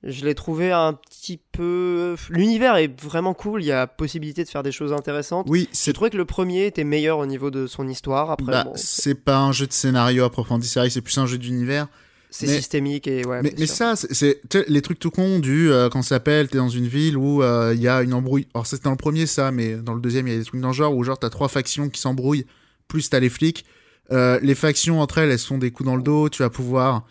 [0.06, 2.16] Je l'ai trouvé un petit peu.
[2.30, 3.64] L'univers est vraiment cool.
[3.64, 5.48] Il y a possibilité de faire des choses intéressantes.
[5.50, 5.94] Oui, c'est.
[5.94, 8.30] trouvé que le premier était meilleur au niveau de son histoire.
[8.30, 10.68] Après, bah, c'est pas un jeu de scénario à proprement dit.
[10.68, 11.88] C'est plus un jeu d'univers.
[12.30, 13.42] C'est systémique et ouais.
[13.42, 16.88] Mais, ça, c'est les trucs tout cons du euh, quand ça s'appelle, t'es dans une
[16.88, 18.48] ville où euh, il y a une embrouille.
[18.54, 20.60] Alors c'est dans le premier ça, mais dans le deuxième il y a des trucs
[20.60, 22.46] dans le genre où genre t'as trois factions qui s'embrouillent,
[22.88, 23.66] plus t'as les flics.
[24.12, 26.28] Euh, les factions entre elles, elles se font des coups dans le dos.
[26.30, 27.06] Tu vas pouvoir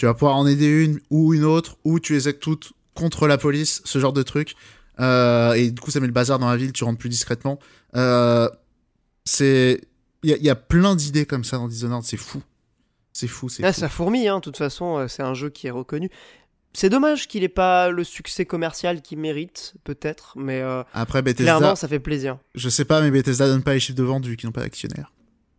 [0.00, 3.26] tu vas pouvoir en aider une ou une autre, ou tu les aides toutes contre
[3.26, 4.54] la police, ce genre de truc.
[4.98, 7.58] Euh, et du coup, ça met le bazar dans la ville, tu rentres plus discrètement.
[7.96, 8.48] Euh,
[9.26, 9.82] c'est.
[10.22, 12.42] Il y, a plein d'idées comme ça dans Dishonored, c'est fou.
[13.12, 15.66] C'est fou, c'est Là, ça fourmille, hein, de toute façon, euh, c'est un jeu qui
[15.66, 16.08] est reconnu.
[16.72, 20.62] C'est dommage qu'il ait pas le succès commercial qu'il mérite, peut-être, mais
[20.94, 22.38] Après, Bethesda, clairement, ça fait plaisir.
[22.54, 25.12] Je sais pas, mais Bethesda donne pas les chiffres de vendus qui n'ont pas d'actionnaire.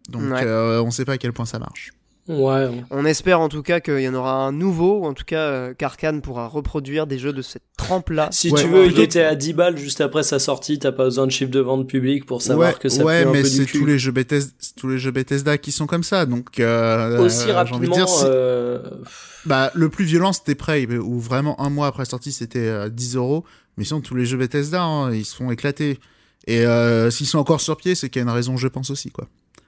[0.10, 1.92] Donc, on sait pas à quel point ça marche.
[2.28, 2.70] Ouais.
[2.92, 5.40] On espère en tout cas qu'il y en aura un nouveau, ou en tout cas
[5.40, 8.30] euh, qu'Arkane pourra reproduire des jeux de cette trempe-là.
[8.32, 11.26] Si tu veux, il était à 10 balles juste après sa sortie, t'as pas besoin
[11.26, 14.00] de chiffre de vente public pour savoir que ça Ouais, un mais c'est tous les
[14.00, 17.96] jeux Bethesda, tous les jeux Bethesda qui sont comme ça, donc euh, aussi rapidement.
[17.96, 18.80] Dire, euh...
[19.46, 23.16] Bah, le plus violent c'était Prey, où vraiment un mois après la sortie c'était 10
[23.16, 23.44] euros.
[23.78, 26.00] Mais sinon, tous les jeux Bethesda, hein, ils se font éclater.
[26.48, 28.90] Et euh, s'ils sont encore sur pied, c'est qu'il y a une raison, je pense
[28.90, 29.28] aussi, quoi.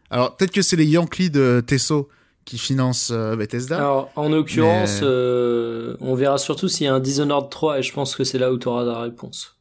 [0.10, 2.10] Alors, peut-être que c'est les Yankees de Tesso
[2.46, 3.78] qui financent euh, Bethesda.
[3.78, 7.94] Alors, en l'occurrence, euh, on verra surtout s'il y a un Dishonored 3, et je
[7.94, 9.58] pense que c'est là où tu auras la réponse.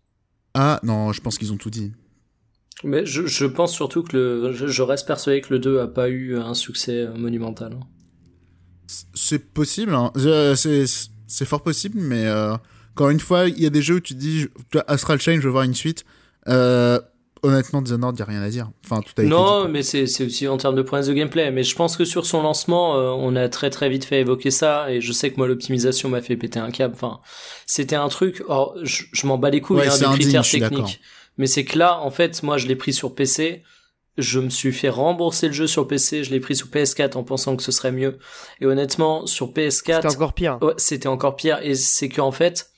[0.54, 1.92] Ah, non, je pense qu'ils ont tout dit.
[2.84, 6.08] Mais je, je pense surtout que le, je, reste persuadé que le 2 a pas
[6.08, 7.78] eu un succès monumental.
[9.14, 10.12] C'est possible, hein.
[10.14, 12.28] c'est fort possible, mais
[12.94, 14.48] encore une fois, il y a des jeux où tu te dis,
[14.86, 16.04] Astral Chain, je veux voir une suite.
[16.48, 17.00] Euh,
[17.42, 18.70] honnêtement, Dishonored, il n'y a rien à dire.
[18.84, 21.50] Enfin, tout a Non, mais c'est aussi en termes de promesses de gameplay.
[21.50, 24.50] Mais je pense que sur son lancement, euh, on a très très vite fait évoquer
[24.50, 24.90] ça.
[24.90, 26.94] Et je sais que moi, l'optimisation m'a fait péter un câble.
[26.94, 27.20] Enfin,
[27.66, 28.42] c'était un truc.
[28.48, 31.00] Or, je, m'en bats les couilles hein, des critères techniques.
[31.38, 33.62] Mais c'est que là, en fait, moi, je l'ai pris sur PC.
[34.18, 37.24] Je me suis fait rembourser le jeu sur PC, je l'ai pris sur PS4 en
[37.24, 38.18] pensant que ce serait mieux.
[38.60, 40.58] Et honnêtement, sur PS4, c'était encore pire.
[40.60, 41.60] Ouais, c'était encore pire.
[41.62, 42.72] Et c'est qu'en fait,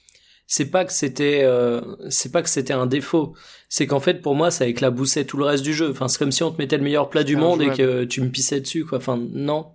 [0.47, 3.35] c'est pas que c'était euh, c'est pas que c'était un défaut
[3.77, 5.91] c'est qu'en fait pour moi ça éclaboussait tout le reste du jeu.
[5.91, 8.21] Enfin c'est comme si on te mettait le meilleur plat du monde et que tu
[8.21, 8.99] me pissais dessus quoi.
[8.99, 9.67] Enfin non.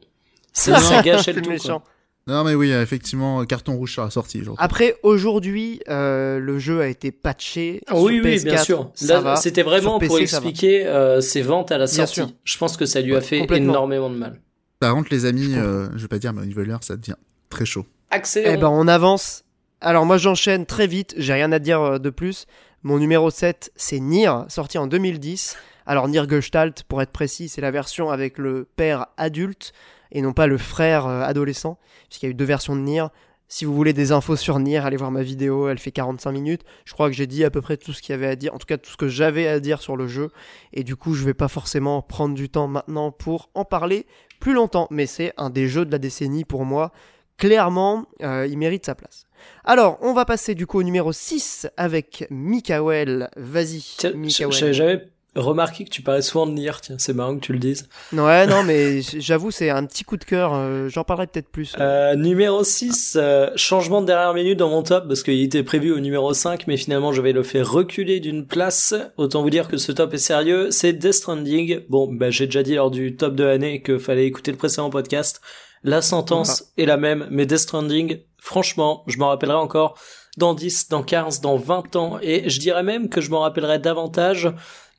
[0.53, 1.84] Ça, ça gâchait le tout quoi.
[2.26, 6.88] non mais oui effectivement carton rouge sur la sortie après aujourd'hui euh, le jeu a
[6.88, 8.89] été patché oui oui bien sûr.
[9.35, 12.21] c'était vraiment pour expliquer euh, ses ventes à la sortie.
[12.45, 14.39] je pense que ça lui a fait énormément de mal.
[14.80, 16.95] Par contre les amis je, je vais pas dire mais au niveau de l'heure ça
[16.95, 17.17] devient
[17.49, 17.85] très chaud.
[18.11, 18.55] Accélérons.
[18.55, 19.43] Eh ben on avance.
[19.81, 22.47] Alors moi j'enchaîne très vite, j'ai rien à dire euh, de plus.
[22.84, 25.57] Mon numéro 7 c'est Nier, sorti en 2010.
[25.85, 29.73] Alors Nier Gestalt pour être précis, c'est la version avec le père adulte
[30.14, 31.77] et non pas le frère euh, adolescent,
[32.07, 33.03] puisqu'il y a eu deux versions de Nier.
[33.49, 36.61] Si vous voulez des infos sur Nier, allez voir ma vidéo, elle fait 45 minutes.
[36.85, 38.53] Je crois que j'ai dit à peu près tout ce qu'il y avait à dire,
[38.53, 40.30] en tout cas tout ce que j'avais à dire sur le jeu.
[40.72, 44.06] Et du coup, je vais pas forcément prendre du temps maintenant pour en parler
[44.39, 44.88] plus longtemps.
[44.89, 46.93] Mais c'est un des jeux de la décennie pour moi.
[47.35, 49.26] Clairement, euh, il mérite sa place.
[49.63, 53.29] Alors, on va passer du coup au numéro 6 avec Mikael.
[53.35, 53.83] Vas-y,
[54.15, 54.51] Mikael.
[54.51, 55.01] J'avais jamais
[55.35, 57.87] remarqué que tu parlais souvent de Nier, tiens, c'est marrant que tu le dises.
[58.13, 61.75] Ouais, non, mais j'avoue, c'est un petit coup de cœur, euh, j'en parlerai peut-être plus.
[61.79, 65.91] Euh, numéro 6, euh, changement de dernière minute dans mon top, parce qu'il était prévu
[65.91, 68.93] au numéro 5, mais finalement je vais le faire reculer d'une place.
[69.17, 71.81] Autant vous dire que ce top est sérieux, c'est Death Stranding.
[71.89, 74.89] Bon, bah j'ai déjà dit lors du top de l'année qu'il fallait écouter le précédent
[74.89, 75.41] podcast.
[75.84, 79.97] La sentence est la même, mais Death Stranding, franchement, je m'en rappellerai encore
[80.38, 83.80] dans 10, dans 15, dans 20 ans, et je dirais même que je m'en rappellerai
[83.80, 84.53] davantage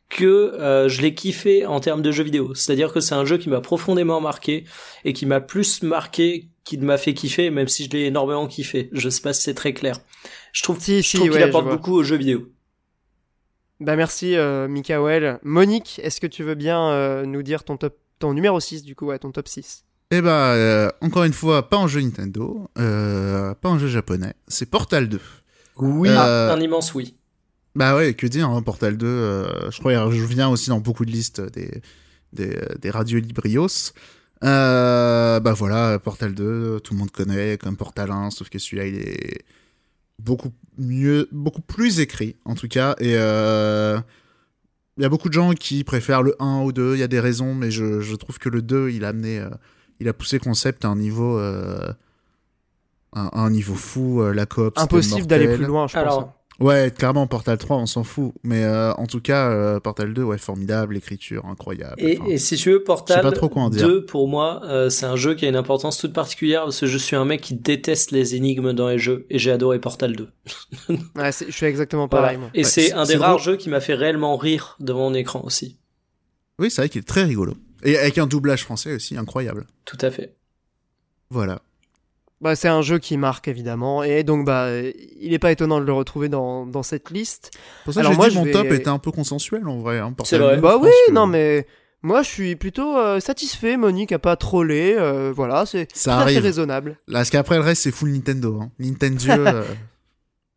[0.08, 2.54] que euh, je l'ai kiffé en termes de jeux vidéo.
[2.54, 4.64] C'est-à-dire que c'est un jeu qui m'a profondément marqué
[5.04, 8.90] et qui m'a plus marqué qu'il m'a fait kiffer, même si je l'ai énormément kiffé.
[8.92, 9.96] Je sais pas si c'est très clair.
[10.52, 12.48] Je trouve, si, si, qu'il apporte beaucoup aux jeux vidéo.
[13.78, 15.38] Bah merci euh, Mikael.
[15.42, 18.94] Monique, est-ce que tu veux bien euh, nous dire ton top ton numéro 6 du
[18.94, 22.68] coup, ouais, ton top 6 eh bah, euh, encore une fois, pas en jeu Nintendo,
[22.78, 25.20] euh, pas en jeu japonais, c'est Portal 2.
[25.76, 27.14] Oui, euh, un immense oui.
[27.76, 31.12] Bah ouais, que dire, hein, Portal 2, je crois je viens aussi dans beaucoup de
[31.12, 31.80] listes des,
[32.32, 33.92] des, des radios Librios.
[34.42, 38.96] bah voilà, Portal 2, tout le monde connaît comme Portal 1, sauf que celui-là, il
[38.96, 39.44] est
[40.18, 43.14] beaucoup mieux, beaucoup plus écrit, en tout cas, et...
[44.96, 47.08] Il y a beaucoup de gens qui préfèrent le 1 ou 2, il y a
[47.08, 49.42] des raisons, mais je, je trouve que le 2, il a amené
[50.00, 51.92] il a poussé concept à un niveau euh,
[53.12, 56.32] un, niveau fou euh, la coop impossible d'aller plus loin je pense hein.
[56.60, 58.32] ouais clairement Portal 3 on s'en fout.
[58.42, 62.82] Mais euh, en tout cas Portal 2 ouais formidable l'écriture incroyable et, si tu veux
[62.82, 66.64] Portal pas trop 2 pour moi c'est un jeu qui a une importance toute particulière
[66.64, 69.50] parce que je suis un mec qui déteste les énigmes dans les jeux et j'ai
[69.50, 70.28] adoré Portal 2
[70.88, 72.48] ouais, je suis exactement pareil moi.
[72.54, 75.78] et c'est un des rares jeux qui m'a fait réellement rire devant mon écran aussi.
[76.58, 79.66] Oui c'est vrai qu'il est très rigolo et avec un doublage français aussi incroyable.
[79.84, 80.34] Tout à fait.
[81.30, 81.62] Voilà.
[82.40, 84.68] Bah, c'est un jeu qui marque évidemment et donc bah
[85.20, 87.50] il n'est pas étonnant de le retrouver dans, dans cette liste.
[87.84, 89.98] Pour ça Alors, moi, dit mon top était un peu consensuel en vrai.
[89.98, 90.56] Hein, c'est vrai.
[90.56, 91.66] Bah oui, non mais
[92.02, 93.76] moi je suis plutôt euh, satisfait.
[93.76, 96.98] Monique a pas trollé, euh, voilà, c'est tout à fait raisonnable.
[97.08, 98.58] Là, parce qu'après le reste c'est full Nintendo.
[98.62, 98.70] Hein.
[98.78, 99.24] Nintendo.
[99.28, 99.62] euh...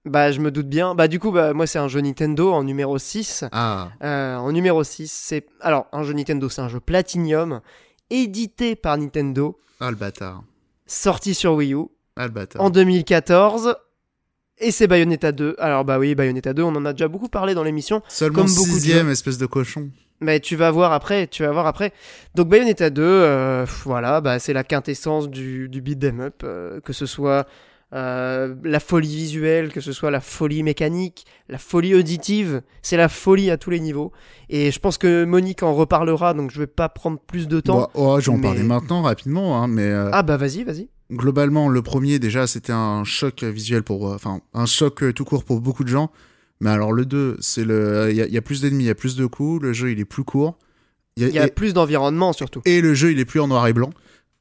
[0.06, 0.96] Bah, je me doute bien.
[0.96, 3.46] Bah, du coup, bah, moi, c'est un jeu Nintendo en numéro 6.
[3.52, 3.90] Ah.
[4.04, 5.46] Euh, en numéro 6, c'est.
[5.62, 7.62] Alors, un jeu Nintendo, c'est un jeu Platinum,
[8.10, 9.58] édité par Nintendo.
[9.80, 10.44] Ah, le bâtard.
[10.86, 11.86] Sorti sur Wii U.
[12.18, 12.62] Ah, le bâtard.
[12.62, 13.76] En 2014.
[14.60, 15.56] Et c'est Bayonetta 2.
[15.58, 18.02] Alors bah oui, Bayonetta 2, on en a déjà beaucoup parlé dans l'émission.
[18.08, 19.90] Seulement comme sixième espèce de cochon.
[20.22, 21.92] Mais tu vas voir après, tu vas voir après.
[22.36, 26.80] Donc Bayonetta 2, euh, voilà, bah, c'est la quintessence du, du beat them up, euh,
[26.82, 27.48] que ce soit
[27.94, 33.10] euh, la folie visuelle, que ce soit la folie mécanique, la folie auditive, c'est la
[33.10, 34.12] folie à tous les niveaux.
[34.50, 37.82] Et je pense que Monique en reparlera, donc je vais pas prendre plus de temps.
[37.82, 39.92] Bah, oh, je vais en parler maintenant rapidement, hein, mais.
[40.12, 40.90] Ah bah vas-y, vas-y.
[41.12, 45.62] Globalement, le premier déjà, c'était un choc visuel pour, enfin, un choc tout court pour
[45.62, 46.12] beaucoup de gens.
[46.64, 49.18] Mais alors le 2, c'est le, il y, a plus d'ennemis, il y a plus
[49.18, 50.58] de coups, le jeu il est plus court.
[51.18, 52.62] Il y a, plus d'environnement surtout.
[52.64, 53.90] Et le jeu il est plus en noir et blanc.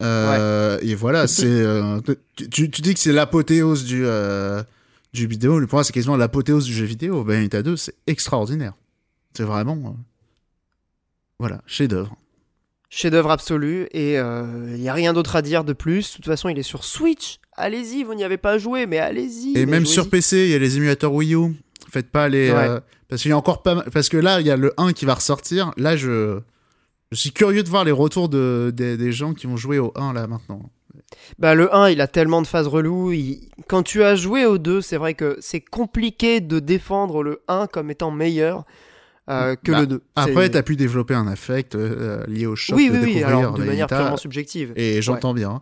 [0.02, 2.00] Euh, et voilà, c'est, euh,
[2.36, 4.62] tu, tu, dis que c'est l'apothéose du, euh,
[5.12, 5.60] du vidéo.
[5.66, 7.24] Pour moi, c'est quasiment l'apothéose du jeu vidéo.
[7.24, 8.74] Bayonetta 2, c'est extraordinaire.
[9.34, 9.96] C'est vraiment,
[11.38, 12.16] voilà, chef-d'œuvre.
[12.90, 13.88] Chef-d'œuvre absolu.
[13.92, 16.10] Et il n'y a rien d'autre à dire de plus.
[16.10, 17.38] De toute façon, il est sur Switch.
[17.54, 19.56] Allez-y, vous n'y avez pas joué, mais allez-y.
[19.56, 21.54] Et même sur PC, il y a les émulateurs Wii U.
[21.90, 22.48] Faites pas les.
[22.48, 24.94] Euh, parce qu'il y a encore pas Parce que là, il y a le 1
[24.94, 25.72] qui va ressortir.
[25.76, 26.40] Là, je.
[27.12, 30.14] Je suis curieux de voir les retours de, des gens qui vont jouer au 1
[30.14, 30.70] là maintenant.
[31.38, 33.12] Bah, le 1, il a tellement de phases reloues.
[33.68, 37.66] Quand tu as joué au 2, c'est vrai que c'est compliqué de défendre le 1
[37.66, 38.64] comme étant meilleur.
[39.28, 40.02] Euh, que bah, le 2.
[40.16, 43.22] Après, tu as pu développer un affect euh, lié au choc oui, de oui, oui,
[43.22, 44.72] alors de manière purement subjective.
[44.76, 45.60] Et j'entends bien.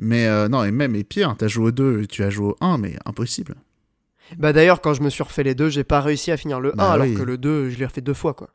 [0.00, 2.48] Mais non, et même, et pire, tu as joué au 2 et tu as joué
[2.48, 3.54] au 1, mais impossible.
[4.36, 6.72] Bah d'ailleurs, quand je me suis refait les deux, j'ai pas réussi à finir le
[6.72, 8.50] 1, bah alors que le 2, je l'ai refait deux fois, quoi.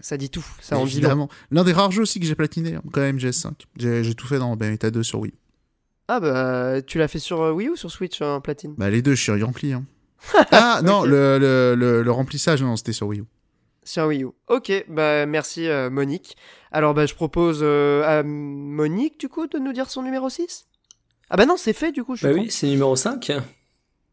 [0.00, 1.02] Ça dit tout, ça en dit
[1.50, 3.52] L'un des rares jeux aussi que j'ai platiné, quand même GS5.
[3.76, 5.34] J'ai tout fait dans Bayonetta 2 sur Wii.
[6.12, 8.74] Ah bah, tu l'as fait sur euh, Wii ou sur Switch en platine?
[8.76, 9.72] Bah les deux, je suis rempli.
[9.72, 9.84] Hein.
[10.50, 13.24] ah non, le, le, le, remplissage, non, c'était sur Wii U.
[13.84, 14.30] Sur Wii U.
[14.48, 16.36] Ok, bah merci euh, Monique.
[16.72, 20.66] Alors bah je propose euh, à Monique du coup de nous dire son numéro 6
[21.30, 22.16] Ah bah non, c'est fait du coup.
[22.16, 23.30] Je bah oui, c'est numéro 5.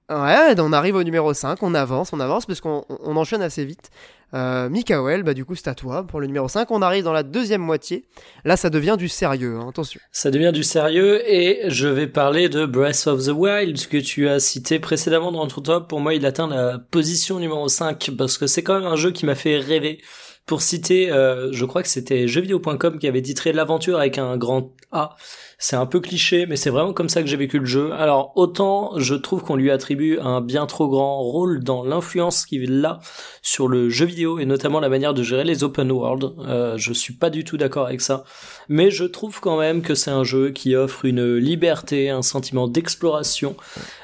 [0.10, 3.90] Ouais, on arrive au numéro 5, on avance, on avance, parce qu'on enchaîne assez vite.
[4.34, 7.14] Euh, Mikael, bah du coup c'est à toi pour le numéro 5, on arrive dans
[7.14, 8.06] la deuxième moitié.
[8.44, 10.02] Là ça devient du sérieux, hein, attention.
[10.12, 14.28] Ça devient du sérieux et je vais parler de Breath of the Wild, que tu
[14.28, 15.88] as cité précédemment dans ton top.
[15.88, 19.12] Pour moi il atteint la position numéro 5 parce que c'est quand même un jeu
[19.12, 20.02] qui m'a fait rêver.
[20.46, 24.72] Pour citer, euh, je crois que c'était jeuxvideo.com qui avait titré l'aventure avec un grand
[24.92, 25.16] A.
[25.60, 27.92] C'est un peu cliché, mais c'est vraiment comme ça que j'ai vécu le jeu.
[27.94, 32.86] Alors autant je trouve qu'on lui attribue un bien trop grand rôle dans l'influence qu'il
[32.86, 33.00] a
[33.42, 36.32] sur le jeu vidéo et notamment la manière de gérer les open world.
[36.40, 38.24] Euh, je suis pas du tout d'accord avec ça,
[38.70, 42.68] mais je trouve quand même que c'est un jeu qui offre une liberté, un sentiment
[42.68, 43.56] d'exploration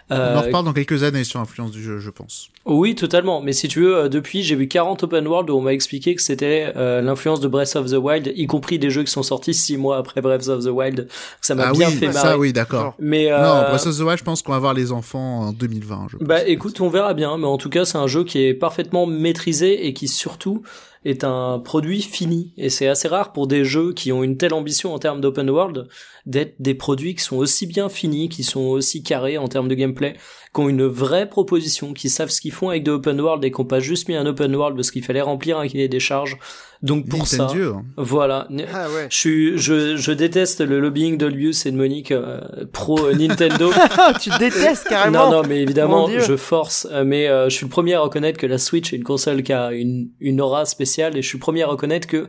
[0.10, 2.50] on en euh, reparle dans quelques années sur l'influence du jeu, je pense.
[2.66, 3.42] Oui, totalement.
[3.42, 6.14] Mais si tu veux, euh, depuis, j'ai vu 40 open world où on m'a expliqué
[6.16, 9.24] que c'était euh, l'influence de Breath of the Wild, y compris des jeux qui sont
[9.24, 11.08] sortis 6 mois après Breath of the Wild.
[11.42, 12.20] Ça m'a ah bien fait marrer.
[12.20, 12.96] Ça, oui, d'accord.
[13.00, 16.08] Mais non, Breath of the Wild, je pense qu'on va voir les enfants en 2020.
[16.22, 17.38] bah, écoute, on verra bien.
[17.38, 20.64] Mais en tout cas, c'est un jeu qui est parfaitement maîtrisé et qui surtout
[21.06, 22.54] est un produit fini.
[22.58, 25.50] Et c'est assez rare pour des jeux qui ont une telle ambition en termes d'open
[25.50, 25.88] world
[26.26, 29.76] d'être des produits qui sont aussi bien finis, qui sont aussi carrés en termes de
[29.76, 30.16] gameplay,
[30.54, 33.52] qui ont une vraie proposition, qui savent ce qu'ils font avec de open world et
[33.52, 36.00] qui n'ont pas juste mis un open world parce qu'il fallait remplir un cahier des
[36.00, 36.38] charges.
[36.84, 37.84] Donc pour ça, hein.
[37.98, 38.48] voilà.
[38.74, 43.16] Ah je suis, je, je déteste le lobbying d'Olius et de Monique euh, pro euh,
[43.16, 43.72] Nintendo.
[44.22, 45.32] tu détestes carrément.
[45.32, 46.88] Non, non, mais évidemment, je force.
[46.92, 49.54] Euh, mais je suis le premier à reconnaître que la Switch est une console qui
[49.54, 52.28] a une, une aura spéciale et je suis le premier à reconnaître que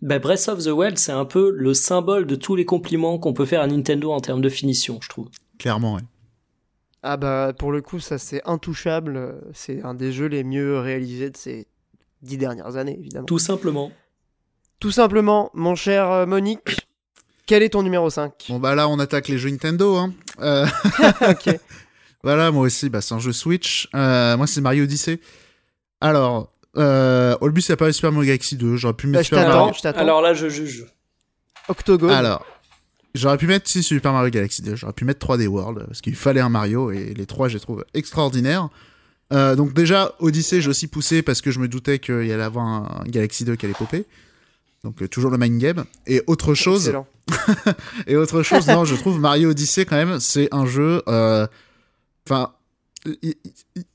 [0.00, 3.32] bah, Breath of the Wild, c'est un peu le symbole de tous les compliments qu'on
[3.32, 5.28] peut faire à Nintendo en termes de finition, je trouve.
[5.58, 6.02] Clairement, ouais.
[7.08, 11.30] Ah bah pour le coup ça c'est intouchable, c'est un des jeux les mieux réalisés
[11.30, 11.68] de ces
[12.22, 13.26] dix dernières années évidemment.
[13.26, 13.92] Tout simplement.
[14.80, 16.88] Tout simplement, mon cher euh, Monique,
[17.46, 20.12] quel est ton numéro 5 Bon bah là on attaque les jeux Nintendo hein.
[20.40, 20.66] Euh...
[21.30, 21.60] ok.
[22.24, 25.20] voilà moi aussi bah, c'est un jeu Switch, euh, moi c'est Mario Odyssey.
[26.00, 29.72] Alors, euh, Olbus a pas Super Mario Galaxy 2, j'aurais pu mettre bah, Super Mario.
[29.94, 30.86] Alors là je juge.
[31.68, 32.10] Octogone.
[32.10, 32.44] Alors,
[33.16, 36.14] J'aurais pu mettre si Super Mario Galaxy 2, j'aurais pu mettre 3D World, parce qu'il
[36.14, 38.68] fallait un Mario, et les trois, je les trouve extraordinaires.
[39.32, 42.42] Euh, donc déjà, Odyssey, j'ai aussi poussé parce que je me doutais qu'il y allait
[42.42, 44.04] avoir un, Galaxy 2 qui allait popper.
[44.84, 45.84] Donc euh, toujours le main game.
[46.06, 46.92] Et autre chose...
[48.06, 51.02] et autre chose, non, je trouve Mario Odyssey quand même, c'est un jeu...
[51.08, 51.46] Euh,
[52.24, 52.52] enfin...
[53.22, 53.34] il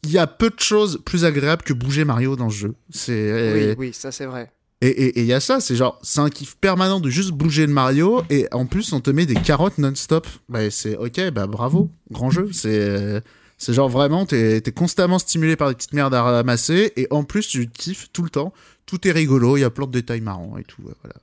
[0.03, 2.73] y, a peu de choses plus agréables que bouger Mario dans ce jeu.
[2.89, 4.51] C'est oui, oui, ça c'est vrai.
[4.83, 7.71] Et il y a ça, c'est genre, c'est un kiff permanent de juste bouger le
[7.73, 10.25] Mario, et en plus, on te met des carottes non-stop.
[10.49, 12.49] Bah, c'est ok, bah bravo, grand jeu.
[12.51, 13.21] C'est
[13.59, 17.23] c'est genre vraiment, t'es es constamment stimulé par des petites merdes à ramasser, et en
[17.23, 18.53] plus, tu kiffes tout le temps.
[18.87, 21.15] Tout est rigolo, il y a plein de détails marrants et tout, voilà.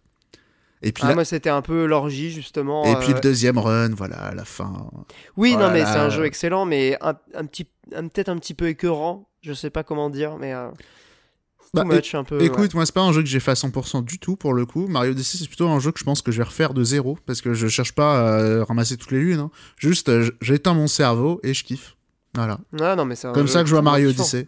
[0.81, 2.85] Et puis ah, moi c'était un peu l'orgie justement.
[2.85, 4.89] Et puis le deuxième run, voilà, à la fin.
[5.37, 7.15] Oui, non mais c'est un jeu excellent, mais un,
[7.45, 9.29] petit, peut-être un petit peu écœurant.
[9.41, 10.55] Je sais pas comment dire, mais.
[11.75, 14.19] Bah, un peu, écoute, moi c'est pas un jeu que j'ai fait à 100% du
[14.19, 14.87] tout pour le coup.
[14.89, 17.19] Mario Odyssey c'est plutôt un jeu que je pense que je vais refaire de zéro
[17.27, 19.41] parce que je cherche pas à ramasser toutes les lunes.
[19.41, 19.51] Hein.
[19.77, 21.97] Juste j'éteins mon cerveau et je kiffe.
[22.35, 22.59] Voilà.
[22.81, 24.47] Ah, non, mais Comme ça que je vois Mario Odyssey.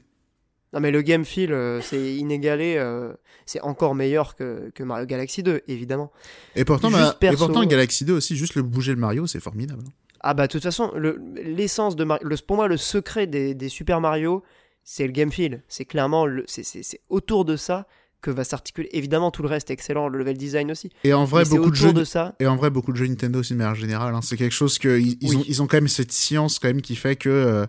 [0.72, 3.12] Non mais le game feel euh, c'est inégalé, euh,
[3.44, 6.12] c'est encore meilleur que, que, Mario Galaxy 2 évidemment.
[6.54, 9.82] Et pourtant, bah, et pourtant Galaxy 2 aussi, juste le bouger le Mario c'est formidable.
[10.20, 10.92] Ah bah de toute façon
[11.34, 14.44] l'essence de Mario, le, pour moi le secret des, des Super Mario
[14.84, 15.62] c'est le game feel.
[15.68, 17.86] C'est clairement c'est autour de ça
[18.20, 18.88] que va s'articuler.
[18.92, 20.90] Évidemment, tout le reste est excellent, le level design aussi.
[21.04, 22.34] Et en vrai, beaucoup de jeux de ça.
[22.40, 24.14] Et en vrai, beaucoup de jeux Nintendo aussi de manière générale.
[24.14, 24.20] Hein.
[24.22, 26.96] C'est quelque chose que ils, ont, ils ont quand même cette science quand même qui
[26.96, 27.66] fait que euh,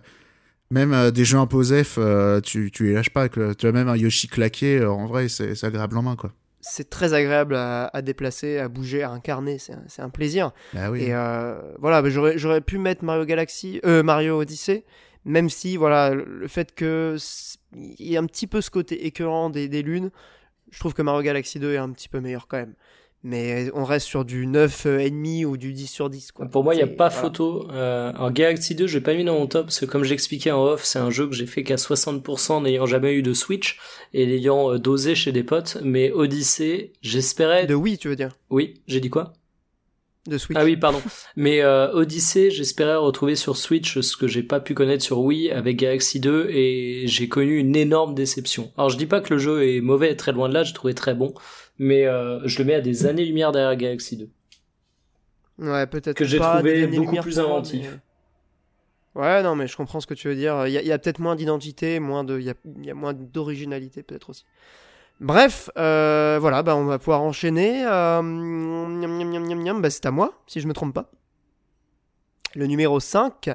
[0.70, 3.28] même euh, des jeux imposés, euh, tu, tu les lâches pas.
[3.28, 4.84] Que, tu as même un Yoshi claqué.
[4.84, 6.32] en vrai, c'est agréable en main, quoi.
[6.64, 9.58] C'est très agréable à, déplacer, à bouger, à incarner.
[9.58, 10.52] C'est un, plaisir.
[10.72, 11.02] Bah oui.
[11.02, 11.12] Et
[11.80, 14.84] voilà, bah, j'aurais pu mettre Mario Galaxy, Mario Odyssey
[15.24, 17.16] même si voilà le fait que
[17.74, 20.10] il y a un petit peu ce côté écœurant des, des, lunes,
[20.70, 22.74] je trouve que Mario Galaxy 2 est un petit peu meilleur quand même.
[23.24, 26.32] Mais on reste sur du 9,5 ou du 10 sur 10.
[26.32, 26.46] Quoi.
[26.46, 27.68] Pour moi, il n'y a pas photo.
[27.70, 30.50] Euh, alors Galaxy 2, je l'ai pas mis dans mon top, parce que comme j'expliquais
[30.50, 33.78] en off, c'est un jeu que j'ai fait qu'à 60% n'ayant jamais eu de Switch
[34.12, 35.78] et l'ayant euh, dosé chez des potes.
[35.84, 37.66] Mais Odyssey, j'espérais...
[37.66, 38.36] De oui, tu veux dire?
[38.50, 39.34] Oui, j'ai dit quoi?
[40.26, 40.58] De Switch.
[40.60, 41.00] Ah oui, pardon.
[41.36, 45.50] Mais euh, Odyssey, j'espérais retrouver sur Switch ce que j'ai pas pu connaître sur Wii
[45.50, 48.72] avec Galaxy 2 et j'ai connu une énorme déception.
[48.76, 50.94] Alors je dis pas que le jeu est mauvais, très loin de là, j'ai trouvé
[50.94, 51.34] très bon,
[51.78, 54.28] mais euh, je le mets à des années-lumière derrière Galaxy 2.
[55.58, 57.98] Ouais, peut-être que j'ai trouvé beaucoup plus inventif.
[59.14, 60.66] Ouais, non, mais je comprends ce que tu veux dire.
[60.66, 64.02] Il y a, peut-être moins d'identité, moins de, il y a, y a moins d'originalité
[64.02, 64.46] peut-être aussi.
[65.20, 67.84] Bref, euh, voilà, bah on va pouvoir enchaîner.
[67.86, 68.20] Euh,
[69.80, 71.10] bah c'est à moi, si je me trompe pas.
[72.54, 73.50] Le numéro 5.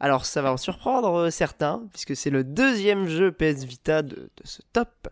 [0.00, 4.60] Alors ça va en surprendre certains, puisque c'est le deuxième jeu PS Vita de, ce
[4.72, 5.08] top.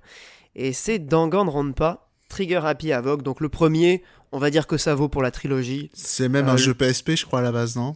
[0.57, 3.23] Et c'est Danganronpa, Trigger Happy Havoc.
[3.23, 4.03] Donc le premier,
[4.33, 5.91] on va dire que ça vaut pour la trilogie.
[5.95, 7.95] C'est même un euh, jeu PSP, je crois, à la base, non?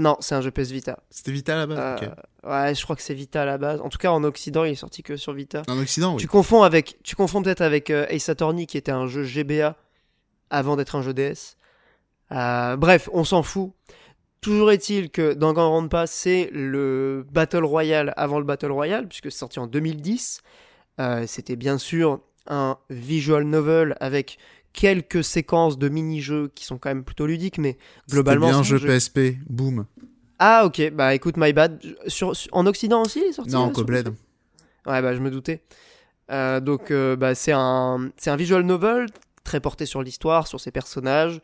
[0.00, 0.98] Non, c'est un jeu PS Vita.
[1.10, 2.08] C'était Vita à la base euh,
[2.48, 3.80] Ouais, je crois que c'est Vita à la base.
[3.80, 5.62] En tout cas, en Occident, il est sorti que sur Vita.
[5.68, 6.20] En Occident, oui.
[6.20, 9.76] Tu confonds, avec, tu confonds peut-être avec euh, Ace Attorney, qui était un jeu GBA
[10.50, 11.56] avant d'être un jeu DS.
[12.32, 13.72] Euh, bref, on s'en fout.
[14.42, 19.58] Toujours est-il que Danganronpa, c'est le Battle Royale avant le Battle Royale, puisque c'est sorti
[19.58, 20.42] en 2010.
[21.26, 24.38] C'était bien sûr un visual novel avec
[24.76, 27.78] quelques séquences de mini-jeux qui sont quand même plutôt ludiques, mais
[28.08, 28.46] globalement.
[28.46, 29.86] C'est bien un jeu PSP, boom.
[30.38, 31.82] Ah ok, bah écoute, my bad.
[32.06, 34.08] Sur, en Occident aussi, il est sorti Non, en Cobled.
[34.86, 35.62] Ouais, bah je me doutais.
[36.30, 39.06] Euh, donc, euh, bah, c'est un, c'est un visual novel
[39.44, 41.40] très porté sur l'histoire, sur ses personnages.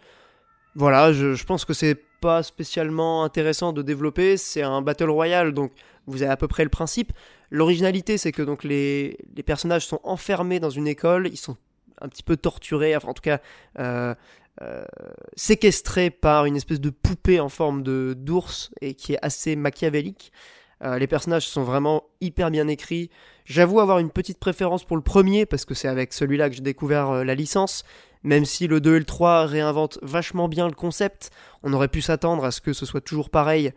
[0.75, 4.37] Voilà, je, je pense que c'est pas spécialement intéressant de développer.
[4.37, 5.73] C'est un battle royale, donc
[6.07, 7.13] vous avez à peu près le principe.
[7.51, 11.57] L'originalité, c'est que donc les, les personnages sont enfermés dans une école, ils sont
[12.01, 13.41] un petit peu torturé, enfin en tout cas
[13.79, 14.15] euh,
[14.61, 14.85] euh,
[15.35, 20.33] séquestré par une espèce de poupée en forme de d'ours et qui est assez machiavélique.
[20.83, 23.11] Euh, les personnages sont vraiment hyper bien écrits.
[23.45, 26.63] J'avoue avoir une petite préférence pour le premier parce que c'est avec celui-là que j'ai
[26.63, 27.85] découvert la licence.
[28.25, 31.31] Même si le 2 et le 3 réinventent vachement bien le concept,
[31.63, 33.73] on aurait pu s'attendre à ce que ce soit toujours pareil.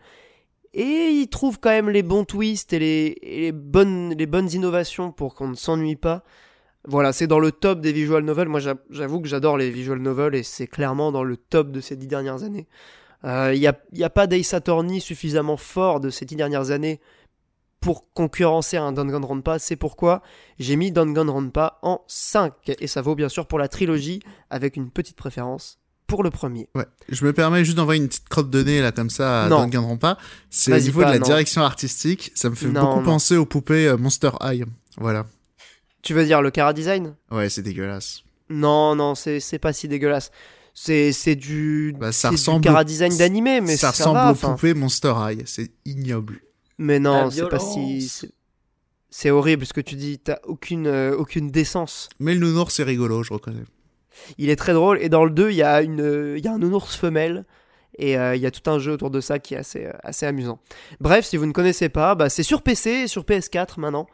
[0.72, 4.50] Et ils trouvent quand même les bons twists et les, et les bonnes, les bonnes
[4.50, 6.22] innovations pour qu'on ne s'ennuie pas.
[6.86, 8.48] Voilà, c'est dans le top des visual novels.
[8.48, 8.60] Moi,
[8.90, 12.06] j'avoue que j'adore les visual novels et c'est clairement dans le top de ces dix
[12.06, 12.66] dernières années.
[13.24, 16.70] Il euh, n'y a, y a, pas d'Ace Attorney suffisamment fort de ces dix dernières
[16.70, 17.00] années
[17.80, 19.58] pour concurrencer un Danganronpa.
[19.58, 20.22] C'est pourquoi
[20.58, 22.52] j'ai mis Danganronpa en 5.
[22.80, 26.68] Et ça vaut bien sûr pour la trilogie, avec une petite préférence pour le premier.
[26.74, 26.86] Ouais.
[27.08, 30.18] Je me permets juste d'envoyer une petite crotte de nez là comme ça à Danganronpa.
[30.50, 32.32] C'est au niveau de la direction artistique.
[32.34, 34.66] Ça me fait beaucoup penser aux poupées euh, Monster High.
[34.98, 35.26] Voilà.
[36.06, 38.22] Tu veux dire le Cara Design Ouais, c'est dégueulasse.
[38.48, 40.30] Non, non, c'est pas si dégueulasse.
[40.72, 44.72] C'est du, bah, ça ressemble du Cara Design d'animé, mais ça, ressemble va, aux poupées
[44.72, 45.42] Monster High.
[45.46, 46.38] C'est ignoble.
[46.78, 48.08] Mais non, c'est pas si.
[49.10, 50.20] C'est horrible ce que tu dis.
[50.20, 52.08] T'as aucune, euh, aucune décence.
[52.20, 53.64] Mais le nounours, c'est rigolo, je reconnais.
[54.38, 54.98] Il est très drôle.
[55.02, 57.46] Et dans le 2, il y, a une, y a un nounours femelle.
[57.98, 59.92] Et euh, il y a tout un jeu autour de ça qui est assez, euh,
[60.04, 60.60] assez amusant.
[61.00, 64.06] Bref, si vous ne connaissez pas, bah, c'est sur PC et sur PS4 maintenant.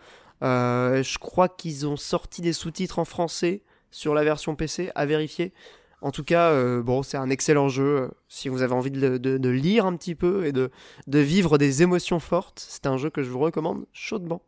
[0.43, 5.07] Euh, je crois qu'ils ont sorti des sous-titres en français sur la version PC, à
[5.07, 5.53] vérifier.
[6.01, 7.85] En tout cas, euh, bon, c'est un excellent jeu.
[7.85, 10.71] Euh, si vous avez envie de, lire un petit peu et de,
[11.07, 14.43] vivre des émotions fortes, c'est un jeu que je vous recommande chaudement.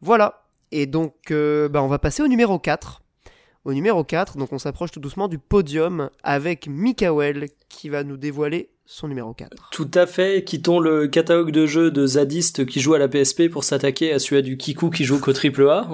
[0.00, 0.44] Voilà.
[0.70, 3.02] Et donc, bah, on va passer au numéro 4.
[3.64, 4.38] au numéro 4.
[4.38, 9.32] Donc on s'approche tout doucement du podium avec Mikael qui va nous dévoiler son numéro
[9.32, 9.70] 4.
[9.70, 13.48] Tout à fait, quittons le catalogue de jeux de zadistes qui jouent à la PSP
[13.48, 15.88] pour s'attaquer à celui du Kiku qui joue qu'au triple A.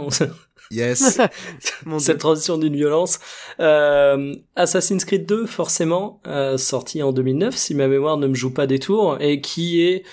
[0.71, 1.21] Yes.
[1.99, 3.21] Cette transition d'une violence.
[3.61, 8.53] Euh, Assassin's Creed 2, forcément, euh, sorti en 2009, si ma mémoire ne me joue
[8.53, 10.05] pas des tours, et qui est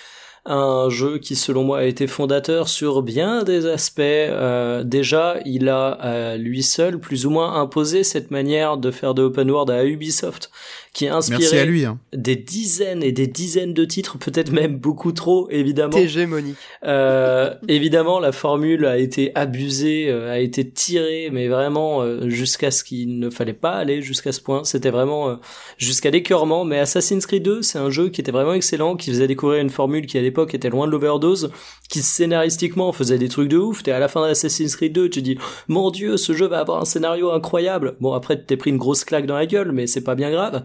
[0.47, 3.99] un jeu qui selon moi a été fondateur sur bien des aspects.
[3.99, 9.23] Euh, déjà, il a lui seul plus ou moins imposé cette manière de faire de
[9.23, 10.51] open world à Ubisoft
[10.95, 11.99] qui a inspiré lui, hein.
[12.13, 15.97] des dizaines et des dizaines de titres, peut-être même beaucoup trop, évidemment.
[15.97, 16.55] Hégémonique.
[16.85, 22.71] Euh, évidemment, la formule a été abusée, euh, a été tirée, mais vraiment euh, jusqu'à
[22.71, 24.63] ce qu'il ne fallait pas aller jusqu'à ce point.
[24.63, 25.35] C'était vraiment euh,
[25.77, 26.63] jusqu'à l'écœurement.
[26.63, 29.69] Mais Assassin's Creed 2, c'est un jeu qui était vraiment excellent, qui faisait découvrir une
[29.69, 31.51] formule qui à l'époque était loin de l'overdose,
[31.89, 33.83] qui scénaristiquement faisait des trucs de ouf.
[33.83, 36.81] T'es à la fin d'Assassin's Creed 2, tu dis, mon dieu, ce jeu va avoir
[36.81, 37.97] un scénario incroyable.
[37.99, 40.63] Bon, après, t'es pris une grosse claque dans la gueule, mais c'est pas bien grave.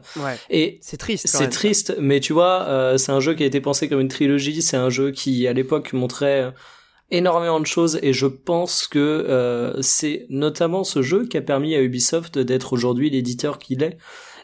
[0.51, 1.27] Et c'est triste.
[1.27, 4.09] C'est triste, mais tu vois, euh, c'est un jeu qui a été pensé comme une
[4.09, 4.63] trilogie.
[4.63, 6.53] C'est un jeu qui, à l'époque, montrait
[7.11, 11.75] énormément de choses et je pense que euh, c'est notamment ce jeu qui a permis
[11.75, 13.99] à Ubisoft d'être aujourd'hui l'éditeur qu'il est.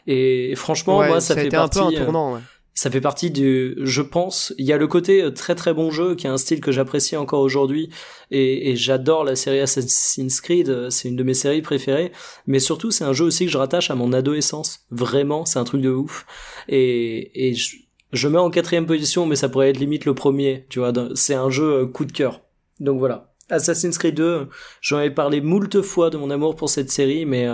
[0.05, 1.79] Et franchement, moi, ça, fait partie.
[1.79, 2.41] Un peu un tournant, ouais
[2.77, 5.89] ça fait partie du, je pense, il y a le côté euh, très très bon
[5.89, 7.89] jeu qui est un style que j'apprécie encore aujourd'hui
[8.29, 12.11] et, j'adore la série Assassin's Creed, euh, c'est une de mes séries préférées,
[12.45, 15.63] mais surtout c'est un jeu aussi que je rattache à mon adolescence, vraiment, c'est un
[15.63, 16.27] truc de ouf
[16.69, 17.77] et, et je,
[18.13, 21.33] je mets en quatrième position, mais ça pourrait être limite le premier, tu vois, c'est
[21.33, 22.41] un jeu euh, coup de cœur,
[22.79, 23.26] donc voilà.
[23.49, 24.49] Assassin's Creed 2,
[24.81, 27.47] j'en ai parlé moult fois de mon amour pour cette série, mais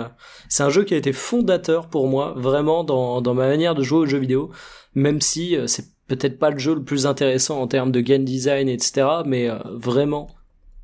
[0.48, 3.82] c'est un jeu qui a été fondateur pour moi, vraiment, dans, dans ma manière de
[3.82, 4.50] jouer aux jeux vidéo
[4.94, 8.24] même si euh, c'est peut-être pas le jeu le plus intéressant en termes de game
[8.24, 10.28] design, etc., mais euh, vraiment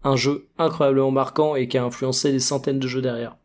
[0.03, 3.37] un jeu incroyablement marquant et qui a influencé des centaines de jeux derrière.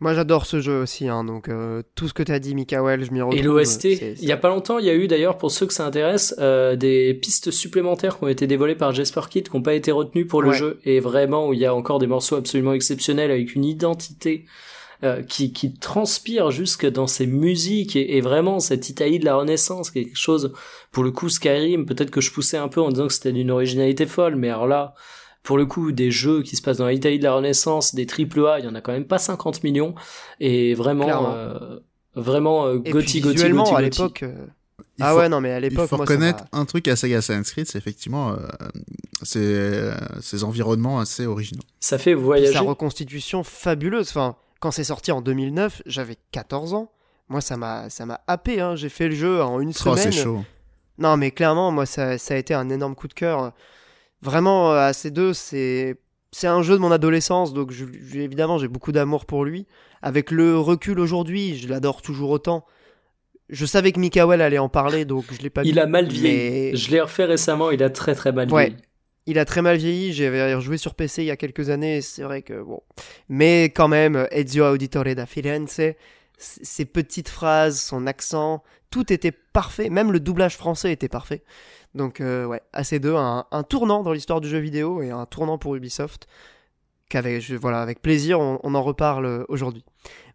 [0.00, 3.04] Moi j'adore ce jeu aussi, hein, donc euh, tout ce que tu as dit, Mikael,
[3.04, 3.38] je m'y retrouve.
[3.38, 5.74] Et l'OST, il y a pas longtemps, il y a eu d'ailleurs, pour ceux que
[5.74, 9.74] ça intéresse, des pistes supplémentaires qui ont été dévoilées par Jesper Kid, qui n'ont pas
[9.74, 12.72] été retenues pour le jeu, et vraiment où il y a encore des morceaux absolument
[12.72, 14.44] exceptionnels avec une identité
[15.04, 19.90] euh, qui, qui transpire jusque dans ses musiques et, vraiment cette Italie de la Renaissance,
[19.90, 20.54] quelque chose,
[20.90, 23.50] pour le coup Skyrim, peut-être que je poussais un peu en disant que c'était d'une
[23.50, 24.94] originalité folle, mais alors là,
[25.46, 28.44] pour le coup, des jeux qui se passent dans l'Italie de la Renaissance, des triple
[28.46, 29.94] A, il y en a quand même pas 50 millions,
[30.40, 31.78] et vraiment, euh,
[32.16, 34.24] vraiment euh, Gotti, Gotti, à l'époque.
[34.24, 34.46] Euh,
[34.98, 35.84] ah ouais, non, mais à l'époque.
[35.84, 38.34] Il faut reconnaître un truc à Saga Assassin's Creed, c'est effectivement
[39.36, 41.62] euh, ces environnements assez originaux.
[41.78, 42.52] Ça fait voyager.
[42.52, 44.08] Sa reconstitution fabuleuse.
[44.08, 46.90] Enfin, quand c'est sorti en 2009, j'avais 14 ans.
[47.28, 48.60] Moi, ça m'a, ça m'a happé.
[48.60, 48.74] Hein.
[48.74, 50.12] J'ai fait le jeu en une oh, semaine.
[50.12, 50.44] chaud.
[50.98, 53.52] Non, mais clairement, moi, ça, ça, a été un énorme coup de cœur.
[54.22, 55.96] Vraiment, euh, à ces deux, c'est,
[56.32, 57.84] c'est un jeu de mon adolescence, donc je,
[58.14, 59.66] évidemment, j'ai beaucoup d'amour pour lui.
[60.02, 62.64] Avec le recul aujourd'hui, je l'adore toujours autant.
[63.48, 66.76] Je savais que Mikael allait en parler, donc je l'ai pas Il a mal vieilli.
[66.76, 68.76] Je l'ai refait récemment, il a très très mal vieilli
[69.26, 70.12] il a très mal vieilli.
[70.12, 72.00] J'avais rejoué sur PC il y a quelques années.
[72.00, 72.80] C'est vrai que bon.
[73.28, 75.80] Mais quand même, Ezio Auditore da Firenze,
[76.38, 79.90] ses petites phrases, son accent, tout était parfait.
[79.90, 81.42] Même le doublage français était parfait.
[81.96, 85.58] Donc, euh, ouais, assez deux, un, tournant dans l'histoire du jeu vidéo et un tournant
[85.58, 86.26] pour Ubisoft.
[87.08, 89.84] Qu'avec, voilà, avec plaisir, on, en reparle aujourd'hui.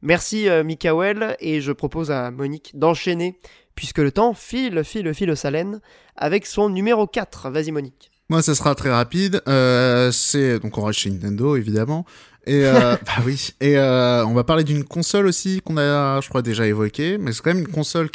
[0.01, 3.37] Merci euh, Mikael et je propose à Monique d'enchaîner
[3.75, 5.81] puisque le temps file, file, file au salène
[6.15, 7.49] avec son numéro 4.
[7.49, 8.11] Vas-y Monique.
[8.31, 9.41] Moi, ça sera très rapide.
[9.49, 12.05] Euh, c'est donc on reste chez Nintendo, évidemment.
[12.47, 13.49] Et euh, bah oui.
[13.59, 17.33] Et euh, on va parler d'une console aussi qu'on a, je crois, déjà évoquée, mais
[17.33, 18.09] c'est quand même une console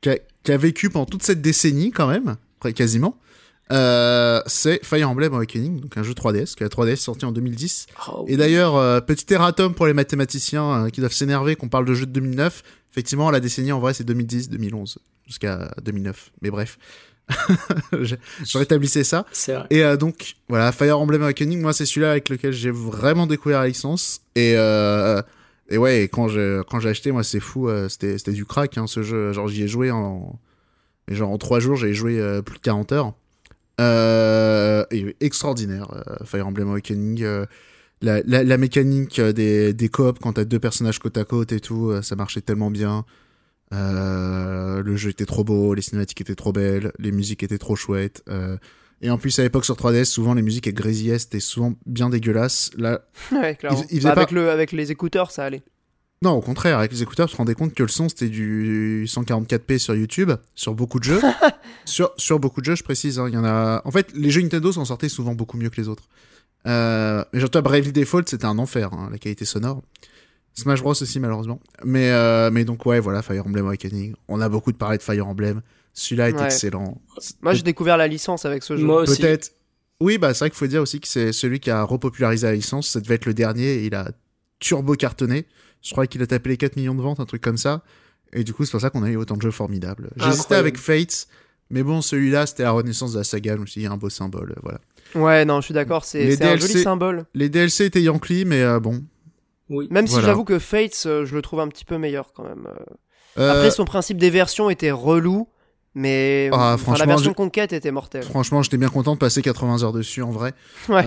[0.00, 2.36] qui a, qui a, vécu pendant toute cette décennie quand même,
[2.74, 3.18] quasiment.
[3.70, 7.86] Euh, c'est Fire Emblem Awakening, donc un jeu 3DS, qui a 3DS sorti en 2010.
[8.26, 11.94] Et d'ailleurs, euh, petit erratum pour les mathématiciens euh, qui doivent s'énerver qu'on parle de
[11.94, 12.62] jeu de 2009.
[12.92, 14.96] Effectivement, la décennie en vrai c'est 2010-2011
[15.26, 16.30] jusqu'à 2009.
[16.40, 16.78] Mais bref,
[17.92, 18.14] je,
[18.56, 19.26] rétablissais ça.
[19.68, 23.68] Et donc, voilà, Fire Emblem Awakening, moi, c'est celui-là avec lequel j'ai vraiment découvert la
[23.68, 24.22] licence.
[24.34, 24.54] Et,
[25.68, 29.02] et ouais, quand j'ai, quand acheté, moi, c'est fou, euh, c'était, du crack, hein, ce
[29.02, 29.32] jeu.
[29.32, 30.38] Genre, j'y ai joué en.
[31.08, 33.14] Genre, en 3 jours, j'ai joué plus de 40 heures.
[34.90, 35.88] et extraordinaire,
[36.24, 37.24] Fire Emblem Awakening.
[38.00, 41.60] La, la, la, mécanique des, des coops quand t'as deux personnages côte à côte et
[41.60, 43.04] tout, ça marchait tellement bien.
[43.74, 47.76] Euh, le jeu était trop beau, les cinématiques étaient trop belles, les musiques étaient trop
[47.76, 48.22] chouettes.
[49.00, 52.10] Et en plus, à l'époque sur 3DS, souvent les musiques avec grésillaient, c'était souvent bien
[52.10, 52.70] dégueulasse.
[52.76, 53.02] Là,
[53.32, 53.80] ouais, clairement.
[54.02, 55.62] Bah, avec, le, avec les écouteurs, ça allait.
[56.20, 59.04] Non, au contraire, avec les écouteurs, tu te rendais compte que le son c'était du
[59.06, 61.20] 144p sur YouTube, sur beaucoup de jeux.
[61.84, 63.20] sur, sur beaucoup de jeux, je précise.
[63.20, 63.82] Hein, il y en a.
[63.84, 66.08] En fait, les jeux Nintendo s'en sortaient souvent beaucoup mieux que les autres.
[66.66, 69.82] Euh, mais genre, toi, Bravely Default, c'était un enfer, hein, la qualité sonore.
[70.54, 71.60] Smash Bros aussi, malheureusement.
[71.84, 74.14] Mais, euh, mais donc, ouais, voilà, Fire Emblem Awakening.
[74.26, 75.62] On a beaucoup de parlé de Fire Emblem.
[75.98, 77.00] Celui-là est excellent.
[77.42, 78.84] Moi, j'ai découvert la licence avec ce jeu.
[78.84, 79.20] Moi aussi.
[79.20, 79.50] Peut-être.
[80.00, 82.54] Oui, bah, c'est vrai qu'il faut dire aussi que c'est celui qui a repopularisé la
[82.54, 82.88] licence.
[82.88, 83.82] Ça devait être le dernier.
[83.82, 84.12] il a
[84.60, 85.46] turbo cartonné.
[85.82, 87.82] Je crois qu'il a tapé les 4 millions de ventes, un truc comme ça.
[88.32, 90.10] Et du coup, c'est pour ça qu'on a eu autant de jeux formidables.
[90.16, 91.26] J'hésitais avec Fates,
[91.70, 93.56] mais bon, celui-là, c'était la renaissance de la saga.
[93.56, 94.80] Je me suis dit, un beau symbole, voilà.
[95.14, 97.24] Ouais, non, je suis d'accord, c'est un joli symbole.
[97.34, 99.02] Les DLC étaient Yankee, mais euh, bon.
[99.68, 99.88] Oui.
[99.90, 102.68] Même si j'avoue que Fates, euh, je le trouve un petit peu meilleur quand même.
[103.38, 103.50] Euh.
[103.50, 105.48] Après, son principe des versions était relou.
[105.94, 108.22] Mais ah, la version conquête était mortelle.
[108.22, 110.52] Franchement, j'étais bien content de passer 80 heures dessus en vrai.
[110.88, 111.04] Ouais.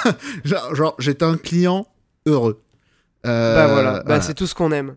[0.44, 1.86] genre, j'étais un client
[2.26, 2.62] heureux.
[3.24, 4.96] bah voilà, bah, c'est tout ce qu'on aime.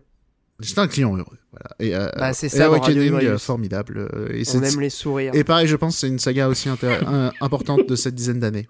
[0.60, 1.38] J'étais un client heureux.
[1.50, 1.74] Voilà.
[1.78, 4.08] Et, bah, c'est ça, Awakening, formidable.
[4.32, 5.34] Et On aime les sourires.
[5.34, 6.68] Et pareil, je pense que c'est une saga aussi
[7.40, 8.68] importante de cette dizaine d'années.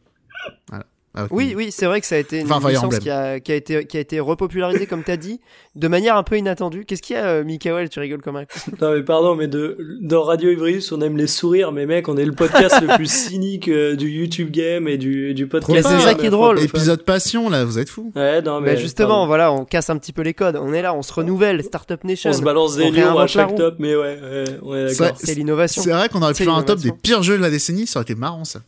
[0.69, 0.87] Voilà.
[1.17, 3.55] Ah, oui, oui, c'est vrai que ça a été une licence qui a, qui a,
[3.55, 5.41] été, qui a été repopularisée, comme tu as dit,
[5.77, 6.85] de manière un peu inattendue.
[6.85, 8.45] Qu'est-ce qu'il y a, euh, Mikael Tu rigoles comme un
[8.81, 12.17] Non, mais pardon, mais de, dans Radio Ivrius, on aime les sourires, mais mec, on
[12.17, 15.87] est le podcast le plus cynique euh, du YouTube game et du, du podcast.
[15.89, 16.59] c'est ça qui est drôle.
[16.59, 18.11] Épisode passion, là, vous êtes fous.
[18.17, 18.77] Ouais, non, mais.
[18.77, 20.57] justement, voilà, on casse un petit peu les codes.
[20.57, 22.31] On est là, on se renouvelle, Startup Nation.
[22.31, 24.19] On se balance des lions à chaque top, mais ouais,
[24.63, 25.17] ouais, d'accord.
[25.17, 25.81] C'est l'innovation.
[25.81, 28.01] C'est vrai qu'on aurait pu faire un top des pires jeux de la décennie, ça
[28.01, 28.61] aurait été marrant, ça.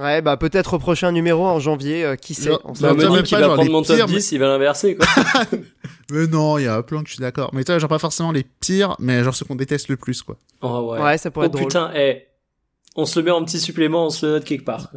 [0.00, 2.50] Ouais, bah peut-être au prochain numéro en janvier, euh, qui sait.
[2.64, 5.06] On bah, même qui va prendre mon top 10, il va l'inverser, quoi.
[6.10, 7.50] mais non, il y a plein que je suis d'accord.
[7.52, 10.22] Mais tu vois, genre pas forcément les pires, mais genre ceux qu'on déteste le plus,
[10.22, 10.38] quoi.
[10.62, 11.02] Oh, ouais.
[11.02, 11.68] ouais, ça pourrait oh, être drôle.
[11.68, 12.26] putain, eh.
[12.96, 14.90] On se le met en petit supplément, on se le note quelque part.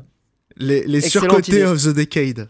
[0.56, 2.50] Les, les surcotés of the Decade.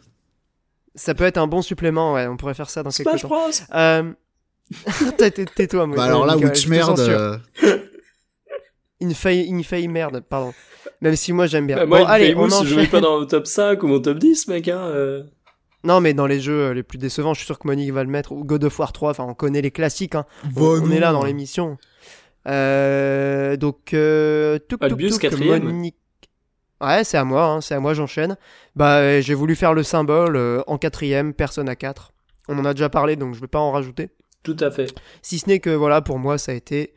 [0.96, 3.28] Ça peut être un bon supplément, ouais, on pourrait faire ça dans quelques temps.
[3.28, 4.14] Bros euh...
[5.56, 5.98] Tais-toi, moi.
[5.98, 7.42] Bah alors là, Witch merde.
[9.02, 9.06] Euh...
[9.48, 10.54] Une faille merde, pardon.
[11.02, 11.78] Même si moi j'aime bien.
[11.78, 12.64] Bah, moi, bon, allez, on en...
[12.64, 14.68] je vais pas dans le top 5 ou mon top 10, mec.
[14.68, 15.24] Hein, euh.
[15.84, 18.04] Non, mais dans les jeux euh, les plus décevants, je suis sûr que Monique va
[18.04, 18.32] le mettre.
[18.32, 20.16] Ou God of War 3, enfin, on connaît les classiques.
[20.16, 20.26] Hein.
[20.56, 21.78] on, est là dans l'émission.
[22.48, 25.20] Euh, donc, euh, tout, Albius.
[25.40, 25.98] Monique...
[26.82, 28.38] Ouais, c'est à moi, hein, c'est à moi, j'enchaîne.
[28.76, 32.12] Bah, euh, j'ai voulu faire le symbole en quatrième, Persona 4.
[32.50, 34.10] On en a déjà parlé, donc je vais pas en rajouter.
[34.44, 34.94] Tout à fait.
[35.22, 36.94] Si ce n'est que, voilà, pour moi, ça a été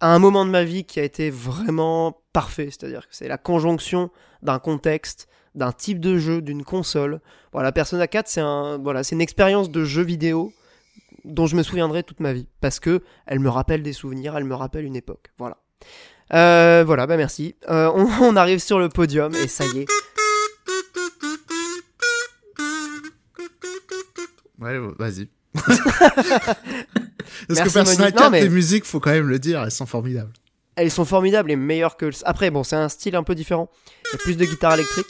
[0.00, 3.38] à un moment de ma vie qui a été vraiment parfait, c'est-à-dire que c'est la
[3.38, 4.10] conjonction
[4.42, 7.20] d'un contexte, d'un type de jeu, d'une console.
[7.52, 10.52] Voilà, Persona 4, c'est un, voilà, c'est une expérience de jeu vidéo
[11.24, 14.44] dont je me souviendrai toute ma vie parce que elle me rappelle des souvenirs, elle
[14.44, 15.32] me rappelle une époque.
[15.38, 15.58] Voilà.
[16.32, 17.56] Euh, voilà, bah merci.
[17.68, 19.86] Euh, on, on arrive sur le podium et ça y est.
[24.58, 25.28] Ouais, vas-y.
[27.48, 30.32] Parce que Persona 4, les musiques, faut quand même le dire, elles sont formidables.
[30.76, 32.10] Elles sont formidables et meilleures que.
[32.24, 33.68] Après, bon, c'est un style un peu différent.
[34.04, 35.06] Il y a plus de guitare électrique.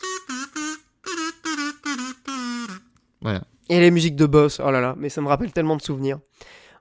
[3.20, 3.42] Voilà.
[3.68, 6.18] Et les musiques de boss, oh là là, mais ça me rappelle tellement de souvenirs.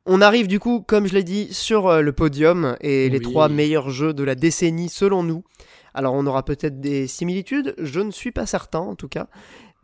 [0.06, 3.50] On arrive du coup, comme je l'ai dit, sur euh, le podium et les trois
[3.50, 5.44] meilleurs jeux de la décennie selon nous.
[5.94, 9.28] Alors on aura peut-être des similitudes, je ne suis pas certain en tout cas,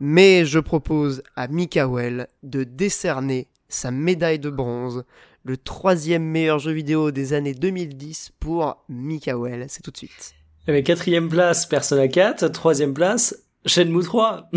[0.00, 5.04] mais je propose à Mikael de décerner sa médaille de bronze,
[5.44, 9.66] le troisième meilleur jeu vidéo des années 2010 pour Mikael.
[9.68, 10.34] C'est tout de suite.
[10.68, 12.48] Mais quatrième place, Persona 4.
[12.48, 13.36] Troisième place,
[13.66, 14.50] Shenmue 3.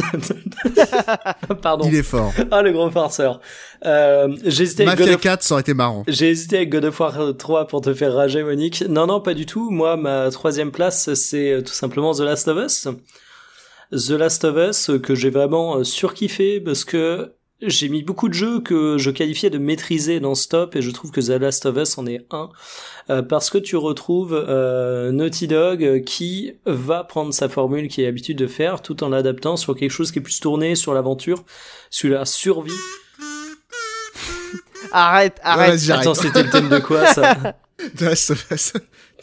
[1.62, 1.86] Pardon.
[1.88, 2.34] Il est fort.
[2.52, 3.42] Ah, le gros farceur.
[3.86, 6.04] Euh, j'ai hésité avec God 4, ça aurait été marrant.
[6.08, 8.84] J'ai hésité avec God of War 3 pour te faire rager, Monique.
[8.88, 9.70] Non, non, pas du tout.
[9.70, 12.88] Moi, ma troisième place, c'est euh, tout simplement The Last of Us.
[13.92, 18.34] The Last of Us, que j'ai vraiment euh, surkiffé parce que j'ai mis beaucoup de
[18.34, 21.78] jeux que je qualifiais de maîtriser dans Stop et je trouve que The Last of
[21.78, 22.50] Us en est un
[23.10, 28.06] euh, parce que tu retrouves euh, Naughty Dog qui va prendre sa formule qui est
[28.06, 31.44] l'habitude de faire tout en l'adaptant sur quelque chose qui est plus tourné sur l'aventure,
[31.90, 32.72] sur la survie.
[34.92, 35.90] arrête, arrête.
[35.90, 37.36] Attends, c'était le thème de quoi ça?
[37.98, 38.74] The Last of Us.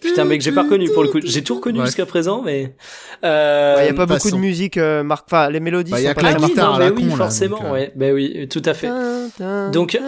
[0.00, 1.20] Putain, mec, j'ai pas reconnu pour le coup.
[1.22, 2.74] J'ai tout reconnu jusqu'à présent, mais.
[3.24, 3.76] Euh...
[3.80, 5.26] Il y a pas beaucoup de musique, euh, Marc.
[5.28, 7.92] Enfin, les mélodies bah, sont y a pas que la guitare, mais oui, forcément, ouais.
[7.96, 8.90] Ben oui, tout à fait.
[9.72, 9.98] Donc.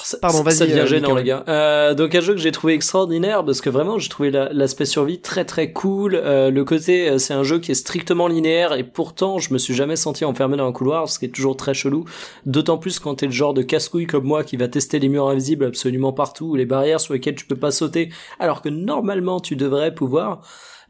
[0.00, 0.56] Ça, Pardon, vas-y.
[0.56, 1.44] Ça devient euh, gênant, les gars.
[1.48, 5.20] Euh, donc un jeu que j'ai trouvé extraordinaire parce que vraiment j'ai trouvé l'aspect survie
[5.20, 6.14] très très cool.
[6.14, 9.58] Euh, le côté, euh, c'est un jeu qui est strictement linéaire et pourtant je me
[9.58, 12.06] suis jamais senti enfermé dans un couloir, ce qui est toujours très chelou.
[12.46, 15.28] D'autant plus quand t'es le genre de casse-couille comme moi qui va tester les murs
[15.28, 18.08] invisibles absolument partout ou les barrières sur lesquelles tu peux pas sauter,
[18.40, 20.40] alors que normalement tu devrais pouvoir.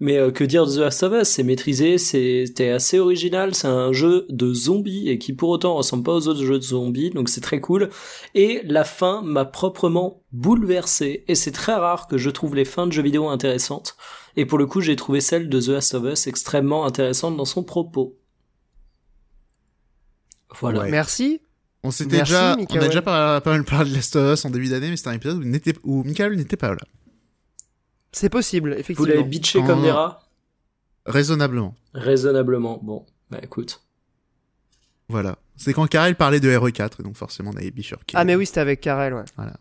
[0.03, 1.29] Mais euh, que dire de The Last of Us?
[1.29, 6.03] C'est maîtrisé, c'était assez original, c'est un jeu de zombies et qui pour autant ressemble
[6.03, 7.89] pas aux autres jeux de zombies, donc c'est très cool.
[8.35, 12.89] Et la fin m'a proprement bouleversé, et c'est très rare que je trouve les fins
[12.89, 13.97] de jeux vidéo intéressantes.
[14.35, 17.45] Et pour le coup, j'ai trouvé celle de The Last of Us extrêmement intéressante dans
[17.45, 18.19] son propos.
[20.59, 20.83] Voilà.
[20.87, 21.43] Merci.
[21.85, 24.69] On s'était déjà, on a déjà pas, mal parlé de Last of Us en début
[24.69, 26.79] d'année, mais c'était un épisode où, où Michael n'était pas là.
[28.13, 29.07] C'est possible, effectivement.
[29.07, 30.23] Vous l'avez bitché comme des rats
[31.07, 31.75] Raisonnablement.
[31.95, 33.83] Raisonnablement, bon, bah écoute.
[35.09, 35.37] Voilà.
[35.57, 38.61] C'est quand Karel parlait de RE4, donc forcément on avait biché Ah mais oui, c'était
[38.61, 39.25] avec Karel, ouais.
[39.37, 39.55] Voilà.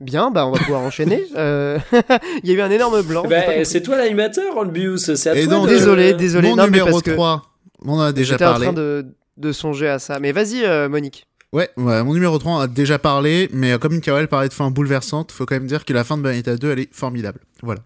[0.00, 1.26] Bien, bah on va pouvoir enchaîner.
[1.36, 1.78] Euh,
[2.42, 3.24] il y a eu un énorme blanc.
[3.28, 5.66] Bah, c'est toi l'animateur, Olbius, c'est à toi.
[5.66, 6.48] Désolé, désolé.
[6.48, 7.42] Mon numéro 3,
[7.84, 8.66] on en a déjà parlé.
[8.66, 10.18] J'étais en train de, de, songer à ça.
[10.18, 11.26] Mais vas-y, euh, Monique.
[11.52, 15.32] Ouais, mon numéro 3 on a déjà parlé, mais comme Mikael parlait de fin bouleversante,
[15.32, 17.40] faut quand même dire que la fin de Bayonetta 2, elle est formidable.
[17.62, 17.80] Voilà.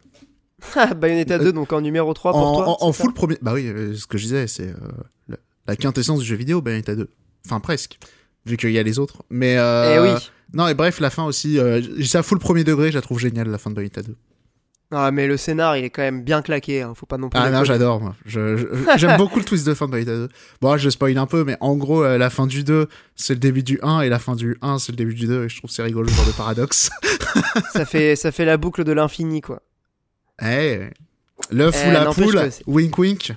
[0.96, 3.38] Bayonetta 2, donc en numéro 3 pour en, toi En, full premier.
[3.40, 4.74] Bah oui, euh, ce que je disais, c'est
[5.66, 7.08] la, quintessence du jeu vidéo, Bayonetta 2.
[7.46, 7.98] Enfin, presque.
[8.46, 9.22] Vu qu'il y a les autres.
[9.30, 9.56] Mais.
[9.56, 10.30] Euh, eh oui.
[10.52, 13.18] Non, et bref, la fin aussi, euh, ça fout le premier degré, je la trouve
[13.18, 14.14] géniale, la fin de Bayonetta 2.
[14.96, 17.40] Ah, mais le scénar, il est quand même bien claqué, hein, faut pas non plus.
[17.42, 18.14] Ah non, j'adore, moi.
[18.26, 18.66] J'aime
[19.18, 20.28] beaucoup le twist de fin de Bayonetta 2.
[20.60, 23.40] Bon, je spoil un peu, mais en gros, euh, la fin du 2, c'est le
[23.40, 25.58] début du 1, et la fin du 1, c'est le début du 2, et je
[25.58, 26.90] trouve c'est rigolo, ce genre de paradoxe.
[27.72, 29.62] ça, fait, ça fait la boucle de l'infini, quoi.
[30.42, 30.90] Eh,
[31.50, 33.34] l'œuf ou eh, la poule, wink wink.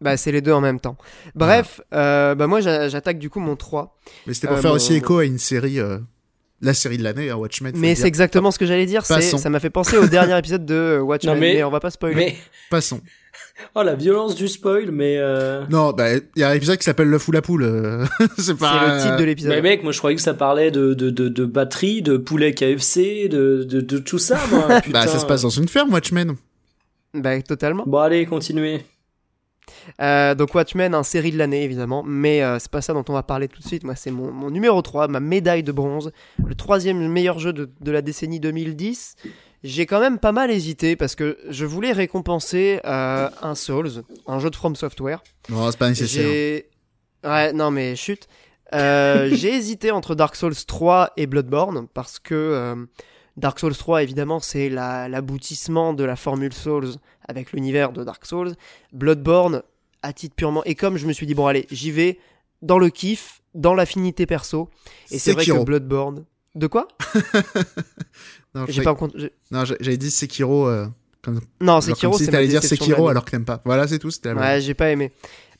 [0.00, 0.96] Bah, c'est les deux en même temps.
[1.36, 3.96] Bref, euh, bah moi j'attaque du coup mon 3.
[4.26, 5.78] Mais c'était pour faire aussi écho à une série
[6.62, 7.72] la série de l'année, hein, Watchmen.
[7.76, 9.04] Mais c'est exactement ce que j'allais dire.
[9.04, 11.62] Ça m'a fait penser au dernier épisode de Watchmen, mais...
[11.62, 12.16] on va pas spoiler.
[12.16, 12.36] Mais...
[12.70, 13.00] Passons.
[13.74, 15.64] Oh la violence du spoil, mais euh...
[15.70, 17.62] non, bah il y a un épisode qui s'appelle le fou la poule.
[17.62, 18.04] Euh,
[18.38, 18.96] c'est pas.
[18.96, 19.52] le titre de l'épisode.
[19.52, 22.52] Mais mec, moi je croyais que ça parlait de de de, de batterie, de poulet
[22.52, 24.38] KFC, de de, de tout ça.
[24.50, 26.34] Moi, bah ça se passe dans une ferme, Watchmen.
[27.14, 27.84] Bah totalement.
[27.86, 28.84] Bon allez, continuez.
[30.00, 33.12] Euh, donc Watchmen, un série de l'année évidemment, mais euh, c'est pas ça dont on
[33.12, 33.84] va parler tout de suite.
[33.84, 36.12] Moi, c'est mon, numéro 3, ma médaille de bronze,
[36.44, 39.16] le troisième meilleur jeu de, la décennie 2010.
[39.64, 44.38] J'ai quand même pas mal hésité parce que je voulais récompenser euh, un Souls, un
[44.40, 45.22] jeu de From Software.
[45.48, 46.62] Non, c'est pas nécessaire.
[47.24, 48.28] Ouais, non mais chute.
[48.72, 52.86] j'ai hésité entre Dark Souls 3 et Bloodborne parce que
[53.36, 56.96] Dark Souls 3, évidemment, c'est l'aboutissement de la formule Souls
[57.26, 58.54] avec l'univers de Dark Souls.
[58.92, 59.62] Bloodborne,
[60.02, 60.62] à titre purement.
[60.64, 62.18] Et comme je me suis dit, bon, allez, j'y vais
[62.60, 64.68] dans le kiff, dans l'affinité perso.
[65.10, 66.24] Et c'est vrai que Bloodborne.
[66.54, 66.86] De quoi?
[68.68, 68.94] J'ai pas
[69.50, 70.68] Non, j'avais dit Sekiro.
[70.68, 70.86] Euh,
[71.22, 71.40] comme...
[71.60, 72.26] Non, Sekiro, c'est.
[72.26, 73.62] Si t'allais dire Sekiro alors que t'aimes pas.
[73.64, 74.10] Voilà, c'est tout.
[74.24, 75.12] Ouais, j'ai pas aimé.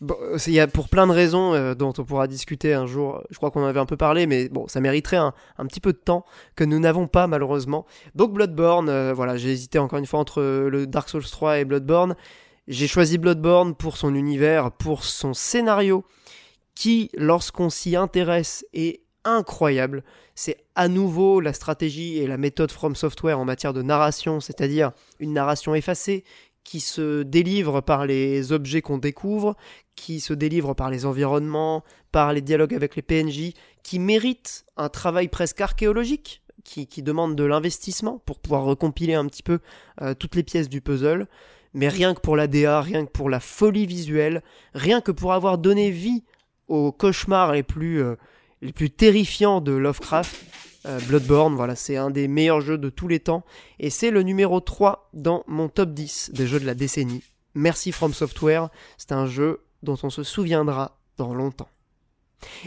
[0.02, 0.16] Bon,
[0.46, 3.22] il y a pour plein de raisons euh, dont on pourra discuter un jour.
[3.30, 5.80] Je crois qu'on en avait un peu parlé, mais bon, ça mériterait un, un petit
[5.80, 7.86] peu de temps que nous n'avons pas malheureusement.
[8.16, 11.64] Donc Bloodborne, euh, voilà, j'ai hésité encore une fois entre le Dark Souls 3 et
[11.64, 12.16] Bloodborne.
[12.68, 16.04] J'ai choisi Bloodborne pour son univers, pour son scénario,
[16.76, 20.04] qui, lorsqu'on s'y intéresse, est incroyable.
[20.34, 24.92] C'est à nouveau la stratégie et la méthode From Software en matière de narration, c'est-à-dire
[25.18, 26.24] une narration effacée
[26.62, 29.56] qui se délivre par les objets qu'on découvre,
[29.96, 31.82] qui se délivre par les environnements,
[32.12, 37.42] par les dialogues avec les PNJ, qui mérite un travail presque archéologique, qui, demande de
[37.42, 39.58] l'investissement pour pouvoir recompiler un petit peu
[40.00, 41.26] euh, toutes les pièces du puzzle.
[41.74, 44.42] Mais rien que pour la DA, rien que pour la folie visuelle,
[44.74, 46.24] rien que pour avoir donné vie
[46.68, 48.16] aux cauchemars les plus, euh,
[48.60, 50.36] les plus terrifiants de Lovecraft,
[50.86, 53.44] euh, Bloodborne, voilà, c'est un des meilleurs jeux de tous les temps,
[53.78, 57.22] et c'est le numéro 3 dans mon top 10 des jeux de la décennie.
[57.54, 58.68] Merci From Software,
[58.98, 61.68] c'est un jeu dont on se souviendra dans longtemps.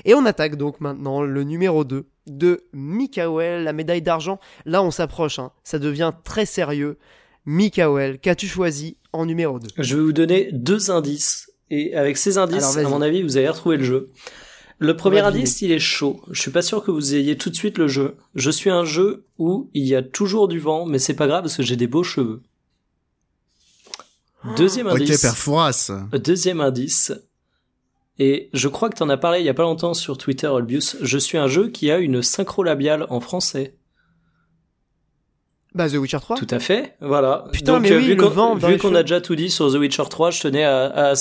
[0.05, 4.39] Et on attaque donc maintenant le numéro 2 de Mikael, la médaille d'argent.
[4.65, 5.51] Là on s'approche, hein.
[5.63, 6.97] ça devient très sérieux.
[7.45, 12.37] Mikael, qu'as-tu choisi en numéro 2 Je vais vous donner deux indices, et avec ces
[12.37, 14.11] indices, à mon avis, vous allez retrouver le jeu.
[14.77, 16.21] Le premier indice, il est chaud.
[16.31, 18.17] Je suis pas sûr que vous ayez tout de suite le jeu.
[18.35, 21.43] Je suis un jeu où il y a toujours du vent, mais c'est pas grave
[21.43, 22.41] parce que j'ai des beaux cheveux.
[24.57, 25.09] Deuxième indice.
[25.09, 25.31] Ok,
[26.13, 27.13] Deuxième indice.
[28.19, 30.97] Et je crois que t'en as parlé il y a pas longtemps sur Twitter, Olbius.
[31.01, 33.75] Je suis un jeu qui a une synchro labiale en français.
[35.75, 37.45] Bah The Witcher 3 Tout à fait, voilà.
[37.51, 40.39] Putain, Donc, mais euh, vu qu'on a déjà tout dit sur The Witcher 3, je
[40.39, 41.13] tenais à, à,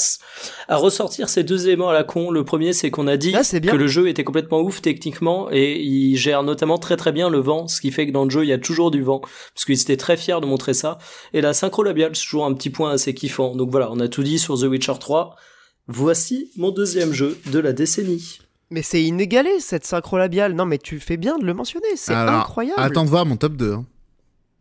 [0.68, 2.30] à ressortir ces deux éléments à la con.
[2.30, 5.80] Le premier, c'est qu'on a dit ah, que le jeu était complètement ouf techniquement et
[5.80, 8.44] il gère notamment très très bien le vent, ce qui fait que dans le jeu,
[8.44, 9.20] il y a toujours du vent,
[9.54, 10.98] parce qu'ils étaient très fiers de montrer ça.
[11.32, 13.56] Et la synchro labiale, c'est toujours un petit point assez kiffant.
[13.56, 15.34] Donc voilà, on a tout dit sur The Witcher 3.
[15.88, 18.38] Voici mon deuxième jeu de la décennie.
[18.70, 20.54] Mais c'est inégalé cette synchro labiale.
[20.54, 22.80] Non mais tu fais bien de le mentionner, c'est incroyable.
[22.80, 23.78] Attends de voir mon top 2.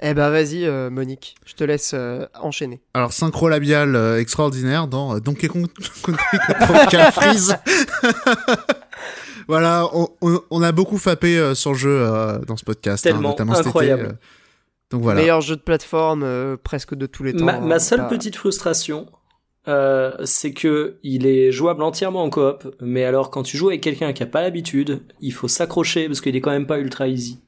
[0.01, 1.95] Eh ben vas-y Monique, je te laisse
[2.41, 2.81] enchaîner.
[2.93, 5.67] Alors synchro labial extraordinaire dans Donkey Kong
[6.03, 7.55] Country Tropical Freeze.
[9.47, 9.87] voilà,
[10.21, 12.05] on, a beaucoup fappé sur le jeu
[12.45, 14.17] dans ce podcast, hein, Tellement notamment incroyable.
[14.89, 15.21] donc voilà.
[15.21, 17.45] Meilleur jeu de plateforme presque de tous les temps.
[17.45, 19.07] Ma, hein, seule petite frustration,
[19.67, 23.81] euh, c'est que il est jouable entièrement en coop, mais alors quand tu joues avec
[23.81, 27.07] quelqu'un qui a pas l'habitude, il faut s'accrocher parce qu'il est quand même pas ultra
[27.07, 27.39] easy.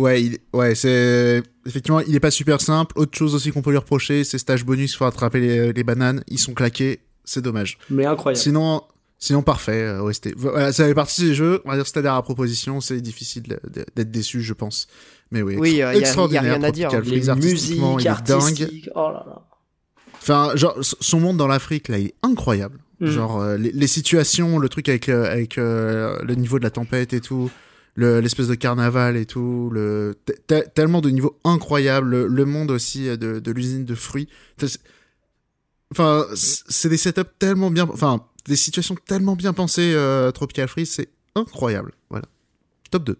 [0.00, 2.98] Ouais, ouais, c'est effectivement, il est pas super simple.
[2.98, 6.38] Autre chose aussi qu'on peut lui reprocher, c'est stage bonus, faut attraper les, bananes, ils
[6.38, 7.78] sont claqués, c'est dommage.
[7.90, 8.40] Mais incroyable.
[8.40, 8.82] Sinon,
[9.18, 10.34] sinon parfait, euh, OST.
[10.36, 11.60] Voilà, ça fait partie des jeux.
[11.64, 13.42] On va dire c'était à proposition, c'est difficile
[13.94, 14.88] d'être déçu, je pense.
[15.30, 16.90] Mais oui, oui, il y, a rien à dire.
[17.02, 19.42] Les musiques, artistiques, oh là là.
[20.20, 22.78] Enfin, genre, son monde dans l'Afrique, là, il est incroyable.
[23.00, 23.06] Mm.
[23.06, 27.12] Genre, euh, les, situations, le truc avec, euh, avec euh, le niveau de la tempête
[27.14, 27.50] et tout,
[27.96, 30.16] l'espèce de carnaval et tout, le,
[30.74, 34.28] tellement de niveaux incroyables, le, monde aussi de, de l'usine de fruits.
[35.92, 39.96] Enfin, c'est des setups tellement bien, enfin, des situations tellement bien pensées,
[40.34, 41.92] Tropical Freeze, c'est incroyable.
[42.10, 42.26] Voilà.
[42.90, 43.18] Top 2.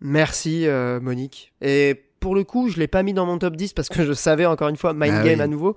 [0.00, 0.66] Merci,
[1.00, 1.52] Monique.
[1.60, 4.12] Et pour le coup, je l'ai pas mis dans mon top 10 parce que je
[4.12, 5.76] savais encore une fois Mind ah Game à nouveau.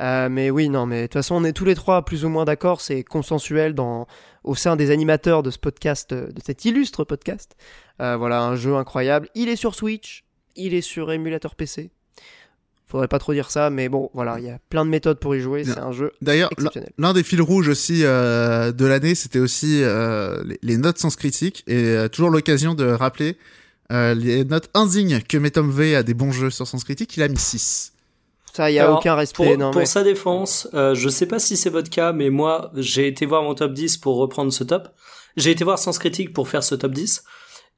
[0.00, 2.28] Euh, mais oui, non, mais de toute façon, on est tous les trois plus ou
[2.28, 4.06] moins d'accord, c'est consensuel dans,
[4.44, 7.56] au sein des animateurs de ce podcast, de cet illustre podcast.
[8.00, 9.28] Euh, voilà, un jeu incroyable.
[9.34, 10.24] Il est sur Switch,
[10.56, 11.90] il est sur émulateur PC.
[12.86, 15.34] Faudrait pas trop dire ça, mais bon, voilà, il y a plein de méthodes pour
[15.34, 16.50] y jouer, c'est un jeu D'ailleurs,
[16.98, 21.64] l'un des fils rouges aussi euh, de l'année, c'était aussi les, les, notes sans critique,
[21.66, 23.38] et toujours l'occasion de rappeler
[23.92, 27.14] euh, les notes indignes que met Tom V à des bons jeux sur Sens Critique,
[27.16, 27.91] il a mis 6.
[28.52, 29.56] Ça, il n'y a aucun respect.
[29.56, 33.06] Pour, pour sa défense, euh, je sais pas si c'est votre cas, mais moi, j'ai
[33.06, 34.88] été voir mon top 10 pour reprendre ce top.
[35.36, 37.24] J'ai été voir Sens Critique pour faire ce top 10.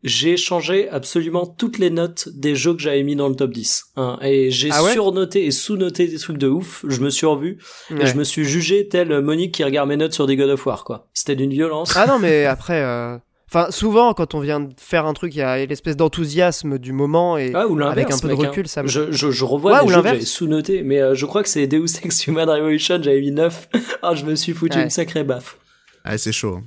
[0.03, 3.85] J'ai changé absolument toutes les notes des jeux que j'avais mis dans le top 10.
[3.97, 6.85] Hein, et j'ai ah surnoté et sous-noté des trucs de ouf.
[6.87, 7.59] Je me suis revu.
[7.97, 10.67] Et je me suis jugé tel Monique qui regarde mes notes sur des God of
[10.67, 11.09] War, quoi.
[11.15, 11.97] C'était d'une violence.
[11.97, 13.17] Ah non, mais après, euh,
[13.55, 16.91] Enfin, souvent, quand on vient de faire un truc, il y a l'espèce d'enthousiasme du
[16.93, 18.49] moment et ah, avec un peu de hein.
[18.49, 18.89] recul, ça me...
[18.89, 21.49] je, je, je revois ouais, des jeux que j'avais sous-noté, mais euh, je crois que
[21.49, 23.69] c'est Deus Ex Human Revolution, j'avais mis 9.
[24.03, 25.57] ah, je me suis foutu une sacrée baffe.
[26.05, 26.63] Ah, c'est chaud.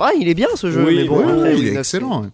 [0.00, 2.24] Ah, il est bien ce jeu, oui, mais bon, il est excellent.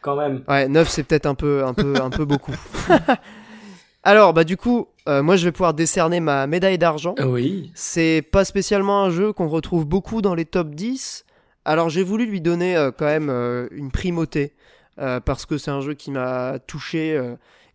[0.00, 0.42] Quand même.
[0.48, 2.54] Ouais, 9 c'est peut-être un peu, un peu, un peu beaucoup.
[4.02, 7.14] Alors, bah du coup, euh, moi je vais pouvoir décerner ma médaille d'argent.
[7.24, 7.70] Oui.
[7.74, 11.25] C'est pas spécialement un jeu qu'on retrouve beaucoup dans les top 10,
[11.66, 14.54] alors j'ai voulu lui donner euh, quand même euh, une primauté
[14.98, 17.20] euh, parce que c'est un jeu qui m'a touché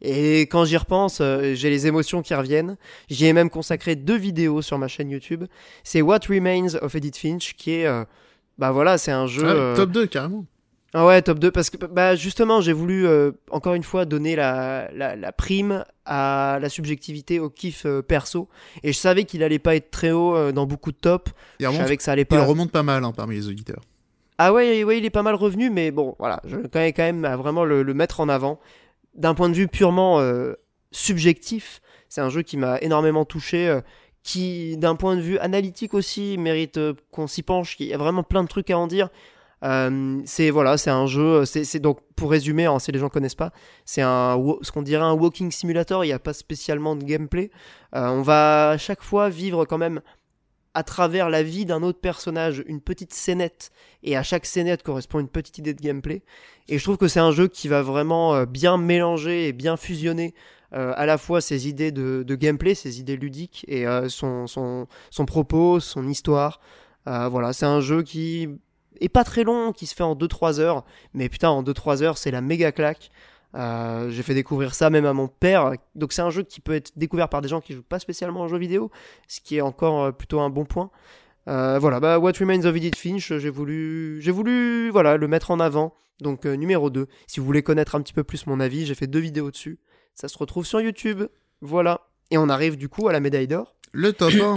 [0.02, 1.22] et quand j'y repense,
[1.54, 2.76] j'ai les émotions qui reviennent.
[3.08, 5.44] J'y ai même consacré deux vidéos sur ma chaîne YouTube.
[5.84, 8.06] C'est What Remains of Edith Finch qui est
[8.58, 10.46] bah voilà, c'est un jeu ah, top 2 carrément.
[10.94, 14.36] Ah ouais, top 2, parce que bah, justement, j'ai voulu, euh, encore une fois, donner
[14.36, 18.50] la, la, la, prime à la subjectivité, au kiff euh, perso.
[18.84, 21.32] Et je savais qu'il allait pas être très haut euh, dans beaucoup de tops.
[21.62, 22.36] Je savais que ça allait pas...
[22.36, 23.80] Il remonte pas mal hein, parmi les auditeurs.
[24.38, 27.24] Ah ouais, ouais, il est pas mal revenu, mais bon, voilà, je tenais quand même
[27.24, 28.60] à vraiment le, le mettre en avant.
[29.14, 30.20] D'un point de vue purement
[30.92, 33.80] subjectif, c'est un jeu qui m'a énormément touché,
[34.24, 36.80] qui, d'un point de vue analytique aussi, mérite
[37.12, 37.76] qu'on s'y penche.
[37.80, 39.10] Il y a vraiment plein de trucs à en dire.
[39.64, 41.46] Euh, c'est voilà, c'est un jeu.
[41.46, 43.52] C'est donc pour résumer, hein, si les gens connaissent pas,
[43.86, 46.04] c'est un ce qu'on dirait un walking simulator.
[46.04, 47.52] Il n'y a pas spécialement de gameplay.
[47.96, 50.02] Euh, on va à chaque fois vivre quand même
[50.74, 53.72] à travers la vie d'un autre personnage, une petite scénette,
[54.04, 56.24] et à chaque scénette correspond une petite idée de gameplay.
[56.70, 59.78] Et je trouve que c'est un jeu qui va vraiment euh, bien mélanger et bien
[59.78, 60.34] fusionner
[60.74, 65.82] à la fois ses idées de, gameplay, ses idées ludiques, et son, son, son, propos,
[65.82, 66.62] son histoire.
[67.06, 68.48] voilà, c'est un jeu qui
[69.00, 70.84] et pas très long, qui se fait en 2-3 heures.
[71.14, 73.12] Mais putain, en 2-3 heures, c'est la méga claque.
[73.56, 75.74] Euh, j'ai fait découvrir ça même à mon père.
[75.96, 78.42] Donc c'est un jeu qui peut être découvert par des gens qui jouent pas spécialement
[78.42, 78.92] en jeux vidéo,
[79.28, 80.90] ce qui est encore euh, plutôt un bon point.
[81.48, 85.52] Euh, voilà, bah, What Remains of Edith Finch, j'ai voulu, j'ai voulu, voilà, le mettre
[85.52, 85.94] en avant.
[86.22, 87.08] Donc numéro 2.
[87.26, 89.80] Si vous voulez connaître un petit peu plus mon avis, j'ai fait deux vidéos dessus.
[90.14, 91.24] Ça se retrouve sur YouTube.
[91.62, 92.02] Voilà.
[92.30, 93.76] Et on arrive du coup à la médaille d'or.
[93.92, 94.56] Le top 1.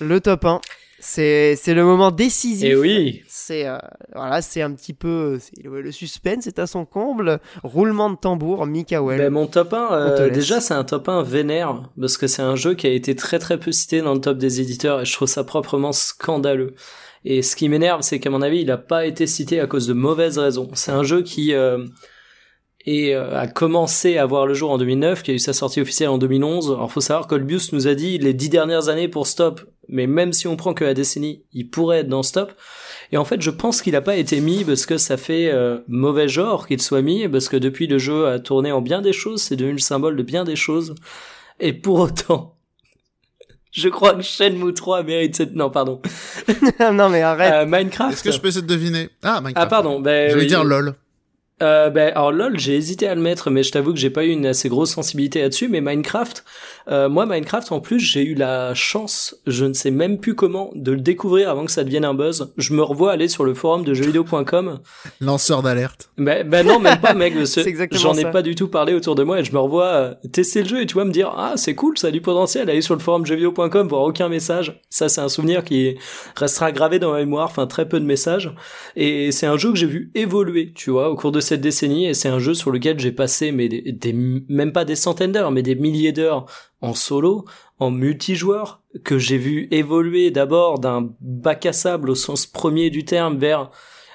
[0.00, 0.60] le top 1.
[1.06, 2.64] C'est le moment décisif.
[2.64, 3.22] Et eh oui.
[3.28, 3.76] C'est euh,
[4.14, 7.40] voilà, c'est un petit peu le, suspense est à son comble.
[7.62, 9.18] Roulement de tambour, Mikael.
[9.18, 12.56] Ben, mon top 1 euh, déjà c'est un top 1 vénère parce que c'est un
[12.56, 15.12] jeu qui a été très très peu cité dans le top des éditeurs et je
[15.12, 16.74] trouve ça proprement scandaleux.
[17.24, 19.86] Et ce qui m'énerve, c'est qu'à mon avis, il a pas été cité à cause
[19.86, 20.68] de mauvaises raisons.
[20.74, 21.84] C'est un jeu qui euh,
[22.86, 25.80] et euh, a commencé à voir le jour en 2009, qui a eu sa sortie
[25.80, 26.72] officielle en 2011.
[26.72, 30.32] Alors faut savoir qu'Olbius nous a dit les dix dernières années pour Stop, mais même
[30.32, 32.52] si on prend que la décennie, il pourrait être dans ce top.
[33.12, 35.78] Et en fait, je pense qu'il a pas été mis parce que ça fait euh,
[35.88, 39.12] mauvais genre qu'il soit mis, parce que depuis le jeu a tourné en bien des
[39.12, 40.94] choses, c'est devenu le symbole de bien des choses.
[41.60, 42.56] Et pour autant,
[43.72, 45.54] je crois que Shenmue 3 mérite cette...
[45.54, 46.00] Non, pardon.
[46.92, 47.52] non, mais arrête.
[47.52, 48.12] Euh, Minecraft.
[48.12, 49.10] Est-ce que je peux essayer de deviner?
[49.22, 49.56] Ah, Minecraft.
[49.56, 50.00] Ah, pardon.
[50.00, 50.94] Ben, je vais dire LOL.
[51.62, 54.24] Euh, ben, alors LOL, j'ai hésité à le mettre, mais je t'avoue que j'ai pas
[54.24, 55.68] eu une assez grosse sensibilité là-dessus.
[55.68, 56.44] Mais Minecraft,
[56.88, 60.72] euh, moi Minecraft, en plus, j'ai eu la chance, je ne sais même plus comment,
[60.74, 62.52] de le découvrir avant que ça devienne un buzz.
[62.56, 64.80] Je me revois aller sur le forum de jeuxvideo.com.
[65.20, 66.10] Lanceur d'alerte.
[66.18, 67.34] Ben, ben non, même pas, mec.
[67.92, 70.62] J'en ai pas du tout parlé autour de moi et je me revois euh, tester
[70.62, 72.68] le jeu et tu vois me dire ah c'est cool, ça a du potentiel.
[72.68, 74.80] Aller sur le forum jeuxvideo.com voir aucun message.
[74.90, 75.96] Ça c'est un souvenir qui
[76.36, 77.46] restera gravé dans ma mémoire.
[77.46, 78.52] Enfin très peu de messages.
[78.96, 82.06] Et c'est un jeu que j'ai vu évoluer, tu vois, au cours de cette décennie
[82.06, 85.52] et c'est un jeu sur lequel j'ai passé mais des, même pas des centaines d'heures
[85.52, 86.46] mais des milliers d'heures
[86.80, 87.44] en solo,
[87.78, 93.04] en multijoueur que j'ai vu évoluer d'abord d'un bac à sable au sens premier du
[93.04, 93.70] terme vers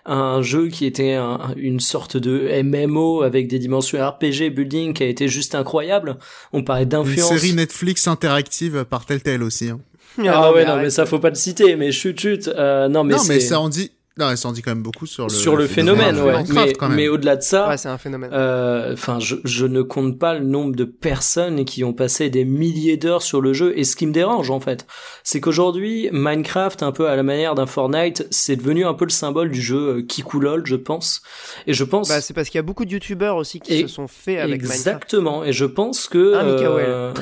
[0.05, 1.17] un jeu qui était
[1.55, 6.17] une sorte de MMO avec des dimensions RPG building qui a été juste incroyable.
[6.51, 7.29] On parlait d'influence.
[7.29, 9.69] Une série Netflix interactive par Telltale aussi.
[9.69, 9.79] Hein.
[10.27, 13.15] Ah, ouais, non, mais ça faut pas le citer, mais chut, chut, euh, non, mais
[13.15, 15.55] Non, mais ça en dit, non, ça en dit quand même beaucoup sur le, sur
[15.55, 16.43] le phénomène, ouais.
[16.49, 18.31] Mais, mais au-delà de ça, ouais, c'est un phénomène.
[18.33, 22.43] Euh, enfin, je, je ne compte pas le nombre de personnes qui ont passé des
[22.43, 23.73] milliers d'heures sur le jeu.
[23.77, 24.85] Et ce qui me dérange, en fait,
[25.23, 29.11] c'est qu'aujourd'hui, Minecraft, un peu à la manière d'un Fortnite, c'est devenu un peu le
[29.11, 31.21] symbole du jeu Kikoulol, je pense.
[31.65, 32.09] Et je pense.
[32.09, 34.55] Bah, c'est parce qu'il y a beaucoup de youtubeurs aussi qui se sont faits avec
[34.55, 35.45] Exactement.
[35.45, 36.33] Et je pense que.
[36.35, 37.13] Ah, euh...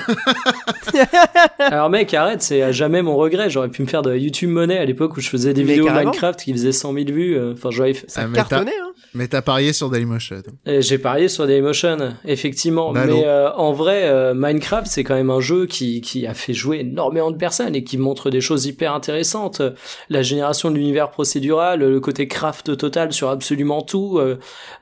[1.59, 3.51] Alors, mec, arrête, c'est à jamais mon regret.
[3.51, 6.39] J'aurais pu me faire de YouTube monnaie à l'époque où je faisais des vidéos Minecraft
[6.39, 7.37] qui faisaient 100 000 vues.
[7.37, 8.91] Euh, enfin, j'aurais ça ah, cartonnait, hein.
[9.13, 10.43] Mais t'as parié sur Dailymotion.
[10.65, 12.91] J'ai parié sur Dailymotion, effectivement.
[12.91, 16.53] mais euh, en vrai, euh, Minecraft, c'est quand même un jeu qui, qui a fait
[16.53, 19.61] jouer énormément de personnes et qui montre des choses hyper intéressantes.
[20.09, 24.19] La génération de l'univers procédural, le côté craft total sur absolument tout,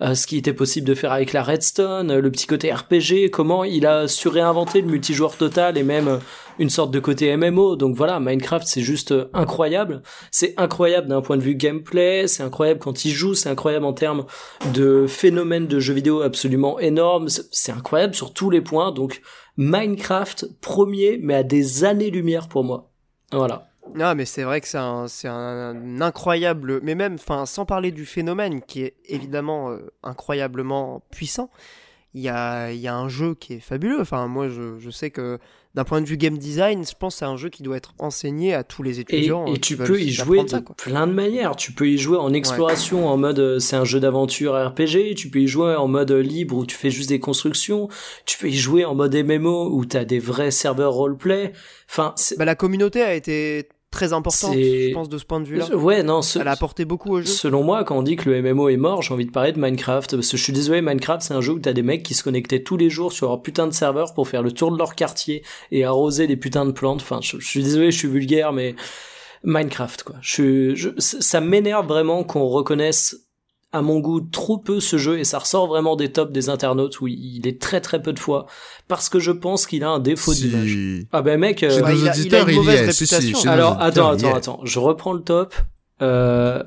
[0.02, 3.86] ce qui était possible de faire avec la Redstone, le petit côté RPG, comment il
[3.86, 6.20] a su réinventer le multijoueur total et même
[6.60, 7.76] une sorte de côté MMO.
[7.76, 10.02] Donc voilà, Minecraft c'est juste euh, incroyable.
[10.32, 13.94] C'est incroyable d'un point de vue gameplay, c'est incroyable quand il joue, c'est incroyable en
[13.94, 14.26] termes
[14.74, 17.28] de phénomène de jeux vidéo absolument énorme.
[17.30, 18.92] C'est incroyable sur tous les points.
[18.92, 19.22] Donc
[19.58, 22.92] Minecraft premier, mais à des années-lumière pour moi.
[23.32, 23.68] Voilà.
[23.94, 28.06] Non, mais c'est vrai que c'est un, un incroyable, mais même, enfin, sans parler du
[28.06, 31.52] phénomène qui est évidemment euh, incroyablement puissant,
[32.14, 34.00] il y a, y a un jeu qui est fabuleux.
[34.02, 35.38] Enfin, moi, je, je sais que
[35.76, 37.94] d'un point de vue game design, je pense que c'est un jeu qui doit être
[38.00, 39.46] enseigné à tous les étudiants.
[39.48, 41.58] Et, et tu peux y jouer de plein de manières.
[41.58, 45.16] Tu peux y jouer en exploration, en mode euh, c'est un jeu d'aventure RPG.
[45.16, 47.90] Tu peux y jouer en mode libre où tu fais juste des constructions.
[48.26, 51.52] Tu peux y jouer en mode MMO où tu as des vrais serveurs roleplay.
[51.90, 55.74] Enfin, bah, la communauté a été très importante, je pense, de ce point de vue-là.
[55.76, 57.28] Ouais, non, elle a apporté beaucoup au jeu.
[57.28, 59.60] Selon moi, quand on dit que le MMO est mort, j'ai envie de parler de
[59.60, 62.14] Minecraft, parce que je suis désolé, Minecraft, c'est un jeu où t'as des mecs qui
[62.14, 64.78] se connectaient tous les jours sur leur putain de serveur pour faire le tour de
[64.78, 67.02] leur quartier et arroser des putains de plantes.
[67.02, 68.76] Enfin, je, suis désolé, je suis vulgaire, mais
[69.44, 70.16] Minecraft, quoi.
[70.22, 73.25] Je, je ça m'énerve vraiment qu'on reconnaisse
[73.76, 77.02] à mon goût trop peu ce jeu et ça ressort vraiment des tops des internautes
[77.02, 78.46] où il est très très peu de fois
[78.88, 80.78] parce que je pense qu'il a un défaut d'image.
[81.12, 83.50] Ah ben mec, euh, il, a, il, a, une mauvaise réputation.
[83.50, 85.54] Alors attends attends attends, je reprends le top.
[86.02, 86.64] Euh...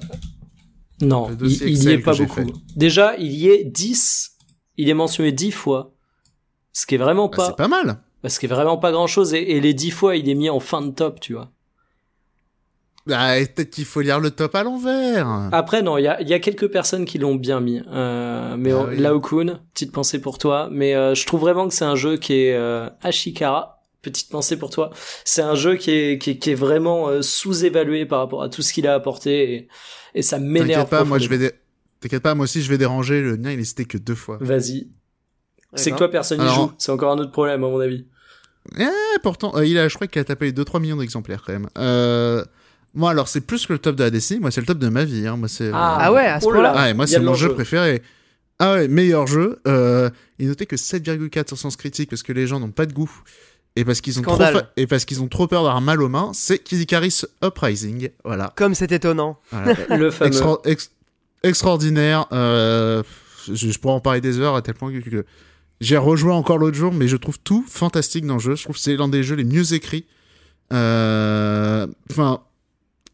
[1.01, 2.53] Non, il, n'y est pas beaucoup.
[2.77, 4.33] Déjà, il y est 10,
[4.77, 5.95] il est mentionné 10 fois.
[6.73, 7.47] Ce qui est vraiment bah, pas.
[7.47, 8.03] c'est pas mal.
[8.27, 10.51] Ce qui est vraiment pas grand chose et, et les 10 fois, il est mis
[10.51, 11.53] en fin de top, tu vois.
[13.09, 15.49] Bah, peut-être qu'il faut lire le top à l'envers.
[15.53, 17.81] Après, non, il y a, y a, quelques personnes qui l'ont bien mis.
[17.91, 20.69] Euh, mais ah, Laokun, petite pensée pour toi.
[20.71, 23.83] Mais euh, je trouve vraiment que c'est un jeu qui est euh, Ashikara.
[24.03, 24.91] Petite pensée pour toi.
[25.25, 28.51] C'est un jeu qui est, qui est, qui est vraiment euh, sous-évalué par rapport à
[28.51, 29.55] tout ce qu'il a apporté.
[29.55, 29.69] Et,
[30.15, 30.69] et ça m'énerve.
[30.69, 31.53] T'inquiète pas, moi je vais...
[32.01, 33.23] T'inquiète pas, moi aussi je vais déranger.
[33.23, 34.39] Le mien, il est cité que deux fois.
[34.41, 34.89] Vas-y.
[35.75, 36.73] C'est que toi, personne n'y joue.
[36.79, 38.07] C'est encore un autre problème, à mon avis.
[38.79, 41.69] Eh, pourtant, euh, il a, je crois qu'il a tapé 2-3 millions d'exemplaires quand même.
[41.79, 42.45] Euh...
[42.95, 44.41] Moi, alors, c'est plus que le top de la décennie.
[44.41, 45.27] Moi, c'est le top de ma vie.
[45.27, 45.37] Hein.
[45.37, 45.71] Moi, c'est.
[45.73, 46.73] Ah, ah ouais, à ce point-là.
[46.75, 48.03] Ah, moi, c'est mon jeu préféré.
[48.59, 49.61] Ah ouais, meilleur jeu.
[49.69, 52.93] Euh, il notait que 7,4 sur sens critique parce que les gens n'ont pas de
[52.93, 53.11] goût
[53.77, 54.37] et parce qu'ils ont trop
[54.77, 56.33] et parce qu'ils ont trop peur d'avoir mal aux mains.
[56.35, 58.11] C'est Kid Icarus Uprising.
[58.25, 58.53] Voilà.
[58.57, 59.39] Comme c'est étonnant.
[59.91, 60.59] le fameux.
[61.45, 62.27] extraordinaire.
[62.33, 63.05] Euh,
[63.53, 65.25] je, pourrais en parler des heures à tel point que,
[65.81, 68.57] j'ai rejoint encore l'autre jour, mais je trouve tout fantastique dans le jeu.
[68.57, 70.07] Je trouve que c'est l'un des jeux les mieux écrits.
[70.73, 72.41] Euh, enfin,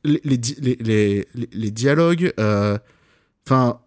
[0.04, 2.78] les, les, les, les, dialogues, euh,
[3.46, 3.80] enfin,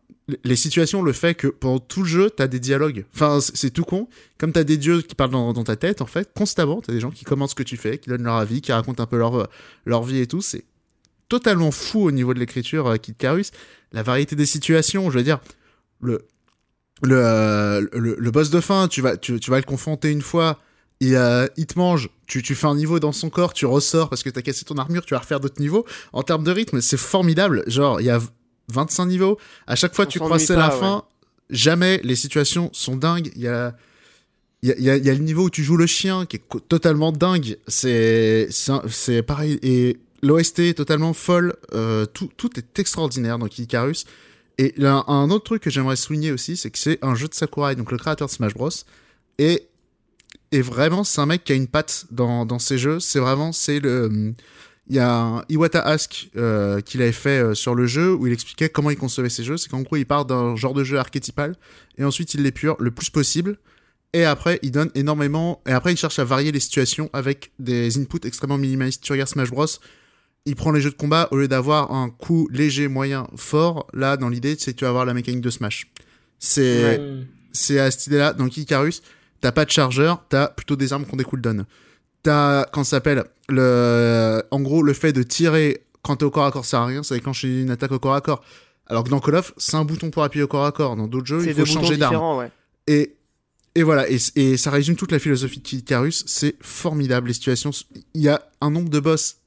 [0.43, 3.05] les situations, le fait que pendant tout le jeu, t'as des dialogues.
[3.13, 4.09] Enfin, c'est tout con.
[4.37, 7.11] Comme t'as des dieux qui parlent dans, ta tête, en fait, constamment, t'as des gens
[7.11, 9.47] qui commentent ce que tu fais, qui donnent leur avis, qui racontent un peu leur,
[9.85, 10.41] leur vie et tout.
[10.41, 10.65] C'est
[11.29, 13.51] totalement fou au niveau de l'écriture, euh, Kid Carus.
[13.93, 15.39] La variété des situations, je veux dire,
[16.01, 16.25] le,
[17.01, 20.59] le, euh, le, boss de fin, tu vas, tu, tu vas le confronter une fois,
[20.99, 24.09] il, euh, il te mange, tu, tu fais un niveau dans son corps, tu ressors
[24.09, 25.85] parce que t'as cassé ton armure, tu vas refaire d'autres niveaux.
[26.13, 27.63] En termes de rythme, c'est formidable.
[27.67, 28.19] Genre, il y a
[28.69, 29.37] 25 niveaux.
[29.67, 31.03] À chaque fois, tu crois c'est la fin.
[31.49, 33.31] Jamais les situations sont dingues.
[33.35, 33.75] Il y a.
[34.63, 37.11] Il y, a, y a, le niveau où tu joues le chien qui est totalement
[37.11, 37.57] dingue.
[37.67, 41.55] C'est c'est pareil et l'OST est totalement folle.
[41.73, 44.05] Euh, tout, tout est extraordinaire dans Icarus.
[44.57, 47.35] Et là, un autre truc que j'aimerais souligner aussi, c'est que c'est un jeu de
[47.35, 48.69] Sakurai, donc le créateur de Smash Bros.
[49.37, 49.67] Et,
[50.51, 52.99] et vraiment, c'est un mec qui a une patte dans, dans ses jeux.
[52.99, 54.33] C'est vraiment, c'est le,
[54.89, 58.25] il y a un Iwata Ask euh, qu'il avait fait euh, sur le jeu où
[58.27, 59.57] il expliquait comment il concevait ses jeux.
[59.57, 61.55] C'est qu'en gros, il part d'un genre de jeu archétypal
[61.97, 63.57] et ensuite il l'épure le plus possible.
[64.13, 65.61] Et après, il donne énormément.
[65.67, 69.03] Et après, il cherche à varier les situations avec des inputs extrêmement minimalistes.
[69.03, 69.65] Tu regardes Smash Bros.
[70.45, 73.87] Il prend les jeux de combat au lieu d'avoir un coup léger, moyen, fort.
[73.93, 75.91] Là, dans l'idée, c'est que tu vas avoir la mécanique de Smash.
[76.39, 77.01] C'est
[77.51, 78.31] c'est à cette idée-là.
[78.31, 79.01] Dans Kikarus,
[79.41, 81.65] t'as pas de chargeur, t'as plutôt des armes qui ont des cooldowns
[82.27, 86.45] t'as, quand ça s'appelle, le, en gros, le fait de tirer quand t'es au corps
[86.45, 88.43] à corps, ça sert à rien, ça déclencher une attaque au corps à corps.
[88.87, 90.95] Alors que dans Call of, c'est un bouton pour appuyer au corps à corps.
[90.95, 92.37] Dans d'autres jeux, il faut changer d'arme.
[92.37, 92.51] Ouais.
[92.87, 93.15] Et,
[93.75, 96.23] et voilà, et, et, ça résume toute la philosophie de Icarus.
[96.25, 97.71] C'est formidable, les situations.
[98.13, 99.37] Il y a un nombre de boss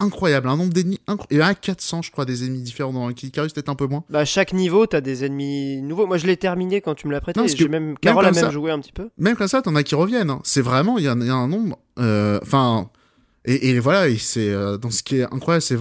[0.00, 1.26] incroyable, un nombre d'ennemis incroyable.
[1.30, 4.04] Il y a 400, je crois, des ennemis différents dans Icarus, peut-être un peu moins.
[4.10, 6.06] Bah, chaque niveau, t'as des ennemis nouveaux.
[6.06, 7.40] Moi, je l'ai terminé quand tu me l'as prêté.
[7.48, 9.10] J'ai même, Carole a même joué un petit peu.
[9.18, 10.30] Même comme ça, t'en as qui reviennent.
[10.30, 10.40] Hein.
[10.44, 11.78] C'est vraiment, il y, a un nombre.
[11.98, 12.90] Euh, enfin,
[13.44, 15.78] et, et, voilà, et c'est euh, dans ce qui est incroyable, c'est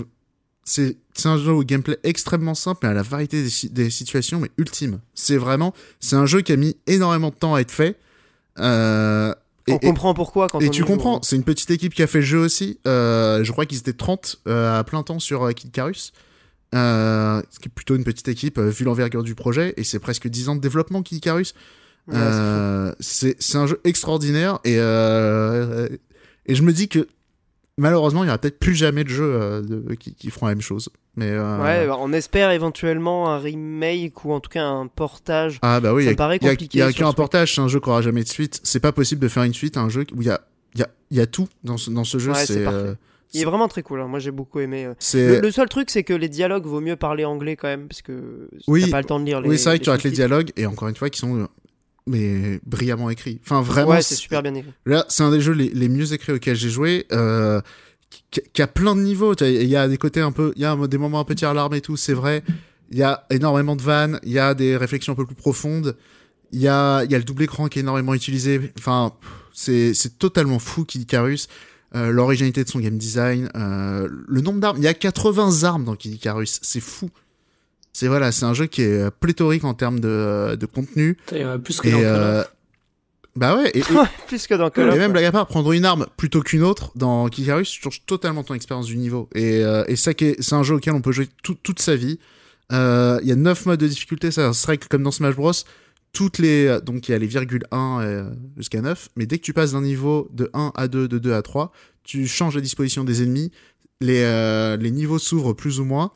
[0.65, 4.39] c'est c'est un jeu au gameplay extrêmement simple mais à la variété des, des situations
[4.39, 4.99] mais ultime.
[5.13, 7.97] C'est vraiment c'est un jeu qui a mis énormément de temps à être fait.
[8.59, 9.33] Euh,
[9.67, 12.25] on comprend pourquoi quand et tu comprends, c'est une petite équipe qui a fait le
[12.25, 12.79] jeu aussi.
[12.87, 16.13] Euh, je crois qu'ils étaient 30 euh, à plein temps sur euh, Kid Carus.
[16.73, 20.27] Euh, ce qui est plutôt une petite équipe vu l'envergure du projet et c'est presque
[20.27, 21.53] 10 ans de développement Kid Carus.
[22.11, 24.75] c'est un jeu extraordinaire et
[26.47, 27.07] et je me dis que
[27.77, 30.61] malheureusement, il y aura peut-être plus jamais de jeux euh, qui, qui, feront la même
[30.61, 30.89] chose.
[31.15, 35.59] Mais euh, ouais, bah, on espère éventuellement un remake ou en tout cas un portage.
[35.61, 36.77] Ah bah oui, paraît compliqué.
[36.77, 38.59] Il y a, qu'un portage, c'est un jeu qui aura jamais de suite.
[38.63, 40.41] C'est pas possible de faire une suite à un jeu où il y a,
[40.73, 42.31] il y a, il y a tout dans ce, dans ce jeu.
[42.31, 42.93] Ouais, c'est euh,
[43.33, 43.99] il est vraiment très cool.
[43.99, 44.07] Hein.
[44.07, 44.87] Moi, j'ai beaucoup aimé.
[45.13, 48.01] Le, le, seul truc, c'est que les dialogues vaut mieux parler anglais quand même, parce
[48.01, 49.49] que oui, t'as pas le temps de lire les.
[49.49, 51.49] Oui, c'est vrai que tu rates les dialogues et encore une fois, qui sont
[52.07, 53.39] mais brillamment écrits.
[53.43, 53.91] Enfin, vraiment.
[53.91, 54.73] Ouais, c'est super bien écrit.
[54.85, 57.05] Là, c'est un des jeux les, les mieux écrits auxquels j'ai joué.
[57.11, 57.61] Euh,
[58.31, 59.33] qui, a plein de niveaux.
[59.41, 61.53] Il y a des côtés un peu, il y a des moments un peu tir
[61.53, 62.43] larme et tout, c'est vrai.
[62.91, 65.97] Il y a énormément de vannes, il y a des réflexions un peu plus profondes.
[66.51, 68.71] Il y a, il y a le double écran qui est énormément utilisé.
[68.77, 69.13] Enfin,
[69.53, 71.47] c'est, c'est totalement fou Kid Icarus.
[71.95, 74.77] Euh, l'originalité de son game design, euh, le nombre d'armes.
[74.77, 77.09] Il y a 80 armes dans Kid Icarus, c'est fou.
[77.95, 81.17] C'est voilà, c'est un jeu qui est pléthorique en termes de, de contenu.
[81.63, 82.43] Plus que et,
[83.37, 83.83] bah ouais, et,
[84.27, 84.95] plus que dans Call of.
[84.95, 88.43] Et même blague à part, prendre une arme plutôt qu'une autre dans Kikarus change totalement
[88.43, 89.29] ton expérience du niveau.
[89.33, 92.19] Et, euh, et ça, c'est un jeu auquel on peut jouer toute sa vie.
[92.73, 95.53] Euh, il y a 9 modes de difficulté, ça serait comme dans Smash Bros.
[96.11, 99.43] Toutes les, donc il y a les virgules 1 euh, jusqu'à 9, mais dès que
[99.43, 101.73] tu passes d'un niveau de 1 à 2, de 2 à 3,
[102.03, 103.51] tu changes la disposition des ennemis,
[103.99, 106.11] les, euh, les niveaux s'ouvrent plus ou moins,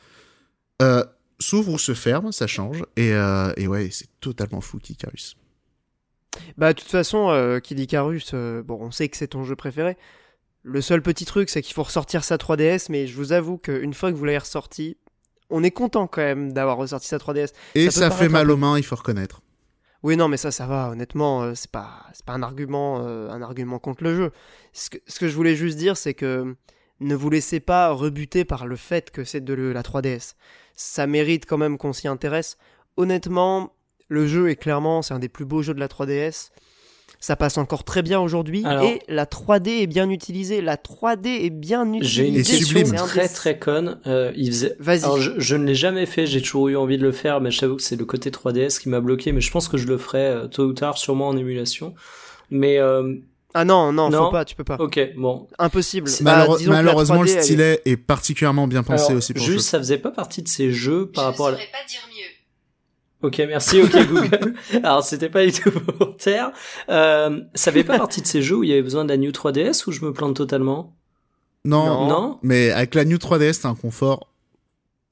[0.80, 1.04] euh,
[1.40, 3.10] s'ouvrent ou se ferment, ça change, et,
[3.56, 5.36] et ouais, c'est totalement fou Kikarus.
[6.56, 9.56] Bah, de toute façon, euh, Kid Icarus, euh, bon, on sait que c'est ton jeu
[9.56, 9.96] préféré.
[10.62, 13.94] Le seul petit truc, c'est qu'il faut ressortir sa 3DS, mais je vous avoue qu'une
[13.94, 14.96] fois que vous l'avez ressorti,
[15.48, 17.52] on est content quand même d'avoir ressorti sa 3DS.
[17.74, 19.40] Et ça, fait mal aux mains, il faut reconnaître.
[20.02, 20.90] Oui, non, mais ça, ça va.
[20.90, 24.32] Honnêtement, euh, c'est pas, c'est pas un argument, euh, un argument contre le jeu.
[24.72, 26.56] Ce que, ce que je voulais juste dire, c'est que
[27.00, 30.34] ne vous laissez pas rebuter par le fait que c'est de la 3DS.
[30.82, 32.56] Ça mérite quand même qu'on s'y intéresse.
[32.96, 33.74] Honnêtement,
[34.08, 36.52] le jeu est clairement, c'est un des plus beaux jeux de la 3DS.
[37.18, 40.62] Ça passe encore très bien aujourd'hui et la 3D est bien utilisée.
[40.62, 42.08] La 3D est bien utilisée.
[42.08, 44.00] J'ai une question très très conne.
[44.06, 44.74] Euh, il faisait...
[45.04, 46.24] Alors, je, ne l'ai jamais fait.
[46.24, 48.88] J'ai toujours eu envie de le faire, mais j'avoue que c'est le côté 3DS qui
[48.88, 49.32] m'a bloqué.
[49.32, 51.94] Mais je pense que je le ferai euh, tôt ou tard, sûrement en émulation.
[52.48, 53.16] Mais euh...
[53.54, 54.76] Ah non, non, faut pas, tu peux pas.
[54.78, 55.48] Ok, bon.
[55.58, 56.08] Impossible.
[56.20, 57.96] Bah, malheureusement, le stylet est...
[57.96, 61.48] particulièrement bien pensé aussi pour Juste, ça faisait pas partie de ces jeux par rapport
[61.48, 61.52] à.
[61.52, 61.58] pas
[61.88, 62.30] dire mieux.
[63.22, 64.54] Ok, merci, ok Google.
[64.82, 66.52] Alors c'était pas du tout volontaire.
[66.88, 69.18] Euh, ça fait pas partie de ces jeux où il y avait besoin de la
[69.18, 70.96] New 3DS ou je me plante totalement?
[71.66, 74.28] Non, non, Mais avec la New 3DS, t'as un confort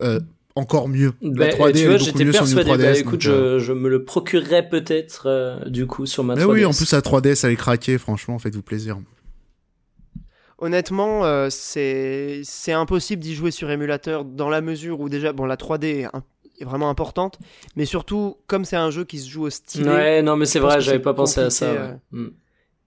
[0.03, 0.21] euh,
[0.55, 1.13] encore mieux.
[1.23, 2.77] la 3D bah, tu vois, j'étais persuadé.
[2.77, 6.39] Bah, écoute, je, je, me le procurerai peut-être du coup sur ma 3DS.
[6.39, 8.99] Mais oui, en plus la 3DS elle est craquée, franchement, faites-vous plaisir.
[10.61, 15.57] Honnêtement, euh, c'est impossible d'y jouer sur émulateur dans la mesure où déjà, bon, la
[15.57, 16.09] 3D
[16.61, 17.39] est, vraiment importante,
[17.77, 19.89] mais surtout, comme c'est un jeu qui se joue au style.
[19.89, 21.67] Ouais, non, mais c'est vrai, j'avais pas pensé à ça.
[21.67, 22.31] Euh, hmm.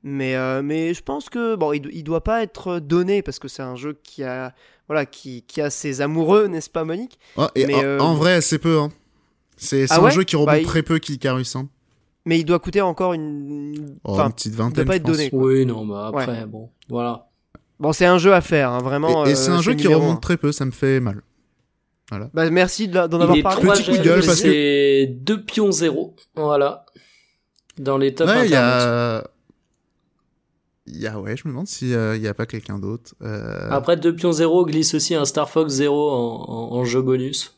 [0.03, 3.47] Mais, euh, mais je pense que bon, il, il doit pas être donné parce que
[3.47, 4.53] c'est un jeu qui a,
[4.91, 7.17] voilà, qui, qui a ses amoureux, n'est-ce pas, Monique?
[7.55, 8.77] Et mais, en, vrai, assez peu.
[8.77, 8.91] Hein.
[9.55, 11.55] C'est ah un jeu qui remonte bah, très peu Kikarus.
[11.55, 11.69] Hein.
[12.25, 14.83] Mais il doit coûter encore une, oh, une petite vingtaine.
[14.83, 15.29] Il doit pas être donné.
[15.31, 17.29] Oui, non, bah après, bon, voilà.
[17.79, 19.25] Bon, c'est un jeu à faire, hein, vraiment.
[19.25, 21.21] Et, c'est un jeu qui remonte très peu, ça me fait mal.
[22.09, 22.29] Voilà.
[22.33, 23.69] Bah, merci d'en avoir parlé.
[23.69, 26.17] Petit coup de gueule parce que c'est 2 pions 0.
[26.35, 26.85] Voilà.
[27.77, 29.23] Dans les top ouais, il y a
[30.91, 33.15] il y a ouais, je me demande s'il euh, n'y a pas quelqu'un d'autre.
[33.21, 33.69] Euh...
[33.71, 37.57] Après 2 pions 0 glisse aussi un Star Fox 0 en, en, jeu bonus.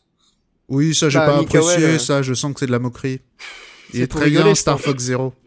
[0.68, 1.98] Oui, ça j'ai bah, pas apprécié, euh.
[1.98, 3.20] ça, je sens que c'est de la moquerie.
[3.92, 5.32] Il est, très bien Star Fox 0.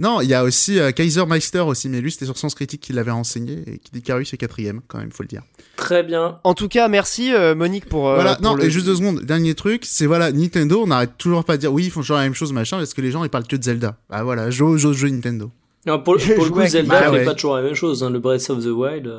[0.00, 2.80] Non, il y a aussi euh, Kaiser Meister aussi, mais lui c'était sur Sens Critique
[2.80, 5.42] qui l'avait renseigné et qui dit Carus est quatrième quand même, faut le dire.
[5.76, 6.38] Très bien.
[6.42, 8.08] En tout cas, merci euh, Monique pour.
[8.08, 9.20] Euh, voilà, non, et juste deux secondes.
[9.20, 12.16] Dernier truc, c'est voilà, Nintendo, on n'arrête toujours pas de dire oui, ils font toujours
[12.16, 13.98] la même chose, machin, parce que les gens ils parlent que de Zelda.
[14.08, 15.50] Bah voilà, joue, joue, joue Nintendo.
[15.86, 18.02] Non, pour, pour le coup, Zelda bah fait pas toujours la même chose.
[18.02, 19.10] Hein, le Breath of the Wild.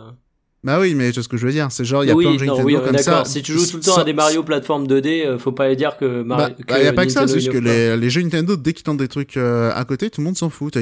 [0.64, 1.72] Bah oui, mais c'est ce que je veux dire.
[1.72, 3.26] C'est genre, il y a plein de jeux Nintendo oui, comme ça.
[3.26, 5.98] Si tu joues tout le temps à des Mario plateforme 2D, euh, faut pas dire
[5.98, 6.50] que Mario.
[6.50, 8.74] Bah, bah y a pas que ça, c'est juste que les, les, jeux Nintendo, dès
[8.74, 10.78] qu'ils tentent des trucs euh, à côté, tout le monde s'en fout.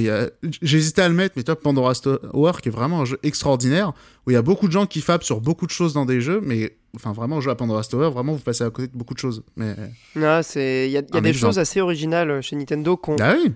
[0.62, 3.94] J'hésitais à le mettre, mais toi, Pandora Tower, qui est vraiment un jeu extraordinaire,
[4.28, 6.20] où il y a beaucoup de gens qui fabent sur beaucoup de choses dans des
[6.20, 9.14] jeux, mais enfin vraiment, jouer à Pandora Tower, vraiment, vous passez à côté de beaucoup
[9.14, 9.44] de choses.
[9.56, 9.76] Mais.
[10.18, 13.16] Non, c'est, il y a, y a des choses assez originales chez Nintendo qu'on.
[13.22, 13.54] Ah oui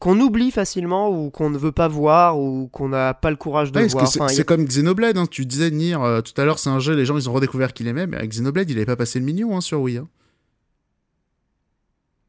[0.00, 3.70] qu'on oublie facilement ou qu'on ne veut pas voir ou qu'on n'a pas le courage
[3.70, 4.08] de voir.
[4.08, 5.26] C'est comme Xenoblade, hein.
[5.30, 7.74] tu disais Nier euh, tout à l'heure, c'est un jeu, les gens ils ont redécouvert
[7.74, 9.98] qu'il aimait, mais avec Xenoblade il avait pas passé le million hein, sur Wii.
[9.98, 10.08] Hein.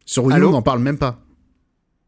[0.06, 1.22] Sur Wii, on n'en parle même pas.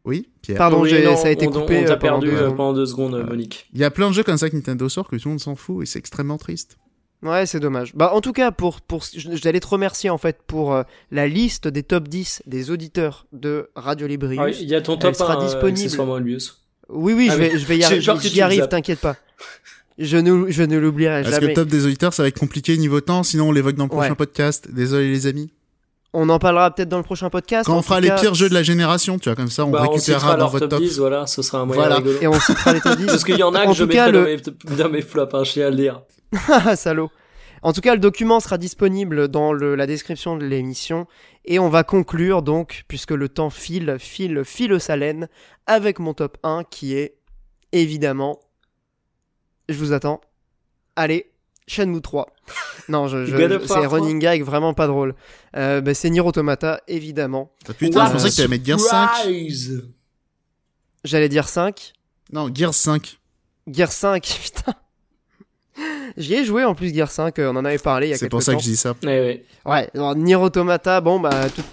[0.04, 0.58] Oui, Pierre.
[0.58, 1.84] Pardon, ça a été coupé.
[1.84, 3.70] On, t'a euh, perdu euh, pendant deux secondes, Monique.
[3.72, 5.40] Il y a plein de jeux comme ça que Nintendo sort que tout le monde
[5.40, 6.78] s'en fout et c'est extrêmement triste.
[7.24, 7.96] Ouais, c'est dommage.
[7.96, 11.68] Bah, en tout cas, pour, pour, j'allais te remercier en fait pour euh, la liste
[11.70, 14.40] des top 10 des auditeurs de Radio Librius.
[14.42, 16.38] Ah il y a ton top Elle sera 1, euh, disponible.
[16.90, 18.02] oui, oui, je, ah vais, je vais y arriver.
[18.22, 19.16] J'y arrive, t'inquiète pas.
[19.98, 21.30] Je ne, je ne l'oublierai jamais.
[21.30, 23.76] Parce que le top des auditeurs, ça va être compliqué niveau temps, sinon on l'évoque
[23.76, 24.68] dans le prochain podcast.
[24.72, 25.50] Désolé les amis.
[26.16, 27.66] On en parlera peut-être dans le prochain podcast.
[27.66, 29.82] Quand on fera les pires jeux de la génération, tu vois, comme ça, on bah,
[29.82, 30.80] récupérera dans votre top.
[30.80, 31.96] 10, voilà, ce sera un moyen voilà.
[31.96, 32.18] rigolo.
[32.22, 33.06] Et on citera les top 10.
[33.08, 34.38] Parce qu'il y en a que je mettrai le...
[34.78, 36.02] dans, mes, flops, hein, je à le dire.
[36.76, 37.12] Salaud.
[37.62, 41.08] En tout cas, le document sera disponible dans la description de l'émission.
[41.46, 45.30] Et on va conclure donc, puisque le temps file, file, file sa laine,
[45.66, 47.16] avec mon top 1 qui est
[47.72, 48.40] évidemment.
[49.70, 50.20] Je vous attends.
[50.96, 51.32] Allez,
[51.68, 52.28] Shenmue 3.
[52.90, 53.26] Non, je,
[53.66, 55.16] c'est running gag vraiment pas drôle.
[55.56, 57.54] Euh, bah, c'est Nier Automata, évidemment.
[57.70, 59.10] Ah, putain, je pensais que tu allais mettre Gear 5.
[61.06, 61.94] J'allais dire 5.
[62.34, 63.20] Non, Gear 5.
[63.68, 64.74] Gear 5, putain.
[66.18, 68.18] J'y ai joué en plus Gear 5, euh, on en avait parlé il y a
[68.18, 68.40] quelques temps.
[68.40, 68.96] C'est pour ça que je dis ça.
[69.04, 71.64] Eh ouais, alors, Nier Automata, bon bah tout...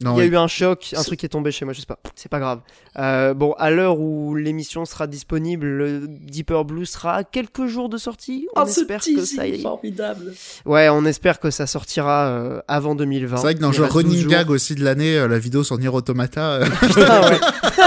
[0.00, 1.80] Non, il y a eu un choc, un truc qui est tombé chez moi, je
[1.80, 2.60] sais pas, c'est pas grave.
[2.98, 7.88] Euh, bon, à l'heure où l'émission sera disponible, le Deeper Blue sera à quelques jours
[7.88, 8.46] de sortie.
[8.54, 9.60] On oh, espère que ça y...
[9.60, 10.34] formidable.
[10.64, 13.36] Ouais, on espère que ça sortira euh, avant 2020.
[13.38, 16.60] C'est vrai que dans le running gag aussi de l'année, la vidéo sur Nier Automata.
[16.80, 17.40] Putain, ouais.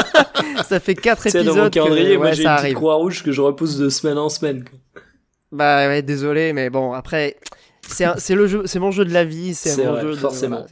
[0.68, 1.46] ça fait 4 épisodes.
[1.46, 4.66] Dans mon calendrier, moi j'ai une croix rouge que je repousse de semaine en semaine.
[5.54, 7.38] Bah ouais, désolé, mais bon, après,
[7.88, 10.66] c'est le jeu, c'est mon jeu de la vie, c'est mon jeu forcément.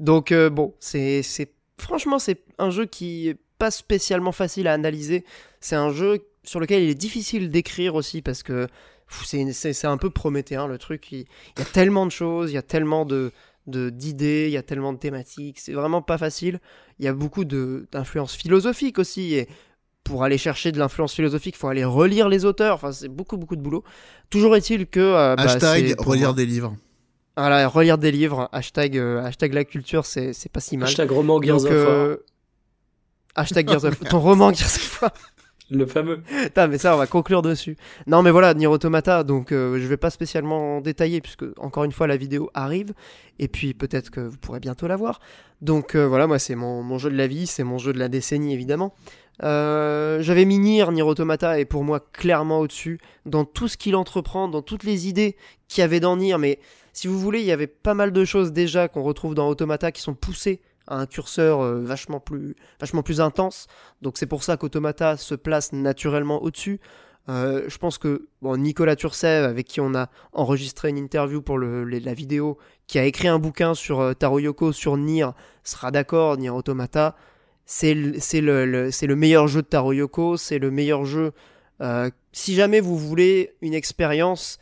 [0.00, 4.72] Donc euh, bon, c'est c'est franchement c'est un jeu qui est pas spécialement facile à
[4.72, 5.24] analyser.
[5.60, 8.66] C'est un jeu sur lequel il est difficile d'écrire aussi parce que
[9.24, 11.12] c'est un peu prométhéen le truc.
[11.12, 13.32] Il, il, y a tellement de choses, il y a tellement de
[13.66, 16.60] d'idées, il y a tellement de thématiques, c'est vraiment pas facile.
[16.98, 19.48] Il y a beaucoup d'influences philosophiques aussi et
[20.04, 22.74] pour aller chercher de l'influence philosophique, il faut aller relire les auteurs.
[22.74, 23.84] Enfin, c'est beaucoup, beaucoup de boulot.
[24.30, 25.00] Toujours est-il que.
[25.00, 26.76] Euh, bah, hashtag relire des livres.
[27.36, 28.48] Voilà, relire des livres.
[28.52, 30.88] Hashtag, euh, hashtag la culture, c'est pas si mal.
[30.88, 31.70] Hashtag roman Gears of.
[31.70, 32.16] Euh,
[33.34, 35.12] hashtag Gears of Ton roman Gears of War.
[35.72, 36.22] Le fameux.
[36.56, 37.76] Mais ça, on va conclure dessus.
[38.06, 42.06] Non, mais voilà, Nier Automata, donc je vais pas spécialement détailler, puisque encore une fois,
[42.06, 42.92] la vidéo arrive,
[43.38, 45.20] et puis peut-être que vous pourrez bientôt la voir.
[45.60, 48.08] Donc voilà, moi, c'est mon, mon, jeu de la vie, c'est mon jeu de la
[48.08, 48.94] décennie, évidemment.
[49.42, 53.96] Euh, j'avais mis Nier, Nier Automata est pour moi clairement au-dessus dans tout ce qu'il
[53.96, 55.36] entreprend, dans toutes les idées
[55.68, 56.36] qu'il y avait dans Nier.
[56.38, 56.58] Mais
[56.92, 59.90] si vous voulez, il y avait pas mal de choses déjà qu'on retrouve dans Automata
[59.90, 63.66] qui sont poussées un curseur euh, vachement, plus, vachement plus intense.
[64.00, 66.80] Donc c'est pour ça qu'Automata se place naturellement au-dessus.
[67.28, 72.14] je pense que Nicolas Turcev, avec qui on a enregistré une interview pour le, la
[72.14, 75.28] vidéo, qui a écrit un bouquin sur Taro Yoko, sur Nier,
[75.62, 77.16] sera d'accord, Nier Automata.
[77.64, 78.18] C'est le,
[78.66, 81.32] le, le, meilleur jeu de Taro Yoko, c'est le meilleur jeu.
[82.32, 84.58] si jamais vous voulez une expérience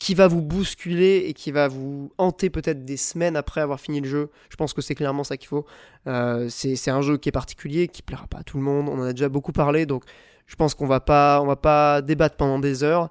[0.00, 4.00] qui va vous bousculer et qui va vous hanter peut-être des semaines après avoir fini
[4.00, 4.30] le jeu.
[4.48, 5.66] Je pense que c'est clairement ça qu'il faut.
[6.06, 8.88] Euh, c'est un jeu qui est particulier, qui plaira pas à tout le monde.
[8.88, 10.04] On en a déjà beaucoup parlé, donc
[10.46, 13.10] je pense qu'on va pas, on va pas débattre pendant des heures.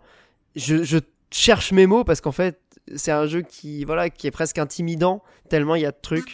[0.56, 1.00] Je,
[1.32, 2.60] cherche mes mots parce qu'en fait,
[2.96, 6.34] c'est un jeu qui, voilà, qui est presque intimidant tellement il y a de trucs.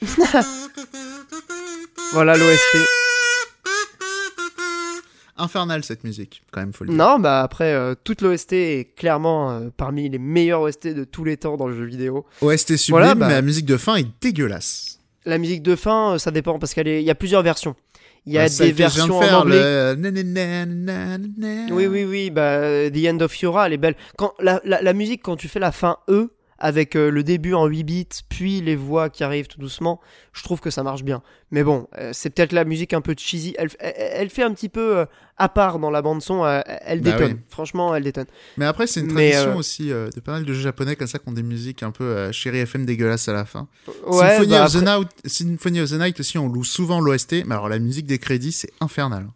[2.12, 2.95] voilà l'OST
[5.38, 6.98] infernale cette musique, quand même, faut le dire.
[6.98, 11.24] Non, bah après, euh, toute l'OST est clairement euh, parmi les meilleurs OST de tous
[11.24, 12.26] les temps dans le jeu vidéo.
[12.40, 13.26] OST sublime, bah.
[13.28, 14.98] mais la musique de fin est dégueulasse.
[15.24, 17.74] La musique de fin, euh, ça dépend parce qu'il y a plusieurs versions.
[18.26, 19.94] Il y a des versions en anglais.
[21.70, 22.30] Oui, oui, oui.
[22.30, 23.94] Bah, The End of Yura, elle est belle.
[24.16, 27.54] Quand la, la, la musique, quand tu fais la fin E, avec euh, le début
[27.54, 30.00] en 8 bits, puis les voix qui arrivent tout doucement,
[30.32, 31.22] je trouve que ça marche bien.
[31.50, 33.54] Mais bon, euh, c'est peut-être la musique un peu cheesy.
[33.58, 35.06] Elle, elle, fait un petit peu euh,
[35.36, 36.44] à part dans la bande son.
[36.44, 37.40] elle bah détonne.
[37.48, 38.26] Franchement, elle détonne.
[38.56, 41.28] Mais après, c'est une tradition aussi de pas mal de jeux japonais comme ça qui
[41.28, 43.68] ont des musiques un peu chérie FM dégueulasses à la fin.
[44.10, 47.44] Symphony, bah of the Night, Symphony of the Night aussi, on loue souvent l'OST.
[47.44, 49.26] Mais alors la musique des crédits, c'est infernal.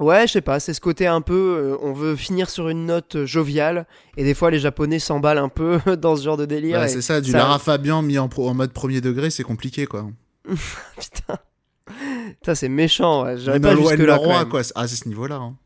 [0.00, 2.86] Ouais, je sais pas, c'est ce côté un peu, euh, on veut finir sur une
[2.86, 3.86] note euh, joviale,
[4.16, 6.80] et des fois les Japonais s'emballent un peu dans ce genre de délire.
[6.80, 10.06] Ouais, c'est ça, du Lara Fabian mis en, mode premier degré, c'est compliqué quoi.
[10.48, 11.38] Putain,
[12.44, 13.38] ça c'est méchant, ouais.
[13.38, 14.16] j'irais pas jusque là.
[14.16, 14.62] Roi, quoi.
[14.74, 15.36] Ah, c'est ce niveau-là.
[15.36, 15.56] Hein.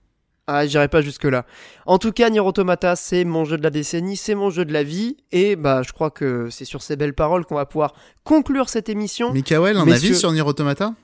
[0.50, 1.44] Ah, j'irai pas jusque là.
[1.84, 4.72] En tout cas, Nier Automata, c'est mon jeu de la décennie, c'est mon jeu de
[4.72, 7.94] la vie, et bah, je crois que c'est sur ces belles paroles qu'on va pouvoir
[8.24, 9.30] conclure cette émission.
[9.30, 10.94] Mikael, un avis sur Nier Automata?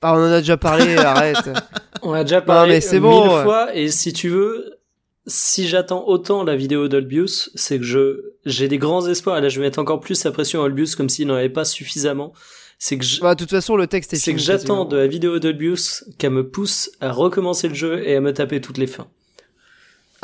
[0.00, 1.48] Ah, on en a déjà parlé, arrête.
[2.02, 4.80] On a déjà parlé c'est bon, mille fois, et si tu veux,
[5.26, 9.38] si j'attends autant la vidéo d'Olbius, c'est que je j'ai des grands espoirs.
[9.38, 11.48] Et là, je vais mettre encore plus la pression à Olbius, comme s'il n'en avait
[11.48, 12.32] pas suffisamment.
[12.78, 13.20] C'est que je...
[13.20, 14.16] bah, de toute façon, le texte est.
[14.16, 18.16] C'est que j'attends de la vidéo d'Olbius qu'elle me pousse à recommencer le jeu et
[18.16, 19.06] à me taper toutes les fins.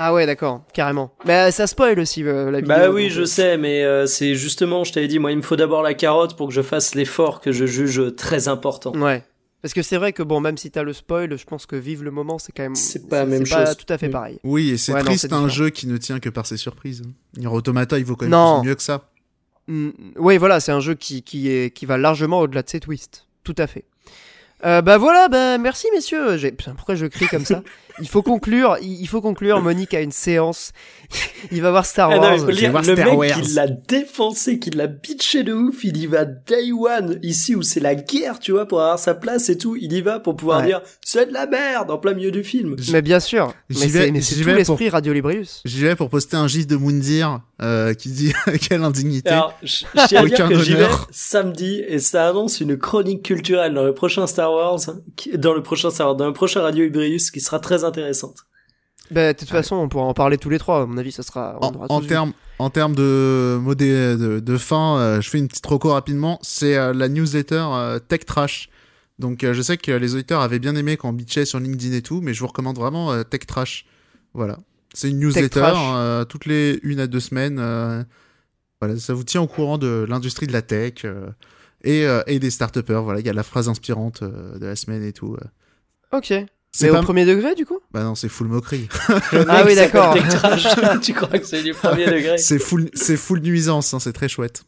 [0.00, 1.12] Ah ouais, d'accord, carrément.
[1.24, 2.76] Mais ça spoil aussi euh, la vidéo.
[2.76, 3.26] Bah oui, je euh.
[3.26, 6.36] sais, mais euh, c'est justement, je t'avais dit, moi, il me faut d'abord la carotte
[6.36, 8.92] pour que je fasse l'effort que je juge très important.
[8.92, 9.24] Ouais.
[9.60, 12.04] Parce que c'est vrai que bon, même si t'as le spoil, je pense que vivre
[12.04, 12.76] le moment, c'est quand même.
[12.76, 13.76] C'est pas la même chose.
[13.76, 14.38] tout à fait pareil.
[14.44, 17.02] Oui, et c'est triste un jeu qui ne tient que par ses surprises.
[17.36, 19.10] Nier Automata, il vaut quand même mieux que ça.
[19.66, 22.80] Mm, oui, voilà, c'est un jeu qui, qui, est, qui va largement au-delà de ses
[22.80, 23.26] twists.
[23.44, 23.84] Tout à fait.
[24.64, 26.36] Euh, bah voilà, bah merci messieurs.
[26.76, 27.62] Pourquoi je crie comme ça?
[28.00, 28.76] Il faut conclure.
[28.82, 29.60] Il faut conclure.
[29.60, 30.72] Monique a une séance.
[31.52, 32.50] il va voir Star ah Wars.
[32.50, 35.84] il voir le Star mec qui l'a défoncé, qui l'a bitché de ouf.
[35.84, 39.14] Il y va day one ici où c'est la guerre, tu vois, pour avoir sa
[39.14, 39.76] place et tout.
[39.76, 42.76] Il y va pour pouvoir dire c'est de la merde en plein milieu du film.
[42.92, 43.54] Mais bien sûr.
[43.68, 43.76] Mais
[44.20, 45.62] c'est tout l'esprit Radio Librius.
[45.64, 48.32] J'y vais pour poster un gif de Moundir euh, qui dit
[48.68, 49.30] quelle indignité.
[49.30, 53.74] Alors, je tiens à dire que j'y vais samedi et ça annonce une chronique culturelle
[53.74, 54.78] dans le prochain Star Wars,
[55.34, 58.44] dans le prochain Star Wars, dans le prochain Radio Librius qui sera très intéressante.
[59.10, 60.82] Bah, de toute façon, on pourra en parler tous les trois.
[60.82, 61.58] À mon avis, ça sera.
[61.60, 66.38] en, termes en termes de de, de fin, euh, je fais une petite reco rapidement.
[66.42, 67.66] C'est euh, la newsletter
[68.06, 68.68] Tech Trash.
[69.18, 72.02] Donc, je sais que les auditeurs avaient bien aimé quand on bitchait sur LinkedIn et
[72.02, 73.84] tout, mais je vous recommande vraiment Tech Trash.
[74.32, 74.58] Voilà.
[74.94, 77.58] C'est une newsletter euh, toutes les une à deux semaines.
[77.58, 78.02] Euh,
[78.80, 81.30] voilà, ça vous tient au courant de l'industrie de la tech euh,
[81.84, 85.12] et, et, des start Voilà, il y a la phrase inspirante de la semaine et
[85.12, 85.36] tout.
[86.12, 86.32] Ok.
[86.78, 87.80] C'est au premier degré du coup?
[87.92, 88.88] Bah non, c'est full moquerie.
[89.48, 90.16] ah oui, d'accord.
[91.02, 92.38] tu crois que c'est du premier degré?
[92.38, 94.62] C'est full, c'est full nuisance, hein, c'est très chouette.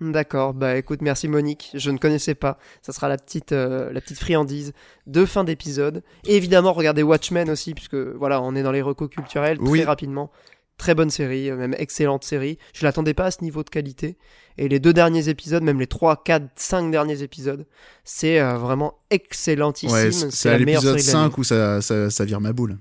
[0.00, 2.58] D'accord, bah écoute, merci Monique, je ne connaissais pas.
[2.80, 4.72] Ça sera la petite, euh, la petite friandise
[5.06, 6.02] de fin d'épisode.
[6.24, 10.30] Et évidemment, regardez Watchmen aussi, puisque voilà, on est dans les recos culturels très rapidement.
[10.78, 12.56] Très bonne série, euh, même excellente série.
[12.72, 14.16] Je l'attendais pas à ce niveau de qualité.
[14.60, 17.64] Et les deux derniers épisodes, même les 3, 4, 5 derniers épisodes,
[18.04, 19.96] c'est euh, vraiment excellentissime.
[19.96, 22.76] Ouais, c'est à l'épisode 5 où ça, ça, ça vire ma boule.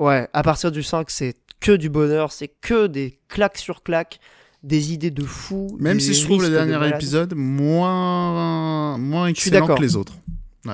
[0.00, 4.18] Ouais, à partir du 5, c'est que du bonheur, c'est que des claques sur claques
[4.64, 5.76] des idées de fou.
[5.78, 10.14] Même si je trouve le dernier épisode moins, moins excellent que les autres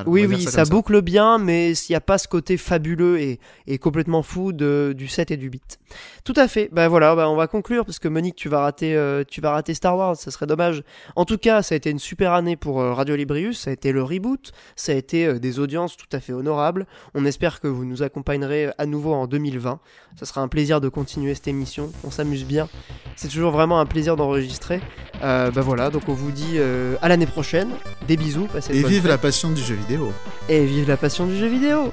[0.07, 3.79] oui, oui, ça, boucle bien, mais s'il n'y a pas ce côté fabuleux et, et
[3.79, 5.79] complètement fou de, du 7 et du 8.
[6.25, 6.69] Tout à fait.
[6.73, 9.53] Ben voilà, bah on va conclure parce que Monique, tu vas rater, euh, tu vas
[9.53, 10.83] rater Star Wars, ça serait dommage.
[11.15, 13.73] En tout cas, ça a été une super année pour euh, Radio Librius, ça a
[13.73, 16.87] été le reboot, ça a été euh, des audiences tout à fait honorables.
[17.15, 19.79] On espère que vous nous accompagnerez à nouveau en 2020.
[20.19, 22.69] Ça sera un plaisir de continuer cette émission, on s'amuse bien.
[23.15, 24.81] C'est toujours vraiment un plaisir d'enregistrer.
[25.21, 26.59] ben voilà, donc on vous dit
[27.03, 27.69] à l'année prochaine.
[28.09, 29.76] Des bisous, Et vive la passion du jeu
[30.49, 31.93] et vive la passion du jeu vidéo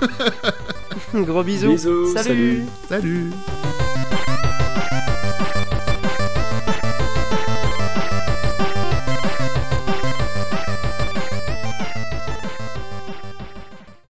[1.14, 1.78] Gros bisous.
[2.16, 2.64] salut.
[2.88, 3.30] salut.